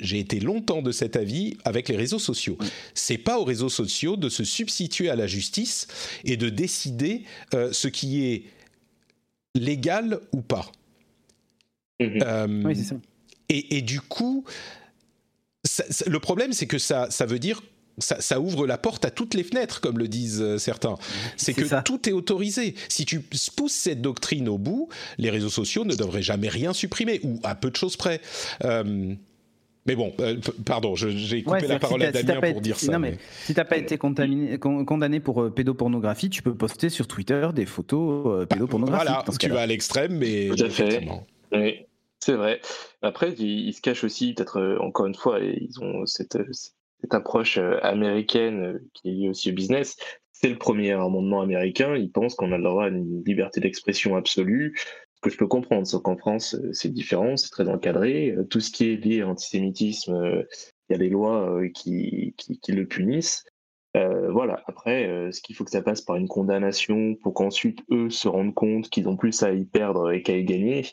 j'ai 0.00 0.18
été 0.18 0.40
longtemps 0.40 0.82
de 0.82 0.90
cet 0.90 1.14
avis 1.14 1.56
avec 1.64 1.88
les 1.88 1.96
réseaux 1.96 2.18
sociaux. 2.18 2.58
C'est 2.94 3.18
pas 3.18 3.38
aux 3.38 3.44
réseaux 3.44 3.68
sociaux 3.68 4.16
de 4.16 4.28
se 4.28 4.42
substituer 4.42 5.08
à 5.08 5.14
la 5.14 5.28
justice 5.28 5.86
et 6.24 6.36
de 6.36 6.48
décider 6.48 6.79
décider 6.80 7.24
euh, 7.54 7.72
ce 7.72 7.88
qui 7.88 8.24
est 8.24 8.44
légal 9.54 10.20
ou 10.32 10.40
pas. 10.40 10.70
Mhm. 12.00 12.18
Euh, 12.22 12.62
oui, 12.64 12.76
c'est 12.76 12.84
ça. 12.84 12.96
Et, 13.52 13.82
du 13.82 14.00
coup, 14.00 14.44
le 16.06 16.18
problème, 16.20 16.52
c'est 16.52 16.68
que 16.68 16.78
ça, 16.78 17.10
ça 17.10 17.26
veut 17.26 17.40
dire 17.40 17.62
ça, 17.98 18.20
ça, 18.20 18.40
ouvre 18.40 18.64
la 18.64 18.78
porte 18.78 19.04
à 19.04 19.10
toutes 19.10 19.34
les 19.34 19.42
fenêtres, 19.42 19.80
comme 19.80 19.98
le 19.98 20.06
disent 20.06 20.40
euh, 20.40 20.56
certains. 20.56 20.94
C'est 21.36 21.52
que 21.52 21.82
tout 21.82 22.08
est 22.08 22.12
autorisé. 22.12 22.76
Si 22.88 23.04
tu 23.04 23.20
pousses 23.20 23.72
cette 23.72 24.00
doctrine 24.00 24.48
au 24.48 24.56
bout, 24.56 24.88
les 25.18 25.30
réseaux 25.30 25.50
sociaux 25.50 25.84
ne 25.84 25.96
devraient 25.96 26.22
jamais 26.22 26.48
rien 26.48 26.72
supprimer, 26.72 27.18
ou 27.24 27.40
à 27.42 27.56
peu 27.56 27.70
de 27.70 27.76
choses 27.76 27.96
près. 27.96 28.20
Mais 29.90 29.96
bon, 29.96 30.12
euh, 30.20 30.36
pardon, 30.64 30.94
j'ai 30.94 31.42
coupé 31.42 31.66
la 31.66 31.80
parole 31.80 32.00
à 32.04 32.12
Damien 32.12 32.52
pour 32.52 32.60
dire 32.60 32.78
ça. 32.78 32.92
Non, 32.92 33.00
mais, 33.00 33.16
si 33.42 33.54
t'as 33.54 33.64
pas 33.64 33.76
été 33.76 33.98
condamné 33.98 35.20
pour 35.20 35.42
euh, 35.42 35.50
pédopornographie, 35.50 36.30
tu 36.30 36.42
peux 36.42 36.54
poster 36.54 36.90
sur 36.90 37.08
Twitter 37.08 37.48
des 37.52 37.66
photos 37.66 38.42
euh, 38.42 38.46
pédopornographiques. 38.46 39.08
Voilà, 39.08 39.24
tu 39.36 39.48
vas 39.48 39.62
à 39.62 39.66
l'extrême, 39.66 40.18
mais. 40.18 40.46
Tout 40.46 40.64
à 40.64 40.70
fait. 40.70 41.04
Oui, 41.50 41.86
c'est 42.20 42.34
vrai. 42.34 42.60
Après, 43.02 43.32
ils, 43.32 43.72
se 43.74 43.80
cachent 43.80 44.04
aussi, 44.04 44.32
peut-être, 44.34 44.78
encore 44.80 45.06
une 45.06 45.16
fois, 45.16 45.40
ils 45.40 45.80
ont 45.80 46.06
cette, 46.06 46.38
cette 46.52 47.12
approche 47.12 47.58
américaine 47.82 48.80
qui 48.94 49.08
est 49.08 49.12
liée 49.12 49.28
aussi 49.28 49.50
au 49.50 49.54
business. 49.54 49.96
C'est 50.30 50.50
le 50.50 50.58
premier 50.58 50.92
amendement 50.92 51.40
américain. 51.40 51.96
Ils 51.96 52.12
pensent 52.12 52.36
qu'on 52.36 52.52
a 52.52 52.58
le 52.58 52.62
droit 52.62 52.84
à 52.84 52.88
une 52.90 53.24
liberté 53.26 53.58
d'expression 53.58 54.14
absolue 54.14 54.76
que 55.20 55.30
je 55.30 55.36
peux 55.36 55.46
comprendre, 55.46 55.86
sauf 55.86 56.02
qu'en 56.02 56.16
France, 56.16 56.54
euh, 56.54 56.72
c'est 56.72 56.88
différent, 56.92 57.36
c'est 57.36 57.50
très 57.50 57.68
encadré. 57.68 58.30
Euh, 58.30 58.44
tout 58.44 58.60
ce 58.60 58.70
qui 58.70 58.90
est 58.90 58.96
lié 58.96 59.22
à 59.22 59.26
l'antisémitisme, 59.26 60.14
euh, 60.14 60.42
il 60.88 60.92
y 60.92 60.94
a 60.94 60.98
des 60.98 61.08
lois 61.08 61.60
qui, 61.72 62.34
qui, 62.36 62.72
le 62.72 62.84
punissent. 62.84 63.44
voilà. 63.94 64.60
Après, 64.66 65.30
ce 65.30 65.40
qu'il 65.40 65.54
faut 65.54 65.62
que 65.62 65.70
ça 65.70 65.82
passe 65.82 66.00
par 66.00 66.16
une 66.16 66.26
condamnation 66.26 67.14
pour 67.14 67.32
qu'ensuite 67.32 67.78
eux 67.92 68.10
se 68.10 68.26
rendent 68.26 68.54
compte 68.54 68.90
qu'ils 68.90 69.08
ont 69.08 69.16
plus 69.16 69.40
à 69.44 69.52
y 69.52 69.66
perdre 69.66 70.10
et 70.10 70.22
qu'à 70.22 70.36
y 70.36 70.42
gagner. 70.42 70.86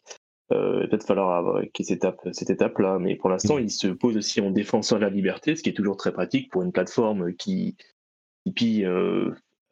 peut-être 0.50 1.04
falloir 1.04 1.32
avoir 1.32 1.64
cette 1.82 2.06
cette 2.32 2.52
étape-là. 2.52 3.00
Mais 3.00 3.16
pour 3.16 3.32
l'instant, 3.32 3.58
ils 3.58 3.72
se 3.72 3.88
posent 3.88 4.18
aussi 4.18 4.40
en 4.40 4.52
défenseur 4.52 5.00
de 5.00 5.06
la 5.06 5.10
liberté, 5.10 5.56
ce 5.56 5.64
qui 5.64 5.70
est 5.70 5.74
toujours 5.74 5.98
très 5.98 6.14
pratique 6.14 6.52
pour 6.52 6.62
une 6.62 6.72
plateforme 6.72 7.34
qui, 7.34 7.76
qui 8.46 8.52
pille 8.52 8.88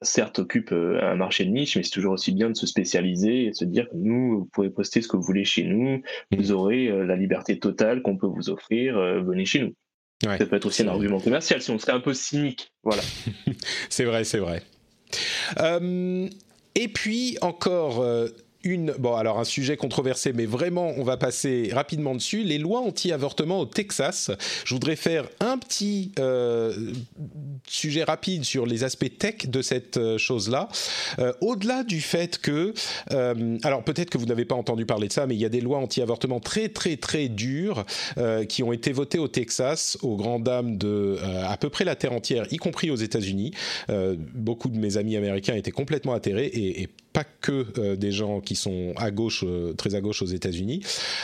certes 0.01 0.39
occupe 0.39 0.72
euh, 0.72 0.99
un 1.01 1.15
marché 1.15 1.45
de 1.45 1.51
niche, 1.51 1.77
mais 1.77 1.84
c'est 1.84 1.91
toujours 1.91 2.13
aussi 2.13 2.31
bien 2.31 2.49
de 2.49 2.55
se 2.55 2.67
spécialiser 2.67 3.45
et 3.45 3.49
de 3.51 3.55
se 3.55 3.65
dire 3.65 3.89
que 3.89 3.95
nous, 3.95 4.39
vous 4.39 4.49
pouvez 4.51 4.69
poster 4.69 5.01
ce 5.01 5.07
que 5.07 5.17
vous 5.17 5.23
voulez 5.23 5.45
chez 5.45 5.63
nous, 5.63 6.01
vous 6.31 6.51
mm. 6.51 6.55
aurez 6.55 6.88
euh, 6.88 7.05
la 7.05 7.15
liberté 7.15 7.59
totale 7.59 8.01
qu'on 8.01 8.17
peut 8.17 8.27
vous 8.27 8.49
offrir, 8.49 8.97
euh, 8.97 9.22
venez 9.22 9.45
chez 9.45 9.59
nous. 9.59 9.73
Ça 10.23 10.45
peut 10.45 10.55
être 10.55 10.65
aussi 10.65 10.81
un 10.81 10.88
argument 10.88 11.19
commercial 11.19 11.61
si 11.61 11.72
on 11.72 11.77
serait 11.77 11.91
un 11.91 11.99
peu 11.99 12.13
cynique. 12.13 12.72
Voilà. 12.84 13.03
c'est 13.89 14.05
vrai, 14.05 14.23
c'est 14.23 14.39
vrai. 14.39 14.63
et 16.76 16.88
puis 16.88 17.38
encore 17.41 18.03
bon, 18.97 19.15
alors 19.15 19.39
un 19.39 19.43
sujet 19.43 19.77
controversé, 19.77 20.33
mais 20.33 20.45
vraiment, 20.45 20.93
on 20.97 21.03
va 21.03 21.17
passer 21.17 21.69
rapidement 21.71 22.15
dessus. 22.15 22.43
Les 22.43 22.57
lois 22.57 22.79
anti-avortement 22.79 23.59
au 23.59 23.65
Texas. 23.65 24.31
Je 24.65 24.73
voudrais 24.73 24.95
faire 24.95 25.27
un 25.39 25.57
petit 25.57 26.11
euh, 26.19 26.91
sujet 27.67 28.03
rapide 28.03 28.43
sur 28.43 28.65
les 28.65 28.83
aspects 28.83 29.17
tech 29.17 29.47
de 29.47 29.61
cette 29.61 29.97
euh, 29.97 30.17
chose-là. 30.17 30.69
Euh, 31.19 31.33
au-delà 31.41 31.83
du 31.83 32.01
fait 32.01 32.39
que, 32.39 32.73
alors 33.63 33.83
peut-être 33.83 34.09
que 34.09 34.17
vous 34.17 34.25
n'avez 34.25 34.45
pas 34.45 34.55
entendu 34.55 34.85
parler 34.85 35.07
de 35.07 35.13
ça, 35.13 35.27
mais 35.27 35.35
il 35.35 35.41
y 35.41 35.45
a 35.45 35.49
des 35.49 35.61
lois 35.61 35.77
anti-avortement 35.77 36.39
très 36.39 36.69
très 36.69 36.97
très 36.97 37.27
dures 37.27 37.85
qui 38.49 38.63
ont 38.63 38.71
été 38.71 38.91
votées 38.91 39.19
au 39.19 39.27
Texas, 39.27 39.97
aux 40.01 40.15
grandes 40.15 40.43
dames 40.43 40.77
de 40.77 41.17
à 41.47 41.57
peu 41.57 41.69
près 41.69 41.85
la 41.85 41.95
terre 41.95 42.13
entière, 42.13 42.45
y 42.51 42.57
compris 42.57 42.89
aux 42.91 42.95
États-Unis. 42.95 43.51
beaucoup 44.33 44.69
de 44.69 44.77
mes 44.77 44.97
amis 44.97 45.17
américains 45.17 45.55
étaient 45.55 45.71
complètement 45.71 46.13
atterrés 46.13 46.47
et, 46.47 46.83
et 46.83 46.89
pas 47.15 47.23
que 47.23 47.95
des 47.95 48.11
gens 48.11 48.41
qui 48.41 48.55
sont 48.55 48.93
à 48.97 49.09
gauche, 49.09 49.45
euh, 49.47 49.73
très 49.73 49.95
à 49.95 50.01
gauche 50.01 50.21
aux 50.21 50.25
États-Unis. 50.25 50.81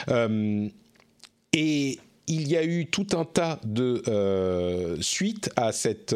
Euh, 0.07 0.69
et 1.51 1.99
il 2.27 2.47
y 2.47 2.55
a 2.55 2.63
eu 2.63 2.85
tout 2.85 3.07
un 3.11 3.26
tas 3.26 3.59
de 3.65 4.01
euh, 4.07 4.95
suites 5.01 5.49
à 5.57 5.73
cette. 5.73 6.15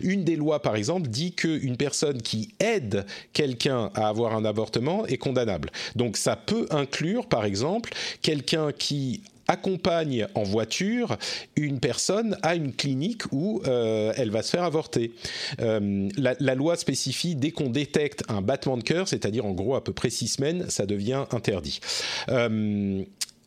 une 0.00 0.24
des 0.24 0.36
lois, 0.36 0.62
par 0.62 0.76
exemple, 0.76 1.08
dit 1.08 1.32
qu'une 1.32 1.76
personne 1.76 2.22
qui 2.22 2.54
aide 2.58 3.04
quelqu'un 3.34 3.90
à 3.94 4.08
avoir 4.08 4.34
un 4.34 4.46
avortement 4.46 5.04
est 5.06 5.18
condamnable. 5.18 5.70
Donc 5.94 6.16
ça 6.16 6.36
peut 6.36 6.66
inclure, 6.70 7.26
par 7.26 7.44
exemple, 7.44 7.92
quelqu'un 8.22 8.72
qui 8.72 9.20
accompagne 9.48 10.26
en 10.34 10.42
voiture 10.42 11.16
une 11.56 11.80
personne 11.80 12.36
à 12.42 12.54
une 12.54 12.72
clinique 12.72 13.22
où 13.32 13.62
euh, 13.66 14.12
elle 14.16 14.30
va 14.30 14.42
se 14.42 14.50
faire 14.50 14.64
avorter. 14.64 15.12
Euh, 15.60 16.08
la, 16.16 16.54
loi 16.54 16.76
spécifie 16.76 17.34
dès 17.34 17.50
qu'on 17.50 17.70
détecte 17.70 18.22
un 18.28 18.42
battement 18.42 18.76
de 18.76 18.82
cœur, 18.82 19.08
c'est-à-dire 19.08 19.44
en 19.44 19.52
gros 19.52 19.74
à 19.74 19.82
peu 19.82 19.92
près 19.92 20.10
six 20.10 20.28
semaines, 20.28 20.68
ça 20.70 20.86
devient 20.86 21.24
interdit. 21.32 21.80
Euh, 22.28 23.02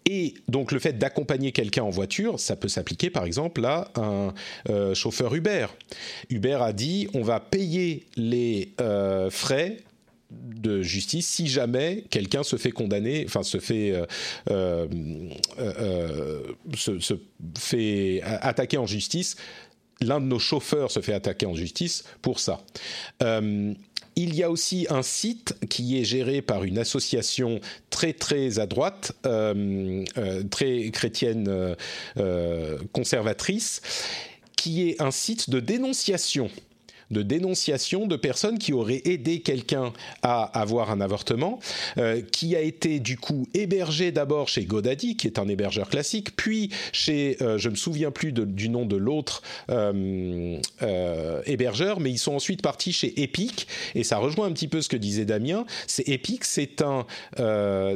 et 0.10 0.36
donc 0.48 0.72
le 0.72 0.80
fait 0.80 0.94
d'accompagner 0.98 1.52
quelqu'un 1.52 1.84
en 1.84 1.90
voiture, 1.90 2.40
ça 2.40 2.56
peut 2.56 2.70
s'appliquer 2.70 3.10
par 3.10 3.26
exemple 3.26 3.66
à 3.66 3.92
un 3.98 4.94
chauffeur 4.94 5.36
Uber. 5.36 5.68
Uber 6.30 6.60
a 6.62 6.72
dit 6.72 7.10
on 7.14 7.24
va 7.24 7.42
payer 7.42 8.06
les 8.16 8.72
frais 9.30 9.80
de 10.32 10.82
justice 10.82 11.28
si 11.28 11.48
jamais 11.48 12.04
quelqu'un 12.10 12.44
se 12.44 12.58
fait 12.58 12.72
condamner, 12.72 13.24
enfin 13.28 13.44
se 13.44 13.60
fait 13.60 13.92
euh, 13.92 14.06
euh, 14.50 14.88
euh, 15.60 16.42
se, 16.76 17.18
fait 17.58 18.22
attaquer 18.24 18.78
en 18.78 18.86
justice. 18.86 19.36
L'un 20.02 20.20
de 20.20 20.26
nos 20.26 20.40
chauffeurs 20.40 20.92
se 20.92 21.00
fait 21.00 21.14
attaquer 21.14 21.46
en 21.46 21.56
justice 21.56 22.04
pour 22.22 22.40
ça. 22.40 22.62
il 23.20 24.36
y 24.36 24.44
a 24.44 24.52
aussi 24.52 24.86
un 24.90 25.02
site 25.02 25.56
qui 25.70 26.00
est 26.00 26.04
géré 26.04 26.42
par 26.42 26.64
une 26.64 26.78
association 26.78 27.60
très 27.90 28.14
très 28.14 28.60
à 28.60 28.68
droite, 28.68 29.14
très 30.52 30.92
chrétienne 30.92 31.76
conservatrice, 32.92 33.82
qui 34.56 34.88
est 34.88 35.02
un 35.02 35.12
site 35.12 35.50
de 35.50 35.60
dénonciation 35.60 36.52
de 37.12 37.22
dénonciation 37.22 38.08
de 38.08 38.16
personnes 38.16 38.58
qui 38.58 38.74
auraient 38.74 39.02
aidé 39.06 39.40
quelqu'un 39.40 39.94
à 40.22 40.44
avoir 40.44 40.92
un 40.92 41.02
avortement, 41.02 41.60
euh, 41.98 42.22
qui 42.22 42.56
a 42.56 42.62
été 42.62 43.00
du 43.00 43.18
coup 43.18 43.48
hébergé 43.54 44.12
d'abord 44.12 44.48
chez 44.48 44.66
Godaddy, 44.66 45.16
qui 45.16 45.28
est 45.28 45.40
un 45.40 45.48
hébergeur 45.48 45.90
classique, 45.90 46.36
puis 46.36 46.70
chez, 46.92 47.38
euh, 47.42 47.58
je 47.58 47.70
me 47.70 47.76
souviens 47.76 48.12
plus 48.12 48.32
du 48.32 48.70
nom 48.70 48.86
de 48.86 48.96
l'autre 48.96 49.42
euh, 49.70 50.60
hébergeur, 51.46 52.00
mais 52.00 52.12
ils 52.12 52.18
sont 52.18 52.36
ensuite 52.36 52.62
partis 52.62 52.92
chez 52.92 53.22
Epic, 53.22 53.68
et 53.96 54.04
ça 54.04 54.18
rejoint 54.18 54.48
un 54.48 54.52
petit 54.52 54.68
peu 54.68 54.82
ce 54.82 54.90
que 54.90 54.98
disait 54.98 55.26
Damien. 55.26 55.66
C'est 55.88 56.08
Epic, 56.10 56.44
c'est 56.44 56.82
un, 56.82 57.06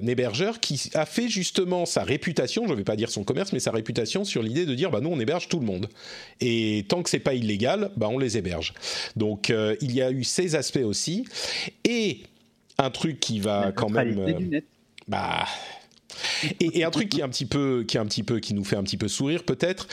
hébergeur 0.07 0.59
qui 0.59 0.89
a 0.93 1.05
fait 1.05 1.29
justement 1.29 1.85
sa 1.85 2.03
réputation, 2.03 2.65
je 2.65 2.71
ne 2.71 2.77
vais 2.77 2.83
pas 2.83 2.95
dire 2.95 3.09
son 3.09 3.23
commerce, 3.23 3.53
mais 3.53 3.59
sa 3.59 3.71
réputation 3.71 4.23
sur 4.23 4.43
l'idée 4.43 4.65
de 4.65 4.75
dire, 4.75 4.91
bah 4.91 4.99
nous 5.01 5.09
on 5.09 5.19
héberge 5.19 5.47
tout 5.47 5.59
le 5.59 5.65
monde, 5.65 5.87
et 6.39 6.85
tant 6.87 7.03
que 7.03 7.09
c'est 7.09 7.19
pas 7.19 7.33
illégal, 7.33 7.91
bah 7.97 8.07
on 8.09 8.17
les 8.17 8.37
héberge. 8.37 8.73
Donc 9.15 9.49
euh, 9.49 9.75
il 9.81 9.93
y 9.93 10.01
a 10.01 10.11
eu 10.11 10.23
ces 10.23 10.55
aspects 10.55 10.83
aussi. 10.83 11.25
Et 11.83 12.21
un 12.77 12.89
truc 12.89 13.19
qui 13.19 13.39
va 13.39 13.71
quand 13.75 13.89
même. 13.89 14.61
Bah. 15.07 15.45
Et, 16.59 16.83
un 16.83 16.91
truc 16.91 17.09
qui 17.09 17.21
est 17.21 17.23
un 17.23 17.29
petit 17.29 17.45
peu, 17.45 17.83
qui 17.87 17.97
est 17.97 17.99
un 17.99 18.05
petit 18.05 18.23
peu, 18.23 18.39
qui 18.39 18.53
nous 18.53 18.63
fait 18.63 18.75
un 18.75 18.83
petit 18.83 18.97
peu 18.97 19.07
sourire 19.07 19.43
peut-être. 19.43 19.87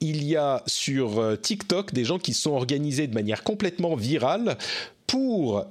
il 0.00 0.24
y 0.24 0.36
a 0.36 0.62
sur 0.66 1.40
TikTok 1.40 1.94
des 1.94 2.04
gens 2.04 2.18
qui 2.18 2.34
sont 2.34 2.52
organisés 2.52 3.06
de 3.06 3.14
manière 3.14 3.42
complètement 3.42 3.94
virale 3.94 4.58
pour 5.06 5.66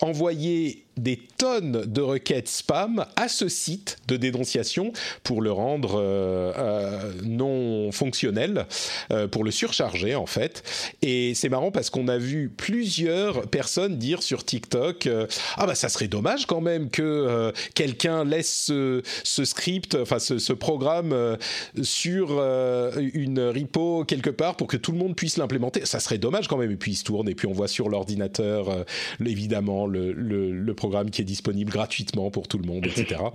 envoyer 0.00 0.84
des 0.96 1.18
tonnes 1.38 1.84
de 1.86 2.00
requêtes 2.00 2.48
spam 2.48 3.06
à 3.16 3.28
ce 3.28 3.48
site 3.48 3.98
de 4.08 4.16
dénonciation 4.16 4.92
pour 5.22 5.40
le 5.40 5.52
rendre 5.52 5.98
euh, 5.98 6.52
euh, 6.56 7.12
non 7.24 7.92
fonctionnel, 7.92 8.66
euh, 9.12 9.26
pour 9.26 9.44
le 9.44 9.50
surcharger 9.50 10.14
en 10.14 10.26
fait. 10.26 10.62
Et 11.02 11.34
c'est 11.34 11.48
marrant 11.48 11.70
parce 11.70 11.90
qu'on 11.90 12.08
a 12.08 12.18
vu 12.18 12.50
plusieurs 12.54 13.48
personnes 13.48 13.96
dire 13.96 14.22
sur 14.22 14.44
TikTok 14.44 15.08
ah 15.56 15.66
bah 15.66 15.74
ça 15.74 15.88
serait 15.88 16.08
dommage 16.08 16.46
quand 16.46 16.60
même 16.60 16.90
que 16.90 17.52
quelqu'un 17.74 18.24
laisse 18.24 18.66
ce, 18.66 19.44
script, 19.44 19.94
enfin 19.94 20.18
ce, 20.18 20.52
programme 20.52 21.38
sur 21.82 22.30
une 22.96 23.40
repo 23.40 24.04
quelque 24.04 24.30
part 24.30 24.56
pour 24.56 24.66
que 24.66 24.76
tout 24.76 24.92
le 24.92 24.98
monde 24.98 25.16
puisse 25.16 25.36
l'implémenter. 25.36 25.86
Ça 25.86 26.00
serait 26.00 26.18
dommage 26.18 26.48
quand 26.48 26.56
même. 26.56 26.70
Et 26.70 26.76
puis 26.76 26.92
il 26.92 26.96
se 26.96 27.04
tourne 27.04 27.28
et 27.28 27.34
puis 27.34 27.46
on 27.46 27.52
voit 27.52 27.68
sur 27.68 27.88
l'ordinateur 27.88 28.84
évidemment 29.24 29.86
le, 29.86 30.12
le, 30.12 30.50
le 30.50 30.74
programme 30.80 31.10
qui 31.10 31.20
est 31.20 31.24
disponible 31.26 31.70
gratuitement 31.70 32.30
pour 32.30 32.48
tout 32.48 32.56
le 32.58 32.66
monde, 32.66 32.86
etc. 32.86 33.20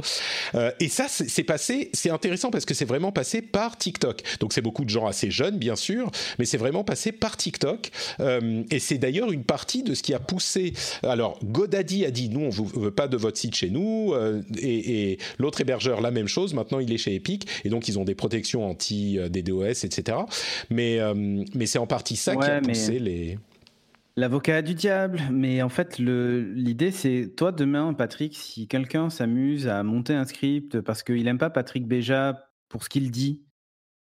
Euh, 0.54 0.72
et 0.80 0.88
ça, 0.88 1.08
c'est 1.10 1.44
passé, 1.44 1.90
c'est 1.94 2.10
intéressant 2.10 2.50
parce 2.50 2.66
que 2.66 2.74
c'est 2.74 2.86
vraiment 2.86 3.12
passé 3.12 3.42
par 3.42 3.78
TikTok. 3.78 4.22
Donc 4.40 4.54
c'est 4.54 4.62
beaucoup 4.62 4.86
de 4.86 4.90
gens 4.90 5.06
assez 5.06 5.30
jeunes, 5.30 5.58
bien 5.58 5.76
sûr, 5.76 6.12
mais 6.40 6.46
c'est 6.46 6.58
vraiment 6.58 6.84
passé 6.84 7.12
par 7.12 7.36
TikTok. 7.36 7.92
Euh, 8.20 8.64
et 8.72 8.80
c'est 8.80 8.98
d'ailleurs 8.98 9.32
une 9.32 9.44
partie 9.44 9.84
de 9.84 9.94
ce 9.94 10.04
qui 10.04 10.14
a 10.14 10.20
poussé. 10.20 10.74
Alors 11.04 11.40
Godaddy 11.44 12.06
a 12.06 12.12
dit 12.12 12.30
nous, 12.30 12.42
on 12.42 12.80
ne 12.80 12.84
veut 12.86 12.92
pas 12.92 13.08
de 13.08 13.18
votre 13.18 13.38
site 13.38 13.56
chez 13.56 13.70
nous, 13.70 14.14
euh, 14.14 14.42
et, 14.62 15.18
l'autre 15.40 15.62
hébergeur 15.62 16.00
la 16.00 16.12
même 16.12 16.28
chose. 16.28 16.54
Maintenant, 16.54 16.80
il 16.80 16.92
est 16.94 16.98
chez 16.98 17.16
Epic, 17.16 17.48
et 17.66 17.70
donc 17.70 17.88
ils 17.88 18.00
ont 18.00 18.06
des 18.06 18.16
protections 18.16 18.70
anti 18.70 19.18
DDoS, 19.30 19.84
etc. 19.84 20.18
Mais 20.70 21.00
mais 21.54 21.66
c'est 21.66 21.80
en 21.80 21.88
partie 21.88 22.16
ça 22.16 22.36
qui 22.36 22.50
a 22.50 22.62
poussé 22.62 23.00
les 23.00 23.38
L'avocat 24.18 24.62
du 24.62 24.76
diable, 24.76 25.20
mais 25.30 25.62
en 25.62 25.68
fait, 25.68 25.98
l'idée, 26.00 26.92
c'est 26.92 27.34
toi 27.36 27.52
demain, 27.52 27.94
Patrick, 27.94 28.34
si 28.38 28.66
quelqu'un 28.66 29.10
s'amuse 29.10 29.68
à 29.68 29.84
monter 29.84 30.14
un 30.14 30.24
script 30.24 30.80
parce 30.80 31.04
qu'il 31.04 31.26
n'aime 31.26 31.38
pas 31.38 31.50
Patrick 31.50 31.86
Béja 31.86 32.50
pour 32.70 32.86
ce 32.86 32.90
qu'il 32.90 33.12
dit, 33.12 33.44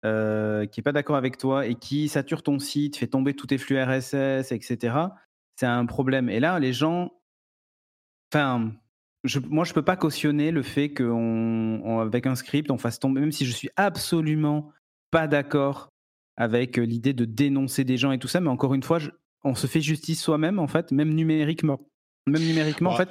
euh, 0.06 0.68
qui 0.68 0.80
n'est 0.80 0.84
pas 0.84 0.92
d'accord 0.92 1.16
avec 1.16 1.40
toi 1.40 1.66
et 1.66 1.74
qui 1.74 2.10
sature 2.10 2.44
ton 2.44 2.60
site, 2.60 2.96
fait 2.98 3.08
tomber 3.08 3.34
tous 3.34 3.48
tes 3.48 3.58
flux 3.58 3.82
RSS, 3.82 4.52
etc., 4.52 4.98
c'est 5.56 5.66
un 5.66 5.88
problème. 5.88 6.30
Et 6.30 6.40
là, 6.40 6.60
les 6.60 6.74
gens. 6.74 7.12
Enfin, 8.32 8.72
moi, 9.50 9.64
je 9.64 9.72
ne 9.72 9.74
peux 9.74 9.82
pas 9.82 9.96
cautionner 9.96 10.52
le 10.52 10.62
fait 10.62 10.94
qu'avec 10.94 12.28
un 12.28 12.36
script, 12.36 12.70
on 12.70 12.78
fasse 12.78 13.00
tomber, 13.00 13.22
même 13.22 13.32
si 13.32 13.48
je 13.48 13.52
suis 13.52 13.70
absolument 13.76 14.72
pas 15.10 15.28
d'accord 15.28 15.90
avec 16.36 16.78
l'idée 16.78 17.14
de 17.14 17.26
dénoncer 17.26 17.84
des 17.84 17.98
gens 17.98 18.12
et 18.12 18.20
tout 18.20 18.28
ça, 18.28 18.40
mais 18.40 18.50
encore 18.50 18.76
une 18.76 18.84
fois, 18.84 19.00
je, 19.00 19.10
on 19.48 19.56
se 19.56 19.68
fait 19.68 19.82
justice 19.82 20.22
soi-même, 20.22 20.60
en 20.60 20.68
fait, 20.68 20.92
même 20.92 21.14
numériquement. 21.14 21.80
Même 22.28 22.44
numériquement, 22.44 22.92
en 22.92 22.98
fait. 22.98 23.10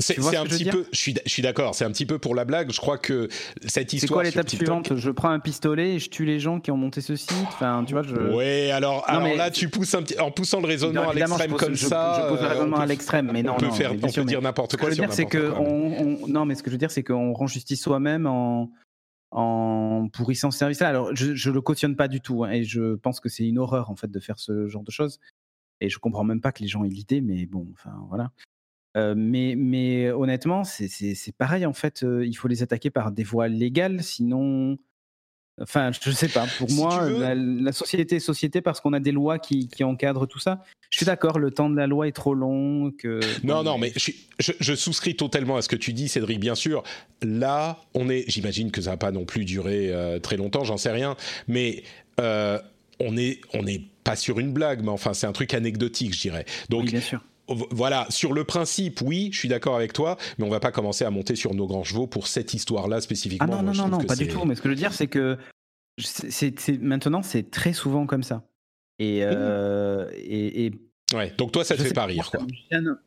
C'est 0.00 0.36
un 0.36 0.44
petit 0.44 0.64
peu, 0.64 0.86
je 0.92 0.98
suis, 0.98 1.14
je 1.24 1.30
suis 1.30 1.42
d'accord, 1.42 1.74
c'est 1.74 1.84
un 1.84 1.90
petit 1.90 2.06
peu 2.06 2.18
pour 2.18 2.34
la 2.34 2.44
blague. 2.44 2.72
Je 2.72 2.80
crois 2.80 2.98
que 2.98 3.28
cette 3.66 3.92
histoire. 3.92 4.08
C'est 4.08 4.12
quoi 4.12 4.22
l'étape 4.22 4.48
suivante? 4.48 4.96
Je 4.96 5.10
prends 5.10 5.28
un 5.28 5.40
pistolet 5.40 5.94
et 5.94 5.98
je 5.98 6.08
tue 6.08 6.24
les 6.24 6.40
gens 6.40 6.58
qui 6.60 6.70
ont 6.70 6.76
monté 6.76 7.00
ce 7.00 7.16
site. 7.16 7.32
Enfin, 7.48 7.84
tu 7.86 7.92
vois, 7.92 8.02
je. 8.02 8.14
Ouais, 8.14 8.70
alors, 8.70 9.04
alors 9.08 9.34
là, 9.34 9.50
tu 9.50 9.68
pousses 9.68 9.94
un 9.94 10.02
petit, 10.02 10.18
en 10.18 10.30
poussant 10.30 10.60
le 10.60 10.66
raisonnement 10.66 11.10
à 11.10 11.14
l'extrême 11.14 11.52
comme 11.52 11.76
ça. 11.76 12.22
Je, 12.22 12.28
pose 12.28 12.40
le 12.40 12.46
euh, 12.46 12.48
raisonnement 12.48 12.78
à 12.78 12.86
l'extrême, 12.86 13.30
mais 13.32 13.42
non. 13.42 13.54
On 13.54 13.60
peut 13.60 13.70
faire, 13.70 13.92
on 13.92 14.10
peut 14.10 14.24
dire 14.24 14.40
n'importe 14.40 14.76
quoi. 14.76 14.90
Ce 14.90 14.96
que 14.96 14.96
je 14.96 15.02
veux 15.02 15.06
dire, 15.06 15.14
c'est 15.14 15.26
que 15.26 15.52
on, 15.58 16.26
non, 16.28 16.46
mais 16.46 16.54
ce 16.54 16.62
que 16.62 16.70
je 16.70 16.74
veux 16.74 16.78
dire, 16.78 16.90
c'est 16.90 17.02
qu'on 17.02 17.34
rend 17.34 17.46
justice 17.46 17.82
soi-même 17.82 18.26
en 18.26 18.70
en 19.30 20.08
pourrissant 20.12 20.50
ce 20.50 20.58
service-là. 20.58 20.88
Alors, 20.88 21.14
je, 21.14 21.34
je 21.34 21.50
le 21.50 21.60
cautionne 21.60 21.96
pas 21.96 22.08
du 22.08 22.20
tout, 22.20 22.44
hein, 22.44 22.50
et 22.50 22.64
je 22.64 22.94
pense 22.96 23.20
que 23.20 23.28
c'est 23.28 23.46
une 23.46 23.58
horreur 23.58 23.90
en 23.90 23.96
fait 23.96 24.10
de 24.10 24.20
faire 24.20 24.38
ce 24.38 24.66
genre 24.68 24.82
de 24.82 24.90
choses. 24.90 25.20
Et 25.80 25.88
je 25.88 25.98
comprends 25.98 26.24
même 26.24 26.40
pas 26.40 26.52
que 26.52 26.62
les 26.62 26.68
gens 26.68 26.84
aient 26.84 26.88
l'idée, 26.88 27.20
mais 27.20 27.46
bon, 27.46 27.68
enfin 27.72 27.92
voilà. 28.08 28.32
Euh, 28.96 29.14
mais, 29.16 29.54
mais 29.56 30.10
honnêtement, 30.10 30.64
c'est 30.64 31.36
pareil 31.38 31.64
en 31.64 31.72
fait. 31.72 32.02
Euh, 32.02 32.26
il 32.26 32.34
faut 32.34 32.48
les 32.48 32.62
attaquer 32.62 32.90
par 32.90 33.12
des 33.12 33.22
voies 33.22 33.48
légales, 33.48 34.02
sinon 34.02 34.78
Enfin, 35.60 35.90
je 35.92 36.10
sais 36.10 36.28
pas. 36.28 36.46
Pour 36.58 36.70
moi, 36.70 37.08
la, 37.10 37.72
société 37.72 38.16
est 38.16 38.20
société 38.20 38.60
parce 38.60 38.80
qu'on 38.80 38.92
a 38.92 39.00
des 39.00 39.12
lois 39.12 39.38
qui, 39.38 39.68
encadrent 39.82 40.26
tout 40.26 40.38
ça. 40.38 40.62
Je 40.90 40.96
suis 40.96 41.06
d'accord, 41.06 41.38
le 41.38 41.50
temps 41.50 41.68
de 41.68 41.76
la 41.76 41.86
loi 41.86 42.08
est 42.08 42.12
trop 42.12 42.34
long. 42.34 42.90
Que... 42.90 43.20
Non, 43.44 43.62
non, 43.62 43.78
mais 43.78 43.92
je, 44.38 44.74
souscris 44.74 45.16
totalement 45.16 45.56
à 45.56 45.62
ce 45.62 45.68
que 45.68 45.76
tu 45.76 45.92
dis, 45.92 46.08
Cédric. 46.08 46.40
Bien 46.40 46.54
sûr, 46.54 46.82
là, 47.22 47.80
on 47.94 48.08
est. 48.08 48.24
J'imagine 48.28 48.70
que 48.70 48.80
ça 48.80 48.90
va 48.90 48.96
pas 48.96 49.12
non 49.12 49.24
plus 49.24 49.44
durer 49.44 49.92
euh, 49.92 50.18
très 50.18 50.36
longtemps, 50.36 50.64
j'en 50.64 50.78
sais 50.78 50.90
rien. 50.90 51.16
Mais 51.46 51.82
euh, 52.20 52.58
on 52.98 53.16
est, 53.16 53.40
on 53.54 53.62
n'est 53.62 53.82
pas 54.04 54.16
sur 54.16 54.40
une 54.40 54.52
blague, 54.52 54.82
mais 54.82 54.90
enfin, 54.90 55.14
c'est 55.14 55.26
un 55.26 55.32
truc 55.32 55.52
anecdotique, 55.54 56.14
je 56.14 56.20
dirais. 56.20 56.46
Donc, 56.68 56.86
bien 56.86 57.00
sûr 57.00 57.20
voilà, 57.70 58.06
sur 58.10 58.32
le 58.32 58.44
principe, 58.44 59.00
oui, 59.02 59.30
je 59.32 59.38
suis 59.38 59.48
d'accord 59.48 59.76
avec 59.76 59.92
toi, 59.92 60.16
mais 60.38 60.44
on 60.44 60.50
va 60.50 60.60
pas 60.60 60.72
commencer 60.72 61.04
à 61.04 61.10
monter 61.10 61.36
sur 61.36 61.54
nos 61.54 61.66
grands 61.66 61.84
chevaux 61.84 62.06
pour 62.06 62.26
cette 62.26 62.54
histoire-là 62.54 63.00
spécifiquement. 63.00 63.46
Ah 63.50 63.62
non, 63.62 63.62
non, 63.62 63.72
non, 63.72 63.88
non, 63.88 64.04
pas 64.04 64.16
du 64.16 64.28
tout. 64.28 64.44
Mais 64.44 64.54
ce 64.54 64.62
que 64.62 64.68
je 64.68 64.74
veux 64.74 64.78
dire, 64.78 64.92
c'est 64.92 65.08
que 65.08 65.36
maintenant, 66.80 67.22
c'est 67.22 67.50
très 67.50 67.72
souvent 67.72 68.06
comme 68.06 68.22
ça. 68.22 68.46
Et, 68.98 69.20
euh, 69.22 70.10
et, 70.14 70.72
ouais, 71.14 71.32
donc 71.38 71.52
toi, 71.52 71.64
ça 71.64 71.76
te 71.76 71.82
fait 71.82 71.94
pas 71.94 72.06
rire, 72.06 72.30
quoi. 72.30 72.40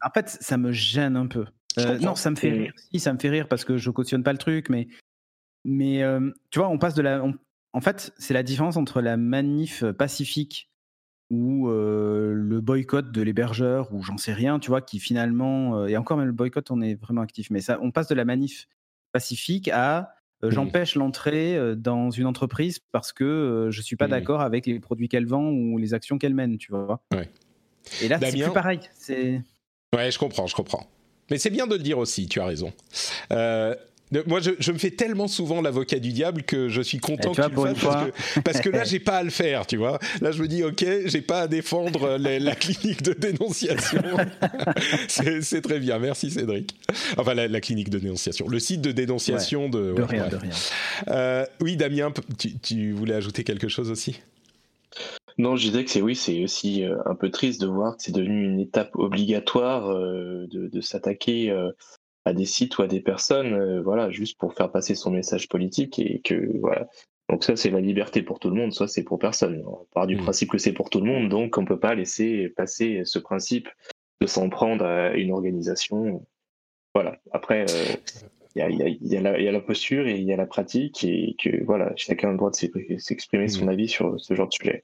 En 0.02 0.10
fait, 0.14 0.30
ça 0.30 0.57
me 0.57 0.72
gêne 0.72 1.15
un 1.15 1.28
peu. 1.28 1.45
Euh, 1.80 1.98
non, 1.99 2.15
ça 2.15 2.30
me 2.30 2.36
fait 2.36 2.52
rire. 2.52 2.74
Si, 2.91 2.99
ça 2.99 3.14
me 3.14 3.20
fait 3.20 3.30
rire 3.30 3.48
parce 3.48 3.64
que 3.64 3.78
je 3.78 3.90
cautionne 3.90 4.24
pas 4.24 4.32
le 4.32 4.38
truc, 4.38 4.70
mais, 4.70 4.88
mais 5.64 6.03
euh, 6.03 6.32
tu 6.49 6.60
vois, 6.60 6.70
on 6.70 6.78
passe 6.78 6.95
de 6.95 7.02
la. 7.02 7.24
en 7.74 7.82
fait, 7.82 8.11
c'est 8.18 8.34
la 8.34 8.44
différence 8.44 8.78
entre 8.78 9.02
la 9.02 9.18
manif 9.18 9.84
pacifique 9.98 10.70
ou 11.34 11.68
le 11.69 12.60
boycott 12.61 13.11
de 13.11 13.22
l'hébergeur 13.22 13.93
ou 13.93 14.03
j'en 14.03 14.18
sais 14.18 14.34
rien, 14.34 14.60
tu 14.60 14.69
vois, 14.69 14.81
qui 14.81 14.99
finalement 14.99 15.88
et 15.88 15.97
encore 15.97 16.18
même 16.18 16.27
le 16.27 16.34
boycott, 16.34 16.69
on 16.72 16.81
est 16.81 16.95
vraiment 16.95 17.22
actif, 17.22 17.49
mais 17.49 17.61
ça, 17.61 17.80
on 17.81 17.91
passe 17.91 18.07
de 18.07 18.15
la 18.15 18.26
manif 18.26 18.68
pacifique 19.11 19.69
à 19.69 20.14
mmh. 20.43 20.49
j'empêche 20.49 20.95
l'entrée 20.95 21.76
dans 21.76 22.11
une 22.11 22.26
entreprise 22.26 22.80
parce 22.91 23.11
que 23.11 23.69
je 23.72 23.81
suis 23.81 23.95
pas 23.95 24.07
mmh. 24.07 24.11
d'accord 24.11 24.41
avec 24.41 24.65
les 24.65 24.80
produits 24.80 25.10
qu'elle 25.10 25.26
vend 25.26 25.49
ou 25.49 25.77
les 25.77 25.93
actions 25.93 26.18
qu'elle 26.18 26.35
mène, 26.35 26.57
tu 26.57 26.72
vois. 26.72 27.03
Et 28.01 28.07
là, 28.07 28.19
c'est 28.19 28.31
plus 28.31 28.53
pareil. 28.53 28.80
Ouais, 29.93 30.11
je 30.11 30.19
comprends, 30.19 30.47
je 30.47 30.55
comprends. 30.55 30.88
Mais 31.31 31.38
c'est 31.38 31.49
bien 31.49 31.68
de 31.68 31.76
le 31.76 31.84
dire 31.84 31.97
aussi, 31.97 32.27
tu 32.27 32.39
as 32.39 32.45
raison. 32.45 32.72
Moi, 34.27 34.40
je, 34.41 34.72
me 34.72 34.77
fais 34.77 34.91
tellement 34.91 35.27
souvent 35.27 35.61
l'avocat 35.61 35.99
du 35.99 36.11
diable 36.11 36.44
que 36.44 36.69
je 36.69 36.81
suis 36.81 36.99
content 36.99 37.34
que 37.34 37.41
tu 37.41 37.56
le 37.56 37.73
fasses 37.73 38.11
parce 38.44 38.61
que, 38.61 38.69
là, 38.69 38.84
j'ai 38.85 38.99
pas 38.99 39.18
à 39.18 39.23
le 39.23 39.30
faire, 39.30 39.65
tu 39.65 39.77
vois. 39.77 39.99
Là, 40.22 40.31
je 40.31 40.41
me 40.41 40.48
dis, 40.48 40.64
ok, 40.64 40.85
j'ai 41.06 41.22
pas 41.22 41.41
à 41.41 41.48
défendre 41.48 42.18
la 42.18 42.56
clinique 42.56 43.02
de 43.02 43.14
dénonciation. 43.14 44.02
c'est 45.07 45.61
très 45.61 45.80
bien, 45.80 45.99
merci 45.99 46.31
Cédric. 46.31 46.76
Enfin, 47.18 47.34
la, 47.34 47.61
clinique 47.61 47.90
de 47.90 47.99
dénonciation, 47.99 48.48
le 48.48 48.60
site 48.60 48.81
de 48.81 48.91
dénonciation 48.91 49.69
de. 49.69 49.94
De 49.94 50.02
rien, 50.02 50.27
de 50.27 50.35
rien. 50.35 50.52
Euh, 51.10 51.45
oui, 51.61 51.77
Damien, 51.77 52.11
tu, 52.61 52.91
voulais 52.91 53.15
ajouter 53.15 53.44
quelque 53.44 53.68
chose 53.68 53.90
aussi? 53.90 54.19
Non, 55.38 55.56
je 55.56 55.69
disais 55.69 55.84
que 55.84 55.90
c'est 55.90 56.02
oui, 56.02 56.15
c'est 56.15 56.44
aussi 56.44 56.84
euh, 56.84 56.98
un 57.06 57.15
peu 57.15 57.31
triste 57.31 57.61
de 57.61 57.68
voir 57.68 57.98
que 57.98 58.03
c'est 58.03 58.11
devenu 58.11 58.45
une 58.45 58.60
étape 58.60 58.91
obligatoire 58.95 59.90
euh, 59.90 60.45
de, 60.52 60.68
de 60.68 60.81
s'attaquer 60.81 61.52
à 62.25 62.33
des 62.33 62.45
sites 62.45 62.77
ou 62.77 62.81
à 62.81 62.87
des 62.87 63.01
personnes, 63.01 63.53
euh, 63.53 63.81
voilà, 63.81 64.09
juste 64.09 64.37
pour 64.37 64.53
faire 64.53 64.71
passer 64.71 64.95
son 64.95 65.11
message 65.11 65.49
politique 65.49 65.99
et 65.99 66.21
que 66.23 66.57
voilà. 66.59 66.87
Donc 67.29 67.43
ça, 67.43 67.55
c'est 67.55 67.69
la 67.69 67.81
liberté 67.81 68.21
pour 68.21 68.39
tout 68.39 68.49
le 68.49 68.55
monde, 68.55 68.73
soit 68.73 68.87
c'est 68.87 69.03
pour 69.03 69.19
personne. 69.19 69.63
On 69.65 69.85
part 69.93 70.07
du 70.07 70.15
mmh. 70.15 70.23
principe 70.23 70.51
que 70.51 70.57
c'est 70.57 70.73
pour 70.73 70.89
tout 70.89 70.99
le 70.99 71.07
monde, 71.07 71.29
donc 71.29 71.57
on 71.57 71.65
peut 71.65 71.79
pas 71.79 71.95
laisser 71.95 72.49
passer 72.49 73.01
ce 73.05 73.19
principe 73.19 73.69
de 74.21 74.27
s'en 74.27 74.49
prendre 74.49 74.85
à 74.85 75.13
une 75.15 75.31
organisation. 75.31 76.25
Voilà. 76.93 77.17
Après, 77.31 77.65
il 78.55 79.01
y, 79.01 79.17
a, 79.17 79.51
la 79.51 79.59
posture 79.61 80.07
et 80.07 80.15
il 80.15 80.23
y 80.25 80.33
a 80.33 80.37
la 80.37 80.45
pratique 80.45 81.03
et 81.03 81.35
que 81.39 81.63
voilà, 81.63 81.91
chacun 81.95 82.29
a 82.29 82.31
le 82.31 82.37
droit 82.37 82.51
de 82.51 82.97
s'exprimer 82.97 83.47
son 83.47 83.65
mmh. 83.65 83.69
avis 83.69 83.87
sur 83.87 84.19
ce 84.19 84.33
genre 84.35 84.47
de 84.47 84.53
sujet. 84.53 84.83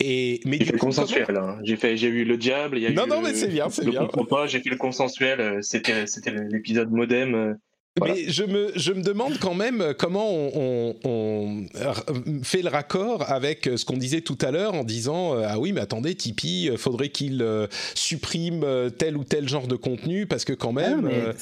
Et, 0.00 0.40
mais 0.44 0.58
j'ai 0.58 0.64
fait 0.64 0.72
le 0.72 0.78
consensuel. 0.78 1.36
Hein. 1.36 1.58
J'ai 1.62 1.76
fait, 1.76 1.96
j'ai 1.96 2.08
eu 2.08 2.24
le 2.24 2.36
diable. 2.36 2.78
Il 2.78 2.82
y 2.82 2.86
a 2.86 2.92
non, 2.92 3.06
non, 3.06 3.20
mais 3.20 3.34
c'est 3.34 3.48
bien, 3.48 3.68
c'est 3.70 3.88
bien. 3.88 4.06
pas. 4.06 4.46
J'ai 4.46 4.60
fait 4.60 4.70
le 4.70 4.76
consensuel. 4.76 5.40
Euh, 5.40 5.58
c'était, 5.62 6.06
c'était 6.06 6.32
l'épisode 6.32 6.90
modem. 6.90 7.34
Euh, 7.34 7.54
mais 8.00 8.28
je 8.28 8.44
me, 8.44 8.72
je 8.74 8.92
me 8.92 9.02
demande 9.02 9.38
quand 9.38 9.54
même 9.54 9.92
comment 9.98 10.26
on, 10.32 10.96
on, 11.04 11.66
fait 12.42 12.62
le 12.62 12.70
raccord 12.70 13.30
avec 13.30 13.68
ce 13.76 13.84
qu'on 13.84 13.98
disait 13.98 14.22
tout 14.22 14.38
à 14.40 14.50
l'heure 14.50 14.72
en 14.72 14.82
disant 14.82 15.36
euh, 15.36 15.44
ah 15.46 15.58
oui 15.58 15.72
mais 15.74 15.82
attendez 15.82 16.14
Tipeee 16.14 16.70
faudrait 16.78 17.10
qu'il 17.10 17.46
supprime 17.94 18.64
tel 18.96 19.18
ou 19.18 19.24
tel 19.24 19.46
genre 19.46 19.66
de 19.68 19.76
contenu 19.76 20.24
parce 20.26 20.46
que 20.46 20.54
quand 20.54 20.74
ah, 20.78 20.96
même 20.96 21.34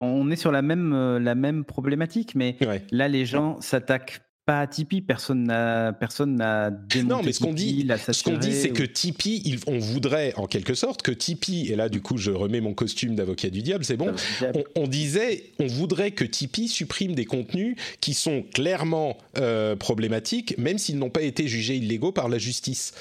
on 0.00 0.30
est 0.30 0.36
sur 0.36 0.52
la 0.52 0.62
même 0.62 1.18
la 1.18 1.34
même 1.34 1.66
problématique 1.66 2.34
mais 2.34 2.56
là 2.90 3.08
les 3.08 3.26
gens 3.26 3.60
s'attaquent 3.60 4.22
pas 4.48 4.60
à 4.60 4.66
Tipeee. 4.66 5.02
Personne 5.02 5.44
n'a, 5.44 5.92
personne 5.92 6.36
n'a 6.36 6.70
démonté 6.70 7.14
Non, 7.14 7.20
mais 7.22 7.32
ce 7.32 7.40
qu'on 7.40 7.52
dit, 7.52 7.86
ce 8.12 8.22
qu'on 8.24 8.38
dit, 8.38 8.54
c'est 8.54 8.70
ou- 8.70 8.74
que 8.74 8.82
Tipeee, 8.82 9.42
il- 9.44 9.58
on 9.66 9.78
voudrait 9.78 10.32
en 10.36 10.46
quelque 10.46 10.72
sorte 10.72 11.02
que 11.02 11.10
Tipeee, 11.12 11.70
et 11.70 11.76
là 11.76 11.90
du 11.90 12.00
coup 12.00 12.16
je 12.16 12.30
remets 12.30 12.62
mon 12.62 12.72
costume 12.72 13.14
d'avocat 13.14 13.50
du 13.50 13.60
diable, 13.60 13.84
c'est 13.84 13.98
bon, 13.98 14.10
on, 14.54 14.64
on 14.74 14.86
disait, 14.86 15.50
on 15.58 15.66
voudrait 15.66 16.12
que 16.12 16.24
Tipeee 16.24 16.66
supprime 16.68 17.14
des 17.14 17.26
contenus 17.26 17.76
qui 18.00 18.14
sont 18.14 18.42
clairement 18.54 19.18
euh, 19.36 19.76
problématiques, 19.76 20.56
même 20.56 20.78
s'ils 20.78 20.98
n'ont 20.98 21.10
pas 21.10 21.22
été 21.22 21.46
jugés 21.46 21.76
illégaux 21.76 22.12
par 22.12 22.30
la 22.30 22.38
justice. 22.38 22.94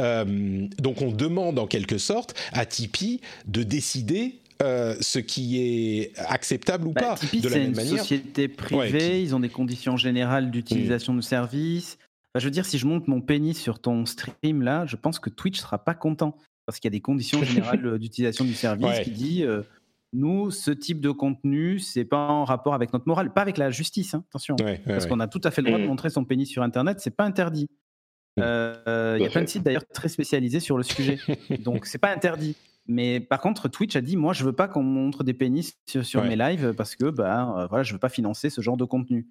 Euh, 0.00 0.24
donc 0.78 1.02
on 1.02 1.10
demande 1.12 1.58
en 1.58 1.66
quelque 1.66 1.98
sorte 1.98 2.34
à 2.52 2.64
Tipeee 2.64 3.20
de 3.46 3.62
décider 3.62 4.36
euh, 4.62 4.96
ce 5.00 5.18
qui 5.18 5.60
est 5.60 6.12
acceptable 6.18 6.86
ou 6.88 6.92
Bah, 6.92 7.00
pas. 7.02 7.14
Tipeee, 7.16 7.40
de 7.40 7.48
la 7.48 7.52
c'est 7.54 7.58
même 7.60 7.70
une 7.70 7.76
manière. 7.76 7.98
société 7.98 8.48
privée, 8.48 8.78
Ouais, 8.78 8.98
qui- 8.98 9.22
ils 9.22 9.34
ont 9.34 9.40
des 9.40 9.48
conditions 9.48 9.96
générales 9.96 10.50
d'utilisation 10.50 11.12
Mm. 11.12 11.16
de 11.16 11.20
services. 11.22 11.98
Enfin, 12.00 12.40
je 12.40 12.44
veux 12.46 12.50
dire, 12.50 12.64
si 12.66 12.78
je 12.78 12.86
monte 12.86 13.08
mon 13.08 13.20
pénis 13.20 13.58
sur 13.58 13.78
ton 13.78 14.06
stream 14.06 14.62
là, 14.62 14.84
je 14.86 14.96
pense 14.96 15.18
que 15.18 15.30
Twitch 15.30 15.58
sera 15.60 15.78
pas 15.84 15.94
content 15.94 16.36
parce 16.66 16.78
qu'il 16.80 16.88
y 16.88 16.92
a 16.92 16.96
des 16.96 17.00
conditions 17.00 17.40
générales 17.78 17.86
euh, 17.86 17.98
d'utilisation 17.98 18.44
du 18.44 18.54
service 18.54 18.86
Ouais. 18.86 19.02
qui 19.04 19.10
dit 19.10 19.42
euh, 19.44 19.62
nous, 20.12 20.50
ce 20.50 20.70
type 20.70 21.00
de 21.00 21.10
contenu, 21.10 21.78
c'est 21.78 22.04
pas 22.04 22.28
en 22.28 22.44
rapport 22.44 22.74
avec 22.74 22.92
notre 22.92 23.06
morale, 23.06 23.32
pas 23.32 23.42
avec 23.42 23.58
la 23.58 23.70
justice, 23.70 24.14
hein, 24.14 24.24
attention. 24.30 24.56
Ouais, 24.60 24.64
ouais, 24.64 24.80
Parce 24.86 25.04
ouais. 25.04 25.10
qu'on 25.10 25.20
a 25.20 25.28
tout 25.28 25.40
à 25.44 25.50
fait 25.50 25.60
le 25.62 25.66
droit 25.68 25.78
de 25.78 25.84
Mm. 25.84 25.88
montrer 25.88 26.10
son 26.10 26.24
pénis 26.24 26.48
sur 26.48 26.62
Internet, 26.62 26.98
c'est 27.00 27.14
pas 27.14 27.24
interdit. 27.24 27.68
Mm. 28.38 28.42
Euh, 28.42 29.16
Il 29.18 29.22
y 29.22 29.26
a 29.26 29.30
plein 29.30 29.42
de 29.42 29.48
sites 29.48 29.62
d'ailleurs 29.62 29.86
très 29.92 30.08
spécialisés 30.08 30.60
sur 30.60 30.76
le 30.76 30.82
sujet, 30.82 31.18
donc 31.64 31.86
c'est 31.86 31.98
pas 31.98 32.12
interdit. 32.12 32.54
Mais 32.88 33.20
par 33.20 33.40
contre, 33.40 33.68
Twitch 33.68 33.96
a 33.96 34.00
dit 34.00 34.16
moi 34.16 34.32
je 34.32 34.44
veux 34.44 34.52
pas 34.52 34.68
qu'on 34.68 34.82
montre 34.82 35.24
des 35.24 35.34
pénis 35.34 35.74
sur, 35.86 36.04
sur 36.04 36.20
Ouais. 36.22 36.28
mes 36.28 36.36
lives 36.36 36.74
parce 36.76 36.94
que 36.96 37.10
bah 37.10 37.54
euh, 37.58 37.66
voilà 37.66 37.82
je 37.82 37.92
veux 37.92 37.98
pas 37.98 38.08
financer 38.08 38.48
ce 38.50 38.60
genre 38.60 38.76
de 38.76 38.84
contenu. 38.84 39.26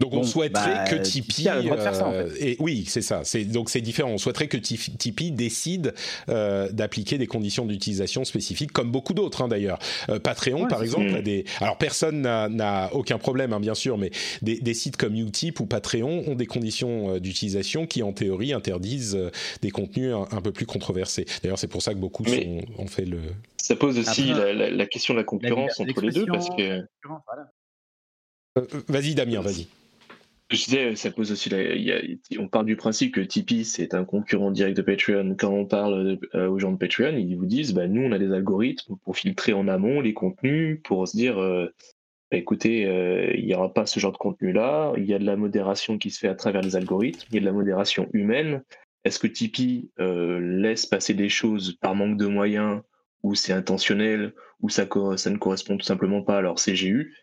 Donc 0.00 0.14
on 0.14 0.22
souhaiterait 0.22 0.74
bah, 0.74 0.84
que 0.88 0.96
Tipeee 0.96 1.32
Tipeee, 1.34 1.48
a 1.48 1.56
le 1.56 1.62
droit 1.64 1.76
de 1.76 1.82
faire 1.82 1.94
ça, 1.94 2.08
en 2.08 2.14
et 2.40 2.56
oui 2.58 2.84
c'est 2.88 3.02
ça, 3.02 3.20
c'est 3.24 3.44
donc 3.44 3.68
c'est 3.68 3.82
différent. 3.82 4.10
On 4.10 4.16
souhaiterait 4.18 4.48
que 4.48 4.56
Tipeee 4.56 5.30
décide 5.30 5.92
euh, 6.30 6.70
d'appliquer 6.72 7.18
des 7.18 7.26
conditions 7.26 7.66
d'utilisation 7.66 8.24
spécifiques, 8.24 8.72
comme 8.72 8.90
beaucoup 8.90 9.12
d'autres 9.12 9.42
hein, 9.42 9.48
d'ailleurs. 9.48 9.78
Euh, 10.08 10.18
Patreon 10.18 10.62
Ouais, 10.62 10.68
par 10.68 10.82
exemple 10.82 11.14
a 11.14 11.20
des, 11.20 11.44
alors 11.60 11.76
personne 11.76 12.22
n'a- 12.22 12.88
aucun 12.94 13.18
problème 13.18 13.52
hein, 13.52 13.60
bien 13.60 13.74
sûr, 13.74 13.98
mais 13.98 14.10
des, 14.40 14.58
des 14.58 14.72
sites 14.74 14.96
comme 14.96 15.14
Utip 15.14 15.60
ou 15.60 15.66
Patreon 15.66 16.24
ont 16.26 16.34
des 16.34 16.46
conditions 16.46 17.16
euh, 17.16 17.20
d'utilisation 17.20 17.86
qui 17.86 18.02
en 18.02 18.12
théorie 18.12 18.54
interdisent 18.54 19.18
des 19.60 19.70
contenus 19.70 20.14
un, 20.14 20.26
un 20.34 20.40
peu 20.40 20.50
plus 20.52 20.64
controversés. 20.66 21.26
D'ailleurs 21.42 21.58
c'est 21.58 21.68
pour 21.68 21.82
ça 21.82 21.92
que 21.92 21.98
beaucoup 21.98 22.24
sont, 22.24 22.62
ont 22.78 22.86
fait 22.86 23.04
le. 23.04 23.18
Ça 23.58 23.76
pose 23.76 23.98
aussi 23.98 24.30
Après, 24.30 24.52
la, 24.54 24.54
la- 24.54 24.70
la 24.70 24.86
question 24.86 25.12
de 25.12 25.18
la 25.18 25.24
concurrence 25.24 25.78
entre 25.78 26.00
les 26.00 26.10
deux 26.12 26.24
parce 26.26 26.48
que 26.48 26.80
Voilà. 27.04 27.50
Euh, 28.58 28.66
vas-y 28.88 29.14
Damien, 29.14 29.42
vas-y. 29.42 29.66
Je 30.50 30.64
disais, 30.64 30.96
ça 30.96 31.10
pose 31.10 31.30
aussi 31.30 31.48
la, 31.48 31.58
on 32.38 32.48
part 32.48 32.64
du 32.64 32.76
principe 32.76 33.14
que 33.14 33.20
Tipeee 33.20 33.64
c'est 33.64 33.94
un 33.94 34.04
concurrent 34.04 34.50
direct 34.50 34.76
de 34.76 34.82
Patreon. 34.82 35.36
Quand 35.38 35.50
on 35.50 35.64
parle 35.64 36.18
euh, 36.34 36.48
aux 36.48 36.58
gens 36.58 36.72
de 36.72 36.76
Patreon, 36.76 37.16
ils 37.16 37.36
vous 37.36 37.46
disent 37.46 37.72
bah 37.72 37.86
nous 37.86 38.02
on 38.02 38.12
a 38.12 38.18
des 38.18 38.32
algorithmes 38.32 38.96
pour 39.04 39.16
filtrer 39.16 39.52
en 39.52 39.68
amont 39.68 40.00
les 40.00 40.12
contenus 40.12 40.80
pour 40.82 41.06
se 41.06 41.16
dire 41.16 41.38
euh, 41.38 41.72
bah, 42.30 42.38
écoutez 42.38 42.86
euh, 42.86 43.32
il 43.36 43.46
n'y 43.46 43.54
aura 43.54 43.72
pas 43.72 43.86
ce 43.86 44.00
genre 44.00 44.12
de 44.12 44.16
contenu 44.16 44.52
là. 44.52 44.92
Il 44.96 45.04
y 45.04 45.14
a 45.14 45.18
de 45.20 45.26
la 45.26 45.36
modération 45.36 45.98
qui 45.98 46.10
se 46.10 46.18
fait 46.18 46.28
à 46.28 46.34
travers 46.34 46.62
les 46.62 46.74
algorithmes. 46.74 47.28
Il 47.30 47.34
y 47.36 47.38
a 47.38 47.40
de 47.40 47.46
la 47.46 47.52
modération 47.52 48.08
humaine. 48.12 48.62
Est-ce 49.04 49.18
que 49.18 49.28
Tipeee 49.28 49.90
laisse 49.98 50.84
passer 50.84 51.14
des 51.14 51.28
choses 51.28 51.78
par 51.80 51.94
manque 51.94 52.18
de 52.18 52.26
moyens 52.26 52.82
ou 53.22 53.34
c'est 53.34 53.52
intentionnel 53.52 54.34
ou 54.60 54.68
ça, 54.68 54.82
ne 54.82 55.36
correspond 55.36 55.76
tout 55.76 55.86
simplement 55.86 56.22
pas 56.22 56.38
à 56.38 56.40
leur 56.42 56.56
CGU 56.56 57.14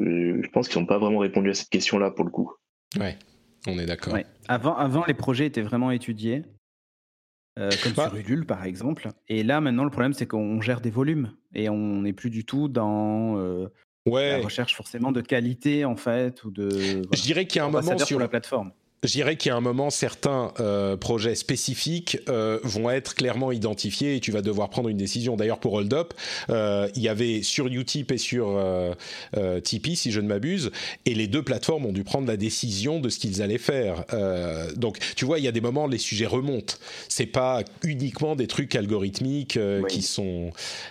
Je 0.00 0.48
pense 0.50 0.68
qu'ils 0.68 0.80
n'ont 0.80 0.86
pas 0.86 0.98
vraiment 0.98 1.18
répondu 1.18 1.50
à 1.50 1.54
cette 1.54 1.70
question-là 1.70 2.10
pour 2.10 2.24
le 2.24 2.30
coup. 2.30 2.52
Ouais, 2.98 3.18
on 3.66 3.78
est 3.78 3.86
d'accord. 3.86 4.12
Ouais. 4.12 4.26
Avant, 4.48 4.76
avant, 4.76 5.04
les 5.06 5.14
projets 5.14 5.46
étaient 5.46 5.62
vraiment 5.62 5.90
étudiés, 5.90 6.42
euh, 7.58 7.70
comme 7.82 7.92
Bah. 7.92 8.08
sur 8.08 8.16
Ulule 8.16 8.46
par 8.46 8.64
exemple. 8.64 9.08
Et 9.28 9.42
là, 9.42 9.60
maintenant, 9.60 9.84
le 9.84 9.90
problème, 9.90 10.12
c'est 10.12 10.26
qu'on 10.26 10.60
gère 10.60 10.80
des 10.80 10.90
volumes 10.90 11.32
et 11.54 11.68
on 11.68 12.02
n'est 12.02 12.12
plus 12.12 12.30
du 12.30 12.44
tout 12.44 12.68
dans 12.68 13.38
euh, 13.38 13.68
la 14.06 14.38
recherche 14.38 14.74
forcément 14.76 15.12
de 15.12 15.20
qualité 15.20 15.84
en 15.84 15.96
fait 15.96 16.44
ou 16.44 16.50
de. 16.50 16.68
je 17.12 17.22
dirais 17.22 17.46
qu'il 17.46 17.58
y 17.58 17.62
a 17.62 17.64
un 17.64 17.70
moment 17.70 17.98
sur 17.98 18.18
la 18.18 18.28
plateforme. 18.28 18.72
Je 19.02 19.12
dirais 19.12 19.36
qu'il 19.36 19.50
y 19.50 19.52
a 19.52 19.56
un 19.56 19.60
moment, 19.60 19.90
certains 19.90 20.52
euh, 20.58 20.96
projets 20.96 21.34
spécifiques 21.34 22.18
euh, 22.28 22.58
vont 22.64 22.90
être 22.90 23.14
clairement 23.14 23.52
identifiés 23.52 24.16
et 24.16 24.20
tu 24.20 24.32
vas 24.32 24.42
devoir 24.42 24.68
prendre 24.70 24.88
une 24.88 24.96
décision. 24.96 25.36
D'ailleurs, 25.36 25.60
pour 25.60 25.74
Hold 25.74 25.92
Up, 25.92 26.14
euh, 26.50 26.88
il 26.96 27.02
y 27.02 27.08
avait 27.08 27.42
sur 27.42 27.66
Utip 27.66 28.10
et 28.10 28.18
sur 28.18 28.48
euh, 28.56 28.94
euh, 29.36 29.60
Tipeee, 29.60 29.96
si 29.96 30.10
je 30.10 30.20
ne 30.20 30.26
m'abuse, 30.26 30.72
et 31.04 31.14
les 31.14 31.28
deux 31.28 31.42
plateformes 31.42 31.86
ont 31.86 31.92
dû 31.92 32.04
prendre 32.04 32.26
la 32.26 32.36
décision 32.36 32.98
de 32.98 33.08
ce 33.08 33.18
qu'ils 33.18 33.42
allaient 33.42 33.58
faire. 33.58 34.04
Euh, 34.12 34.72
donc, 34.74 34.98
tu 35.14 35.24
vois, 35.24 35.38
il 35.38 35.44
y 35.44 35.48
a 35.48 35.52
des 35.52 35.60
moments, 35.60 35.86
les 35.86 35.98
sujets 35.98 36.26
remontent. 36.26 36.74
C'est 37.08 37.26
pas 37.26 37.62
uniquement 37.84 38.34
des 38.34 38.46
trucs 38.46 38.74
algorithmiques 38.74 39.56
euh, 39.56 39.82
Oui. 39.82 39.88
qui 39.90 40.02
sont, 40.02 40.50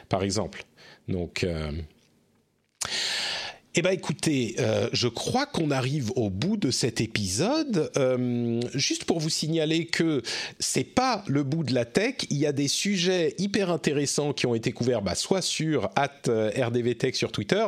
par 0.10 0.24
exemple. 0.24 0.64
Donc. 1.10 1.46
Euh, 3.76 3.80
eh 3.80 3.82
ben 3.82 3.92
écoutez, 3.92 4.56
euh, 4.60 4.90
je 4.94 5.08
crois 5.08 5.46
qu'on 5.46 5.72
arrive 5.72 6.12
au 6.16 6.30
bout 6.30 6.58
de 6.58 6.72
cet 6.72 7.02
épisode. 7.02 7.92
Euh, 7.98 8.62
juste 8.74 9.06
pour 9.06 9.20
vous 9.20 9.30
signaler 9.30 9.86
que 9.86 10.22
c'est 10.60 10.84
pas 10.84 11.24
le 11.28 11.44
bout 11.44 11.64
de 11.64 11.74
la 11.74 11.86
tech. 11.86 12.16
Il 12.30 12.38
y 12.38 12.46
a 12.46 12.52
des 12.52 12.68
sujets 12.68 13.36
hyper 13.38 13.70
intéressants 13.70 14.34
qui 14.34 14.46
ont 14.46 14.56
été 14.56 14.72
couverts, 14.72 15.02
bah, 15.02 15.16
soit 15.16 15.42
sur 15.42 15.90
@rdvtech 15.98 17.16
sur 17.16 17.32
Twitter, 17.32 17.66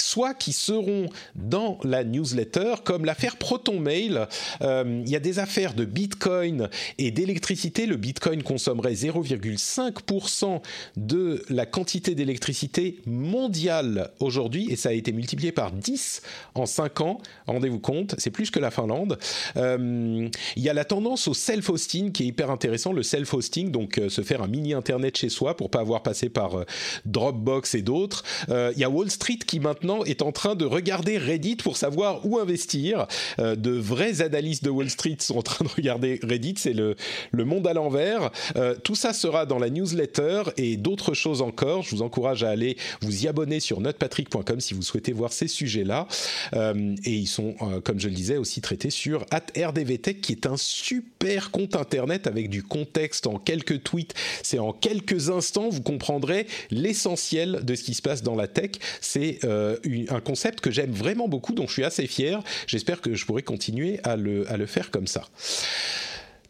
soit 0.00 0.34
qui 0.34 0.52
seront 0.52 1.08
dans 1.34 1.78
la 1.84 2.04
newsletter, 2.04 2.74
comme 2.84 3.04
l'affaire 3.04 3.36
Proton 3.36 3.80
Mail. 3.80 4.26
Euh, 4.62 5.02
il 5.04 5.10
y 5.10 5.16
a 5.16 5.20
des 5.20 5.38
affaires 5.38 5.74
de 5.74 5.84
Bitcoin 5.84 6.68
et 6.98 7.10
d'électricité. 7.10 7.86
Le 7.86 7.96
Bitcoin 7.96 8.42
consommerait 8.42 8.94
0,5% 8.94 10.60
de 10.96 11.44
la 11.48 11.66
quantité 11.66 12.14
d'électricité 12.14 13.00
mondiale 13.06 14.10
aujourd'hui, 14.20 14.68
et 14.70 14.76
ça 14.76 14.90
a 14.90 14.92
été 14.92 15.12
multiplié 15.12 15.52
par 15.52 15.72
10 15.72 16.22
en 16.54 16.66
5 16.66 17.00
ans. 17.00 17.20
Rendez-vous 17.46 17.80
compte, 17.80 18.14
c'est 18.18 18.30
plus 18.30 18.50
que 18.50 18.58
la 18.58 18.70
Finlande. 18.70 19.18
Euh, 19.56 20.28
il 20.56 20.62
y 20.62 20.68
a 20.68 20.74
la 20.74 20.84
tendance 20.84 21.28
au 21.28 21.34
self-hosting 21.34 22.12
qui 22.12 22.24
est 22.24 22.26
hyper 22.26 22.50
intéressant. 22.50 22.92
Le 22.92 23.02
self-hosting, 23.02 23.70
donc 23.70 23.98
euh, 23.98 24.08
se 24.08 24.22
faire 24.22 24.42
un 24.42 24.48
mini 24.48 24.74
internet 24.74 25.16
chez 25.16 25.28
soi 25.28 25.56
pour 25.56 25.70
pas 25.70 25.80
avoir 25.80 26.02
passé 26.02 26.28
par 26.28 26.64
Dropbox 27.04 27.74
et 27.74 27.82
d'autres. 27.82 28.24
Il 28.48 28.78
y 28.78 28.84
a 28.84 28.90
Wall 28.90 29.10
Street 29.10 29.38
qui 29.46 29.60
maintenant 29.60 29.87
est 30.04 30.22
en 30.22 30.32
train 30.32 30.54
de 30.54 30.64
regarder 30.64 31.18
Reddit 31.18 31.56
pour 31.56 31.76
savoir 31.76 32.24
où 32.24 32.38
investir. 32.38 33.06
Euh, 33.38 33.56
de 33.56 33.70
vrais 33.70 34.22
analystes 34.22 34.64
de 34.64 34.70
Wall 34.70 34.90
Street 34.90 35.16
sont 35.20 35.38
en 35.38 35.42
train 35.42 35.64
de 35.64 35.70
regarder 35.70 36.20
Reddit. 36.22 36.54
C'est 36.58 36.72
le, 36.72 36.96
le 37.32 37.44
monde 37.44 37.66
à 37.66 37.72
l'envers. 37.72 38.30
Euh, 38.56 38.74
tout 38.82 38.94
ça 38.94 39.12
sera 39.12 39.46
dans 39.46 39.58
la 39.58 39.70
newsletter 39.70 40.42
et 40.56 40.76
d'autres 40.76 41.14
choses 41.14 41.42
encore. 41.42 41.82
Je 41.82 41.94
vous 41.94 42.02
encourage 42.02 42.44
à 42.44 42.50
aller 42.50 42.76
vous 43.00 43.24
y 43.24 43.28
abonner 43.28 43.60
sur 43.60 43.80
notepatrick.com 43.80 44.60
si 44.60 44.74
vous 44.74 44.82
souhaitez 44.82 45.12
voir 45.12 45.32
ces 45.32 45.48
sujets-là. 45.48 46.06
Euh, 46.54 46.94
et 47.04 47.12
ils 47.12 47.26
sont, 47.26 47.54
comme 47.84 48.00
je 48.00 48.08
le 48.08 48.14
disais, 48.14 48.36
aussi 48.36 48.60
traités 48.60 48.90
sur 48.90 49.24
@rdvtech, 49.32 50.20
qui 50.20 50.32
est 50.32 50.46
un 50.46 50.56
super 50.56 51.50
compte 51.50 51.76
internet 51.76 52.26
avec 52.26 52.48
du 52.48 52.62
contexte 52.62 53.26
en 53.26 53.38
quelques 53.38 53.82
tweets. 53.82 54.14
C'est 54.42 54.58
en 54.58 54.72
quelques 54.72 55.30
instants, 55.30 55.68
vous 55.68 55.82
comprendrez 55.82 56.46
l'essentiel 56.70 57.64
de 57.64 57.74
ce 57.74 57.82
qui 57.82 57.94
se 57.94 58.02
passe 58.02 58.22
dans 58.22 58.36
la 58.36 58.48
tech. 58.48 58.72
C'est 59.00 59.40
une- 59.84 60.10
un 60.10 60.20
concept 60.20 60.60
que 60.60 60.70
j'aime 60.70 60.92
vraiment 60.92 61.28
beaucoup, 61.28 61.52
dont 61.52 61.66
je 61.66 61.72
suis 61.72 61.84
assez 61.84 62.06
fier. 62.06 62.42
J'espère 62.66 63.00
que 63.00 63.14
je 63.14 63.24
pourrai 63.26 63.42
continuer 63.42 64.00
à 64.04 64.16
le, 64.16 64.50
à 64.50 64.56
le 64.56 64.66
faire 64.66 64.90
comme 64.90 65.06
ça. 65.06 65.24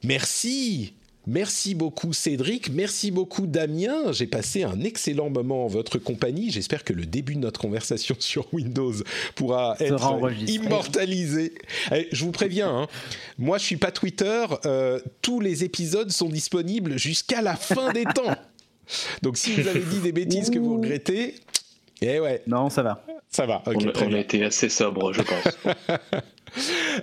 Merci 0.05 0.93
Merci 1.31 1.75
beaucoup 1.75 2.15
Cédric, 2.15 2.71
merci 2.73 3.11
beaucoup 3.11 3.47
Damien. 3.47 4.13
J'ai 4.13 4.27
passé 4.27 4.63
un 4.63 4.81
excellent 4.81 5.29
moment 5.29 5.65
en 5.65 5.67
votre 5.67 5.99
compagnie. 5.99 6.51
J'espère 6.51 6.85
que 6.85 6.95
le 6.95 7.05
début 7.05 7.35
de 7.35 7.41
notre 7.41 7.61
conversation 7.61 8.17
sur 8.19 8.47
Windows 8.55 8.95
pourra 9.35 9.77
être 9.79 10.11
immortalisé. 10.47 11.53
Eh, 11.95 12.09
je 12.13 12.25
vous 12.25 12.33
préviens, 12.33 12.71
hein, 12.75 12.87
moi 13.37 13.59
je 13.59 13.65
suis 13.65 13.77
pas 13.77 13.91
Twitter. 13.91 14.47
euh, 14.65 15.01
tous 15.21 15.41
les 15.41 15.65
épisodes 15.65 16.11
sont 16.11 16.31
disponibles 16.31 16.99
jusqu'à 16.99 17.43
la 17.43 17.57
fin 17.57 17.93
des 17.93 18.05
temps. 18.05 18.35
Donc 19.21 19.37
si 19.37 19.53
vous 19.53 19.69
avez 19.69 19.81
dit 19.81 19.99
des 19.99 20.13
bêtises 20.13 20.49
que 20.49 20.59
vous 20.59 20.77
regrettez, 20.81 21.35
eh 22.01 22.21
ouais, 22.21 22.41
Non, 22.47 22.71
ça 22.71 22.83
va. 22.83 23.05
Ça 23.31 23.47
va. 23.47 23.63
Ok, 23.67 23.77
on, 23.77 23.91
très 23.93 24.07
on 24.07 24.09
bien. 24.09 24.19
a 24.19 24.21
été 24.21 24.45
assez 24.45 24.69
sobre, 24.69 25.13
je 25.13 25.23
pense. 25.23 25.59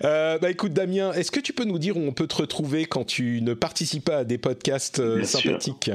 Euh, 0.03 0.39
bah 0.39 0.49
écoute 0.49 0.73
Damien, 0.73 1.13
est-ce 1.13 1.31
que 1.31 1.39
tu 1.39 1.53
peux 1.53 1.65
nous 1.65 1.77
dire 1.77 1.97
où 1.97 2.01
on 2.01 2.11
peut 2.11 2.27
te 2.27 2.35
retrouver 2.35 2.85
quand 2.85 3.05
tu 3.05 3.41
ne 3.41 3.53
participes 3.53 4.05
pas 4.05 4.17
à 4.17 4.23
des 4.23 4.39
podcasts 4.39 4.99
euh, 4.99 5.23
sûr. 5.23 5.39
sympathiques? 5.39 5.91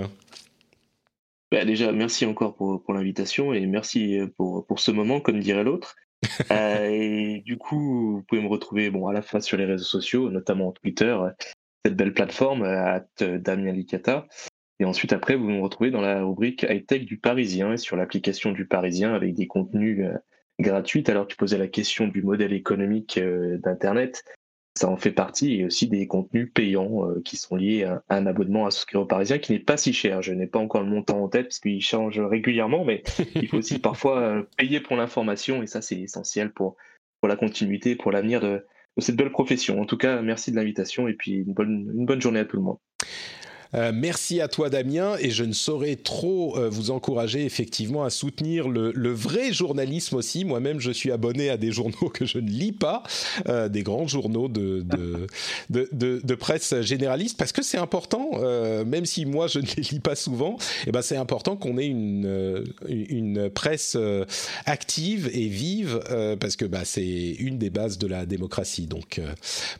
Bah, 1.51 1.65
déjà, 1.65 1.90
merci 1.93 2.27
encore 2.27 2.55
pour, 2.55 2.82
pour 2.82 2.94
l'invitation 2.94 3.52
et 3.52 3.66
merci 3.66 4.19
euh, 4.19 4.28
pour, 4.36 4.65
pour 4.66 4.78
ce 4.78 4.93
moment, 4.93 5.20
comme 5.20 5.40
dirait 5.40 5.65
l'autre. 5.65 5.97
Euh, 6.52 6.89
et 6.90 7.43
du 7.44 7.57
coup, 7.57 8.16
vous 8.16 8.23
pouvez 8.23 8.43
me 8.43 8.48
retrouver 8.48 8.90
bon, 8.90 9.09
à 9.09 9.12
la 9.12 9.23
fois 9.23 9.40
sur 9.40 9.57
les 9.57 9.65
réseaux 9.65 9.85
sociaux, 9.85 10.31
notamment 10.31 10.73
Twitter, 10.73 11.16
cette 11.85 11.97
belle 11.97 12.12
plateforme, 12.12 12.62
at 12.62 13.07
Damien 13.20 13.73
Licata. 13.73 14.27
Et 14.81 14.85
ensuite, 14.85 15.12
après, 15.12 15.36
vous 15.36 15.48
me 15.48 15.61
retrouvez 15.61 15.90
dans 15.90 16.01
la 16.01 16.24
rubrique 16.24 16.66
high-tech 16.69 17.05
du 17.05 17.19
Parisien 17.19 17.74
et 17.74 17.77
sur 17.77 17.97
l'application 17.97 18.51
du 18.52 18.66
Parisien 18.66 19.15
avec 19.15 19.35
des 19.35 19.47
contenus 19.47 20.01
euh, 20.01 20.16
gratuits. 20.59 21.05
Alors, 21.07 21.27
tu 21.27 21.36
posais 21.36 21.59
la 21.59 21.69
question 21.69 22.09
du 22.09 22.23
modèle 22.23 22.55
économique 22.55 23.19
euh, 23.19 23.59
d'Internet. 23.59 24.24
ça 24.78 24.89
en 24.89 24.97
fait 24.97 25.12
partie 25.12 25.61
et 25.61 25.66
aussi 25.66 25.86
des 25.86 26.07
contenus 26.07 26.51
payants 26.55 27.07
qui 27.24 27.36
sont 27.36 27.57
liés 27.57 27.85
à, 27.85 28.02
un 28.09 28.24
abonnement 28.27 28.66
à 28.66 28.70
Souscrire 28.70 29.02
au 29.02 29.07
Parisien 29.07 29.39
qui 29.39 29.52
n'est 29.52 29.59
pas 29.59 29.77
si 29.77 29.93
cher. 29.93 30.23
Je 30.23 30.32
n'ai 30.32 30.47
pas 30.47 30.59
encore 30.59 30.82
le 30.82 30.89
montant 30.89 31.23
en 31.23 31.28
tête 31.28 31.48
parce 31.48 31.61
qu'il 31.61 31.82
change 31.82 32.19
régulièrement, 32.19 32.85
mais 32.85 33.02
il 33.35 33.48
faut 33.48 33.59
aussi 33.59 33.78
parfois 33.90 34.47
payer 34.57 34.81
pour 34.81 34.97
l'information 34.97 35.62
et 35.62 35.66
ça 35.66 35.82
c'est 35.82 36.01
essentiel 36.01 36.52
pour, 36.52 36.77
pour 37.20 37.28
la 37.28 37.36
continuité, 37.36 37.97
pour 37.97 38.12
l'avenir 38.12 38.40
de, 38.40 38.65
de 38.97 39.02
cette 39.02 39.16
belle 39.16 39.31
profession. 39.31 39.81
En 39.81 39.85
tout 39.85 39.97
cas, 39.97 40.23
merci 40.23 40.51
de 40.51 40.57
l'invitation 40.57 41.09
et 41.09 41.15
puis 41.15 41.32
une 41.32 41.52
bonne, 41.52 41.93
une 41.94 42.07
bonne 42.07 42.20
journée 42.20 42.40
à 42.40 42.44
tout 42.44 42.57
le 42.57 42.62
monde. 42.62 42.78
Euh, 43.74 43.92
merci 43.94 44.40
à 44.40 44.48
toi 44.48 44.68
Damien 44.68 45.16
et 45.20 45.30
je 45.30 45.44
ne 45.44 45.52
saurais 45.52 45.97
trop 45.97 46.59
euh, 46.59 46.68
vous 46.68 46.90
encourager 46.90 47.44
effectivement 47.44 48.02
à 48.02 48.10
soutenir 48.10 48.68
le, 48.68 48.92
le 48.94 49.12
vrai 49.12 49.52
journalisme 49.52 50.16
aussi. 50.16 50.44
Moi-même 50.44 50.80
je 50.80 50.90
suis 50.90 51.12
abonné 51.12 51.51
à 51.51 51.56
des 51.56 51.70
journaux 51.70 52.09
que 52.12 52.24
je 52.24 52.38
ne 52.38 52.48
lis 52.48 52.72
pas, 52.72 53.02
euh, 53.48 53.68
des 53.68 53.82
grands 53.82 54.09
journaux 54.09 54.48
de, 54.48 54.82
de, 54.82 55.26
de, 55.70 55.88
de, 55.92 56.20
de 56.22 56.34
presse 56.34 56.80
généraliste 56.80 57.38
parce 57.38 57.52
que 57.52 57.62
c'est 57.62 57.78
important, 57.78 58.30
même 58.84 59.06
si 59.06 59.24
moi 59.24 59.47
je 59.47 59.59
ne 59.60 59.66
les 59.76 59.82
lis 59.82 60.01
pas 60.01 60.14
souvent, 60.14 60.56
eh 60.86 60.92
ben 60.92 61.02
c'est 61.02 61.16
important 61.16 61.56
qu'on 61.56 61.78
ait 61.78 61.86
une, 61.86 62.64
une 62.88 63.51
presse 63.51 63.97
active 64.66 65.30
et 65.32 65.48
vive 65.48 66.01
parce 66.40 66.56
que 66.56 66.64
bah, 66.64 66.84
c'est 66.84 67.36
une 67.38 67.59
des 67.59 67.70
bases 67.70 67.98
de 67.98 68.06
la 68.06 68.26
démocratie. 68.26 68.86
Donc 68.86 69.20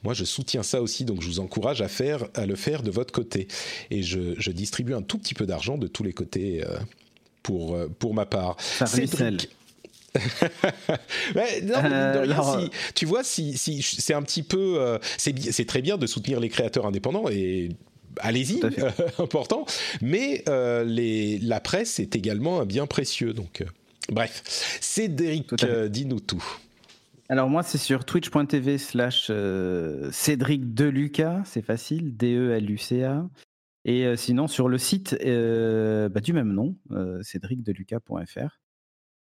moi 0.05 0.15
je 0.15 0.25
soutiens 0.25 0.63
ça 0.63 0.83
aussi, 0.83 1.05
donc 1.05 1.23
je 1.23 1.27
vous 1.27 1.41
encourage 1.41 1.83
à, 1.83 1.89
faire, 1.89 2.27
à 2.35 2.47
le 2.47 2.57
faire 2.57 2.83
de 2.83 2.91
votre 2.91 3.13
côté 3.13 3.49
et 3.91 4.03
je, 4.03 4.51
distribue 4.51 4.95
un 4.95 5.03
tout 5.03 5.19
petit 5.19 5.35
peu 5.35 5.47
d'argent 5.47 5.79
de 5.79 5.87
tous 5.87 6.03
les 6.03 6.13
côtés 6.13 6.65
euh, 6.65 6.79
pour, 7.43 7.75
euh, 7.75 7.89
pour 7.89 8.15
ma 8.15 8.27
part. 8.27 8.57
Cédric, 8.61 9.49
non, 11.63 11.75
euh, 11.85 12.67
tu 12.97 13.07
vois, 13.07 13.23
si, 13.23 13.57
si 13.57 13.81
c'est 13.81 14.15
un 14.15 14.23
petit 14.23 14.43
peu, 14.43 14.99
c'est 15.19 15.67
très 15.67 15.83
bien 15.83 15.99
de 15.99 16.07
soutenir 16.07 16.41
les 16.41 16.49
créateurs 16.49 16.85
indépendants 16.85 17.29
et 17.31 17.71
allez-y, 18.19 18.61
important. 19.19 19.67
Mais 20.01 20.43
les, 20.85 21.39
la 21.39 21.61
presse 21.61 22.01
est 22.01 22.17
également 22.17 22.61
un 22.61 22.67
bien 22.67 22.89
précieux. 22.89 23.33
Donc, 23.33 23.65
bref, 24.11 24.43
Cédric, 24.81 25.55
dis-nous 25.89 26.21
tout. 26.21 26.45
Alors 27.29 27.49
moi, 27.49 27.63
c'est 27.63 27.79
sur 27.79 28.05
twitch.tv 28.05 28.79
slash 28.79 29.31
Cédric 30.11 30.75
Deluca, 30.75 31.43
c'est 31.47 31.65
facile, 31.65 32.17
D-E-L-U-C-A. 32.17 33.29
Et 33.85 34.17
sinon, 34.17 34.47
sur 34.47 34.69
le 34.69 34.79
site 34.79 35.17
bah, 35.23 36.21
du 36.21 36.33
même 36.33 36.53
nom, 36.53 36.77
cédricdeluca.fr. 37.23 38.61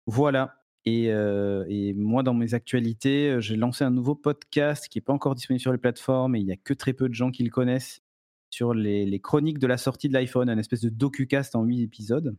Voilà. 0.08 0.56
Et, 0.86 1.94
moi, 1.96 2.24
dans 2.24 2.34
mes 2.34 2.54
actualités, 2.54 3.38
j'ai 3.40 3.56
lancé 3.56 3.84
un 3.84 3.92
nouveau 3.92 4.16
podcast 4.16 4.88
qui 4.88 4.98
n'est 4.98 5.04
pas 5.04 5.14
encore 5.14 5.36
disponible 5.36 5.62
sur 5.62 5.72
les 5.72 5.78
plateformes 5.78 6.36
et 6.36 6.40
il 6.40 6.46
n'y 6.46 6.54
a 6.54 6.58
que 6.58 6.74
très 6.74 6.94
peu 6.94 7.08
de 7.10 7.14
gens 7.14 7.32
qui 7.32 7.44
le 7.44 7.50
connaissent 7.50 8.02
sur 8.50 8.74
les, 8.74 9.20
chroniques 9.20 9.60
de 9.60 9.68
la 9.68 9.78
sortie 9.78 10.08
de 10.08 10.14
l'iPhone, 10.14 10.50
un 10.50 10.58
espèce 10.58 10.82
de 10.82 10.90
docu-cast 10.90 11.56
en 11.56 11.64
8 11.64 11.84
épisodes. 11.84 12.36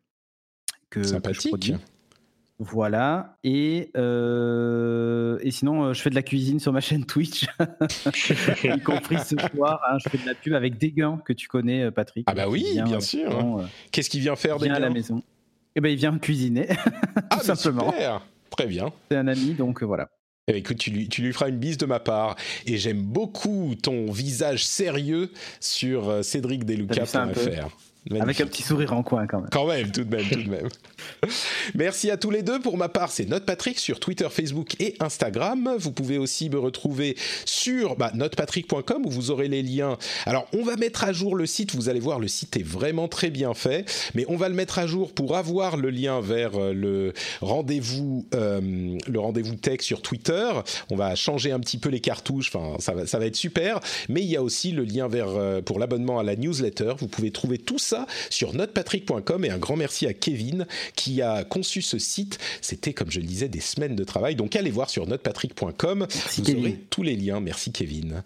Que, 0.91 1.03
Sympathique. 1.03 1.75
Voilà. 2.59 3.37
Et, 3.45 3.91
euh, 3.97 5.39
et 5.43 5.53
sinon, 5.53 5.85
euh, 5.85 5.93
je 5.93 6.03
fais 6.03 6.11
de 6.11 6.17
la 6.17 6.23
cuisine 6.23 6.59
sur 6.59 6.73
ma 6.73 6.81
chaîne 6.81 7.05
Twitch, 7.05 7.47
y 8.65 8.81
compris 8.81 9.19
ce 9.19 9.37
soir. 9.55 9.81
Hein, 9.89 9.99
je 10.05 10.09
fais 10.09 10.19
de 10.19 10.27
la 10.27 10.35
pub 10.35 10.55
avec 10.55 10.77
Déguin, 10.77 11.21
que 11.25 11.33
tu 11.33 11.47
connais, 11.47 11.85
euh, 11.85 11.91
Patrick. 11.91 12.25
Ah, 12.29 12.35
bah 12.35 12.49
oui, 12.49 12.81
bien 12.85 13.01
sûr. 13.01 13.65
Qu'est-ce 13.93 14.11
qu'il 14.11 14.21
vient 14.21 14.37
faire, 14.37 14.59
Déguin 14.59 14.75
à 14.75 14.81
la 14.81 14.91
maison. 14.91 15.23
Eh 15.77 15.81
ben, 15.81 15.91
il 15.91 15.97
vient 15.97 16.19
cuisiner, 16.19 16.67
ah, 17.31 17.37
tout 17.37 17.45
simplement. 17.45 17.93
Super. 17.93 18.27
Très 18.51 18.67
bien. 18.67 18.93
C'est 19.11 19.17
un 19.17 19.29
ami, 19.29 19.55
donc 19.55 19.85
voilà. 19.85 20.11
Eh 20.49 20.53
ben, 20.53 20.59
écoute, 20.59 20.79
tu 20.79 20.91
lui, 20.91 21.09
tu 21.09 21.23
lui, 21.23 21.33
feras 21.33 21.51
une 21.51 21.59
bise 21.59 21.79
de 21.79 21.87
ma 21.87 22.01
part. 22.01 22.35
Et 22.67 22.79
j'aime 22.79 23.03
beaucoup 23.03 23.75
ton 23.81 24.11
visage 24.11 24.67
sérieux 24.67 25.31
sur 25.61 26.25
cédricdeluca.fr. 26.25 27.69
Avec 28.21 28.41
un 28.41 28.47
petit 28.47 28.63
sourire 28.63 28.93
en 28.93 29.03
coin 29.03 29.27
quand 29.27 29.41
même. 29.41 29.51
Quand 29.51 29.67
même, 29.67 29.91
tout 29.91 30.05
de 30.05 30.17
même, 30.17 30.27
tout 30.27 30.43
de 30.43 30.49
même. 30.49 30.69
Merci 31.75 32.11
à 32.11 32.17
tous 32.17 32.31
les 32.31 32.43
deux. 32.43 32.59
Pour 32.61 32.77
ma 32.77 32.89
part, 32.89 33.11
c'est 33.11 33.27
Note 33.27 33.45
Patrick 33.45 33.79
sur 33.79 34.01
Twitter, 34.01 34.27
Facebook 34.31 34.81
et 34.81 34.95
Instagram. 35.01 35.75
Vous 35.79 35.93
pouvez 35.93 36.19
aussi 36.19 36.49
me 36.49 36.59
retrouver 36.59 37.17
sur 37.45 37.97
bah, 37.97 38.11
notepatrick.com 38.15 39.05
où 39.05 39.11
vous 39.11 39.31
aurez 39.31 39.49
les 39.49 39.63
liens. 39.63 39.99
Alors, 40.27 40.47
on 40.53 40.63
va 40.63 40.77
mettre 40.77 41.05
à 41.05 41.13
jour 41.13 41.37
le 41.37 41.47
site. 41.47 41.75
Vous 41.75 41.89
allez 41.89 42.01
voir, 42.01 42.19
le 42.19 42.29
site 42.29 42.57
est 42.57 42.63
vraiment 42.63 43.09
très 43.09 43.31
bien 43.31 43.55
fait. 43.55 43.85
Mais 44.15 44.25
on 44.29 44.37
va 44.37 44.49
le 44.49 44.55
mettre 44.55 44.79
à 44.79 44.87
jour 44.87 45.13
pour 45.13 45.37
avoir 45.37 45.77
le 45.77 45.91
lien 45.91 46.21
vers 46.21 46.57
euh, 46.57 46.73
le 46.73 47.13
rendez-vous, 47.41 48.27
euh, 48.35 48.99
le 49.07 49.21
rendez-vous 49.21 49.57
tech 49.57 49.81
sur 49.81 50.03
Twitter. 50.03 50.51
On 50.91 50.97
va 50.97 51.15
changer 51.15 51.53
un 51.53 51.61
petit 51.61 51.79
peu 51.79 51.89
les 51.89 52.01
cartouches. 52.01 52.55
Enfin, 52.55 52.77
ça 52.79 52.95
va, 52.95 53.07
ça 53.07 53.19
va 53.19 53.27
être 53.27 53.37
super. 53.37 53.81
Mais 54.09 54.23
il 54.23 54.29
y 54.29 54.37
a 54.37 54.43
aussi 54.43 54.71
le 54.71 54.85
lien 54.85 55.09
vers 55.09 55.29
euh, 55.29 55.61
pour 55.61 55.79
l'abonnement 55.79 56.19
à 56.19 56.23
la 56.23 56.37
newsletter. 56.37 56.95
Vous 56.99 57.09
pouvez 57.09 57.31
trouver 57.31 57.59
tout 57.59 57.79
ça 57.79 57.98
sur 58.31 58.55
notepatrick.com 58.55 59.45
et 59.45 59.51
un 59.51 59.59
grand 59.59 59.77
merci 59.77 60.07
à 60.07 60.13
Kevin 60.13 60.67
qui 60.95 61.23
a 61.23 61.45
conçu 61.45 61.83
ce 61.83 61.99
site. 61.99 62.39
C'était, 62.61 62.93
comme 62.93 63.11
je 63.11 63.21
le 63.21 63.27
disais, 63.27 63.49
des 63.49 63.61
semaines 63.61 63.97
de 63.97 64.05
travail. 64.05 64.35
Donc 64.35 64.57
allez 64.57 64.71
voir 64.71 64.91
sur 64.91 65.07
notepatrick.com. 65.07 66.07
Vous 66.37 66.57
aurez 66.57 66.79
tous 66.91 67.03
les 67.03 67.17
liens. 67.17 67.41
Merci 67.41 67.73
Kevin. 67.73 68.23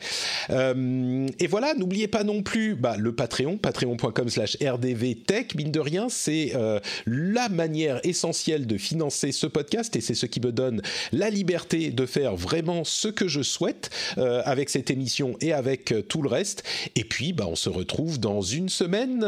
Euh, 0.50 1.26
et 1.38 1.46
voilà, 1.46 1.74
n'oubliez 1.74 2.08
pas 2.08 2.24
non 2.24 2.42
plus 2.42 2.74
bah, 2.74 2.96
le 2.98 3.14
Patreon, 3.14 3.58
patreon.com 3.58 4.28
slash 4.28 4.56
rdvtech. 4.62 5.54
Mine 5.54 5.70
de 5.70 5.80
rien, 5.80 6.08
c'est 6.08 6.52
euh, 6.54 6.80
la 7.06 7.48
manière 7.48 8.00
essentielle 8.04 8.66
de 8.66 8.76
financer 8.76 9.32
ce 9.32 9.46
podcast 9.46 9.94
et 9.96 10.00
c'est 10.00 10.14
ce 10.14 10.26
qui 10.26 10.40
me 10.40 10.52
donne 10.52 10.82
la 11.12 11.30
liberté 11.30 11.90
de 11.90 12.06
faire 12.06 12.36
vraiment 12.36 12.84
ce 12.84 13.08
que 13.08 13.28
je 13.28 13.42
souhaite 13.42 13.90
euh, 14.18 14.42
avec 14.44 14.70
cette 14.70 14.90
émission 14.90 15.36
et 15.40 15.52
avec 15.52 15.94
tout 16.08 16.22
le 16.22 16.28
reste. 16.28 16.64
Et 16.96 17.04
puis, 17.04 17.32
bah, 17.32 17.46
on 17.48 17.56
se 17.56 17.68
retrouve 17.68 18.18
dans 18.18 18.42
une 18.42 18.68
semaine 18.68 19.24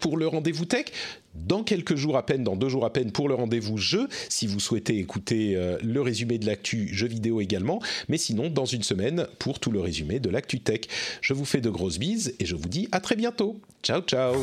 pour 0.00 0.16
le 0.16 0.26
rendez-vous 0.26 0.64
tech 0.64 0.86
dans 1.34 1.64
quelques 1.64 1.96
jours 1.96 2.16
à 2.16 2.24
peine, 2.24 2.44
dans 2.44 2.56
deux 2.56 2.68
jours 2.68 2.84
à 2.84 2.92
peine 2.92 3.10
pour 3.10 3.28
le 3.28 3.34
rendez-vous 3.34 3.76
jeu, 3.76 4.08
si 4.28 4.46
vous 4.46 4.60
souhaitez 4.60 4.98
écouter 4.98 5.56
euh, 5.56 5.78
le 5.82 6.00
résumé 6.00 6.38
de 6.38 6.46
l'actu 6.46 6.88
jeu 6.92 7.06
vidéo 7.06 7.40
également, 7.40 7.80
mais 8.08 8.18
sinon 8.18 8.50
dans 8.50 8.66
une 8.66 8.82
semaine 8.82 9.26
pour 9.38 9.60
tout 9.60 9.70
le 9.70 9.80
résumé 9.80 10.20
de 10.20 10.30
l'actu 10.30 10.60
tech. 10.60 10.82
Je 11.20 11.34
vous 11.34 11.44
fais 11.44 11.60
de 11.60 11.70
grosses 11.70 11.98
bises 11.98 12.34
et 12.38 12.46
je 12.46 12.54
vous 12.54 12.68
dis 12.68 12.88
à 12.92 13.00
très 13.00 13.16
bientôt. 13.16 13.58
Ciao 13.82 14.00
ciao 14.02 14.34